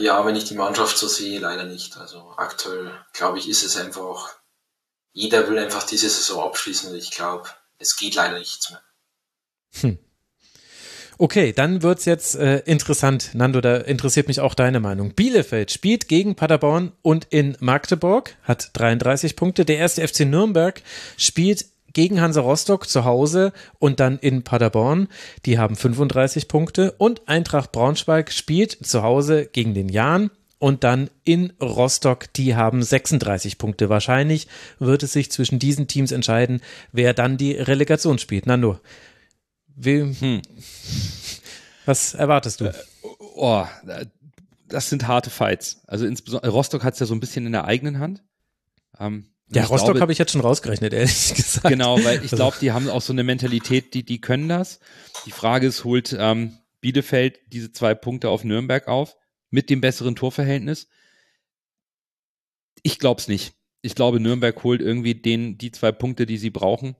Ja, 0.00 0.24
wenn 0.26 0.36
ich 0.36 0.44
die 0.44 0.54
Mannschaft 0.54 0.98
so 0.98 1.08
sehe, 1.08 1.40
leider 1.40 1.64
nicht. 1.64 1.96
Also 1.96 2.34
aktuell, 2.36 2.92
glaube 3.14 3.38
ich, 3.38 3.48
ist 3.48 3.64
es 3.64 3.76
einfach, 3.76 4.36
jeder 5.12 5.48
will 5.48 5.58
einfach 5.58 5.84
diese 5.84 6.10
Saison 6.10 6.44
abschließen 6.44 6.90
und 6.90 6.96
ich 6.96 7.10
glaube, 7.10 7.48
es 7.78 7.96
geht 7.96 8.14
leider 8.14 8.38
nichts 8.38 8.70
mehr. 8.70 8.82
Hm. 9.80 9.98
Okay, 11.20 11.52
dann 11.52 11.82
wird's 11.82 12.04
jetzt 12.04 12.36
äh, 12.36 12.58
interessant. 12.60 13.30
Nando, 13.34 13.60
da 13.60 13.78
interessiert 13.78 14.28
mich 14.28 14.38
auch 14.38 14.54
deine 14.54 14.78
Meinung. 14.78 15.14
Bielefeld 15.14 15.72
spielt 15.72 16.06
gegen 16.06 16.36
Paderborn 16.36 16.92
und 17.02 17.26
in 17.30 17.56
Magdeburg, 17.58 18.36
hat 18.44 18.70
33 18.74 19.34
Punkte. 19.34 19.64
Der 19.64 19.78
erste 19.78 20.06
FC 20.06 20.20
Nürnberg 20.20 20.80
spielt 21.16 21.66
gegen 21.92 22.20
Hansa 22.20 22.40
Rostock 22.40 22.88
zu 22.88 23.04
Hause 23.04 23.52
und 23.80 23.98
dann 23.98 24.18
in 24.18 24.44
Paderborn. 24.44 25.08
Die 25.44 25.58
haben 25.58 25.74
35 25.74 26.46
Punkte. 26.46 26.92
Und 26.98 27.26
Eintracht 27.26 27.72
Braunschweig 27.72 28.30
spielt 28.30 28.78
zu 28.86 29.02
Hause 29.02 29.46
gegen 29.46 29.74
den 29.74 29.88
Jan 29.88 30.30
und 30.60 30.84
dann 30.84 31.10
in 31.24 31.52
Rostock, 31.60 32.32
die 32.34 32.54
haben 32.54 32.80
36 32.80 33.58
Punkte. 33.58 33.88
Wahrscheinlich 33.88 34.46
wird 34.78 35.02
es 35.02 35.14
sich 35.14 35.32
zwischen 35.32 35.58
diesen 35.58 35.88
Teams 35.88 36.12
entscheiden, 36.12 36.60
wer 36.92 37.12
dann 37.12 37.36
die 37.38 37.54
Relegation 37.54 38.20
spielt. 38.20 38.46
Nando, 38.46 38.78
wie, 39.80 40.00
hm. 40.00 40.42
Was 41.86 42.14
erwartest 42.14 42.60
du? 42.60 42.66
Äh, 42.66 42.74
oh, 43.36 43.64
das 44.66 44.90
sind 44.90 45.06
harte 45.06 45.30
Fights. 45.30 45.80
Also 45.86 46.04
insbesondere 46.04 46.50
Rostock 46.50 46.82
hat 46.82 46.94
es 46.94 47.00
ja 47.00 47.06
so 47.06 47.14
ein 47.14 47.20
bisschen 47.20 47.46
in 47.46 47.52
der 47.52 47.64
eigenen 47.64 48.00
Hand. 48.00 48.24
Ähm, 48.98 49.30
ja, 49.50 49.64
Rostock 49.64 50.00
habe 50.00 50.12
ich 50.12 50.18
jetzt 50.18 50.32
schon 50.32 50.40
rausgerechnet, 50.40 50.92
ehrlich 50.92 51.34
gesagt. 51.34 51.68
Genau, 51.68 51.96
weil 52.04 52.16
ich 52.16 52.32
also 52.32 52.36
glaube, 52.36 52.56
die 52.60 52.72
haben 52.72 52.90
auch 52.90 53.00
so 53.00 53.12
eine 53.12 53.22
Mentalität, 53.22 53.94
die, 53.94 54.04
die 54.04 54.20
können 54.20 54.48
das. 54.48 54.80
Die 55.24 55.30
Frage 55.30 55.68
ist, 55.68 55.84
holt 55.84 56.14
ähm, 56.18 56.58
Bielefeld 56.80 57.38
diese 57.46 57.72
zwei 57.72 57.94
Punkte 57.94 58.28
auf 58.28 58.44
Nürnberg 58.44 58.88
auf 58.88 59.16
mit 59.50 59.70
dem 59.70 59.80
besseren 59.80 60.16
Torverhältnis? 60.16 60.88
Ich 62.82 62.98
glaube 62.98 63.20
es 63.20 63.28
nicht. 63.28 63.54
Ich 63.80 63.94
glaube, 63.94 64.18
Nürnberg 64.18 64.62
holt 64.64 64.82
irgendwie 64.82 65.14
den, 65.14 65.56
die 65.56 65.70
zwei 65.70 65.92
Punkte, 65.92 66.26
die 66.26 66.36
sie 66.36 66.50
brauchen 66.50 66.96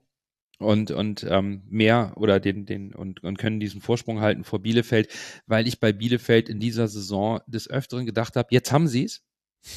und, 0.59 0.91
und 0.91 1.25
ähm, 1.29 1.63
mehr 1.69 2.13
oder 2.17 2.41
den, 2.41 2.67
den 2.67 2.95
und, 2.95 3.23
und 3.23 3.39
können 3.39 3.61
diesen 3.61 3.81
Vorsprung 3.81 4.21
halten 4.21 4.45
vor 4.45 4.61
Bielefeld, 4.61 5.09
weil 5.47 5.67
ich 5.67 5.81
bei 5.81 5.93
Bielefeld 5.93 6.49
in 6.49 6.61
dieser 6.61 6.89
Saison 6.89 7.41
des 7.47 7.69
Öfteren 7.71 8.07
gedacht 8.07 8.37
habe, 8.37 8.49
jetzt 8.51 8.73
haben 8.73 8.89
sie 8.89 9.05
es, 9.05 9.23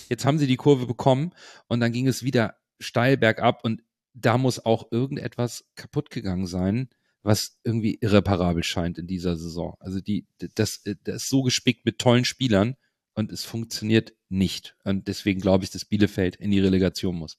jetzt 0.10 0.26
haben 0.26 0.40
sie 0.40 0.48
die 0.48 0.58
Kurve 0.58 0.88
bekommen 0.88 1.34
und 1.68 1.80
dann 1.80 1.92
ging 1.92 2.08
es 2.08 2.24
wieder 2.24 2.56
steil 2.80 3.18
bergab 3.18 3.64
und 3.64 3.84
da 4.14 4.38
muss 4.38 4.66
auch 4.66 4.92
irgendetwas 4.92 5.66
kaputt 5.76 6.10
gegangen 6.10 6.48
sein, 6.48 6.90
was 7.24 7.60
irgendwie 7.64 7.98
irreparabel 8.02 8.64
scheint 8.64 8.98
in 8.98 9.08
dieser 9.08 9.38
Saison. 9.38 9.76
Also 9.80 10.02
die, 10.02 10.26
das, 10.56 10.84
das 11.04 11.24
ist 11.24 11.30
so 11.30 11.44
gespickt 11.44 11.86
mit 11.86 12.00
tollen 12.00 12.26
Spielern 12.26 12.76
und 13.14 13.32
es 13.32 13.46
funktioniert 13.46 14.14
nicht. 14.30 14.76
Und 14.84 15.08
deswegen 15.08 15.40
glaube 15.40 15.64
ich, 15.64 15.70
dass 15.70 15.86
Bielefeld 15.86 16.36
in 16.38 16.52
die 16.52 16.60
Relegation 16.60 17.16
muss. 17.16 17.38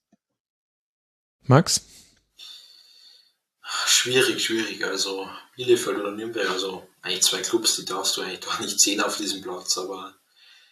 Max? 1.42 1.84
Schwierig, 3.86 4.44
schwierig. 4.44 4.84
Also 4.84 5.28
Bielefeld 5.56 5.98
oder 5.98 6.10
Nürnberg, 6.10 6.50
also 6.50 6.86
eigentlich 7.00 7.22
zwei 7.22 7.40
Clubs, 7.40 7.76
die 7.76 7.84
darfst 7.84 8.16
du 8.16 8.22
eigentlich 8.22 8.40
doch 8.40 8.58
nicht 8.60 8.80
sehen 8.80 9.00
auf 9.00 9.16
diesem 9.16 9.42
Platz, 9.42 9.78
aber 9.78 10.14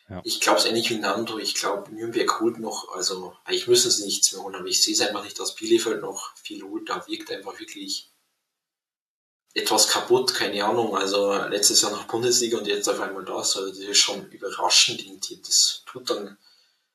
ja. 0.09 0.21
ich 0.25 0.41
glaube 0.41 0.59
es 0.59 0.67
ähnlich 0.67 0.91
wie 0.91 0.97
Nando. 0.97 1.39
Ich 1.39 1.55
glaube, 1.55 1.93
Nürnberg 1.95 2.41
holt 2.41 2.59
noch, 2.59 2.95
also 2.95 3.37
eigentlich 3.45 3.69
müssen 3.69 3.91
sie 3.91 4.05
nichts 4.05 4.33
mehr 4.33 4.43
holen, 4.43 4.55
aber 4.55 4.67
ich 4.67 4.83
sehe 4.83 4.95
es 4.95 5.01
einfach 5.01 5.25
nicht, 5.25 5.39
dass 5.39 5.55
Bielefeld 5.55 6.03
noch 6.03 6.35
viel 6.37 6.63
holt. 6.63 6.89
Da 6.89 7.07
wirkt 7.07 7.31
einfach 7.31 7.59
wirklich 7.59 8.11
etwas 9.55 9.89
kaputt, 9.89 10.35
keine 10.35 10.65
Ahnung. 10.65 10.97
Also 10.97 11.33
letztes 11.49 11.81
Jahr 11.83 11.93
noch 11.93 12.05
Bundesliga 12.05 12.59
und 12.59 12.67
jetzt 12.67 12.89
auf 12.89 13.01
einmal 13.01 13.25
das. 13.25 13.57
Also 13.57 13.69
das 13.69 13.79
ist 13.79 13.99
schon 13.99 14.27
überraschend. 14.31 15.03
Das 15.47 15.83
tut 15.87 16.11
dann, 16.11 16.39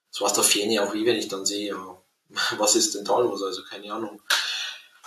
so 0.09 0.25
was 0.25 0.33
der 0.33 0.43
Fähne 0.43 0.83
auch 0.83 0.93
wie 0.93 1.05
wenn 1.05 1.17
ich 1.17 1.27
dann 1.27 1.45
sehe, 1.45 1.69
ja, 1.69 2.01
was 2.57 2.75
ist 2.75 2.95
denn 2.95 3.05
da 3.05 3.19
los? 3.19 3.41
Also 3.43 3.63
keine 3.63 3.91
Ahnung. 3.93 4.21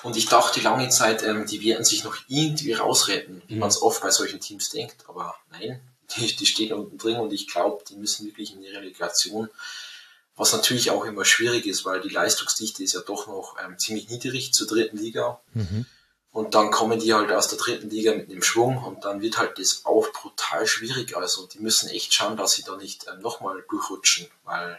Und 0.02 0.16
ich 0.16 0.26
dachte 0.26 0.60
lange 0.60 0.88
Zeit, 0.90 1.22
ähm, 1.22 1.46
die 1.46 1.62
werden 1.62 1.84
sich 1.84 2.04
noch 2.04 2.16
irgendwie 2.28 2.72
rausretten, 2.72 3.42
wie 3.46 3.54
mhm. 3.54 3.60
man 3.60 3.68
es 3.68 3.82
oft 3.82 4.02
bei 4.02 4.10
solchen 4.10 4.40
Teams 4.40 4.70
denkt. 4.70 5.04
Aber 5.08 5.34
nein, 5.50 5.80
die, 6.16 6.34
die 6.34 6.46
stehen 6.46 6.72
unten 6.72 6.98
drin 6.98 7.16
und 7.16 7.32
ich 7.32 7.48
glaube, 7.48 7.82
die 7.88 7.96
müssen 7.96 8.26
wirklich 8.26 8.52
in 8.52 8.62
die 8.62 8.68
Relegation. 8.68 9.48
Was 10.36 10.52
natürlich 10.52 10.92
auch 10.92 11.04
immer 11.04 11.24
schwierig 11.24 11.66
ist, 11.66 11.84
weil 11.84 12.00
die 12.00 12.10
Leistungsdichte 12.10 12.84
ist 12.84 12.94
ja 12.94 13.00
doch 13.00 13.26
noch 13.26 13.56
ähm, 13.64 13.76
ziemlich 13.76 14.08
niedrig 14.08 14.52
zur 14.52 14.68
dritten 14.68 14.96
Liga. 14.96 15.40
Mhm. 15.52 15.84
Und 16.30 16.54
dann 16.54 16.70
kommen 16.70 17.00
die 17.00 17.12
halt 17.12 17.32
aus 17.32 17.48
der 17.48 17.58
dritten 17.58 17.90
Liga 17.90 18.14
mit 18.14 18.30
einem 18.30 18.42
Schwung 18.42 18.76
und 18.84 19.04
dann 19.04 19.20
wird 19.20 19.38
halt 19.38 19.58
das 19.58 19.84
auch 19.84 20.12
brutal 20.12 20.66
schwierig. 20.68 21.16
Also 21.16 21.46
die 21.48 21.58
müssen 21.58 21.88
echt 21.88 22.14
schauen, 22.14 22.36
dass 22.36 22.52
sie 22.52 22.62
da 22.62 22.76
nicht 22.76 23.06
ähm, 23.08 23.20
nochmal 23.20 23.64
durchrutschen, 23.68 24.28
weil 24.44 24.78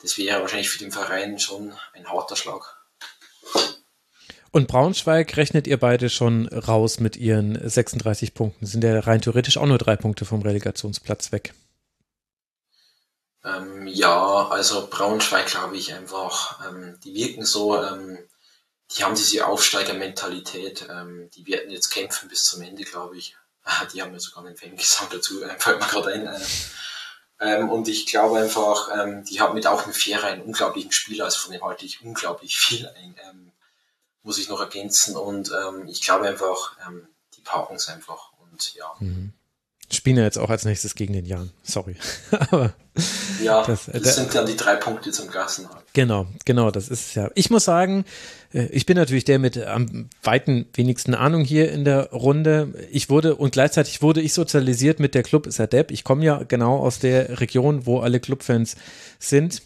das 0.00 0.16
wäre 0.16 0.40
wahrscheinlich 0.40 0.70
für 0.70 0.78
den 0.78 0.92
Verein 0.92 1.40
schon 1.40 1.72
ein 1.92 2.08
harter 2.08 2.36
Schlag. 2.36 2.76
Und 4.50 4.66
Braunschweig 4.66 5.36
rechnet 5.36 5.66
ihr 5.66 5.78
beide 5.78 6.08
schon 6.08 6.48
raus 6.48 7.00
mit 7.00 7.16
ihren 7.16 7.68
36 7.68 8.34
Punkten. 8.34 8.64
Sind 8.64 8.82
ja 8.82 8.98
rein 9.00 9.20
theoretisch 9.20 9.58
auch 9.58 9.66
nur 9.66 9.78
drei 9.78 9.96
Punkte 9.96 10.24
vom 10.24 10.42
Relegationsplatz 10.42 11.32
weg. 11.32 11.52
Ähm, 13.44 13.86
ja, 13.86 14.48
also 14.48 14.88
Braunschweig 14.88 15.46
glaube 15.46 15.76
ich 15.76 15.94
einfach, 15.94 16.66
ähm, 16.68 16.98
die 17.04 17.14
wirken 17.14 17.44
so, 17.44 17.80
ähm, 17.82 18.18
die 18.96 19.04
haben 19.04 19.14
diese 19.14 19.46
Aufsteigermentalität, 19.46 20.88
ähm, 20.90 21.30
die 21.34 21.46
werden 21.46 21.70
jetzt 21.70 21.90
kämpfen 21.90 22.28
bis 22.28 22.40
zum 22.40 22.62
Ende, 22.62 22.84
glaube 22.84 23.16
ich. 23.18 23.36
Die 23.92 24.00
haben 24.00 24.14
ja 24.14 24.18
sogar 24.18 24.46
einen 24.46 24.56
Fangesang 24.56 25.08
dazu, 25.10 25.40
fällt 25.58 25.78
mir 25.78 25.86
gerade 25.86 26.12
ein. 26.14 26.26
Äh, 26.26 26.40
ähm, 27.40 27.68
und 27.68 27.86
ich 27.86 28.06
glaube 28.06 28.38
einfach, 28.38 28.88
ähm, 28.98 29.24
die 29.24 29.40
haben 29.40 29.54
mit 29.54 29.66
auch 29.66 29.86
mit 29.86 29.94
Fähre 29.94 30.26
einen 30.26 30.42
unglaublichen 30.42 30.90
Spieler, 30.90 31.26
also 31.26 31.38
von 31.38 31.52
dem 31.52 31.62
halte 31.62 31.84
ich 31.84 32.02
unglaublich 32.02 32.56
viel 32.56 32.88
ein. 32.88 33.14
Ähm, 33.28 33.52
muss 34.22 34.38
ich 34.38 34.48
noch 34.48 34.60
ergänzen. 34.60 35.16
Und 35.16 35.50
ähm, 35.50 35.88
ich 35.88 36.02
glaube 36.02 36.28
einfach, 36.28 36.76
ähm, 36.86 37.06
die 37.36 37.40
packen 37.40 37.76
es 37.76 37.88
einfach. 37.88 38.32
Und 38.38 38.74
ja. 38.74 38.92
Mhm. 39.00 39.32
Spielen 39.90 40.18
ja 40.18 40.24
jetzt 40.24 40.38
auch 40.38 40.50
als 40.50 40.66
nächstes 40.66 40.94
gegen 40.94 41.14
den 41.14 41.24
Jan. 41.24 41.50
Sorry. 41.62 41.96
Aber 42.30 42.74
ja, 43.42 43.64
das, 43.64 43.86
das 43.86 44.02
da, 44.02 44.10
sind 44.10 44.34
dann 44.34 44.46
die 44.46 44.56
drei 44.56 44.76
Punkte 44.76 45.12
zum 45.12 45.28
Klassenhalt. 45.28 45.84
Genau, 45.94 46.26
genau, 46.44 46.70
das 46.70 46.88
ist 46.88 47.14
ja. 47.14 47.30
Ich 47.34 47.48
muss 47.48 47.64
sagen, 47.64 48.04
äh, 48.52 48.66
ich 48.66 48.84
bin 48.84 48.98
natürlich 48.98 49.24
der 49.24 49.38
mit 49.38 49.56
am 49.56 50.10
weiten 50.22 50.66
wenigsten 50.74 51.14
Ahnung 51.14 51.42
hier 51.42 51.72
in 51.72 51.86
der 51.86 52.10
Runde. 52.10 52.74
Ich 52.90 53.08
wurde 53.08 53.36
und 53.36 53.52
gleichzeitig 53.52 54.02
wurde 54.02 54.20
ich 54.20 54.34
sozialisiert 54.34 55.00
mit 55.00 55.14
der 55.14 55.22
Club 55.22 55.46
ist. 55.46 55.58
Ich 55.90 56.04
komme 56.04 56.24
ja 56.24 56.42
genau 56.42 56.78
aus 56.78 56.98
der 56.98 57.40
Region, 57.40 57.86
wo 57.86 58.00
alle 58.00 58.20
Clubfans 58.20 58.76
sind 59.18 59.62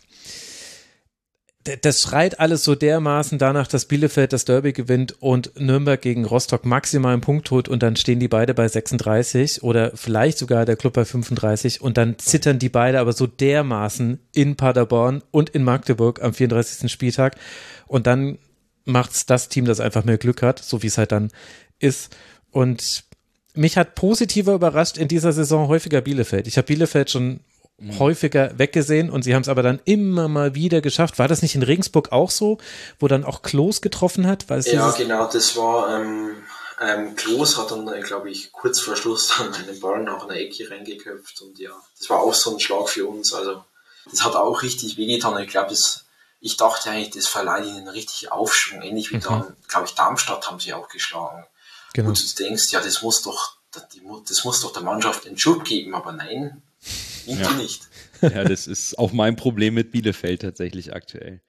das 1.82 2.02
schreit 2.02 2.40
alles 2.40 2.64
so 2.64 2.74
dermaßen 2.74 3.39
danach, 3.39 3.68
dass 3.68 3.84
Bielefeld 3.84 4.32
das 4.32 4.44
Derby 4.44 4.72
gewinnt 4.72 5.22
und 5.22 5.59
Nürnberg 5.60 6.01
gegen 6.01 6.24
Rostock 6.24 6.64
maximal 6.64 7.12
einen 7.12 7.20
Punkt 7.20 7.51
holt 7.51 7.68
und 7.68 7.82
dann 7.82 7.94
stehen 7.94 8.18
die 8.18 8.28
beide 8.28 8.52
bei 8.52 8.66
36 8.66 9.62
oder 9.62 9.93
vielleicht 9.94 10.39
sogar 10.39 10.64
der 10.64 10.76
Club 10.76 10.94
bei 10.94 11.05
35 11.05 11.80
und 11.80 11.98
dann 11.98 12.18
zittern 12.18 12.59
die 12.59 12.68
beide 12.68 12.98
aber 12.98 13.12
so 13.12 13.28
dermaßen 13.28 14.18
in 14.34 14.56
Paderborn 14.56 15.22
und 15.30 15.51
in 15.51 15.62
Magdeburg 15.62 16.20
am 16.22 16.34
34. 16.34 16.90
Spieltag 16.90 17.36
und 17.86 18.09
dann 18.09 18.39
macht's 18.84 19.26
das 19.26 19.48
Team, 19.48 19.64
das 19.64 19.78
einfach 19.78 20.05
mehr 20.05 20.18
Glück 20.18 20.43
hat, 20.43 20.59
so 20.59 20.82
wie 20.82 20.89
es 20.89 20.98
halt 20.98 21.12
dann 21.12 21.30
ist 21.78 22.16
und 22.51 23.05
mich 23.55 23.76
hat 23.76 23.94
positiver 23.94 24.55
überrascht 24.55 24.98
in 24.98 25.09
dieser 25.09 25.32
Saison 25.32 25.68
häufiger 25.68 26.01
Bielefeld. 26.01 26.47
Ich 26.47 26.56
habe 26.56 26.66
Bielefeld 26.66 27.10
schon 27.10 27.40
mhm. 27.82 27.98
häufiger 27.98 28.59
weggesehen 28.59 29.10
und 29.10 29.22
sie 29.22 29.34
haben 29.34 29.42
es 29.42 29.48
aber 29.48 29.62
dann 29.62 29.80
immer 29.84 30.28
mal 30.28 30.54
wieder 30.54 30.80
geschafft. 30.80 31.18
War 31.18 31.28
das 31.28 31.42
nicht 31.42 31.54
in 31.54 31.62
Regensburg 31.62 32.12
auch 32.12 32.30
so, 32.30 32.59
wo 32.98 33.09
dann 33.09 33.24
auch 33.24 33.42
Klos 33.42 33.82
getroffen 33.82 34.26
hat? 34.26 34.46
ja, 34.66 34.90
genau, 34.92 35.28
das 35.30 35.56
war 35.56 36.00
ähm, 36.00 36.36
ähm, 36.80 37.14
Klos 37.16 37.59
hat 37.59 37.70
dann, 37.70 37.86
glaube 38.02 38.30
ich, 38.30 38.52
kurz 38.52 38.80
vor 38.80 38.96
Schluss 38.96 39.34
dann 39.36 39.54
einen 39.54 39.78
Ball 39.80 40.02
nach 40.02 40.24
einer 40.24 40.36
Ecke 40.36 40.70
reingeköpft 40.70 41.42
und 41.42 41.59
ja, 41.59 41.70
das 41.98 42.10
war 42.10 42.20
auch 42.20 42.34
so 42.34 42.52
ein 42.52 42.60
Schlag 42.60 42.88
für 42.88 43.06
uns. 43.06 43.32
Also 43.32 43.64
das 44.10 44.24
hat 44.24 44.34
auch 44.34 44.62
richtig 44.62 44.96
wehgetan. 44.96 45.40
Ich 45.42 45.50
glaube, 45.50 45.74
ich 46.40 46.56
dachte 46.56 46.90
eigentlich, 46.90 47.10
das 47.10 47.28
verleiht 47.28 47.66
ihnen 47.66 47.88
richtig 47.88 48.32
Aufschwung, 48.32 48.82
ähnlich 48.82 49.12
wie 49.12 49.16
mhm. 49.16 49.22
dann, 49.22 49.56
glaube 49.68 49.86
ich, 49.86 49.94
Darmstadt 49.94 50.48
haben 50.48 50.59
sie 50.59 50.74
auch 50.74 50.88
geschlagen. 50.88 51.46
Genau. 51.94 52.09
Und 52.09 52.38
du 52.38 52.42
denkst, 52.42 52.70
ja, 52.70 52.80
das 52.80 53.02
muss 53.02 53.22
doch, 53.22 53.59
das 54.26 54.44
muss 54.44 54.60
doch 54.60 54.72
der 54.72 54.82
Mannschaft 54.82 55.26
einen 55.26 55.38
Schub 55.38 55.64
geben, 55.64 55.94
aber 55.94 56.12
nein, 56.12 56.62
ja. 57.26 57.52
nicht. 57.54 57.88
Ja, 58.20 58.44
das 58.44 58.66
ist 58.66 58.98
auch 58.98 59.12
mein 59.12 59.36
Problem 59.36 59.74
mit 59.74 59.90
Bielefeld 59.90 60.42
tatsächlich 60.42 60.94
aktuell. 60.94 61.40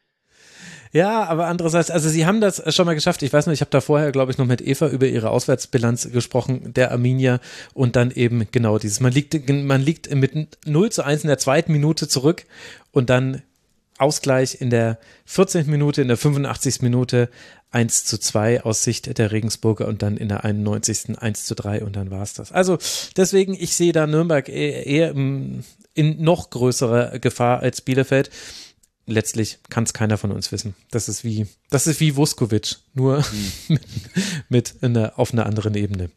Ja, 0.93 1.23
aber 1.23 1.47
andererseits, 1.47 1.89
also 1.89 2.07
sie 2.07 2.27
haben 2.27 2.39
das 2.39 2.61
schon 2.73 2.85
mal 2.85 2.93
geschafft. 2.93 3.23
Ich 3.23 3.33
weiß 3.33 3.47
noch, 3.47 3.53
ich 3.53 3.61
habe 3.61 3.71
da 3.71 3.81
vorher, 3.81 4.11
glaube 4.11 4.31
ich, 4.31 4.37
noch 4.37 4.45
mit 4.45 4.61
Eva 4.61 4.87
über 4.89 5.07
ihre 5.07 5.31
Auswärtsbilanz 5.31 6.11
gesprochen, 6.11 6.71
der 6.73 6.91
Arminia. 6.91 7.39
Und 7.73 7.95
dann 7.95 8.11
eben 8.11 8.47
genau 8.51 8.77
dieses, 8.77 8.99
man 8.99 9.11
liegt, 9.11 9.49
man 9.49 9.81
liegt 9.81 10.13
mit 10.13 10.59
0 10.65 10.91
zu 10.91 11.03
1 11.03 11.23
in 11.23 11.29
der 11.29 11.39
zweiten 11.39 11.71
Minute 11.71 12.07
zurück 12.07 12.45
und 12.91 13.09
dann 13.09 13.41
Ausgleich 13.97 14.59
in 14.59 14.69
der 14.69 14.97
14. 15.25 15.69
Minute, 15.69 16.01
in 16.01 16.07
der 16.07 16.17
85. 16.17 16.81
Minute 16.81 17.29
1 17.71 18.05
zu 18.05 18.19
2 18.19 18.63
aus 18.63 18.83
Sicht 18.83 19.17
der 19.17 19.31
Regensburger 19.31 19.87
und 19.87 20.01
dann 20.01 20.17
in 20.17 20.29
der 20.29 20.45
91. 20.45 21.17
1 21.19 21.45
zu 21.45 21.55
3 21.55 21.83
und 21.83 21.95
dann 21.95 22.11
war 22.11 22.21
es 22.21 22.33
das. 22.33 22.51
Also 22.51 22.77
deswegen, 23.17 23.53
ich 23.53 23.75
sehe 23.75 23.91
da 23.91 24.05
Nürnberg 24.05 24.47
eher, 24.47 24.85
eher 24.85 25.11
in 25.11 26.23
noch 26.23 26.49
größerer 26.49 27.19
Gefahr 27.19 27.59
als 27.61 27.81
Bielefeld. 27.81 28.29
Letztlich 29.05 29.59
kann 29.69 29.83
es 29.83 29.93
keiner 29.93 30.17
von 30.17 30.31
uns 30.31 30.51
wissen. 30.51 30.75
Das 30.91 31.09
ist 31.09 31.23
wie, 31.23 31.47
das 31.69 31.87
ist 31.87 31.99
wie 31.99 32.15
Vuskovic, 32.15 32.77
nur 32.93 33.19
mhm. 33.19 33.79
mit, 34.49 34.75
mit 34.81 34.83
einer, 34.83 35.19
auf 35.19 35.33
einer 35.33 35.45
anderen 35.45 35.75
Ebene. 35.75 36.09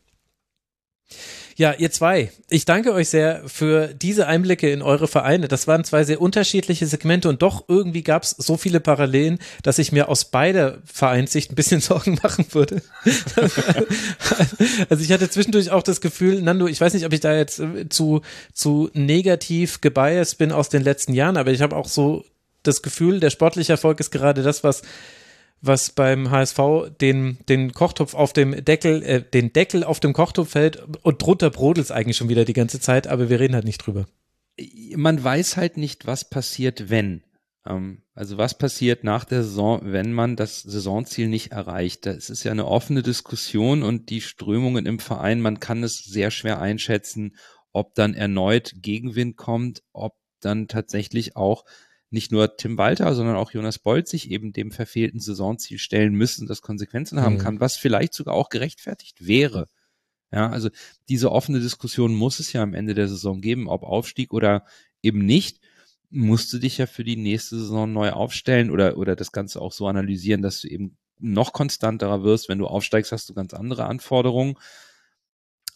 Ja, 1.58 1.72
ihr 1.72 1.90
zwei, 1.90 2.30
ich 2.50 2.66
danke 2.66 2.92
euch 2.92 3.08
sehr 3.08 3.40
für 3.46 3.88
diese 3.94 4.26
Einblicke 4.26 4.70
in 4.70 4.82
eure 4.82 5.08
Vereine. 5.08 5.48
Das 5.48 5.66
waren 5.66 5.84
zwei 5.84 6.04
sehr 6.04 6.20
unterschiedliche 6.20 6.86
Segmente 6.86 7.30
und 7.30 7.40
doch 7.40 7.64
irgendwie 7.66 8.02
gab 8.02 8.24
es 8.24 8.32
so 8.32 8.58
viele 8.58 8.78
Parallelen, 8.78 9.38
dass 9.62 9.78
ich 9.78 9.90
mir 9.90 10.10
aus 10.10 10.26
beider 10.26 10.82
Vereinssicht 10.84 11.50
ein 11.50 11.54
bisschen 11.54 11.80
Sorgen 11.80 12.18
machen 12.22 12.44
würde. 12.50 12.82
also 14.90 15.02
ich 15.02 15.10
hatte 15.10 15.30
zwischendurch 15.30 15.70
auch 15.70 15.82
das 15.82 16.02
Gefühl, 16.02 16.42
Nando, 16.42 16.66
ich 16.66 16.78
weiß 16.78 16.92
nicht, 16.92 17.06
ob 17.06 17.14
ich 17.14 17.20
da 17.20 17.34
jetzt 17.34 17.58
äh, 17.58 17.88
zu, 17.88 18.20
zu 18.52 18.90
negativ 18.92 19.80
gebiased 19.80 20.36
bin 20.36 20.52
aus 20.52 20.68
den 20.68 20.82
letzten 20.82 21.14
Jahren, 21.14 21.38
aber 21.38 21.52
ich 21.52 21.62
habe 21.62 21.74
auch 21.74 21.88
so 21.88 22.26
das 22.64 22.82
Gefühl, 22.82 23.18
der 23.18 23.30
sportliche 23.30 23.72
Erfolg 23.72 23.98
ist 24.00 24.10
gerade 24.10 24.42
das, 24.42 24.62
was 24.62 24.82
was 25.66 25.90
beim 25.90 26.30
HSV 26.30 26.58
den, 27.00 27.38
den 27.48 27.72
Kochtopf 27.72 28.14
auf 28.14 28.32
dem 28.32 28.64
Deckel, 28.64 29.02
äh, 29.02 29.22
den 29.22 29.52
Deckel 29.52 29.84
auf 29.84 30.00
dem 30.00 30.12
Kochtopf 30.12 30.50
fällt 30.50 30.82
und 31.02 31.22
drunter 31.22 31.50
brodelt 31.50 31.86
es 31.86 31.90
eigentlich 31.90 32.16
schon 32.16 32.28
wieder 32.28 32.44
die 32.44 32.52
ganze 32.52 32.80
Zeit, 32.80 33.06
aber 33.06 33.28
wir 33.28 33.40
reden 33.40 33.54
halt 33.54 33.64
nicht 33.64 33.78
drüber. 33.78 34.06
Man 34.94 35.22
weiß 35.22 35.56
halt 35.56 35.76
nicht, 35.76 36.06
was 36.06 36.28
passiert, 36.28 36.88
wenn. 36.88 37.22
Ähm, 37.66 38.02
also 38.14 38.38
was 38.38 38.56
passiert 38.56 39.04
nach 39.04 39.24
der 39.24 39.42
Saison, 39.42 39.80
wenn 39.84 40.12
man 40.12 40.36
das 40.36 40.62
Saisonziel 40.62 41.28
nicht 41.28 41.52
erreicht? 41.52 42.06
Das 42.06 42.30
ist 42.30 42.44
ja 42.44 42.52
eine 42.52 42.66
offene 42.66 43.02
Diskussion 43.02 43.82
und 43.82 44.08
die 44.10 44.20
Strömungen 44.20 44.86
im 44.86 44.98
Verein, 44.98 45.40
man 45.40 45.60
kann 45.60 45.82
es 45.82 45.98
sehr 45.98 46.30
schwer 46.30 46.60
einschätzen, 46.60 47.36
ob 47.72 47.94
dann 47.94 48.14
erneut 48.14 48.72
Gegenwind 48.76 49.36
kommt, 49.36 49.82
ob 49.92 50.14
dann 50.40 50.68
tatsächlich 50.68 51.36
auch 51.36 51.64
nicht 52.10 52.32
nur 52.32 52.56
Tim 52.56 52.78
Walter, 52.78 53.14
sondern 53.14 53.36
auch 53.36 53.50
Jonas 53.50 53.78
Bolt 53.78 54.08
sich 54.08 54.30
eben 54.30 54.52
dem 54.52 54.70
verfehlten 54.70 55.20
Saisonziel 55.20 55.78
stellen 55.78 56.14
müssen, 56.14 56.46
das 56.46 56.62
Konsequenzen 56.62 57.20
haben 57.20 57.34
mhm. 57.34 57.40
kann, 57.40 57.60
was 57.60 57.76
vielleicht 57.76 58.14
sogar 58.14 58.34
auch 58.34 58.48
gerechtfertigt 58.48 59.26
wäre. 59.26 59.68
Ja, 60.32 60.50
also 60.50 60.70
diese 61.08 61.30
offene 61.32 61.60
Diskussion 61.60 62.14
muss 62.14 62.40
es 62.40 62.52
ja 62.52 62.62
am 62.62 62.74
Ende 62.74 62.94
der 62.94 63.08
Saison 63.08 63.40
geben, 63.40 63.68
ob 63.68 63.82
Aufstieg 63.82 64.32
oder 64.32 64.64
eben 65.02 65.24
nicht. 65.24 65.60
Musst 66.10 66.52
du 66.52 66.58
dich 66.58 66.78
ja 66.78 66.86
für 66.86 67.04
die 67.04 67.16
nächste 67.16 67.58
Saison 67.58 67.92
neu 67.92 68.10
aufstellen 68.10 68.70
oder, 68.70 68.96
oder 68.96 69.16
das 69.16 69.32
Ganze 69.32 69.60
auch 69.60 69.72
so 69.72 69.86
analysieren, 69.86 70.42
dass 70.42 70.60
du 70.60 70.68
eben 70.68 70.96
noch 71.18 71.52
konstanterer 71.52 72.22
wirst. 72.22 72.48
Wenn 72.48 72.58
du 72.58 72.66
aufsteigst, 72.66 73.12
hast 73.12 73.28
du 73.28 73.34
ganz 73.34 73.54
andere 73.54 73.86
Anforderungen. 73.86 74.56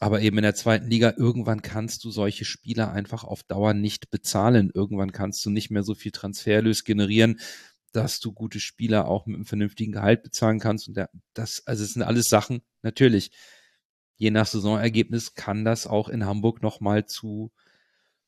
Aber 0.02 0.22
eben 0.22 0.38
in 0.38 0.42
der 0.42 0.54
zweiten 0.54 0.88
Liga, 0.88 1.12
irgendwann 1.18 1.60
kannst 1.60 2.04
du 2.04 2.10
solche 2.10 2.46
Spieler 2.46 2.90
einfach 2.90 3.22
auf 3.22 3.42
Dauer 3.42 3.74
nicht 3.74 4.10
bezahlen. 4.10 4.70
Irgendwann 4.72 5.12
kannst 5.12 5.44
du 5.44 5.50
nicht 5.50 5.70
mehr 5.70 5.82
so 5.82 5.94
viel 5.94 6.10
Transferlös 6.10 6.84
generieren, 6.84 7.38
dass 7.92 8.18
du 8.18 8.32
gute 8.32 8.60
Spieler 8.60 9.06
auch 9.06 9.26
mit 9.26 9.36
einem 9.36 9.44
vernünftigen 9.44 9.92
Gehalt 9.92 10.22
bezahlen 10.22 10.58
kannst. 10.58 10.88
Und 10.88 10.98
das, 11.34 11.62
also 11.66 11.84
es 11.84 11.92
sind 11.92 12.02
alles 12.02 12.28
Sachen, 12.28 12.62
natürlich, 12.80 13.30
je 14.16 14.30
nach 14.30 14.46
Saisonergebnis 14.46 15.34
kann 15.34 15.66
das 15.66 15.86
auch 15.86 16.08
in 16.08 16.24
Hamburg 16.24 16.62
nochmal 16.62 17.04
zu 17.04 17.52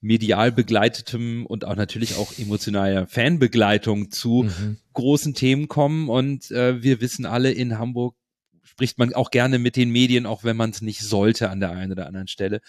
medial 0.03 0.53
begleitetem 0.53 1.47
und 1.47 1.65
auch 1.65 1.77
natürlich 1.77 2.17
auch 2.17 2.37
emotionaler 2.37 3.07
Fanbegleitung 3.07 4.11
zu 4.11 4.43
mhm. 4.43 4.77
großen 4.93 5.33
Themen 5.33 5.69
kommen. 5.69 6.11
Und 6.11 6.51
äh, 6.51 6.83
wir 6.83 7.01
wissen 7.01 7.25
alle, 7.25 7.51
in 7.51 7.79
Hamburg 7.79 8.17
spricht 8.65 8.99
man 8.99 9.15
auch 9.15 9.31
gerne 9.31 9.59
mit 9.59 9.77
den 9.77 9.91
Medien, 9.91 10.27
auch 10.27 10.45
wenn 10.45 10.57
man 10.57 10.71
es 10.71 10.83
nicht 10.83 11.01
sollte 11.01 11.51
an 11.51 11.61
der 11.61 11.71
einen 11.71 11.93
oder 11.93 12.07
anderen 12.07 12.29
Stelle. 12.29 12.61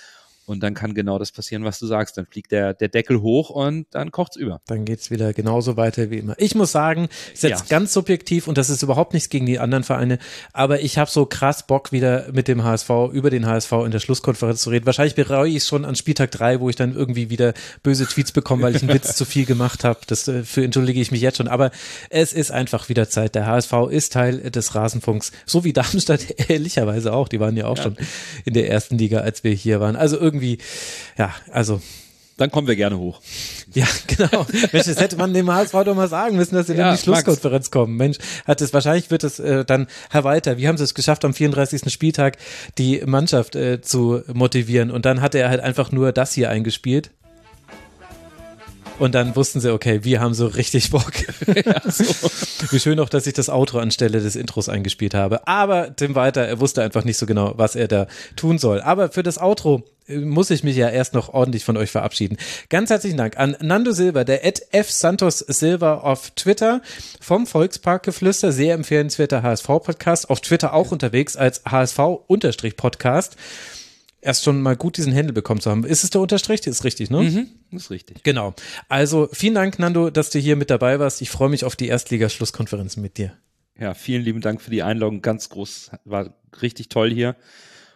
Und 0.45 0.61
dann 0.61 0.73
kann 0.73 0.93
genau 0.93 1.19
das 1.19 1.31
passieren, 1.31 1.63
was 1.63 1.79
du 1.79 1.87
sagst. 1.87 2.17
Dann 2.17 2.25
fliegt 2.25 2.51
der, 2.51 2.73
der 2.73 2.89
Deckel 2.89 3.21
hoch 3.21 3.49
und 3.49 3.87
dann 3.91 4.11
kocht's 4.11 4.35
über. 4.35 4.61
Dann 4.67 4.85
geht's 4.85 5.11
wieder 5.11 5.33
genauso 5.33 5.77
weiter 5.77 6.09
wie 6.09 6.17
immer. 6.17 6.35
Ich 6.37 6.55
muss 6.55 6.71
sagen, 6.71 7.07
ist 7.33 7.43
jetzt 7.43 7.69
ja. 7.69 7.77
ganz 7.77 7.93
subjektiv 7.93 8.47
und 8.47 8.57
das 8.57 8.69
ist 8.69 8.83
überhaupt 8.83 9.13
nichts 9.13 9.29
gegen 9.29 9.45
die 9.45 9.59
anderen 9.59 9.83
Vereine, 9.83 10.19
aber 10.51 10.81
ich 10.81 10.97
habe 10.97 11.09
so 11.09 11.25
krass 11.25 11.65
Bock, 11.65 11.91
wieder 11.91 12.27
mit 12.31 12.47
dem 12.47 12.63
HSV 12.63 12.89
über 13.11 13.29
den 13.29 13.45
HSV 13.45 13.71
in 13.85 13.91
der 13.91 13.99
Schlusskonferenz 13.99 14.61
zu 14.61 14.69
reden. 14.69 14.85
Wahrscheinlich 14.85 15.15
bereue 15.15 15.49
ich 15.49 15.57
es 15.57 15.67
schon 15.67 15.85
an 15.85 15.95
Spieltag 15.95 16.31
drei, 16.31 16.59
wo 16.59 16.69
ich 16.69 16.75
dann 16.75 16.95
irgendwie 16.95 17.29
wieder 17.29 17.53
böse 17.81 18.05
Tweets 18.05 18.31
bekomme, 18.31 18.63
weil 18.63 18.75
ich 18.75 18.83
einen 18.83 18.93
Witz 18.93 19.15
zu 19.15 19.25
viel 19.25 19.45
gemacht 19.45 19.83
habe. 19.83 19.99
Das 20.07 20.27
äh, 20.27 20.43
für 20.43 20.63
entschuldige 20.63 20.99
ich 20.99 21.11
mich 21.11 21.21
jetzt 21.21 21.37
schon. 21.37 21.47
Aber 21.47 21.71
es 22.09 22.33
ist 22.33 22.51
einfach 22.51 22.89
wieder 22.89 23.09
Zeit. 23.09 23.35
Der 23.35 23.45
HSV 23.45 23.73
ist 23.89 24.13
Teil 24.13 24.51
des 24.51 24.75
Rasenfunks, 24.75 25.31
so 25.45 25.63
wie 25.63 25.73
Darmstadt 25.73 26.21
ehrlicherweise 26.49 27.13
auch. 27.13 27.27
Die 27.27 27.39
waren 27.39 27.55
ja 27.55 27.65
auch 27.65 27.77
ja. 27.77 27.83
schon 27.83 27.97
in 28.45 28.53
der 28.53 28.69
ersten 28.69 28.97
Liga, 28.97 29.19
als 29.19 29.43
wir 29.43 29.51
hier 29.51 29.79
waren. 29.79 29.95
Also 29.95 30.17
irgendwie, 30.34 30.57
ja, 31.18 31.34
also 31.51 31.81
dann 32.38 32.49
kommen 32.49 32.68
wir 32.68 32.76
gerne 32.76 32.97
hoch. 32.97 33.22
Ja, 33.73 33.85
genau. 34.07 34.45
Mensch, 34.72 34.88
das 34.88 34.99
hätte 34.99 35.18
man 35.18 35.34
dem 35.34 35.51
HSV 35.51 35.72
doch 35.85 35.95
mal 35.95 36.07
sagen 36.07 36.35
müssen, 36.35 36.55
dass 36.55 36.68
sie 36.68 36.73
ja, 36.73 36.89
in 36.89 36.95
die 36.95 37.01
Schlusskonferenz 37.01 37.65
Max. 37.65 37.72
kommen. 37.72 37.95
Mensch, 37.95 38.18
hat 38.45 38.60
es 38.61 38.73
wahrscheinlich 38.73 39.11
wird 39.11 39.23
es 39.23 39.39
äh, 39.39 39.64
dann 39.64 39.88
Herr 40.10 40.23
Walter, 40.23 40.57
wie 40.57 40.68
haben 40.68 40.77
sie 40.77 40.84
es 40.84 40.95
geschafft, 40.95 41.26
am 41.26 41.34
34. 41.34 41.93
Spieltag 41.93 42.38
die 42.77 43.03
Mannschaft 43.05 43.55
äh, 43.55 43.81
zu 43.81 44.23
motivieren? 44.34 44.89
Und 44.89 45.05
dann 45.05 45.22
hat 45.22 45.35
er 45.35 45.49
halt 45.49 45.61
einfach 45.61 45.91
nur 45.91 46.11
das 46.11 46.34
hier 46.34 46.49
eingespielt. 46.49 47.11
Und 48.99 49.15
dann 49.15 49.35
wussten 49.35 49.59
sie, 49.59 49.73
okay, 49.73 50.03
wir 50.03 50.21
haben 50.21 50.33
so 50.33 50.47
richtig 50.47 50.91
Bock. 50.91 51.11
Ja, 51.65 51.81
so. 51.89 52.29
Wie 52.71 52.79
schön 52.79 52.99
auch, 52.99 53.09
dass 53.09 53.27
ich 53.27 53.33
das 53.33 53.49
Outro 53.49 53.79
anstelle 53.79 54.21
des 54.21 54.35
Intros 54.35 54.69
eingespielt 54.69 55.13
habe. 55.13 55.47
Aber 55.47 55.95
Tim 55.95 56.15
Walter, 56.15 56.41
er 56.41 56.59
wusste 56.59 56.81
einfach 56.81 57.03
nicht 57.03 57.17
so 57.17 57.25
genau, 57.25 57.53
was 57.57 57.75
er 57.75 57.87
da 57.87 58.07
tun 58.35 58.57
soll. 58.57 58.81
Aber 58.81 59.09
für 59.09 59.23
das 59.23 59.37
Outro 59.37 59.83
äh, 60.07 60.17
muss 60.17 60.49
ich 60.49 60.63
mich 60.63 60.75
ja 60.75 60.89
erst 60.89 61.13
noch 61.13 61.33
ordentlich 61.33 61.63
von 61.63 61.77
euch 61.77 61.91
verabschieden. 61.91 62.37
Ganz 62.69 62.89
herzlichen 62.89 63.17
Dank 63.17 63.37
an 63.37 63.55
Nando 63.61 63.91
Silva, 63.91 64.23
der 64.23 64.45
Ed 64.45 64.61
F. 64.71 64.89
Santos 64.89 65.39
Silva 65.39 65.95
auf 65.95 66.31
Twitter 66.31 66.81
vom 67.21 67.45
Volksparkgeflüster, 67.45 68.51
sehr 68.51 68.73
empfehlenswerter 68.73 69.43
HSV-Podcast, 69.43 70.29
auf 70.29 70.41
Twitter 70.41 70.73
auch 70.73 70.91
unterwegs 70.91 71.35
als 71.35 71.61
HSV-Podcast 71.65 73.37
erst 74.23 74.43
schon 74.43 74.61
mal 74.61 74.75
gut 74.75 74.97
diesen 74.97 75.13
Händel 75.13 75.33
bekommen 75.33 75.61
zu 75.61 75.69
haben. 75.69 75.83
Ist 75.83 76.03
es 76.03 76.09
der 76.09 76.21
Unterstrich? 76.21 76.65
Ist 76.65 76.83
richtig, 76.83 77.09
ne? 77.09 77.21
Mhm, 77.21 77.47
ist 77.71 77.89
richtig. 77.91 78.23
Genau. 78.23 78.53
Also 78.89 79.29
vielen 79.31 79.55
Dank, 79.55 79.79
Nando, 79.79 80.09
dass 80.09 80.29
du 80.29 80.39
hier 80.39 80.55
mit 80.55 80.69
dabei 80.69 80.99
warst. 80.99 81.21
Ich 81.21 81.29
freue 81.29 81.49
mich 81.49 81.65
auf 81.65 81.75
die 81.75 81.87
Erstligaschlusskonferenzen 81.87 83.01
mit 83.01 83.17
dir. 83.17 83.33
Ja, 83.79 83.93
vielen 83.93 84.23
lieben 84.23 84.41
Dank 84.41 84.61
für 84.61 84.71
die 84.71 84.83
Einladung. 84.83 85.21
Ganz 85.21 85.49
groß, 85.49 85.91
war 86.05 86.33
richtig 86.61 86.89
toll 86.89 87.11
hier. 87.11 87.35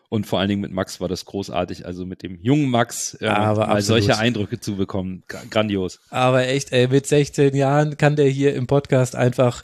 Und 0.10 0.26
vor 0.26 0.40
allen 0.40 0.48
Dingen 0.48 0.62
mit 0.62 0.72
Max 0.72 1.02
war 1.02 1.10
das 1.10 1.26
großartig. 1.26 1.86
Also 1.86 2.06
mit 2.06 2.24
dem 2.24 2.40
jungen 2.42 2.70
Max 2.70 3.18
äh, 3.20 3.28
Aber 3.28 3.68
mal 3.68 3.76
absolut. 3.76 4.04
solche 4.04 4.18
Eindrücke 4.18 4.58
zu 4.58 4.78
bekommen. 4.78 5.24
Gra- 5.28 5.50
Grandios. 5.50 6.00
Aber 6.10 6.48
echt, 6.48 6.72
ey, 6.72 6.88
mit 6.88 7.06
16 7.06 7.54
Jahren 7.54 7.98
kann 7.98 8.16
der 8.16 8.30
hier 8.30 8.56
im 8.56 8.68
Podcast 8.68 9.18
einfach, 9.18 9.64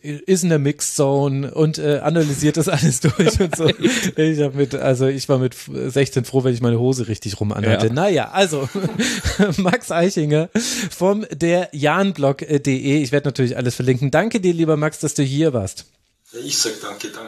ist 0.00 0.44
in 0.44 0.48
der 0.48 0.58
Mixed 0.58 0.96
Zone 0.96 1.52
und 1.52 1.76
äh, 1.76 1.98
analysiert 1.98 2.56
das 2.56 2.68
alles 2.70 3.00
durch 3.00 3.38
und 3.38 3.54
so. 3.54 3.68
Ich 4.16 4.40
hab 4.40 4.54
mit, 4.54 4.74
also 4.74 5.08
ich 5.08 5.28
war 5.28 5.36
mit 5.36 5.54
16 5.54 6.24
froh, 6.24 6.42
wenn 6.42 6.54
ich 6.54 6.62
meine 6.62 6.78
Hose 6.78 7.08
richtig 7.08 7.38
rum 7.38 7.52
anhatte. 7.52 7.88
Ja. 7.88 7.92
Naja, 7.92 8.30
also 8.30 8.66
Max 9.58 9.92
Eichinger 9.92 10.48
vom 10.90 11.26
der 11.30 11.68
Jahnblog.de. 11.72 13.02
Ich 13.02 13.12
werde 13.12 13.28
natürlich 13.28 13.58
alles 13.58 13.74
verlinken. 13.74 14.10
Danke 14.10 14.40
dir, 14.40 14.54
lieber 14.54 14.78
Max, 14.78 15.00
dass 15.00 15.12
du 15.12 15.22
hier 15.22 15.52
warst. 15.52 15.84
Ja, 16.32 16.40
ich 16.40 16.56
sag 16.56 16.72
danke, 16.80 17.08
dann. 17.08 17.26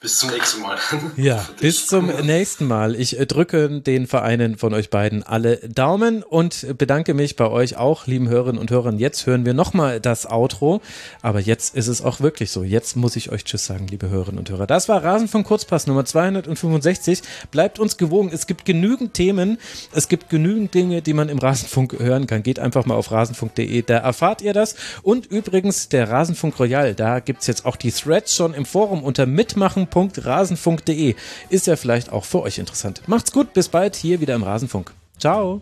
Bis 0.00 0.18
zum 0.18 0.30
nächsten 0.30 0.62
Mal. 0.62 0.78
Ja, 1.16 1.44
bis 1.60 1.88
zum 1.88 2.06
nächsten 2.06 2.68
Mal. 2.68 2.94
Ich 2.94 3.18
äh, 3.18 3.26
drücke 3.26 3.80
den 3.80 4.06
Vereinen 4.06 4.56
von 4.56 4.72
euch 4.72 4.90
beiden 4.90 5.24
alle 5.24 5.56
Daumen 5.56 6.22
und 6.22 6.78
bedanke 6.78 7.14
mich 7.14 7.34
bei 7.34 7.48
euch 7.48 7.76
auch, 7.76 8.06
lieben 8.06 8.28
Hörerinnen 8.28 8.60
und 8.60 8.70
Hörern. 8.70 9.00
Jetzt 9.00 9.26
hören 9.26 9.44
wir 9.44 9.54
nochmal 9.54 9.98
das 9.98 10.24
Outro, 10.24 10.80
aber 11.20 11.40
jetzt 11.40 11.74
ist 11.74 11.88
es 11.88 12.00
auch 12.00 12.20
wirklich 12.20 12.52
so. 12.52 12.62
Jetzt 12.62 12.94
muss 12.94 13.16
ich 13.16 13.32
euch 13.32 13.42
Tschüss 13.42 13.66
sagen, 13.66 13.88
liebe 13.88 14.08
Hörerinnen 14.08 14.38
und 14.38 14.48
Hörer. 14.48 14.68
Das 14.68 14.88
war 14.88 15.02
Rasen 15.02 15.26
von 15.26 15.42
Kurzpass 15.42 15.88
Nummer 15.88 16.04
265. 16.04 17.22
Bleibt 17.50 17.80
uns 17.80 17.96
gewogen. 17.96 18.30
Es 18.32 18.46
gibt 18.46 18.66
genügend 18.66 19.14
Themen, 19.14 19.58
es 19.92 20.06
gibt 20.06 20.28
genügend 20.28 20.74
Dinge, 20.74 21.02
die 21.02 21.12
man 21.12 21.28
im 21.28 21.38
Rasenfunk 21.38 21.98
hören 21.98 22.28
kann. 22.28 22.44
Geht 22.44 22.60
einfach 22.60 22.86
mal 22.86 22.94
auf 22.94 23.10
rasenfunk.de, 23.10 23.82
da 23.82 23.96
erfahrt 23.96 24.42
ihr 24.42 24.52
das. 24.52 24.76
Und 25.02 25.26
übrigens 25.26 25.88
der 25.88 26.08
Rasenfunk 26.08 26.56
Royal, 26.60 26.94
da 26.94 27.18
gibt's 27.18 27.48
jetzt 27.48 27.66
auch 27.66 27.74
die 27.74 27.90
Threads 27.90 28.36
schon 28.36 28.54
im 28.54 28.64
Forum 28.64 29.02
unter 29.02 29.26
mitmachen.rasenfunk.de. 29.88 31.14
Ist 31.48 31.66
ja 31.66 31.76
vielleicht 31.76 32.12
auch 32.12 32.24
für 32.24 32.42
euch 32.42 32.58
interessant. 32.58 33.02
Macht's 33.06 33.32
gut, 33.32 33.52
bis 33.52 33.68
bald 33.68 33.96
hier 33.96 34.20
wieder 34.20 34.34
im 34.34 34.42
Rasenfunk. 34.42 34.92
Ciao. 35.18 35.60